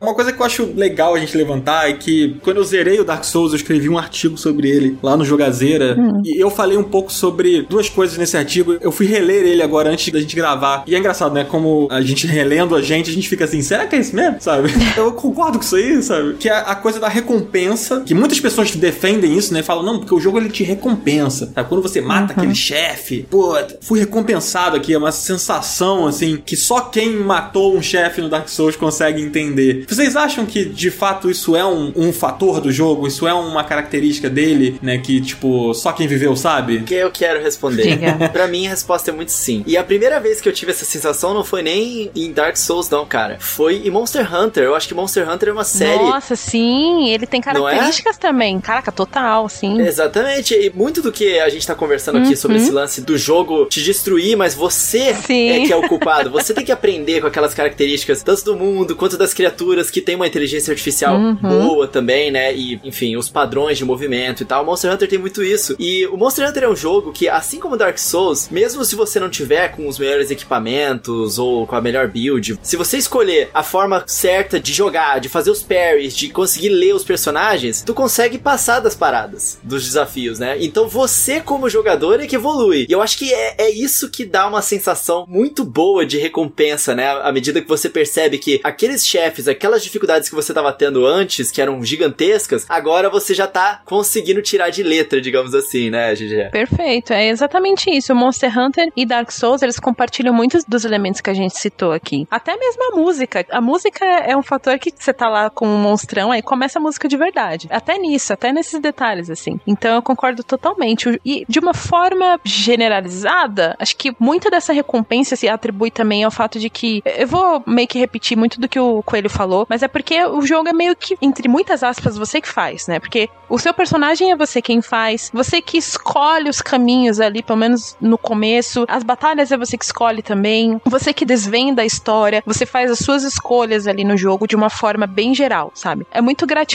Uma 0.00 0.14
coisa 0.14 0.32
que 0.32 0.40
eu 0.40 0.46
acho 0.46 0.72
legal 0.76 1.14
a 1.14 1.18
gente 1.18 1.36
levantar 1.36 1.90
é 1.90 1.92
que 1.92 2.36
quando 2.42 2.58
eu 2.58 2.64
zerei 2.64 3.00
o 3.00 3.04
Dark 3.04 3.24
Souls, 3.24 3.52
eu 3.52 3.56
escrevi 3.56 3.88
um 3.88 3.98
artigo 3.98 4.36
sobre 4.36 4.68
ele 4.68 4.98
lá 5.02 5.16
no 5.16 5.24
Jogazeira. 5.24 5.96
E 6.24 6.40
eu 6.40 6.50
falei 6.50 6.76
um 6.78 6.84
pouco 6.84 7.12
sobre 7.12 7.62
duas 7.62 7.88
coisas 7.88 8.16
nesse 8.16 8.36
artigo. 8.36 8.76
Eu 8.80 8.92
fui 8.92 9.06
reler 9.06 9.44
ele 9.44 9.62
agora 9.62 9.90
antes 9.90 10.12
da 10.12 10.20
gente 10.20 10.34
gravar. 10.36 10.84
E 10.86 10.94
é 10.94 10.98
engraçado, 10.98 11.34
né? 11.34 11.44
Como 11.44 11.88
a 11.90 12.00
gente 12.00 12.26
relendo 12.26 12.74
a 12.74 12.82
gente, 12.82 13.10
a 13.10 13.12
gente 13.12 13.28
fica 13.28 13.44
assim, 13.44 13.60
será 13.60 13.86
que 13.86 13.96
é 13.96 13.98
isso 13.98 14.14
mesmo? 14.14 14.36
Sabe? 14.40 14.68
Eu 14.96 15.12
concordo 15.12 15.58
com 15.58 15.64
isso 15.64 15.76
aí, 15.76 16.02
sabe? 16.02 16.34
Que 16.34 16.48
é 16.48 16.56
a 16.56 16.74
coisa 16.74 17.00
da 17.00 17.08
recompensa, 17.20 18.02
que 18.04 18.14
muitas 18.14 18.40
pessoas 18.40 18.74
defendem 18.74 19.36
isso, 19.36 19.52
né? 19.52 19.62
Falam, 19.62 19.84
não, 19.84 19.98
porque 19.98 20.14
o 20.14 20.20
jogo 20.20 20.38
ele 20.38 20.48
te 20.48 20.64
recompensa. 20.64 21.52
Sabe? 21.54 21.68
Quando 21.68 21.82
você 21.82 22.00
mata 22.00 22.32
aquele 22.32 22.54
chefe, 22.54 23.26
pô, 23.30 23.56
fui 23.80 24.00
recompensado 24.00 24.76
aqui. 24.76 24.92
É 24.92 24.98
uma 24.98 25.12
sensação, 25.12 26.06
assim, 26.06 26.40
que 26.44 26.56
só 26.56 26.80
quem 26.80 27.16
matou 27.16 27.76
um 27.76 27.82
chefe 27.82 28.20
no 28.20 28.28
Dark 28.28 28.48
Souls 28.48 28.76
consegue 28.76 29.22
entender. 29.22 29.84
Vocês 29.88 30.16
acham 30.16 30.46
que, 30.46 30.64
de 30.64 30.90
fato, 30.90 31.30
isso 31.30 31.54
é 31.54 31.64
um, 31.64 31.92
um 31.94 32.12
fator 32.12 32.60
do 32.60 32.72
jogo? 32.72 33.06
Isso 33.06 33.26
é 33.26 33.34
uma 33.34 33.64
característica 33.64 34.28
dele, 34.28 34.78
né? 34.82 34.98
Que, 34.98 35.20
tipo, 35.20 35.72
só 35.74 35.92
quem 35.92 36.06
viveu 36.06 36.34
sabe? 36.36 36.82
que 36.82 36.94
eu 36.94 37.10
quero 37.10 37.42
responder. 37.42 37.98
Pra 38.32 38.46
mim, 38.46 38.66
a 38.66 38.70
resposta 38.70 39.10
é 39.10 39.14
muito 39.14 39.32
sim. 39.32 39.62
E 39.66 39.76
a 39.76 39.84
primeira 39.84 40.18
vez 40.20 40.40
que 40.40 40.48
eu 40.48 40.52
tive 40.52 40.72
essa 40.72 40.84
sensação 40.84 41.34
não 41.34 41.44
foi 41.44 41.62
nem 41.62 42.10
em 42.14 42.32
Dark 42.32 42.56
Souls, 42.56 42.88
não, 42.88 43.04
cara. 43.04 43.36
Foi 43.40 43.82
em 43.84 43.90
Monster 43.90 44.34
Hunter. 44.34 44.64
Eu 44.64 44.74
acho 44.74 44.88
que 44.88 44.94
Monster 44.94 45.28
Hunter 45.30 45.50
é 45.50 45.52
uma 45.52 45.64
série. 45.64 46.02
Nossa, 46.02 46.36
sim, 46.36 47.07
ele 47.10 47.26
tem 47.26 47.40
é? 47.40 47.42
características 47.42 48.16
também. 48.18 48.60
Caraca, 48.60 48.90
total, 48.92 49.48
sim. 49.48 49.80
Exatamente, 49.80 50.54
e 50.54 50.70
muito 50.70 51.02
do 51.02 51.12
que 51.12 51.38
a 51.38 51.48
gente 51.48 51.66
tá 51.66 51.74
conversando 51.74 52.18
aqui 52.18 52.36
sobre 52.36 52.56
esse 52.56 52.70
lance 52.70 53.00
do 53.00 53.16
jogo 53.16 53.66
te 53.66 53.82
destruir, 53.82 54.36
mas 54.36 54.54
você 54.54 55.14
Sim. 55.14 55.48
é 55.50 55.66
que 55.66 55.72
é 55.72 55.76
o 55.76 55.88
culpado. 55.88 56.30
Você 56.30 56.52
tem 56.54 56.64
que 56.64 56.72
aprender 56.72 57.20
com 57.20 57.26
aquelas 57.26 57.54
características, 57.54 58.22
tanto 58.22 58.44
do 58.44 58.56
mundo 58.56 58.96
quanto 58.96 59.16
das 59.16 59.34
criaturas 59.34 59.90
que 59.90 60.00
tem 60.00 60.16
uma 60.16 60.26
inteligência 60.26 60.70
artificial 60.70 61.18
boa 61.34 61.86
também, 61.86 62.30
né? 62.30 62.54
E, 62.54 62.80
enfim, 62.84 63.16
os 63.16 63.28
padrões 63.28 63.78
de 63.78 63.84
movimento 63.84 64.42
e 64.42 64.46
tal. 64.46 64.64
Monster 64.64 64.92
Hunter 64.92 65.08
tem 65.08 65.18
muito 65.18 65.42
isso. 65.42 65.76
E 65.78 66.06
o 66.06 66.16
Monster 66.16 66.48
Hunter 66.48 66.64
é 66.64 66.68
um 66.68 66.76
jogo 66.76 67.12
que, 67.12 67.28
assim 67.28 67.58
como 67.58 67.76
Dark 67.76 67.98
Souls, 67.98 68.48
mesmo 68.50 68.84
se 68.84 68.94
você 68.94 69.18
não 69.18 69.28
tiver 69.28 69.68
com 69.68 69.88
os 69.88 69.98
melhores 69.98 70.30
equipamentos 70.30 71.38
ou 71.38 71.66
com 71.66 71.76
a 71.76 71.80
melhor 71.80 72.08
build, 72.08 72.58
se 72.62 72.76
você 72.76 72.98
escolher 72.98 73.50
a 73.52 73.62
forma 73.62 74.04
certa 74.06 74.60
de 74.60 74.72
jogar, 74.72 75.20
de 75.20 75.28
fazer 75.28 75.50
os 75.50 75.62
parries, 75.62 76.16
de 76.16 76.28
conseguir 76.30 76.68
ler 76.70 76.87
os 76.92 77.04
personagens, 77.04 77.82
tu 77.82 77.94
consegue 77.94 78.38
passar 78.38 78.80
das 78.80 78.94
paradas, 78.94 79.58
dos 79.62 79.84
desafios, 79.84 80.38
né? 80.38 80.56
Então 80.60 80.88
você, 80.88 81.40
como 81.40 81.68
jogador, 81.68 82.20
é 82.20 82.26
que 82.26 82.36
evolui. 82.36 82.86
E 82.88 82.92
eu 82.92 83.02
acho 83.02 83.18
que 83.18 83.32
é, 83.32 83.54
é 83.58 83.70
isso 83.70 84.10
que 84.10 84.24
dá 84.24 84.46
uma 84.46 84.62
sensação 84.62 85.24
muito 85.28 85.64
boa 85.64 86.04
de 86.04 86.18
recompensa, 86.18 86.94
né? 86.94 87.08
À 87.22 87.32
medida 87.32 87.60
que 87.60 87.68
você 87.68 87.88
percebe 87.88 88.38
que 88.38 88.60
aqueles 88.62 89.06
chefes, 89.06 89.48
aquelas 89.48 89.82
dificuldades 89.82 90.28
que 90.28 90.34
você 90.34 90.52
tava 90.52 90.72
tendo 90.72 91.06
antes, 91.06 91.50
que 91.50 91.60
eram 91.60 91.82
gigantescas, 91.84 92.66
agora 92.68 93.10
você 93.10 93.34
já 93.34 93.46
tá 93.46 93.82
conseguindo 93.84 94.42
tirar 94.42 94.70
de 94.70 94.82
letra, 94.82 95.20
digamos 95.20 95.54
assim, 95.54 95.90
né, 95.90 96.14
GG? 96.14 96.50
Perfeito, 96.50 97.12
é 97.12 97.28
exatamente 97.28 97.90
isso. 97.90 98.14
Monster 98.14 98.56
Hunter 98.58 98.90
e 98.96 99.06
Dark 99.06 99.30
Souls, 99.30 99.62
eles 99.62 99.78
compartilham 99.78 100.34
muitos 100.34 100.64
dos 100.64 100.84
elementos 100.84 101.20
que 101.20 101.30
a 101.30 101.34
gente 101.34 101.56
citou 101.56 101.92
aqui. 101.92 102.26
Até 102.30 102.56
mesmo 102.56 102.92
a 102.92 102.96
música. 102.96 103.44
A 103.50 103.60
música 103.60 104.04
é 104.04 104.36
um 104.36 104.42
fator 104.42 104.78
que 104.78 104.92
você 104.96 105.12
tá 105.12 105.28
lá 105.28 105.50
com 105.50 105.66
um 105.66 105.78
monstrão, 105.78 106.32
aí 106.32 106.42
começa 106.42 106.77
a 106.78 106.80
música 106.80 107.08
de 107.08 107.16
verdade. 107.16 107.68
Até 107.70 107.98
nisso, 107.98 108.32
até 108.32 108.52
nesses 108.52 108.80
detalhes, 108.80 109.28
assim. 109.28 109.60
Então 109.66 109.94
eu 109.94 110.02
concordo 110.02 110.42
totalmente. 110.42 111.20
E 111.24 111.44
de 111.48 111.58
uma 111.58 111.74
forma 111.74 112.40
generalizada, 112.44 113.76
acho 113.78 113.96
que 113.96 114.14
muita 114.18 114.50
dessa 114.50 114.72
recompensa 114.72 115.36
se 115.36 115.48
atribui 115.48 115.90
também 115.90 116.24
ao 116.24 116.30
fato 116.30 116.58
de 116.58 116.70
que. 116.70 117.02
Eu 117.04 117.26
vou 117.26 117.62
meio 117.66 117.88
que 117.88 117.98
repetir 117.98 118.36
muito 118.36 118.60
do 118.60 118.68
que 118.68 118.78
o 118.78 119.02
Coelho 119.02 119.28
falou, 119.28 119.66
mas 119.68 119.82
é 119.82 119.88
porque 119.88 120.24
o 120.24 120.42
jogo 120.42 120.68
é 120.68 120.72
meio 120.72 120.96
que, 120.96 121.16
entre 121.20 121.48
muitas 121.48 121.82
aspas, 121.82 122.16
você 122.16 122.40
que 122.40 122.48
faz, 122.48 122.86
né? 122.86 122.98
Porque 122.98 123.28
o 123.48 123.58
seu 123.58 123.74
personagem 123.74 124.30
é 124.30 124.36
você 124.36 124.62
quem 124.62 124.80
faz, 124.80 125.30
você 125.32 125.60
que 125.60 125.78
escolhe 125.78 126.48
os 126.48 126.62
caminhos 126.62 127.20
ali, 127.20 127.42
pelo 127.42 127.58
menos 127.58 127.96
no 128.00 128.16
começo. 128.16 128.84
As 128.88 129.02
batalhas 129.02 129.50
é 129.50 129.56
você 129.56 129.76
que 129.76 129.84
escolhe 129.84 130.22
também, 130.22 130.80
você 130.84 131.12
que 131.12 131.24
desvenda 131.24 131.82
a 131.82 131.86
história, 131.86 132.42
você 132.46 132.64
faz 132.64 132.90
as 132.90 132.98
suas 132.98 133.24
escolhas 133.24 133.86
ali 133.86 134.04
no 134.04 134.16
jogo 134.16 134.46
de 134.46 134.54
uma 134.54 134.70
forma 134.70 135.06
bem 135.06 135.34
geral, 135.34 135.72
sabe? 135.74 136.06
É 136.10 136.20
muito 136.20 136.46
gratificante 136.46 136.67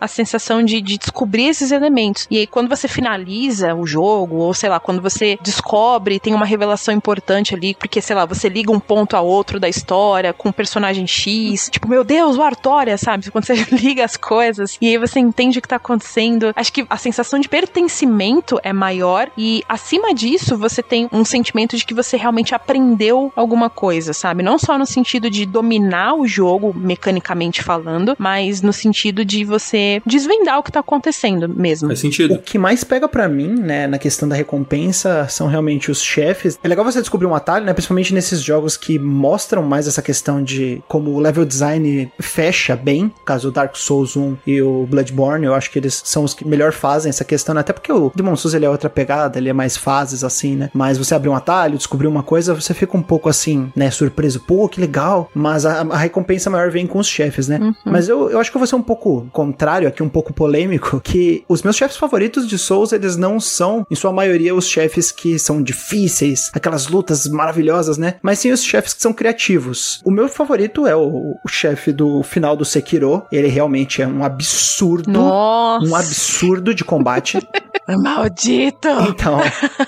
a 0.00 0.08
sensação 0.08 0.62
de, 0.62 0.80
de 0.80 0.98
descobrir 0.98 1.48
esses 1.48 1.70
elementos. 1.70 2.26
E 2.30 2.38
aí, 2.38 2.46
quando 2.46 2.68
você 2.68 2.88
finaliza 2.88 3.74
o 3.74 3.86
jogo, 3.86 4.36
ou 4.36 4.52
sei 4.52 4.68
lá, 4.68 4.80
quando 4.80 5.00
você 5.00 5.38
descobre, 5.42 6.18
tem 6.20 6.34
uma 6.34 6.44
revelação 6.44 6.94
importante 6.94 7.54
ali, 7.54 7.74
porque, 7.74 8.00
sei 8.00 8.16
lá, 8.16 8.24
você 8.24 8.48
liga 8.48 8.72
um 8.72 8.80
ponto 8.80 9.16
a 9.16 9.20
outro 9.20 9.58
da 9.60 9.68
história 9.68 10.32
com 10.32 10.48
o 10.48 10.52
personagem 10.52 11.06
X, 11.06 11.68
tipo, 11.70 11.88
meu 11.88 12.04
Deus, 12.04 12.36
o 12.36 12.42
Artória, 12.42 12.98
sabe? 12.98 13.30
Quando 13.30 13.44
você 13.44 13.54
liga 13.72 14.04
as 14.04 14.16
coisas 14.16 14.76
e 14.80 14.88
aí 14.88 14.98
você 14.98 15.20
entende 15.20 15.58
o 15.58 15.62
que 15.62 15.68
tá 15.68 15.76
acontecendo. 15.76 16.52
Acho 16.54 16.72
que 16.72 16.86
a 16.88 16.96
sensação 16.96 17.38
de 17.38 17.48
pertencimento 17.48 18.58
é 18.62 18.72
maior 18.72 19.30
e, 19.36 19.62
acima 19.68 20.14
disso, 20.14 20.56
você 20.56 20.82
tem 20.82 21.08
um 21.12 21.24
sentimento 21.24 21.76
de 21.76 21.84
que 21.84 21.94
você 21.94 22.16
realmente 22.16 22.54
aprendeu 22.54 23.32
alguma 23.36 23.70
coisa, 23.70 24.12
sabe? 24.12 24.42
Não 24.42 24.58
só 24.58 24.76
no 24.78 24.86
sentido 24.86 25.30
de 25.30 25.46
dominar 25.46 26.14
o 26.14 26.26
jogo, 26.26 26.74
mecanicamente 26.74 27.62
falando, 27.62 28.16
mas 28.18 28.60
no 28.60 28.72
sentido 28.72 29.13
de 29.22 29.44
você 29.44 30.00
desvendar 30.06 30.58
o 30.58 30.62
que 30.62 30.72
tá 30.72 30.80
acontecendo 30.80 31.46
mesmo. 31.46 31.88
Faz 31.88 31.98
O 31.98 32.02
sentido. 32.02 32.38
que 32.38 32.56
mais 32.56 32.82
pega 32.82 33.06
pra 33.06 33.28
mim, 33.28 33.48
né, 33.48 33.86
na 33.86 33.98
questão 33.98 34.26
da 34.26 34.34
recompensa, 34.34 35.26
são 35.28 35.46
realmente 35.46 35.90
os 35.90 36.00
chefes. 36.02 36.58
É 36.64 36.68
legal 36.68 36.84
você 36.84 37.00
descobrir 37.00 37.26
um 37.26 37.34
atalho, 37.34 37.66
né, 37.66 37.74
principalmente 37.74 38.14
nesses 38.14 38.40
jogos 38.40 38.78
que 38.78 38.98
mostram 38.98 39.62
mais 39.62 39.86
essa 39.86 40.00
questão 40.00 40.42
de 40.42 40.82
como 40.88 41.10
o 41.10 41.20
level 41.20 41.44
design 41.44 42.10
fecha 42.18 42.74
bem, 42.74 43.04
no 43.04 43.10
caso 43.24 43.48
o 43.48 43.52
Dark 43.52 43.76
Souls 43.76 44.16
1 44.16 44.36
e 44.46 44.62
o 44.62 44.86
Bloodborne, 44.88 45.44
eu 45.44 45.54
acho 45.54 45.70
que 45.70 45.78
eles 45.78 46.00
são 46.04 46.24
os 46.24 46.32
que 46.32 46.46
melhor 46.46 46.72
fazem 46.72 47.10
essa 47.10 47.24
questão, 47.24 47.54
né, 47.54 47.60
até 47.60 47.72
porque 47.72 47.92
o 47.92 48.10
Demon 48.14 48.36
Souls 48.36 48.54
ele 48.54 48.64
é 48.64 48.70
outra 48.70 48.88
pegada, 48.88 49.38
ele 49.38 49.48
é 49.48 49.52
mais 49.52 49.76
fases 49.76 50.24
assim, 50.24 50.56
né, 50.56 50.70
mas 50.72 50.96
você 50.96 51.14
abrir 51.14 51.28
um 51.28 51.34
atalho, 51.36 51.76
descobrir 51.76 52.06
uma 52.06 52.22
coisa, 52.22 52.54
você 52.54 52.72
fica 52.72 52.96
um 52.96 53.02
pouco 53.02 53.28
assim, 53.28 53.70
né, 53.76 53.90
surpreso, 53.90 54.40
pô, 54.40 54.68
que 54.68 54.80
legal, 54.80 55.30
mas 55.34 55.66
a, 55.66 55.80
a 55.82 55.96
recompensa 55.98 56.48
maior 56.48 56.70
vem 56.70 56.86
com 56.86 56.98
os 56.98 57.06
chefes, 57.06 57.48
né, 57.48 57.74
mas 57.84 58.08
eu, 58.08 58.30
eu 58.30 58.38
acho 58.38 58.50
que 58.50 58.56
eu 58.56 58.60
vou 58.60 58.66
ser 58.66 58.76
um 58.76 58.82
pouco 58.82 59.03
contrário 59.32 59.88
aqui, 59.88 60.02
um 60.02 60.08
pouco 60.08 60.32
polêmico, 60.32 61.00
que 61.00 61.44
os 61.48 61.62
meus 61.62 61.76
chefes 61.76 61.96
favoritos 61.96 62.46
de 62.46 62.58
Souls, 62.58 62.92
eles 62.92 63.16
não 63.16 63.38
são, 63.38 63.86
em 63.90 63.94
sua 63.94 64.12
maioria, 64.12 64.54
os 64.54 64.68
chefes 64.68 65.10
que 65.12 65.38
são 65.38 65.62
difíceis, 65.62 66.50
aquelas 66.52 66.88
lutas 66.88 67.26
maravilhosas, 67.28 67.98
né? 67.98 68.14
Mas 68.22 68.38
sim 68.38 68.50
os 68.50 68.62
chefes 68.62 68.94
que 68.94 69.02
são 69.02 69.12
criativos. 69.12 70.00
O 70.04 70.10
meu 70.10 70.28
favorito 70.28 70.86
é 70.86 70.96
o, 70.96 71.36
o 71.44 71.48
chefe 71.48 71.92
do 71.92 72.22
final 72.22 72.56
do 72.56 72.64
Sekiro. 72.64 73.22
Ele 73.30 73.48
realmente 73.48 74.02
é 74.02 74.06
um 74.06 74.24
absurdo. 74.24 75.10
Nossa! 75.10 75.86
Um 75.86 75.94
absurdo 75.94 76.74
de 76.74 76.84
combate. 76.84 77.38
Maldito! 77.86 78.88
Então, 79.08 79.40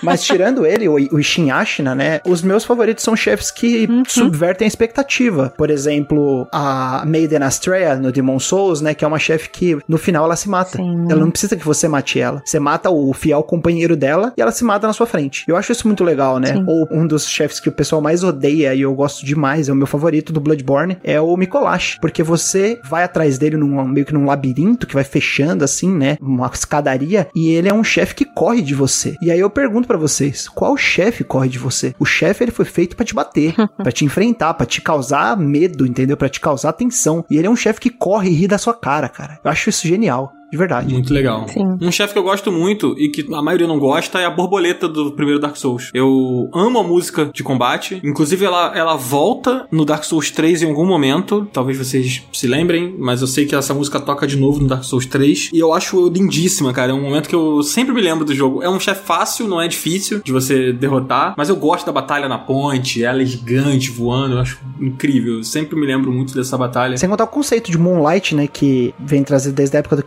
mas 0.02 0.22
tirando 0.22 0.66
ele, 0.66 0.86
o, 0.86 0.94
o 0.94 1.18
Ishin 1.18 1.50
Ashina, 1.50 1.94
né? 1.94 2.20
Os 2.26 2.42
meus 2.42 2.64
favoritos 2.64 3.02
são 3.02 3.16
chefes 3.16 3.50
que 3.50 3.88
subvertem 4.06 4.66
a 4.66 4.68
expectativa. 4.68 5.52
Por 5.56 5.70
exemplo, 5.70 6.46
a 6.52 7.04
Maiden 7.06 7.42
Astrea 7.42 7.96
no 7.96 8.12
Demon 8.12 8.38
Souls, 8.38 8.82
né? 8.82 8.92
Que 8.92 9.04
é 9.06 9.08
uma 9.08 9.18
chefe 9.18 9.50
que 9.50 9.78
no 9.88 9.98
final 9.98 10.24
ela 10.24 10.36
se 10.36 10.48
mata. 10.48 10.78
Sim. 10.78 11.06
Ela 11.10 11.20
não 11.20 11.30
precisa 11.30 11.56
que 11.56 11.64
você 11.64 11.88
mate 11.88 12.20
ela. 12.20 12.42
Você 12.44 12.58
mata 12.58 12.90
o 12.90 13.12
fiel 13.12 13.42
companheiro 13.42 13.96
dela 13.96 14.32
e 14.36 14.42
ela 14.42 14.52
se 14.52 14.64
mata 14.64 14.86
na 14.86 14.92
sua 14.92 15.06
frente. 15.06 15.44
Eu 15.48 15.56
acho 15.56 15.72
isso 15.72 15.86
muito 15.86 16.04
legal, 16.04 16.38
né? 16.38 16.54
Sim. 16.54 16.64
Ou 16.66 16.88
um 16.90 17.06
dos 17.06 17.28
chefes 17.28 17.60
que 17.60 17.68
o 17.68 17.72
pessoal 17.72 18.00
mais 18.00 18.22
odeia 18.22 18.74
e 18.74 18.82
eu 18.82 18.94
gosto 18.94 19.24
demais, 19.24 19.68
é 19.68 19.72
o 19.72 19.76
meu 19.76 19.86
favorito 19.86 20.32
do 20.32 20.40
Bloodborne, 20.40 20.98
é 21.02 21.20
o 21.20 21.36
Mikolash. 21.36 21.98
Porque 22.00 22.22
você 22.22 22.80
vai 22.84 23.04
atrás 23.04 23.38
dele 23.38 23.56
num, 23.56 23.84
meio 23.84 24.06
que 24.06 24.14
num 24.14 24.26
labirinto 24.26 24.86
que 24.86 24.94
vai 24.94 25.04
fechando 25.04 25.64
assim, 25.64 25.92
né? 25.92 26.16
Uma 26.20 26.50
escadaria. 26.52 27.28
E 27.34 27.50
ele 27.50 27.68
é 27.68 27.74
um 27.74 27.84
chefe 27.84 28.14
que 28.14 28.24
corre 28.24 28.62
de 28.62 28.74
você. 28.74 29.16
E 29.20 29.30
aí 29.30 29.40
eu 29.40 29.50
pergunto 29.50 29.86
pra 29.86 29.96
vocês, 29.96 30.48
qual 30.48 30.76
chefe 30.76 31.24
corre 31.24 31.48
de 31.48 31.58
você? 31.58 31.94
O 31.98 32.04
chefe 32.04 32.44
ele 32.44 32.50
foi 32.50 32.64
feito 32.64 32.96
pra 32.96 33.04
te 33.04 33.14
bater, 33.14 33.54
pra 33.76 33.92
te 33.92 34.04
enfrentar, 34.04 34.54
pra 34.54 34.66
te 34.66 34.80
causar 34.80 35.36
medo, 35.36 35.86
entendeu? 35.86 36.16
Pra 36.16 36.28
te 36.28 36.40
causar 36.40 36.72
tensão. 36.72 37.24
E 37.30 37.36
ele 37.36 37.46
é 37.46 37.50
um 37.50 37.56
chefe 37.56 37.80
que 37.80 37.90
corre 37.90 38.30
e 38.30 38.34
ri 38.34 38.48
da 38.48 38.58
sua 38.58 38.74
cara, 38.74 38.95
cara. 39.08 39.38
Eu 39.44 39.50
acho 39.50 39.68
isso 39.68 39.86
genial. 39.86 40.32
De 40.56 40.56
de 40.56 40.58
verdade. 40.58 40.92
Muito 40.92 41.12
legal. 41.12 41.46
Sim. 41.48 41.76
Um 41.80 41.92
chefe 41.92 42.14
que 42.14 42.18
eu 42.18 42.22
gosto 42.22 42.50
muito 42.50 42.96
e 42.98 43.10
que 43.10 43.26
a 43.32 43.42
maioria 43.42 43.66
não 43.66 43.78
gosta 43.78 44.18
é 44.18 44.24
a 44.24 44.30
borboleta 44.30 44.88
do 44.88 45.12
primeiro 45.12 45.38
Dark 45.38 45.56
Souls. 45.56 45.90
Eu 45.92 46.48
amo 46.54 46.78
a 46.78 46.82
música 46.82 47.30
de 47.32 47.42
combate. 47.42 48.00
Inclusive, 48.02 48.44
ela, 48.44 48.72
ela 48.74 48.96
volta 48.96 49.66
no 49.70 49.84
Dark 49.84 50.02
Souls 50.02 50.30
3 50.30 50.62
em 50.62 50.68
algum 50.68 50.86
momento. 50.86 51.46
Talvez 51.52 51.76
vocês 51.76 52.22
se 52.32 52.46
lembrem, 52.46 52.94
mas 52.98 53.20
eu 53.20 53.26
sei 53.26 53.44
que 53.44 53.54
essa 53.54 53.74
música 53.74 54.00
toca 54.00 54.26
de 54.26 54.36
novo 54.36 54.60
no 54.60 54.66
Dark 54.66 54.82
Souls 54.82 55.04
3. 55.06 55.50
E 55.52 55.58
eu 55.58 55.72
acho 55.74 56.08
lindíssima, 56.08 56.72
cara. 56.72 56.92
É 56.92 56.94
um 56.94 57.02
momento 57.02 57.28
que 57.28 57.34
eu 57.34 57.62
sempre 57.62 57.92
me 57.94 58.00
lembro 58.00 58.24
do 58.24 58.34
jogo. 58.34 58.62
É 58.62 58.70
um 58.70 58.80
chefe 58.80 59.04
fácil, 59.04 59.46
não 59.46 59.60
é 59.60 59.68
difícil 59.68 60.22
de 60.24 60.32
você 60.32 60.72
derrotar. 60.72 61.34
Mas 61.36 61.50
eu 61.50 61.56
gosto 61.56 61.84
da 61.84 61.92
batalha 61.92 62.28
na 62.28 62.38
ponte. 62.38 63.04
Ela 63.04 63.22
é 63.22 63.26
gigante, 63.26 63.90
voando. 63.90 64.36
Eu 64.36 64.40
acho 64.40 64.58
incrível. 64.80 65.34
Eu 65.34 65.44
sempre 65.44 65.78
me 65.78 65.86
lembro 65.86 66.10
muito 66.10 66.34
dessa 66.34 66.56
batalha. 66.56 66.96
Sem 66.96 67.08
contar 67.08 67.24
o 67.24 67.28
conceito 67.28 67.70
de 67.70 67.78
Moonlight, 67.78 68.34
né, 68.34 68.46
que 68.46 68.94
vem 68.98 69.22
trazido 69.22 69.54
desde 69.54 69.76
a 69.76 69.80
época 69.80 69.96
do 69.96 70.02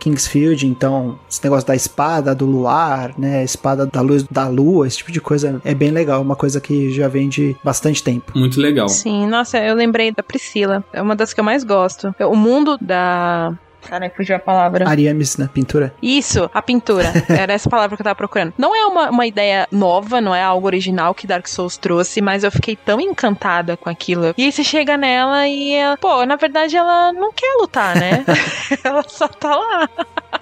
Então 0.66 1.18
esse 1.28 1.42
negócio 1.42 1.66
da 1.66 1.74
espada, 1.74 2.34
do 2.34 2.46
luar, 2.46 3.12
né, 3.18 3.44
espada 3.44 3.86
da 3.86 4.00
luz 4.00 4.24
da 4.30 4.48
lua, 4.48 4.86
esse 4.86 4.98
tipo 4.98 5.12
de 5.12 5.20
coisa 5.20 5.60
é 5.64 5.74
bem 5.74 5.90
legal, 5.90 6.22
uma 6.22 6.36
coisa 6.36 6.60
que 6.60 6.92
já 6.92 7.08
vem 7.08 7.28
de 7.28 7.56
bastante 7.62 8.02
tempo. 8.02 8.32
Muito 8.34 8.60
legal. 8.60 8.88
Sim, 8.88 9.26
nossa, 9.26 9.58
eu 9.58 9.74
lembrei 9.74 10.12
da 10.12 10.22
Priscila. 10.22 10.84
É 10.92 11.00
uma 11.00 11.16
das 11.16 11.32
que 11.32 11.40
eu 11.40 11.44
mais 11.44 11.64
gosto. 11.64 12.14
O 12.20 12.36
mundo 12.36 12.78
da. 12.80 13.52
Caralho, 13.82 14.12
fugiu 14.14 14.36
a 14.36 14.38
palavra. 14.38 14.86
Ariamis 14.86 15.38
na 15.38 15.48
pintura. 15.48 15.94
Isso, 16.02 16.50
a 16.52 16.60
pintura. 16.60 17.12
Era 17.28 17.54
essa 17.54 17.68
palavra 17.68 17.96
que 17.96 18.02
eu 18.02 18.04
tava 18.04 18.14
procurando. 18.14 18.52
Não 18.58 18.76
é 18.76 18.84
uma, 18.84 19.10
uma 19.10 19.26
ideia 19.26 19.66
nova, 19.72 20.20
não 20.20 20.34
é 20.34 20.42
algo 20.42 20.66
original 20.66 21.14
que 21.14 21.26
Dark 21.26 21.46
Souls 21.48 21.78
trouxe, 21.78 22.20
mas 22.20 22.44
eu 22.44 22.50
fiquei 22.50 22.76
tão 22.76 23.00
encantada 23.00 23.76
com 23.76 23.88
aquilo. 23.88 24.34
E 24.36 24.44
aí 24.44 24.52
você 24.52 24.62
chega 24.62 24.96
nela 24.96 25.48
e 25.48 25.72
ela, 25.72 25.96
pô, 25.96 26.24
na 26.26 26.36
verdade 26.36 26.76
ela 26.76 27.12
não 27.12 27.32
quer 27.32 27.56
lutar, 27.58 27.96
né? 27.96 28.24
ela 28.84 29.02
só 29.08 29.26
tá 29.28 29.56
lá. 29.56 29.88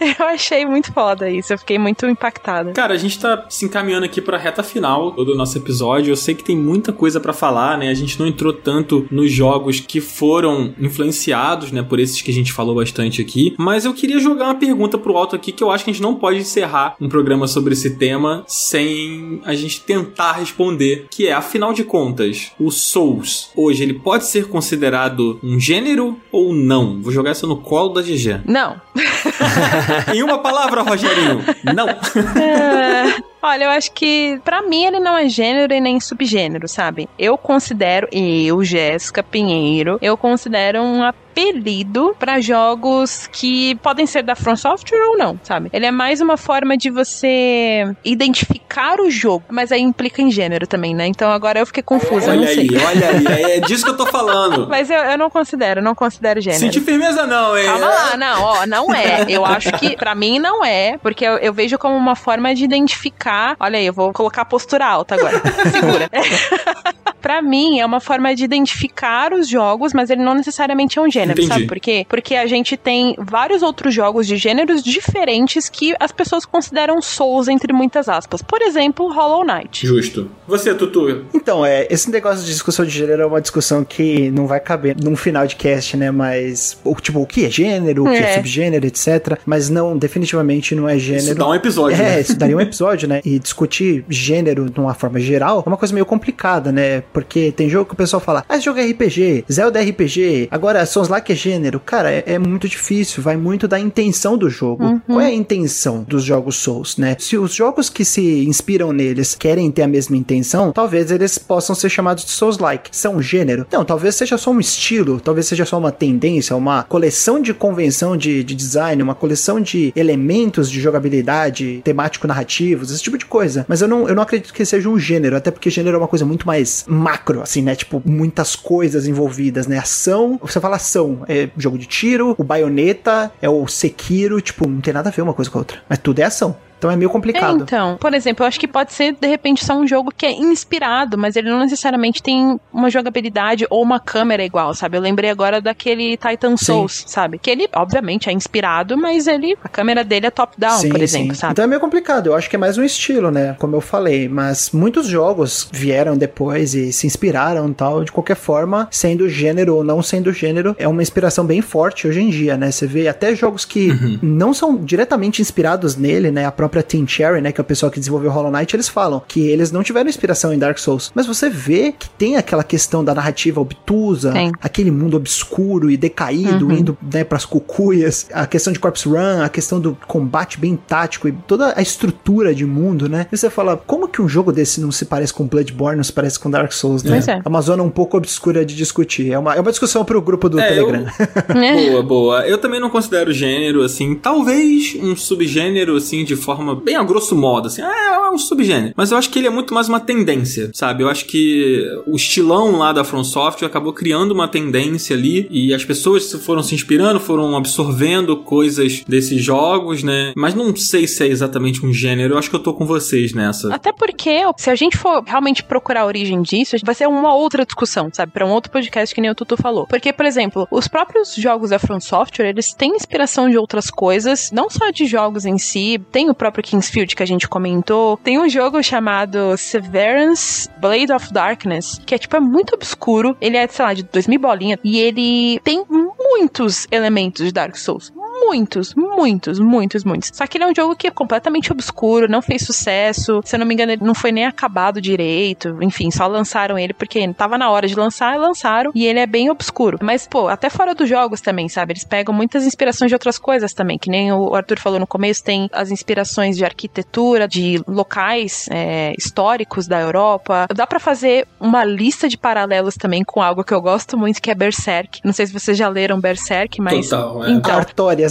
Eu 0.18 0.26
achei 0.26 0.64
muito 0.64 0.92
foda 0.92 1.28
isso, 1.28 1.53
eu 1.53 1.59
fiquei 1.59 1.78
muito 1.78 2.07
impactada. 2.07 2.72
Cara, 2.72 2.94
a 2.94 2.96
gente 2.96 3.18
tá 3.18 3.46
se 3.49 3.64
encaminhando 3.64 4.05
aqui 4.05 4.20
pra 4.20 4.38
reta 4.38 4.62
final 4.62 5.11
do 5.12 5.34
nosso 5.34 5.59
episódio. 5.59 6.12
Eu 6.12 6.16
sei 6.16 6.34
que 6.34 6.44
tem 6.44 6.57
muita 6.57 6.92
coisa 6.92 7.20
pra 7.20 7.32
falar, 7.32 7.76
né? 7.78 7.88
A 7.88 7.94
gente 7.94 8.18
não 8.18 8.26
entrou 8.26 8.53
tanto 8.53 9.07
nos 9.11 9.30
jogos 9.30 9.80
que 9.80 10.01
foram 10.01 10.74
influenciados, 10.78 11.72
né, 11.72 11.82
por 11.82 11.99
esses 11.99 12.22
que 12.22 12.30
a 12.30 12.34
gente 12.34 12.53
falou 12.53 12.74
bastante 12.74 13.20
aqui, 13.20 13.55
mas 13.59 13.84
eu 13.84 13.92
queria 13.92 14.18
jogar 14.18 14.44
uma 14.46 14.55
pergunta 14.55 14.96
pro 14.99 15.16
alto 15.16 15.36
aqui 15.36 15.53
que 15.53 15.62
eu 15.62 15.70
acho 15.70 15.84
que 15.84 15.90
a 15.90 15.92
gente 15.92 16.03
não 16.03 16.14
pode 16.14 16.38
encerrar 16.38 16.96
um 17.01 17.09
programa 17.09 17.46
sobre 17.46 17.72
esse 17.72 17.96
tema 17.96 18.44
sem 18.46 19.40
a 19.44 19.55
gente 19.55 19.80
tentar 19.80 20.32
responder, 20.32 21.07
que 21.11 21.26
é, 21.26 21.32
afinal 21.32 21.72
de 21.72 21.84
contas, 21.84 22.53
o 22.59 22.70
Souls 22.70 23.51
hoje 23.57 23.82
ele 23.82 23.94
pode 23.94 24.26
ser 24.26 24.46
considerado 24.49 25.38
um 25.42 25.59
gênero 25.59 26.16
ou 26.30 26.55
não? 26.55 27.01
Vou 27.03 27.12
jogar 27.12 27.32
isso 27.32 27.46
no 27.46 27.57
colo 27.57 27.90
da 27.90 28.03
GG. 28.03 28.42
Não. 28.46 28.80
em 30.14 30.22
uma 30.22 30.39
palavra, 30.39 30.82
Rogerinho, 30.82 31.45
não. 31.74 31.89
É, 31.89 33.16
Olha, 33.43 33.64
eu 33.64 33.70
acho 33.70 33.93
que 33.93 34.41
pra 34.45 34.62
mim 34.62 34.84
ele 34.84 35.01
não 35.01 35.16
é 35.16 35.28
gênero 35.28 35.72
e 35.72 35.80
nem 35.80 36.01
subgênero, 36.01 36.66
sabe? 36.68 37.09
Eu 37.18 37.39
considero, 37.39 38.09
eu, 38.11 38.62
Jéssica 38.64 39.22
Pinheiro, 39.22 39.99
eu 40.03 40.16
considero 40.16 40.82
um 40.82 41.03
apelido 41.05 42.16
pra 42.18 42.41
jogos 42.41 43.28
que 43.30 43.76
podem 43.76 44.07
ser 44.07 44.24
da 44.24 44.34
From 44.34 44.57
Software 44.57 44.99
ou 45.11 45.16
não, 45.16 45.39
sabe? 45.45 45.70
Ele 45.72 45.86
é 45.86 45.91
mais 45.93 46.20
uma 46.20 46.36
forma 46.36 46.76
de 46.76 46.91
você 46.91 47.84
identificar 48.05 49.01
o 49.01 49.09
jogo, 49.09 49.45
mas 49.49 49.70
aí 49.70 49.80
implica 49.80 50.20
em 50.20 50.32
gênero 50.32 50.66
também, 50.66 50.95
né? 50.95 51.07
Então 51.07 51.30
agora 51.30 51.61
eu 51.61 51.66
fiquei 51.66 51.82
confusa, 51.82 52.32
Olha 52.32 52.41
não 52.41 52.47
sei. 52.49 52.68
aí, 52.70 52.84
olha 52.84 53.09
aí, 53.11 53.43
é 53.53 53.61
disso 53.61 53.84
que 53.84 53.91
eu 53.91 53.97
tô 53.97 54.07
falando. 54.07 54.66
Mas 54.68 54.91
eu, 54.91 54.99
eu 54.99 55.16
não 55.18 55.30
considero, 55.30 55.80
não 55.80 55.95
considero 55.95 56.41
gênero. 56.41 56.61
Sentir 56.61 56.80
firmeza 56.80 57.26
não, 57.26 57.57
hein? 57.57 57.66
Calma 57.66 57.86
lá, 57.86 58.16
não, 58.16 58.43
ó, 58.43 58.66
não 58.66 58.95
é. 58.95 59.24
Eu 59.28 59.45
acho 59.45 59.70
que 59.72 59.97
pra 59.97 60.14
mim 60.14 60.39
não 60.39 60.64
é, 60.64 60.99
porque 60.99 61.24
eu, 61.24 61.34
eu 61.39 61.53
vejo 61.53 61.78
como 61.78 61.95
uma 61.97 62.16
forma 62.16 62.55
de 62.55 62.64
identificar. 62.64 63.28
Olha 63.61 63.79
aí, 63.79 63.87
eu 63.87 63.93
vou 63.93 64.12
colocar 64.12 64.43
a 64.43 64.45
postura 64.45 64.87
alta 64.87 65.14
agora. 65.14 65.41
Segura. 65.70 66.11
Pra 67.29 67.43
mim, 67.43 67.79
é 67.79 67.85
uma 67.85 68.01
forma 68.01 68.35
de 68.35 68.43
identificar 68.43 69.35
os 69.35 69.47
jogos, 69.47 69.93
mas 69.93 70.09
ele 70.09 70.22
não 70.22 70.33
necessariamente 70.35 70.99
é 70.99 71.03
um 71.03 71.11
gênero, 71.11 71.33
Entendi. 71.33 71.47
sabe 71.49 71.66
por 71.66 71.79
quê? 71.79 72.07
Porque 72.09 72.35
a 72.35 72.47
gente 72.47 72.74
tem 72.74 73.14
vários 73.18 73.61
outros 73.61 73.93
jogos 73.93 74.26
de 74.26 74.39
gêneros 74.39 74.83
diferentes 74.83 75.68
que 75.68 75.95
as 76.01 76.11
pessoas 76.11 76.47
consideram 76.47 77.03
Souls, 77.03 77.47
entre 77.47 77.70
muitas 77.70 78.09
aspas. 78.09 78.41
Por 78.41 78.62
exemplo, 78.62 79.12
Hollow 79.12 79.45
Knight. 79.45 79.87
Justo. 79.87 80.31
Você, 80.47 80.74
Tutu. 80.74 81.26
Então, 81.35 81.66
é, 81.66 81.87
esse 81.91 82.11
negócio 82.11 82.41
de 82.47 82.51
discussão 82.51 82.87
de 82.87 82.93
gênero 82.93 83.20
é 83.20 83.26
uma 83.26 83.43
discussão 83.43 83.85
que 83.85 84.31
não 84.31 84.47
vai 84.47 84.59
caber 84.59 84.97
num 84.99 85.14
final 85.14 85.47
de 85.47 85.55
cast, 85.57 85.99
né? 85.99 86.11
Mas, 86.11 86.79
o, 86.83 86.95
tipo, 86.95 87.20
o 87.20 87.26
que 87.26 87.45
é 87.45 87.51
gênero, 87.51 88.05
o 88.07 88.11
que 88.11 88.16
é 88.16 88.22
É. 88.31 88.35
subgênero, 88.37 88.87
etc. 88.87 89.39
Mas 89.45 89.68
não, 89.68 89.99
definitivamente 89.99 90.74
não 90.74 90.89
é 90.89 90.99
gênero. 90.99 91.24
Isso 91.26 91.35
dá 91.35 91.47
um 91.47 91.55
episódio, 91.55 92.01
É, 92.01 92.14
né? 92.14 92.20
isso 92.22 92.39
daria 92.39 92.57
um 92.57 92.61
episódio, 92.62 93.07
né? 93.07 93.20
E 93.22 93.39
discutir 93.39 94.03
gênero 94.09 94.70
de 94.70 94.81
uma 94.81 94.95
forma 94.95 95.20
geral 95.20 95.62
é 95.66 95.68
uma 95.68 95.76
coisa 95.76 95.93
meio 95.93 96.07
complicada, 96.07 96.72
né? 96.72 97.03
Porque 97.19 97.51
tem 97.51 97.69
jogo 97.69 97.87
que 97.87 97.95
o 97.95 97.97
pessoal 97.97 98.21
fala, 98.21 98.45
ah, 98.49 98.55
esse 98.55 98.64
jogo 98.64 98.79
é 98.79 98.87
RPG, 98.87 99.45
Zelda 99.51 99.83
é 99.83 99.91
RPG, 99.91 100.47
agora 100.53 100.87
Sons 100.87 101.09
que 101.25 101.33
é 101.33 101.35
gênero. 101.35 101.81
Cara, 101.81 102.12
é, 102.12 102.23
é 102.27 102.39
muito 102.39 102.69
difícil, 102.69 103.21
vai 103.21 103.37
muito 103.37 103.66
da 103.66 103.81
intenção 103.81 104.39
do 104.39 104.49
jogo. 104.49 105.03
Qual 105.05 105.21
é 105.21 105.27
a 105.27 105.35
intenção 105.35 106.05
dos 106.07 106.23
jogos 106.23 106.55
Souls, 106.57 106.97
né? 106.97 107.16
Se 107.19 107.37
os 107.37 107.53
jogos 107.53 107.91
que 107.91 108.05
se 108.05 108.47
inspiram 108.47 108.93
neles 108.93 109.35
querem 109.35 109.69
ter 109.71 109.83
a 109.83 109.89
mesma 109.89 110.16
intenção, 110.16 110.71
talvez 110.71 111.11
eles 111.11 111.39
possam 111.39 111.75
ser 111.75 111.89
chamados 111.89 112.25
de 112.25 112.31
Souls-like. 112.31 112.91
São 112.93 113.16
um 113.16 113.23
gênero? 113.23 113.66
Não, 113.73 113.85
talvez 113.85 114.14
seja 114.14 114.39
só 114.39 114.53
um 114.53 114.61
estilo, 114.61 115.19
talvez 115.19 115.47
seja 115.47 115.64
só 115.64 115.77
uma 115.77 115.91
tendência, 115.91 116.55
uma 116.55 116.85
coleção 116.85 117.43
de 117.43 117.53
convenção 117.53 118.16
de, 118.16 118.45
de 118.45 118.55
design, 118.55 119.03
uma 119.03 119.14
coleção 119.14 119.61
de 119.61 119.93
elementos 119.97 120.71
de 120.71 120.81
jogabilidade, 120.81 121.81
temático-narrativos, 121.83 122.93
esse 122.93 123.03
tipo 123.03 123.19
de 123.19 123.27
coisa. 123.27 123.66
Mas 123.69 123.83
eu 123.83 123.89
não, 123.89 124.09
eu 124.09 124.14
não 124.14 124.23
acredito 124.23 124.55
que 124.55 124.64
seja 124.64 124.89
um 124.89 124.99
gênero, 124.99 125.37
até 125.37 125.51
porque 125.51 125.69
gênero 125.69 125.97
é 125.97 125.99
uma 125.99 126.09
coisa 126.09 126.25
muito 126.25 126.47
mais 126.47 126.85
macro, 127.09 127.42
assim, 127.42 127.62
né? 127.62 127.74
Tipo, 127.74 128.02
muitas 128.04 128.54
coisas 128.54 129.06
envolvidas, 129.06 129.66
né? 129.66 129.78
Ação, 129.78 130.38
você 130.40 130.61
fala 130.61 130.76
ação, 130.76 131.24
é 131.26 131.48
jogo 131.56 131.78
de 131.78 131.86
tiro, 131.86 132.34
o 132.36 132.44
baioneta, 132.44 133.32
é 133.40 133.48
o 133.48 133.66
Sekiro, 133.66 134.40
tipo, 134.42 134.68
não 134.68 134.80
tem 134.80 134.92
nada 134.92 135.09
a 135.09 135.12
ver 135.12 135.22
uma 135.22 135.32
coisa 135.32 135.50
com 135.50 135.59
a 135.59 135.61
outra. 135.61 135.78
Mas 135.88 135.98
tudo 135.98 136.18
é 136.18 136.24
ação. 136.24 136.56
Então 136.79 136.91
é 136.91 136.97
meio 136.97 137.09
É, 137.09 137.12
complicado. 137.12 137.62
então, 137.62 137.97
por 137.99 138.14
exemplo, 138.14 138.45
eu 138.45 138.49
acho 138.49 138.59
que 138.61 138.68
pode 138.68 138.93
ser, 138.93 139.12
de 139.20 139.26
repente, 139.26 139.64
só 139.64 139.74
um 139.74 139.87
jogo 139.87 140.12
que 140.16 140.24
é 140.26 140.33
inspirado, 140.33 141.18
mas 141.18 141.37
ele 141.37 141.51
não 141.51 141.59
necessariamente 141.61 142.22
tem 142.22 142.59
uma 142.72 142.91
jogabilidade 142.91 143.66
ou 143.70 143.83
uma 143.83 143.99
câmera 143.99 144.45
igual, 144.45 144.74
sabe? 144.74 144.97
Eu 144.97 145.01
lembrei 145.01 145.31
agora 145.31 145.61
daquele 145.61 146.16
Titan 146.16 146.57
Sim. 146.57 146.64
Souls, 146.64 147.05
sabe? 147.07 147.39
Que 147.39 147.51
ele, 147.51 147.68
obviamente, 147.74 148.29
é 148.29 148.33
inspirado, 148.33 148.97
mas 148.97 149.26
ele, 149.26 149.57
a 149.62 149.68
câmera 149.68 150.05
dele 150.05 150.26
é 150.26 150.31
top-down, 150.31 150.89
por 150.89 151.01
exemplo, 151.01 151.35
sim. 151.35 151.41
sabe? 151.41 151.53
Então 151.53 151.64
é 151.64 151.68
meio 151.68 151.81
complicado. 151.81 152.29
Eu 152.29 152.35
acho 152.37 152.49
que 152.49 152.57
é 152.57 152.59
mais 152.59 152.79
um 152.79 152.85
estilo, 152.85 153.31
né? 153.31 153.57
Como 153.59 153.74
eu 153.74 153.81
falei. 153.81 154.29
Mas 154.29 154.70
muitos 154.72 155.07
jogos 155.07 155.68
vieram 155.72 156.16
depois 156.16 156.74
e 156.74 156.93
se 156.93 157.07
inspiraram 157.07 157.68
e 157.68 157.74
tal. 157.74 158.05
De 158.05 158.12
qualquer 158.12 158.37
forma, 158.37 158.87
sendo 158.91 159.29
gênero 159.29 159.76
ou 159.76 159.85
não 159.85 160.03
sendo 160.03 160.33
gênero, 160.33 160.76
é 160.79 160.87
uma 160.87 161.03
inspiração 161.03 161.45
bem 161.45 161.61
forte 161.61 162.07
hoje 162.07 162.20
em 162.20 162.29
dia, 162.31 162.57
né? 162.57 162.70
Você 162.70 162.87
vê 162.87 163.09
até 163.09 163.35
jogos 163.35 163.64
que 163.64 164.18
não 164.22 164.53
são 164.55 164.76
diretamente 164.76 165.43
inspirados 165.43 165.97
nele, 165.97 166.31
né? 166.31 166.47
A 166.47 166.53
própria 166.53 166.68
Team 166.83 167.07
Cherry, 167.07 167.41
né? 167.41 167.53
Que 167.53 167.61
é 167.61 167.62
o 167.62 167.64
pessoal 167.64 167.91
que 167.91 167.99
desenvolveu 167.99 168.31
Hollow 168.31 168.51
Knight, 168.51 168.75
eles 168.75 168.89
falam 168.89 169.23
que 169.27 169.41
eles 169.49 169.71
não 169.73 169.83
tiveram 169.83 170.09
inspiração 170.09 170.53
em 170.53 170.59
Dark 170.59 170.79
Souls. 170.79 171.11
Mas 171.14 171.27
você 171.27 171.49
vê 171.49 171.93
que 171.93 172.09
tem 172.11 172.37
aquela 172.37 172.64
questão 172.64 173.05
da 173.05 173.14
narrativa 173.14 173.61
obtusa, 173.61 174.33
Tem. 174.33 174.53
aquele 174.61 174.91
mundo 174.91 175.16
obscuro 175.16 175.91
e 175.91 175.97
decaído, 175.97 176.73
indo 176.73 176.97
né, 177.12 177.25
pras 177.25 177.45
cucuias, 177.45 178.27
a 178.33 178.47
questão 178.47 178.73
de 178.73 178.79
Corpse 178.79 179.09
Run, 179.09 179.43
a 179.43 179.49
questão 179.49 179.81
do 179.81 179.97
combate 180.07 180.59
bem 180.59 180.77
tático 180.77 181.29
e 181.29 181.33
toda 181.33 181.73
a 181.77 181.83
estrutura 181.83 182.55
de 182.55 182.64
mundo, 182.66 183.09
né? 183.09 183.27
E 183.31 183.37
você 183.37 183.51
fala, 183.51 183.77
como 183.77 184.09
que 184.09 184.21
um 184.23 184.29
jogo 184.29 184.53
desse 184.53 184.81
não 184.81 184.91
se 184.91 185.05
parece 185.05 185.33
com 185.33 185.47
Bloodborne, 185.47 185.97
não 185.97 186.05
se 186.05 186.12
parece 186.12 186.39
com 186.39 186.51
Dark 186.51 186.73
Souls, 186.73 187.03
né? 187.03 187.23
É. 187.27 187.41
É 187.45 187.49
uma 187.49 187.61
zona 187.61 187.83
um 187.83 187.91
pouco 187.91 188.16
obscura 188.16 188.64
de 188.64 188.75
discutir. 188.75 189.33
É 189.33 189.39
uma, 189.39 189.55
é 189.55 189.61
uma 189.61 189.71
discussão 189.71 190.05
pro 190.05 190.21
grupo 190.21 190.49
do 190.49 190.59
É, 190.61 190.69
Telegram. 190.69 191.07
É. 191.49 191.89
Boa, 191.89 192.03
boa. 192.03 192.47
Eu 192.47 192.59
também 192.59 192.81
não 192.81 192.91
considero 192.91 193.33
gênero, 193.33 193.83
assim, 193.83 194.14
talvez 194.14 194.97
um 195.01 195.14
subgênero, 195.16 195.97
assim, 195.97 196.25
de 196.25 196.37
forma 196.37 196.57
bem 196.76 196.96
a 196.96 197.02
grosso 197.02 197.34
modo, 197.34 197.68
assim, 197.68 197.82
ah, 197.82 198.28
é 198.28 198.30
um 198.30 198.38
subgênero. 198.38 198.94
Mas 198.96 199.11
eu 199.11 199.18
acho 199.18 199.30
que 199.30 199.38
ele 199.38 199.46
é 199.46 199.50
muito 199.50 199.72
mais 199.74 199.88
uma 199.88 200.00
tendência, 200.00 200.70
sabe? 200.74 201.02
Eu 201.02 201.09
acho 201.09 201.24
que 201.26 201.84
o 202.06 202.16
estilão 202.16 202.78
lá 202.78 202.92
da 202.92 203.04
From 203.04 203.24
Software 203.24 203.66
acabou 203.66 203.92
criando 203.92 204.32
uma 204.32 204.48
tendência 204.48 205.16
ali 205.16 205.46
e 205.50 205.72
as 205.74 205.84
pessoas 205.84 206.32
foram 206.32 206.62
se 206.62 206.74
inspirando, 206.74 207.20
foram 207.20 207.56
absorvendo 207.56 208.36
coisas 208.36 209.02
desses 209.06 209.42
jogos, 209.42 210.02
né? 210.02 210.32
Mas 210.36 210.54
não 210.54 210.74
sei 210.76 211.06
se 211.06 211.24
é 211.24 211.26
exatamente 211.26 211.84
um 211.84 211.92
gênero, 211.92 212.34
eu 212.34 212.38
acho 212.38 212.50
que 212.50 212.56
eu 212.56 212.62
tô 212.62 212.74
com 212.74 212.86
vocês 212.86 213.32
nessa. 213.32 213.74
Até 213.74 213.92
porque, 213.92 214.40
se 214.56 214.70
a 214.70 214.74
gente 214.74 214.96
for 214.96 215.22
realmente 215.24 215.62
procurar 215.62 216.02
a 216.02 216.06
origem 216.06 216.42
disso, 216.42 216.76
vai 216.84 216.94
ser 216.94 217.09
uma 217.09 217.34
outra 217.34 217.64
discussão, 217.64 218.09
sabe? 218.12 218.32
Pra 218.32 218.46
um 218.46 218.50
outro 218.50 218.70
podcast 218.70 219.14
que 219.14 219.20
nem 219.20 219.30
o 219.30 219.34
Tutu 219.34 219.56
falou. 219.56 219.86
Porque, 219.86 220.12
por 220.12 220.26
exemplo, 220.26 220.66
os 220.70 220.88
próprios 220.88 221.34
jogos 221.34 221.70
da 221.70 221.78
From 221.78 222.00
Software, 222.00 222.48
eles 222.48 222.72
têm 222.72 222.96
inspiração 222.96 223.48
de 223.48 223.56
outras 223.56 223.90
coisas, 223.90 224.50
não 224.52 224.68
só 224.70 224.90
de 224.90 225.06
jogos 225.06 225.44
em 225.44 225.59
si. 225.59 226.00
Tem 226.11 226.30
o 226.30 226.34
próprio 226.34 226.47
Kingsfield 226.51 227.14
que 227.14 227.22
a 227.22 227.26
gente 227.26 227.49
comentou. 227.49 228.16
Tem 228.18 228.38
um 228.38 228.49
jogo 228.49 228.82
chamado 228.82 229.57
Severance 229.57 230.68
Blade 230.78 231.12
of 231.12 231.32
Darkness, 231.32 232.01
que 232.05 232.14
é 232.14 232.18
tipo, 232.18 232.36
é 232.36 232.40
muito 232.40 232.74
obscuro. 232.74 233.36
Ele 233.40 233.57
é, 233.57 233.66
sei 233.66 233.84
lá, 233.84 233.94
de 233.94 234.03
2000 234.03 234.40
bolinha. 234.40 234.78
E 234.82 234.99
ele 234.99 235.61
tem 235.61 235.84
muitos 235.88 236.86
elementos 236.90 237.44
de 237.44 237.53
Dark 237.53 237.76
Souls. 237.76 238.12
Muitos, 238.47 238.95
muitos, 238.95 239.59
muitos, 239.59 240.05
muitos. 240.05 240.30
Só 240.32 240.47
que 240.47 240.57
ele 240.57 240.64
é 240.64 240.66
um 240.68 240.74
jogo 240.74 240.97
que 240.97 241.07
é 241.07 241.11
completamente 241.11 241.72
obscuro, 241.72 242.28
não 242.28 242.43
fez 242.43 242.64
sucesso. 242.64 243.41
Se 243.45 243.57
eu 243.57 243.61
não 243.61 243.66
me 243.66 243.74
engano, 243.74 243.93
ele 243.93 244.05
não 244.05 244.14
foi 244.14 244.32
nem 244.32 244.47
acabado 244.47 245.01
direito. 245.01 245.78
Enfim, 245.82 246.11
só 246.11 246.26
lançaram 246.26 246.78
ele 246.78 246.93
porque 246.93 247.32
tava 247.34 247.59
na 247.59 247.70
hora 247.70 247.86
de 247.86 247.95
lançar, 247.95 248.39
lançaram. 248.39 248.91
E 248.95 249.07
ele 249.07 249.18
é 249.18 249.26
bem 249.26 249.51
obscuro. 249.51 249.99
Mas, 250.03 250.26
pô, 250.26 250.49
até 250.49 250.70
fora 250.70 250.95
dos 250.95 251.09
jogos 251.09 251.41
também, 251.41 251.68
sabe? 251.68 251.93
Eles 251.93 252.05
pegam 252.05 252.34
muitas 252.34 252.64
inspirações 252.64 253.11
de 253.11 253.14
outras 253.14 253.39
coisas 253.39 253.72
também. 253.72 253.99
Que 253.99 254.11
nem 254.11 254.32
o 254.32 254.55
Arthur 254.55 254.78
falou 254.78 254.99
no 254.99 255.07
começo, 255.07 255.43
tem 255.43 255.68
as 255.72 255.91
inspirações 255.91 256.57
de 256.57 256.64
arquitetura, 256.64 257.49
de 257.49 257.82
locais 257.86 258.66
é, 258.70 259.12
históricos 259.18 259.86
da 259.86 260.01
Europa. 260.01 260.66
Dá 260.74 260.86
para 260.86 261.01
fazer 261.01 261.47
uma 261.61 261.84
lista 261.84 262.28
de 262.28 262.36
paralelos 262.36 262.95
também 262.95 263.24
com 263.24 263.43
algo 263.43 263.64
que 263.64 263.74
eu 263.74 263.80
gosto 263.80 264.16
muito, 264.16 264.41
que 264.41 264.51
é 264.51 264.55
Berserk. 264.55 265.20
Não 265.24 265.32
sei 265.32 265.47
se 265.47 265.53
vocês 265.53 265.76
já 265.76 265.89
leram 265.89 266.20
Berserk, 266.20 266.80
mas. 266.80 267.09
Total, 267.09 267.45
é. 267.45 267.51
Então, 267.51 267.84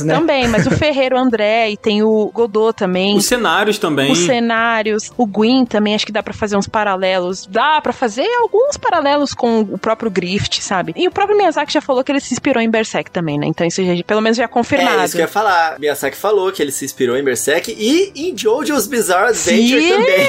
Né? 0.03 0.13
também, 0.15 0.47
mas 0.47 0.65
o 0.67 0.71
Ferreiro 0.71 1.17
André 1.17 1.71
e 1.71 1.77
tem 1.77 2.03
o 2.03 2.29
Godot 2.33 2.73
também. 2.75 3.15
Os 3.15 3.25
cenários 3.25 3.77
também. 3.77 4.11
Os 4.11 4.19
cenários, 4.19 5.11
o 5.17 5.25
Gwyn 5.25 5.65
também, 5.65 5.95
acho 5.95 6.05
que 6.05 6.11
dá 6.11 6.21
pra 6.23 6.33
fazer 6.33 6.57
uns 6.57 6.67
paralelos. 6.67 7.45
Dá 7.47 7.79
pra 7.81 7.93
fazer 7.93 8.27
alguns 8.41 8.77
paralelos 8.77 9.33
com 9.33 9.61
o 9.61 9.77
próprio 9.77 10.09
Grift, 10.09 10.61
sabe? 10.61 10.93
E 10.95 11.07
o 11.07 11.11
próprio 11.11 11.37
Miyazaki 11.37 11.71
já 11.73 11.81
falou 11.81 12.03
que 12.03 12.11
ele 12.11 12.19
se 12.19 12.33
inspirou 12.33 12.61
em 12.61 12.69
Berserk 12.69 13.11
também, 13.11 13.37
né? 13.37 13.47
Então 13.47 13.65
isso 13.65 13.83
já, 13.83 13.93
pelo 14.03 14.21
menos 14.21 14.37
já 14.37 14.43
é 14.43 14.47
confirmado. 14.47 15.01
É 15.01 15.05
isso 15.05 15.13
que 15.15 15.21
eu 15.21 15.25
ia 15.25 15.27
falar. 15.27 15.79
Miyazaki 15.79 16.17
falou 16.17 16.51
que 16.51 16.61
ele 16.61 16.71
se 16.71 16.85
inspirou 16.85 17.17
em 17.17 17.23
Berserk 17.23 17.71
e 17.77 18.11
em 18.15 18.35
JoJo's 18.35 18.87
Bizarre 18.87 19.29
Adventure 19.29 19.81
Sim! 19.81 19.89
também. 19.89 20.27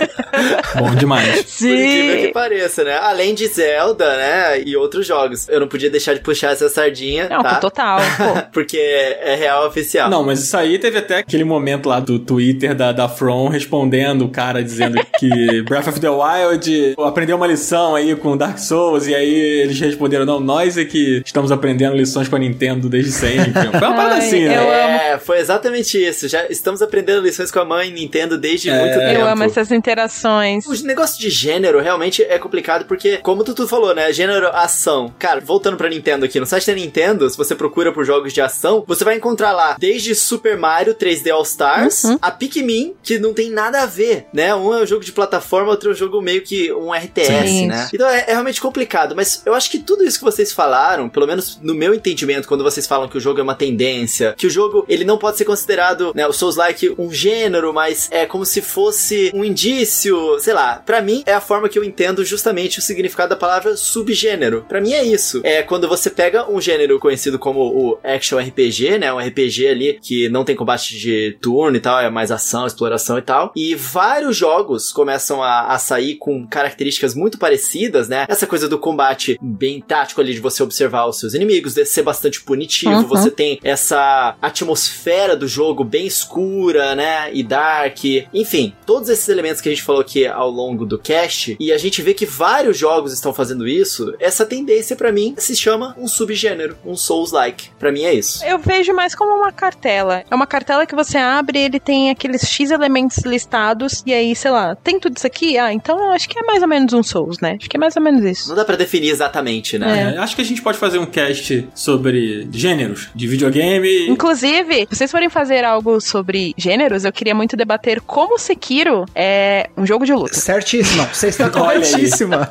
Bom 0.78 0.94
demais. 0.94 1.42
Por 1.58 1.66
incrível 1.66 2.16
que 2.16 2.26
Sim! 2.26 2.32
pareça, 2.32 2.84
né? 2.84 2.98
Além 2.98 3.34
de 3.34 3.46
Zelda, 3.46 4.16
né? 4.16 4.60
E 4.62 4.76
outros 4.76 5.06
jogos. 5.06 5.48
Eu 5.48 5.60
não 5.60 5.68
podia 5.68 5.90
deixar 5.90 6.14
de 6.14 6.20
puxar 6.20 6.52
essa 6.52 6.68
sardinha, 6.68 7.28
Não, 7.28 7.42
tá? 7.42 7.56
total. 7.56 7.98
Pô. 8.16 8.42
Porque 8.52 9.09
é 9.20 9.34
real 9.34 9.66
oficial. 9.66 10.08
Não, 10.10 10.22
mas 10.24 10.40
isso 10.42 10.56
aí 10.56 10.78
teve 10.78 10.98
até 10.98 11.18
aquele 11.18 11.44
momento 11.44 11.88
lá 11.88 12.00
do 12.00 12.18
Twitter 12.18 12.74
da, 12.74 12.92
da 12.92 13.08
From 13.08 13.48
respondendo 13.48 14.24
o 14.24 14.28
cara 14.28 14.62
dizendo 14.62 14.98
que 15.18 15.62
Breath 15.62 15.88
of 15.88 16.00
the 16.00 16.08
Wild 16.08 16.94
aprendeu 16.98 17.36
uma 17.36 17.46
lição 17.46 17.94
aí 17.94 18.14
com 18.16 18.36
Dark 18.36 18.58
Souls, 18.58 19.06
e 19.06 19.14
aí 19.14 19.34
eles 19.34 19.78
responderam: 19.80 20.24
não, 20.24 20.40
nós 20.40 20.76
é 20.76 20.84
que 20.84 21.22
estamos 21.24 21.50
aprendendo 21.52 21.96
lições 21.96 22.28
com 22.28 22.36
a 22.36 22.38
Nintendo 22.38 22.88
desde 22.88 23.12
sempre. 23.12 23.52
Foi 23.78 23.88
uma 23.88 23.96
parada 23.96 24.16
assim, 24.16 24.44
né? 24.44 25.12
É, 25.12 25.18
foi 25.18 25.38
exatamente 25.38 25.98
isso. 25.98 26.28
Já 26.28 26.46
estamos 26.48 26.82
aprendendo 26.82 27.22
lições 27.22 27.50
com 27.50 27.58
a 27.58 27.64
mãe 27.64 27.90
Nintendo 27.90 28.38
desde 28.38 28.70
É. 28.70 28.78
muito 28.78 28.98
tempo. 28.98 29.20
Eu 29.20 29.26
amo 29.26 29.42
essas 29.44 29.70
interações. 29.70 30.66
O 30.66 30.86
negócio 30.86 31.18
de 31.20 31.30
gênero 31.30 31.80
realmente 31.80 32.22
é 32.22 32.38
complicado 32.38 32.84
porque, 32.86 33.18
como 33.18 33.44
tu, 33.44 33.54
tu 33.54 33.66
falou, 33.66 33.94
né? 33.94 34.12
Gênero 34.12 34.48
ação. 34.48 35.12
Cara, 35.18 35.40
voltando 35.40 35.76
pra 35.76 35.88
Nintendo 35.88 36.24
aqui, 36.24 36.38
no 36.40 36.46
site 36.46 36.66
da 36.66 36.74
Nintendo, 36.74 37.28
se 37.28 37.36
você 37.36 37.54
procura 37.54 37.92
por 37.92 38.04
jogos 38.04 38.32
de 38.32 38.40
ação, 38.40 38.84
você 38.86 38.99
vai 39.04 39.16
encontrar 39.16 39.52
lá 39.52 39.76
desde 39.78 40.14
Super 40.14 40.56
Mario 40.56 40.94
3D 40.94 41.30
All 41.32 41.42
Stars 41.42 42.04
Uhum. 42.04 42.18
a 42.20 42.30
Pikmin, 42.30 42.94
que 43.02 43.18
não 43.18 43.32
tem 43.34 43.50
nada 43.50 43.82
a 43.82 43.86
ver, 43.86 44.26
né? 44.32 44.54
Um 44.54 44.74
é 44.74 44.82
um 44.82 44.86
jogo 44.86 45.04
de 45.04 45.12
plataforma, 45.12 45.70
outro 45.70 45.90
é 45.90 45.92
um 45.92 45.96
jogo 45.96 46.20
meio 46.20 46.42
que 46.42 46.72
um 46.72 46.92
RTS, 46.92 47.48
Sim. 47.48 47.66
né? 47.66 47.88
Então 47.92 48.08
é, 48.08 48.24
é 48.28 48.32
realmente 48.32 48.60
complicado, 48.60 49.14
mas 49.14 49.42
eu 49.44 49.54
acho 49.54 49.70
que 49.70 49.78
tudo 49.78 50.04
isso 50.04 50.18
que 50.18 50.24
vocês 50.24 50.52
falaram, 50.52 51.08
pelo 51.08 51.26
menos 51.26 51.58
no 51.62 51.74
meu 51.74 51.94
entendimento, 51.94 52.48
quando 52.48 52.64
vocês 52.64 52.86
falam 52.86 53.08
que 53.08 53.16
o 53.16 53.20
jogo 53.20 53.40
é 53.40 53.42
uma 53.42 53.54
tendência, 53.54 54.34
que 54.36 54.46
o 54.46 54.50
jogo 54.50 54.84
ele 54.88 55.04
não 55.04 55.18
pode 55.18 55.36
ser 55.38 55.44
considerado, 55.44 56.12
né, 56.14 56.26
o 56.26 56.32
Souls-like 56.32 56.94
um 56.98 57.12
gênero, 57.12 57.72
mas 57.72 58.08
é 58.10 58.26
como 58.26 58.44
se 58.44 58.60
fosse 58.60 59.30
um 59.34 59.44
indício, 59.44 60.38
sei 60.40 60.52
lá. 60.54 60.82
Pra 60.84 61.00
mim 61.02 61.22
é 61.26 61.34
a 61.34 61.40
forma 61.40 61.68
que 61.68 61.78
eu 61.78 61.84
entendo 61.84 62.24
justamente 62.24 62.78
o 62.78 62.82
significado 62.82 63.30
da 63.30 63.36
palavra 63.36 63.76
subgênero. 63.76 64.64
Pra 64.68 64.80
mim 64.80 64.92
é 64.92 65.02
isso. 65.04 65.40
É 65.44 65.62
quando 65.62 65.88
você 65.88 66.10
pega 66.10 66.50
um 66.50 66.60
gênero 66.60 66.98
conhecido 66.98 67.38
como 67.38 67.60
o 67.60 67.98
action 68.02 68.38
RPG, 68.38 68.89
né, 68.98 69.12
um 69.12 69.18
RPG 69.18 69.66
ali 69.68 69.98
que 70.00 70.28
não 70.28 70.44
tem 70.44 70.56
combate 70.56 70.98
de 70.98 71.36
turno 71.40 71.76
e 71.76 71.80
tal, 71.80 72.00
é 72.00 72.10
mais 72.10 72.30
ação, 72.30 72.66
exploração 72.66 73.18
e 73.18 73.22
tal. 73.22 73.52
E 73.56 73.74
vários 73.74 74.36
jogos 74.36 74.92
começam 74.92 75.42
a, 75.42 75.66
a 75.72 75.78
sair 75.78 76.16
com 76.16 76.46
características 76.46 77.14
muito 77.14 77.38
parecidas, 77.38 78.08
né? 78.08 78.26
Essa 78.28 78.46
coisa 78.46 78.68
do 78.68 78.78
combate 78.78 79.38
bem 79.40 79.80
tático 79.80 80.20
ali 80.20 80.32
de 80.34 80.40
você 80.40 80.62
observar 80.62 81.06
os 81.06 81.18
seus 81.18 81.34
inimigos, 81.34 81.74
de 81.74 81.84
ser 81.84 82.02
bastante 82.02 82.40
punitivo, 82.42 82.90
Uhum. 82.90 83.06
você 83.06 83.30
tem 83.30 83.58
essa 83.62 84.34
atmosfera 84.40 85.36
do 85.36 85.46
jogo 85.48 85.82
bem 85.84 86.06
escura, 86.06 86.94
né? 86.94 87.30
E 87.32 87.42
dark. 87.42 87.98
Enfim, 88.32 88.74
todos 88.86 89.08
esses 89.08 89.28
elementos 89.28 89.60
que 89.60 89.68
a 89.68 89.72
gente 89.72 89.82
falou 89.82 90.00
aqui 90.00 90.26
ao 90.26 90.50
longo 90.50 90.84
do 90.86 90.98
cast, 90.98 91.56
e 91.58 91.72
a 91.72 91.78
gente 91.78 92.02
vê 92.02 92.14
que 92.14 92.26
vários 92.26 92.76
jogos 92.78 93.12
estão 93.12 93.32
fazendo 93.32 93.66
isso, 93.66 94.14
essa 94.18 94.44
tendência 94.46 94.96
pra 94.96 95.12
mim 95.12 95.34
se 95.38 95.54
chama 95.56 95.94
um 95.98 96.06
subgênero, 96.08 96.76
um 96.84 96.96
Souls-like. 96.96 97.70
Pra 97.78 97.90
mim 97.92 98.02
é 98.04 98.14
isso. 98.14 98.44
Eu 98.44 98.58
vejo 98.58 98.79
mais 98.88 99.14
como 99.14 99.34
uma 99.36 99.52
cartela. 99.52 100.22
É 100.30 100.34
uma 100.34 100.46
cartela 100.46 100.86
que 100.86 100.94
você 100.94 101.18
abre, 101.18 101.58
ele 101.58 101.78
tem 101.80 102.10
aqueles 102.10 102.42
X 102.46 102.70
elementos 102.70 103.18
listados, 103.24 104.02
e 104.06 104.12
aí, 104.12 104.34
sei 104.34 104.50
lá, 104.50 104.74
tem 104.76 104.98
tudo 104.98 105.16
isso 105.16 105.26
aqui? 105.26 105.58
Ah, 105.58 105.72
então 105.72 105.98
eu 105.98 106.10
acho 106.12 106.28
que 106.28 106.38
é 106.38 106.42
mais 106.42 106.62
ou 106.62 106.68
menos 106.68 106.92
um 106.92 107.02
Souls, 107.02 107.38
né? 107.40 107.56
Acho 107.58 107.68
que 107.68 107.76
é 107.76 107.80
mais 107.80 107.96
ou 107.96 108.02
menos 108.02 108.24
isso. 108.24 108.48
Não 108.48 108.56
dá 108.56 108.64
pra 108.64 108.76
definir 108.76 109.10
exatamente, 109.10 109.78
né? 109.78 110.14
É, 110.14 110.18
acho 110.18 110.34
que 110.34 110.42
a 110.42 110.44
gente 110.44 110.62
pode 110.62 110.78
fazer 110.78 110.98
um 110.98 111.06
cast 111.06 111.68
sobre 111.74 112.48
gêneros 112.52 113.08
de 113.14 113.26
videogame. 113.26 114.08
Inclusive, 114.08 114.86
se 114.90 114.96
vocês 114.96 115.10
forem 115.10 115.28
fazer 115.28 115.64
algo 115.64 116.00
sobre 116.00 116.54
gêneros, 116.56 117.04
eu 117.04 117.12
queria 117.12 117.34
muito 117.34 117.56
debater 117.56 118.00
como 118.00 118.38
Sekiro 118.38 119.04
é 119.14 119.68
um 119.76 119.84
jogo 119.86 120.04
de 120.06 120.12
luta. 120.12 120.34
Certíssima. 120.34 121.04
Você 121.12 121.28
está 121.28 121.48
corretíssima. 121.50 122.48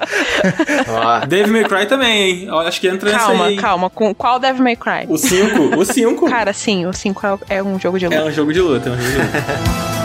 Devil 1.27 1.53
May 1.53 1.63
Cry 1.65 1.86
também, 1.88 2.21
hein? 2.30 2.45
Eu 2.47 2.59
Acho 2.59 2.80
que 2.82 2.88
entra 2.88 3.11
nessa 3.11 3.25
Calma, 3.25 3.45
aí. 3.45 3.53
hein? 3.53 3.59
calma. 3.59 3.89
Com 3.89 4.13
qual 4.13 4.39
Devil 4.39 4.63
May 4.63 4.75
Cry? 4.75 5.05
O 5.07 5.17
5, 5.17 5.77
o 5.80 5.86
5 5.86 6.18
Cara, 6.28 6.53
sim, 6.53 6.86
o 6.86 6.93
5 6.93 7.26
é, 7.49 7.57
é 7.57 7.63
um 7.63 7.80
jogo 7.80 7.99
de 7.99 8.05
luta. 8.05 8.17
é 8.17 8.24
um 8.24 8.32
jogo 8.32 8.53
de 8.53 8.61
luta, 8.61 8.89
é 8.89 8.91
um 8.91 8.97
jogo 8.97 9.09
de 9.11 9.17
luta. 9.17 9.98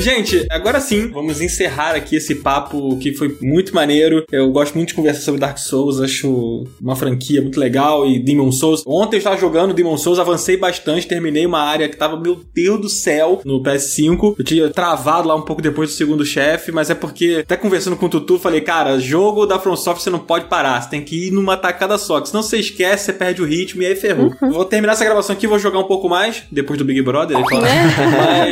Gente, 0.00 0.46
agora 0.50 0.80
sim, 0.80 1.08
vamos 1.08 1.42
encerrar 1.42 1.94
aqui 1.94 2.16
esse 2.16 2.36
papo 2.36 2.96
que 2.96 3.12
foi 3.12 3.36
muito 3.42 3.74
maneiro. 3.74 4.24
Eu 4.32 4.50
gosto 4.50 4.74
muito 4.74 4.88
de 4.88 4.94
conversar 4.94 5.20
sobre 5.20 5.38
Dark 5.38 5.58
Souls, 5.58 6.00
acho 6.00 6.64
uma 6.80 6.96
franquia 6.96 7.42
muito 7.42 7.60
legal 7.60 8.06
e 8.06 8.18
Demon 8.18 8.50
Souls. 8.50 8.82
Ontem 8.86 9.16
eu 9.16 9.18
estava 9.18 9.36
jogando 9.36 9.74
Demon 9.74 9.98
Souls, 9.98 10.18
avancei 10.18 10.56
bastante, 10.56 11.06
terminei 11.06 11.44
uma 11.44 11.60
área 11.60 11.86
que 11.86 11.98
tava, 11.98 12.18
meu 12.18 12.40
Deus 12.54 12.80
do 12.80 12.88
céu, 12.88 13.42
no 13.44 13.62
PS5. 13.62 14.36
Eu 14.38 14.44
tinha 14.44 14.70
travado 14.70 15.28
lá 15.28 15.34
um 15.34 15.42
pouco 15.42 15.60
depois 15.60 15.90
do 15.90 15.94
segundo 15.94 16.24
chefe, 16.24 16.72
mas 16.72 16.88
é 16.88 16.94
porque, 16.94 17.40
até 17.42 17.54
conversando 17.54 17.96
com 17.96 18.06
o 18.06 18.08
Tutu, 18.08 18.38
falei, 18.38 18.62
cara, 18.62 18.98
jogo 18.98 19.44
da 19.44 19.58
From 19.58 19.76
Software 19.76 20.02
você 20.02 20.08
não 20.08 20.18
pode 20.18 20.46
parar, 20.46 20.80
você 20.80 20.88
tem 20.88 21.02
que 21.02 21.26
ir 21.26 21.30
numa 21.30 21.58
tacada 21.58 21.98
só, 21.98 22.22
que 22.22 22.30
senão 22.30 22.42
você 22.42 22.56
esquece, 22.56 23.04
você 23.04 23.12
perde 23.12 23.42
o 23.42 23.44
ritmo 23.44 23.82
e 23.82 23.86
aí 23.86 23.94
ferrou. 23.94 24.32
Vou 24.40 24.64
terminar 24.64 24.94
essa 24.94 25.04
gravação 25.04 25.36
aqui, 25.36 25.46
vou 25.46 25.58
jogar 25.58 25.78
um 25.78 25.86
pouco 25.86 26.08
mais, 26.08 26.42
depois 26.50 26.78
do 26.78 26.86
Big 26.86 27.02
Brother, 27.02 27.36
ele 27.36 27.46
fala. 27.50 27.68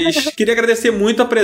Mas 0.04 0.26
queria 0.36 0.52
agradecer 0.52 0.90
muito 0.90 1.22
a 1.22 1.24
presença 1.24 1.37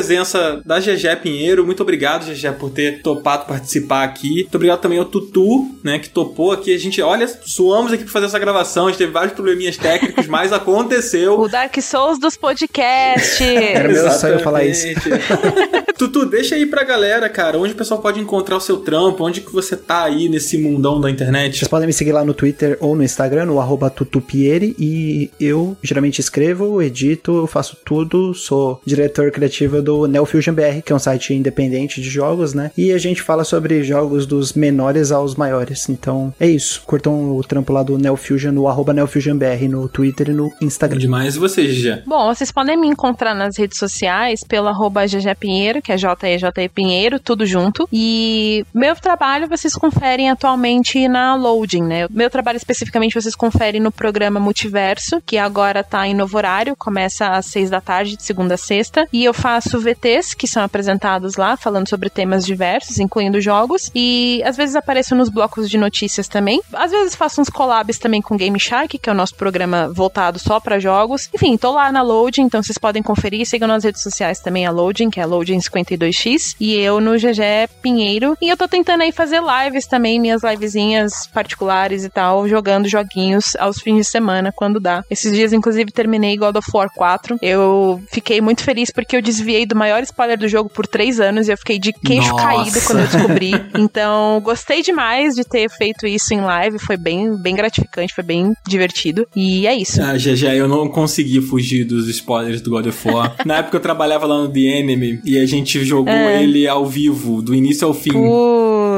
da 0.64 0.78
GG 0.78 1.16
Pinheiro. 1.22 1.64
Muito 1.64 1.82
obrigado, 1.82 2.26
GG, 2.26 2.52
por 2.58 2.70
ter 2.70 3.02
topado 3.02 3.46
participar 3.46 4.04
aqui. 4.04 4.42
Muito 4.42 4.54
obrigado 4.54 4.80
também 4.80 4.98
ao 4.98 5.04
Tutu, 5.04 5.68
né, 5.82 5.98
que 5.98 6.08
topou 6.08 6.52
aqui. 6.52 6.74
A 6.74 6.78
gente, 6.78 7.00
olha, 7.02 7.26
suamos 7.44 7.92
aqui 7.92 8.04
pra 8.04 8.12
fazer 8.12 8.26
essa 8.26 8.38
gravação. 8.38 8.86
A 8.86 8.90
gente 8.90 8.98
teve 8.98 9.12
vários 9.12 9.34
probleminhas 9.34 9.76
técnicos, 9.76 10.26
mas 10.26 10.52
aconteceu. 10.54 11.38
O 11.38 11.48
Dark 11.48 11.74
Souls 11.80 12.18
dos 12.18 12.36
podcasts. 12.36 13.40
Era 13.40 13.88
meu 13.88 14.10
sonho 14.10 14.40
falar 14.40 14.64
isso. 14.64 14.86
Tutu, 15.96 16.26
deixa 16.26 16.56
aí 16.56 16.66
pra 16.66 16.82
galera, 16.82 17.28
cara, 17.28 17.58
onde 17.58 17.72
o 17.72 17.76
pessoal 17.76 18.00
pode 18.00 18.20
encontrar 18.20 18.56
o 18.56 18.60
seu 18.60 18.78
trampo, 18.78 19.24
onde 19.24 19.40
que 19.40 19.52
você 19.52 19.76
tá 19.76 20.04
aí 20.04 20.28
nesse 20.28 20.58
mundão 20.58 21.00
da 21.00 21.10
internet. 21.10 21.58
Vocês 21.58 21.68
podem 21.68 21.86
me 21.86 21.92
seguir 21.92 22.12
lá 22.12 22.24
no 22.24 22.34
Twitter 22.34 22.76
ou 22.80 22.96
no 22.96 23.04
Instagram, 23.04 23.46
no 23.46 23.60
arroba 23.60 23.88
tutupieri, 23.88 24.74
e 24.78 25.30
eu 25.38 25.76
geralmente 25.82 26.18
escrevo, 26.20 26.82
edito, 26.82 27.46
faço 27.46 27.76
tudo, 27.84 28.34
sou 28.34 28.80
diretor 28.84 29.30
criativo 29.30 29.76
do 29.84 30.06
Neofusion 30.06 30.54
BR, 30.54 30.82
que 30.84 30.92
é 30.92 30.96
um 30.96 30.98
site 30.98 31.34
independente 31.34 32.00
de 32.00 32.08
jogos, 32.08 32.54
né? 32.54 32.70
E 32.76 32.92
a 32.92 32.98
gente 32.98 33.22
fala 33.22 33.44
sobre 33.44 33.82
jogos 33.82 34.26
dos 34.26 34.54
menores 34.54 35.12
aos 35.12 35.34
maiores. 35.34 35.88
Então 35.88 36.34
é 36.40 36.48
isso. 36.48 36.82
Curtam 36.86 37.36
o 37.36 37.42
trampo 37.44 37.72
lá 37.72 37.82
do 37.82 37.98
Neofusion, 37.98 38.52
no 38.52 38.66
arroba 38.66 38.92
NeofusionBR, 38.92 39.68
no 39.68 39.88
Twitter 39.88 40.30
e 40.30 40.32
no 40.32 40.52
Instagram. 40.60 40.98
Demais. 40.98 41.36
E 41.36 41.38
você, 41.38 41.66
GG? 41.66 42.02
Bom, 42.06 42.26
vocês 42.34 42.50
podem 42.50 42.76
me 42.76 42.88
encontrar 42.88 43.34
nas 43.34 43.56
redes 43.56 43.78
sociais 43.78 44.42
pelo 44.42 44.68
arroba 44.68 45.06
GG 45.06 45.34
Pinheiro, 45.38 45.82
que 45.82 45.92
é 45.92 45.96
J-E-J-E 45.96 46.68
Pinheiro, 46.68 47.20
tudo 47.20 47.44
junto. 47.44 47.88
E 47.92 48.64
meu 48.72 48.96
trabalho 48.96 49.48
vocês 49.48 49.74
conferem 49.74 50.30
atualmente 50.30 51.06
na 51.08 51.34
Loading, 51.34 51.82
né? 51.82 52.06
Meu 52.10 52.30
trabalho 52.30 52.56
especificamente 52.56 53.14
vocês 53.14 53.34
conferem 53.34 53.80
no 53.80 53.92
programa 53.92 54.40
Multiverso, 54.40 55.20
que 55.26 55.36
agora 55.36 55.84
tá 55.84 56.06
em 56.06 56.14
novo 56.14 56.36
horário, 56.36 56.74
começa 56.76 57.28
às 57.28 57.46
seis 57.46 57.68
da 57.68 57.80
tarde, 57.80 58.16
de 58.16 58.22
segunda 58.22 58.54
a 58.54 58.58
sexta. 58.58 59.06
E 59.12 59.24
eu 59.24 59.34
faço 59.34 59.73
VTs 59.80 60.34
que 60.34 60.46
são 60.46 60.62
apresentados 60.62 61.36
lá, 61.36 61.56
falando 61.56 61.88
sobre 61.88 62.10
temas 62.10 62.44
diversos, 62.44 62.98
incluindo 62.98 63.40
jogos. 63.40 63.90
E 63.94 64.42
às 64.44 64.56
vezes 64.56 64.76
apareço 64.76 65.14
nos 65.14 65.28
blocos 65.28 65.68
de 65.68 65.78
notícias 65.78 66.28
também. 66.28 66.60
Às 66.72 66.90
vezes 66.90 67.14
faço 67.14 67.40
uns 67.40 67.48
collabs 67.48 67.98
também 67.98 68.20
com 68.20 68.36
Game 68.36 68.58
Shark, 68.58 68.98
que 68.98 69.08
é 69.08 69.12
o 69.12 69.16
nosso 69.16 69.34
programa 69.34 69.88
voltado 69.92 70.38
só 70.38 70.60
para 70.60 70.78
jogos. 70.78 71.28
Enfim, 71.34 71.56
tô 71.56 71.72
lá 71.72 71.90
na 71.92 72.02
Loading, 72.02 72.42
então 72.42 72.62
vocês 72.62 72.78
podem 72.78 73.02
conferir. 73.02 73.46
Sigam 73.46 73.68
nas 73.68 73.84
redes 73.84 74.02
sociais 74.02 74.40
também 74.40 74.66
a 74.66 74.70
Loading, 74.70 75.10
que 75.10 75.20
é 75.20 75.26
Loading52x. 75.26 76.56
E 76.60 76.74
eu 76.74 77.00
no 77.00 77.12
GG 77.12 77.68
Pinheiro. 77.82 78.36
E 78.40 78.48
eu 78.48 78.56
tô 78.56 78.68
tentando 78.68 79.02
aí 79.02 79.12
fazer 79.12 79.40
lives 79.40 79.86
também, 79.86 80.20
minhas 80.20 80.42
livezinhas 80.42 81.26
particulares 81.26 82.04
e 82.04 82.08
tal, 82.08 82.48
jogando 82.48 82.88
joguinhos 82.88 83.56
aos 83.56 83.78
fins 83.80 83.96
de 83.96 84.04
semana, 84.04 84.52
quando 84.54 84.80
dá. 84.80 85.04
Esses 85.10 85.32
dias, 85.32 85.52
inclusive, 85.52 85.90
terminei 85.90 86.36
God 86.36 86.56
of 86.56 86.68
War 86.72 86.88
4. 86.94 87.38
Eu 87.40 88.02
fiquei 88.10 88.40
muito 88.40 88.62
feliz 88.62 88.90
porque 88.90 89.16
eu 89.16 89.22
desviei 89.22 89.53
do 89.64 89.76
maior 89.76 90.02
spoiler 90.02 90.36
do 90.38 90.48
jogo 90.48 90.68
por 90.68 90.86
três 90.86 91.20
anos 91.20 91.46
e 91.48 91.52
eu 91.52 91.56
fiquei 91.56 91.78
de 91.78 91.92
queixo 91.92 92.30
Nossa. 92.30 92.42
caído 92.44 92.80
quando 92.86 92.98
eu 93.00 93.06
descobri. 93.06 93.52
então, 93.78 94.40
gostei 94.42 94.82
demais 94.82 95.34
de 95.34 95.44
ter 95.44 95.68
feito 95.70 96.06
isso 96.06 96.34
em 96.34 96.40
live. 96.40 96.78
Foi 96.80 96.96
bem, 96.96 97.36
bem 97.36 97.54
gratificante, 97.54 98.12
foi 98.14 98.24
bem 98.24 98.52
divertido. 98.66 99.26
E 99.36 99.66
é 99.66 99.74
isso. 99.74 100.02
Ah, 100.02 100.14
GG, 100.16 100.44
eu 100.56 100.66
não 100.66 100.88
consegui 100.88 101.40
fugir 101.40 101.84
dos 101.84 102.08
spoilers 102.08 102.60
do 102.60 102.70
God 102.70 102.86
of 102.86 103.08
War. 103.08 103.36
Na 103.46 103.58
época 103.58 103.76
eu 103.76 103.80
trabalhava 103.80 104.26
lá 104.26 104.38
no 104.42 104.48
The 104.48 104.58
Enemy 104.60 105.20
e 105.24 105.38
a 105.38 105.46
gente 105.46 105.84
jogou 105.84 106.12
É. 106.12 106.42
ele 106.42 106.66
ao 106.66 106.84
vivo, 106.86 107.40
do 107.40 107.54
início 107.54 107.86
ao 107.86 107.94
fim. 107.94 108.12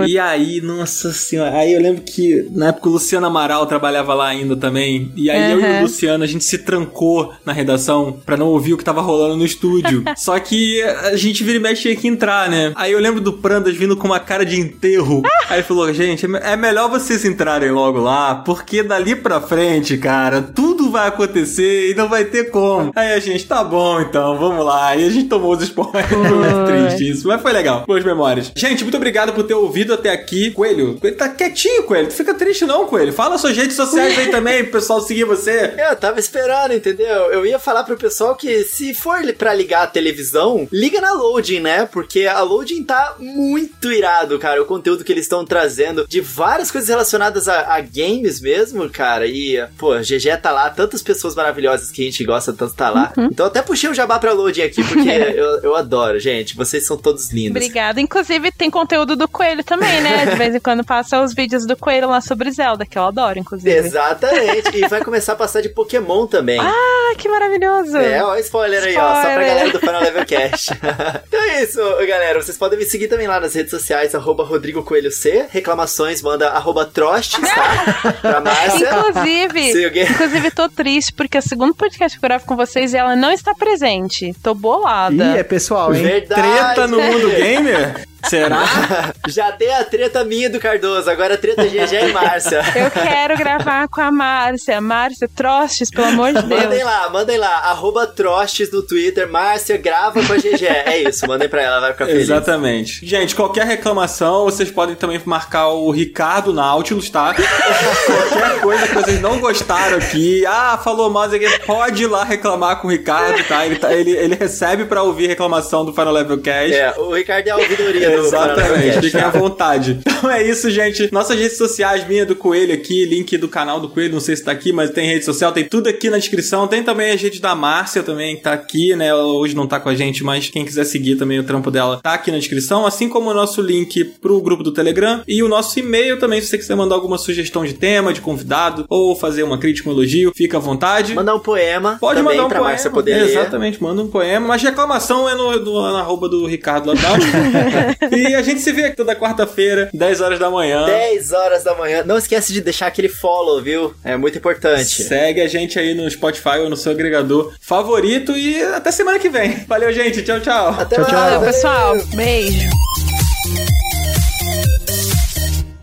E 0.06 0.18
aí, 0.18 0.60
nossa 0.60 1.12
senhora, 1.12 1.56
aí 1.56 1.72
eu 1.72 1.80
lembro 1.80 2.02
que 2.02 2.46
na 2.52 2.68
época 2.68 2.88
o 2.88 2.92
Luciano 2.92 3.26
Amaral 3.26 3.66
trabalhava 3.66 4.12
lá 4.14 4.28
ainda 4.28 4.54
também. 4.56 5.10
E 5.16 5.30
aí 5.30 5.52
eu 5.52 5.60
e 5.60 5.64
Uhum. 5.64 5.78
o 5.78 5.82
Luciano, 5.82 6.22
a 6.22 6.26
gente 6.26 6.44
se 6.44 6.58
trancou 6.58 7.32
na 7.44 7.52
redação 7.52 8.16
pra 8.24 8.36
não 8.36 8.48
ouvir 8.48 8.74
o 8.74 8.76
que 8.76 8.84
tava 8.84 9.00
rolando 9.00 9.36
no 9.36 9.44
estúdio. 9.44 10.04
Só 10.16 10.38
que 10.38 10.45
a 10.82 11.16
gente 11.16 11.44
vira 11.44 11.58
e 11.58 11.60
mexe 11.60 11.82
tinha 11.82 11.96
que 11.96 12.08
entrar, 12.08 12.48
né? 12.48 12.72
Aí 12.74 12.92
eu 12.92 12.98
lembro 12.98 13.20
do 13.20 13.34
Prandas 13.34 13.76
vindo 13.76 13.96
com 13.96 14.06
uma 14.06 14.18
cara 14.18 14.44
de 14.44 14.58
enterro. 14.58 15.22
Aí 15.48 15.58
ele 15.58 15.62
falou, 15.62 15.92
gente, 15.92 16.26
é 16.42 16.56
é 16.56 16.56
melhor 16.56 16.88
vocês 16.88 17.22
entrarem 17.24 17.70
logo 17.70 18.00
lá, 18.00 18.36
porque 18.36 18.82
dali 18.82 19.14
pra 19.14 19.42
frente, 19.42 19.98
cara, 19.98 20.40
tudo 20.40 20.90
vai 20.90 21.08
acontecer 21.08 21.90
e 21.90 21.94
não 21.94 22.08
vai 22.08 22.24
ter 22.24 22.50
como. 22.50 22.92
Aí 22.96 23.12
a 23.12 23.20
gente, 23.20 23.46
tá 23.46 23.62
bom 23.62 24.00
então, 24.00 24.38
vamos 24.38 24.64
lá. 24.64 24.96
E 24.96 25.04
a 25.04 25.10
gente 25.10 25.28
tomou 25.28 25.54
os 25.54 25.62
spoilers. 25.62 26.10
Muito 26.10 26.64
triste 26.64 27.10
isso, 27.10 27.28
mas 27.28 27.42
foi 27.42 27.52
legal. 27.52 27.84
Boas 27.86 28.02
memórias. 28.02 28.50
Gente, 28.56 28.82
muito 28.84 28.96
obrigado 28.96 29.34
por 29.34 29.44
ter 29.44 29.52
ouvido 29.52 29.92
até 29.92 30.10
aqui. 30.10 30.50
Coelho, 30.50 30.96
Coelho 30.98 31.16
tá 31.16 31.28
quietinho, 31.28 31.82
Coelho. 31.82 32.08
Tu 32.08 32.14
fica 32.14 32.32
triste 32.32 32.64
não, 32.64 32.86
Coelho. 32.86 33.12
Fala 33.12 33.36
suas 33.36 33.54
redes 33.54 33.76
sociais 33.76 34.18
aí 34.18 34.28
também, 34.28 34.62
pro 34.62 34.72
pessoal 34.72 35.02
seguir 35.02 35.24
você. 35.24 35.74
Eu 35.76 35.94
tava 35.96 36.18
esperando, 36.18 36.72
entendeu? 36.72 37.30
Eu 37.32 37.44
ia 37.44 37.58
falar 37.58 37.84
pro 37.84 37.98
pessoal 37.98 38.34
que 38.34 38.64
se 38.64 38.94
for 38.94 39.16
pra 39.34 39.52
ligar 39.52 39.82
a 39.82 39.86
televisão, 39.86 40.35
liga 40.72 41.00
na 41.00 41.12
Loading, 41.12 41.60
né? 41.60 41.86
Porque 41.86 42.26
a 42.26 42.40
Loading 42.42 42.84
tá 42.84 43.14
muito 43.18 43.90
irado, 43.92 44.38
cara. 44.38 44.62
O 44.62 44.66
conteúdo 44.66 45.04
que 45.04 45.12
eles 45.12 45.24
estão 45.24 45.44
trazendo 45.44 46.06
de 46.06 46.20
várias 46.20 46.70
coisas 46.70 46.88
relacionadas 46.88 47.48
a, 47.48 47.74
a 47.74 47.80
games 47.80 48.40
mesmo, 48.40 48.88
cara. 48.90 49.26
E, 49.26 49.64
pô, 49.78 49.94
GG 49.98 50.36
tá 50.42 50.50
lá, 50.50 50.70
tantas 50.70 51.02
pessoas 51.02 51.34
maravilhosas 51.34 51.90
que 51.90 52.02
a 52.02 52.04
gente 52.04 52.24
gosta 52.24 52.52
tanto 52.52 52.74
tá 52.74 52.90
lá. 52.90 53.12
Então 53.16 53.46
eu 53.46 53.50
até 53.50 53.62
puxei 53.62 53.88
o 53.90 53.94
jabá 53.94 54.18
pra 54.18 54.32
Loading 54.32 54.62
aqui, 54.62 54.82
porque 54.84 55.08
eu, 55.36 55.60
eu 55.62 55.76
adoro, 55.76 56.18
gente. 56.18 56.56
Vocês 56.56 56.86
são 56.86 56.96
todos 56.96 57.30
lindos. 57.30 57.50
Obrigada. 57.50 58.00
Inclusive, 58.00 58.50
tem 58.52 58.70
conteúdo 58.70 59.16
do 59.16 59.28
Coelho 59.28 59.64
também, 59.64 60.00
né? 60.00 60.26
De 60.26 60.36
vez 60.36 60.54
em 60.54 60.60
quando 60.60 60.84
passa 60.84 61.20
os 61.22 61.34
vídeos 61.34 61.66
do 61.66 61.76
Coelho 61.76 62.08
lá 62.08 62.20
sobre 62.20 62.50
Zelda, 62.50 62.84
que 62.86 62.98
eu 62.98 63.04
adoro, 63.04 63.38
inclusive. 63.38 63.70
Exatamente. 63.70 64.76
e 64.76 64.88
vai 64.88 65.02
começar 65.02 65.32
a 65.32 65.36
passar 65.36 65.60
de 65.60 65.68
Pokémon 65.68 66.26
também. 66.26 66.58
Ah, 66.60 67.14
que 67.16 67.28
maravilhoso! 67.28 67.96
É, 67.96 68.22
ó, 68.24 68.36
spoiler 68.36 68.82
aí, 68.82 68.96
ó, 68.96 69.00
só 69.00 69.20
pra 69.20 69.30
Spoiler. 69.30 69.48
galera 69.48 69.72
do 69.72 69.80
Final 69.80 70.00
Level 70.02 70.25
Cast. 70.26 70.72
então 71.26 71.40
é 71.40 71.62
isso, 71.62 71.78
galera. 72.06 72.42
Vocês 72.42 72.58
podem 72.58 72.78
me 72.78 72.84
seguir 72.84 73.08
também 73.08 73.26
lá 73.26 73.40
nas 73.40 73.54
redes 73.54 73.70
sociais, 73.70 74.14
arroba 74.14 74.44
Rodrigo 74.44 74.82
Coelho 74.82 75.10
C. 75.10 75.46
Reclamações, 75.50 76.20
manda 76.20 76.48
arroba 76.50 76.84
Trostes, 76.84 77.40
tá? 77.40 78.12
pra 78.20 78.40
Márcia. 78.40 78.90
Inclusive, 78.90 80.02
inclusive, 80.02 80.50
tô 80.50 80.68
triste 80.68 81.12
porque 81.12 81.36
é 81.36 81.40
o 81.40 81.42
segundo 81.42 81.74
podcast 81.74 82.18
que 82.18 82.24
eu 82.24 82.28
gravo 82.28 82.44
com 82.44 82.56
vocês 82.56 82.92
e 82.92 82.96
ela 82.96 83.16
não 83.16 83.30
está 83.30 83.54
presente. 83.54 84.34
Tô 84.42 84.54
bolada. 84.54 85.14
Ih, 85.14 85.38
é 85.38 85.42
pessoal, 85.42 85.94
hein? 85.94 86.02
Verdade. 86.02 86.42
Treta 86.42 86.86
no 86.86 87.00
mundo 87.00 87.30
gamer? 87.30 88.06
Será? 88.28 88.64
Já 89.28 89.52
tem 89.52 89.72
a 89.74 89.84
treta 89.84 90.24
minha 90.24 90.48
do 90.50 90.58
Cardoso, 90.58 91.10
agora 91.10 91.34
a 91.34 91.38
treta 91.38 91.64
GG 91.64 92.08
e 92.08 92.12
Márcia. 92.12 92.60
Eu 92.74 92.90
quero 92.90 93.36
gravar 93.36 93.88
com 93.88 94.00
a 94.00 94.10
Márcia. 94.10 94.80
Márcia, 94.80 95.28
Trostes, 95.34 95.90
pelo 95.90 96.06
amor 96.08 96.28
de 96.32 96.42
Mandem 96.42 96.68
Deus. 96.68 96.84
lá, 96.84 97.08
mandem 97.10 97.38
lá, 97.38 97.54
arroba 97.64 98.06
Trostes 98.06 98.70
no 98.72 98.82
Twitter, 98.82 99.28
Márcia 99.28 99.76
grava 99.76 100.22
com 100.24 100.32
a 100.32 100.36
GG. 100.36 100.66
É 100.66 101.02
isso, 101.02 101.26
mandem 101.26 101.48
pra 101.48 101.62
ela, 101.62 101.76
ela 101.76 101.80
vai 101.80 101.92
ficar 101.92 102.06
feliz. 102.06 102.22
Exatamente. 102.22 103.04
Gente, 103.06 103.34
qualquer 103.34 103.66
reclamação, 103.66 104.44
vocês 104.44 104.70
podem 104.70 104.94
também 104.94 105.20
marcar 105.24 105.68
o 105.68 105.90
Ricardo 105.90 106.52
Nautilus, 106.52 107.10
tá? 107.10 107.34
qualquer 107.34 108.60
coisa 108.60 108.86
que 108.88 108.94
vocês 108.94 109.20
não 109.20 109.38
gostaram 109.38 109.98
aqui, 109.98 110.44
ah, 110.46 110.78
falou 110.82 111.10
mal, 111.10 111.28
pode 111.66 112.02
ir 112.04 112.06
lá 112.06 112.24
reclamar 112.24 112.80
com 112.80 112.88
o 112.88 112.90
Ricardo, 112.90 113.42
tá? 113.44 113.66
Ele, 113.66 113.76
tá- 113.76 113.92
ele, 113.92 114.10
ele 114.12 114.34
recebe 114.34 114.84
pra 114.84 115.02
ouvir 115.02 115.26
reclamação 115.26 115.84
do 115.84 115.92
Final 115.92 116.12
Level 116.12 116.38
Cast. 116.40 116.74
É, 116.74 116.94
o 116.96 117.12
Ricardo 117.14 117.48
é 117.48 117.50
a 117.50 117.56
ouvidoria 117.56 118.15
Exatamente, 118.18 119.00
fiquem 119.00 119.20
à 119.20 119.30
vontade. 119.30 119.98
Então 120.00 120.30
é 120.30 120.42
isso, 120.42 120.70
gente. 120.70 121.12
Nossas 121.12 121.38
redes 121.38 121.56
sociais, 121.56 122.06
minha 122.06 122.24
do 122.24 122.34
Coelho 122.34 122.72
aqui, 122.72 123.04
link 123.04 123.36
do 123.36 123.48
canal 123.48 123.80
do 123.80 123.88
Coelho, 123.88 124.14
não 124.14 124.20
sei 124.20 124.36
se 124.36 124.44
tá 124.44 124.52
aqui, 124.52 124.72
mas 124.72 124.90
tem 124.90 125.06
rede 125.06 125.24
social, 125.24 125.52
tem 125.52 125.64
tudo 125.64 125.88
aqui 125.88 126.08
na 126.08 126.18
descrição. 126.18 126.66
Tem 126.66 126.82
também 126.82 127.12
as 127.12 127.20
redes 127.20 127.40
da 127.40 127.54
Márcia 127.54 128.02
também, 128.02 128.36
que 128.36 128.42
tá 128.42 128.52
aqui, 128.52 128.96
né? 128.96 129.08
Ela 129.08 129.24
hoje 129.24 129.54
não 129.54 129.66
tá 129.66 129.78
com 129.78 129.88
a 129.88 129.94
gente, 129.94 130.24
mas 130.24 130.48
quem 130.48 130.64
quiser 130.64 130.84
seguir 130.84 131.16
também 131.16 131.38
o 131.38 131.44
trampo 131.44 131.70
dela 131.70 132.00
tá 132.02 132.14
aqui 132.14 132.30
na 132.30 132.38
descrição, 132.38 132.86
assim 132.86 133.08
como 133.08 133.30
o 133.30 133.34
nosso 133.34 133.60
link 133.60 134.04
pro 134.04 134.40
grupo 134.40 134.62
do 134.62 134.72
Telegram 134.72 135.22
e 135.26 135.42
o 135.42 135.48
nosso 135.48 135.78
e-mail 135.78 136.18
também, 136.18 136.40
se 136.40 136.48
você 136.48 136.58
quiser 136.58 136.74
mandar 136.74 136.94
alguma 136.94 137.18
sugestão 137.18 137.64
de 137.64 137.74
tema, 137.74 138.12
de 138.12 138.20
convidado, 138.20 138.86
ou 138.88 139.14
fazer 139.14 139.42
uma 139.42 139.58
crítica, 139.58 139.88
um 139.88 139.92
elogio, 139.92 140.32
fica 140.34 140.56
à 140.56 140.60
vontade. 140.60 141.14
Mandar 141.14 141.34
um 141.34 141.40
poema 141.40 141.96
Pode 142.00 142.22
mandar 142.22 142.44
um 142.44 142.48
pra 142.48 142.58
poema. 142.58 142.70
Márcia 142.70 142.90
poder. 142.90 143.22
Exatamente, 143.22 143.82
manda 143.82 144.02
um 144.02 144.08
poema. 144.08 144.46
Mas 144.46 144.62
reclamação 144.62 145.28
é 145.28 145.34
no, 145.34 145.58
no, 145.60 145.92
na 145.92 146.00
arroba 146.00 146.28
do 146.28 146.46
Ricardo 146.46 146.86
Ladal. 146.86 147.16
e 148.12 148.34
a 148.34 148.42
gente 148.42 148.60
se 148.60 148.72
vê 148.72 148.84
aqui 148.86 148.96
toda 148.96 149.14
quarta-feira, 149.16 149.88
10 149.92 150.20
horas 150.20 150.38
da 150.38 150.50
manhã. 150.50 150.84
10 150.86 151.32
horas 151.32 151.64
da 151.64 151.74
manhã. 151.74 152.02
Não 152.04 152.16
esquece 152.18 152.52
de 152.52 152.60
deixar 152.60 152.86
aquele 152.86 153.08
follow, 153.08 153.62
viu? 153.62 153.94
É 154.04 154.16
muito 154.16 154.38
importante. 154.38 155.02
Segue 155.02 155.40
a 155.40 155.48
gente 155.48 155.78
aí 155.78 155.94
no 155.94 156.08
Spotify 156.10 156.58
ou 156.60 156.68
no 156.70 156.76
seu 156.76 156.92
agregador 156.92 157.52
favorito 157.60 158.32
e 158.36 158.62
até 158.62 158.90
semana 158.90 159.18
que 159.18 159.28
vem. 159.28 159.64
Valeu, 159.66 159.92
gente. 159.92 160.22
Tchau, 160.22 160.40
tchau. 160.40 160.68
Até 160.78 160.96
Tchau, 160.96 161.04
mais. 161.04 161.10
tchau. 161.12 161.20
Valeu, 161.30 161.40
pessoal. 161.40 161.96
Beijo. 162.14 162.68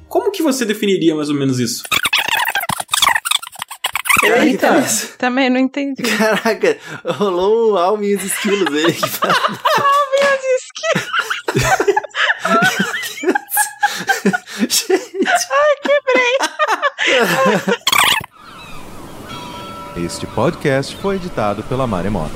Como 0.08 0.32
que 0.32 0.44
você 0.44 0.66
definiria 0.66 1.16
mais 1.16 1.30
ou 1.30 1.36
menos 1.36 1.60
isso? 1.60 1.84
Eita, 4.24 4.86
também 5.18 5.50
não 5.50 5.60
entendi. 5.60 6.02
Caraca, 6.02 6.78
rolou 7.06 7.74
um 7.74 7.78
alma 7.78 8.06
e 8.06 8.16
os 8.16 8.24
esquilos 8.24 8.70
dele. 12.54 13.34
Este 19.96 20.26
podcast 20.26 20.96
foi 20.98 21.18
editado 21.18 21.62
pela 21.64 21.86
Maremoto. 21.86 22.34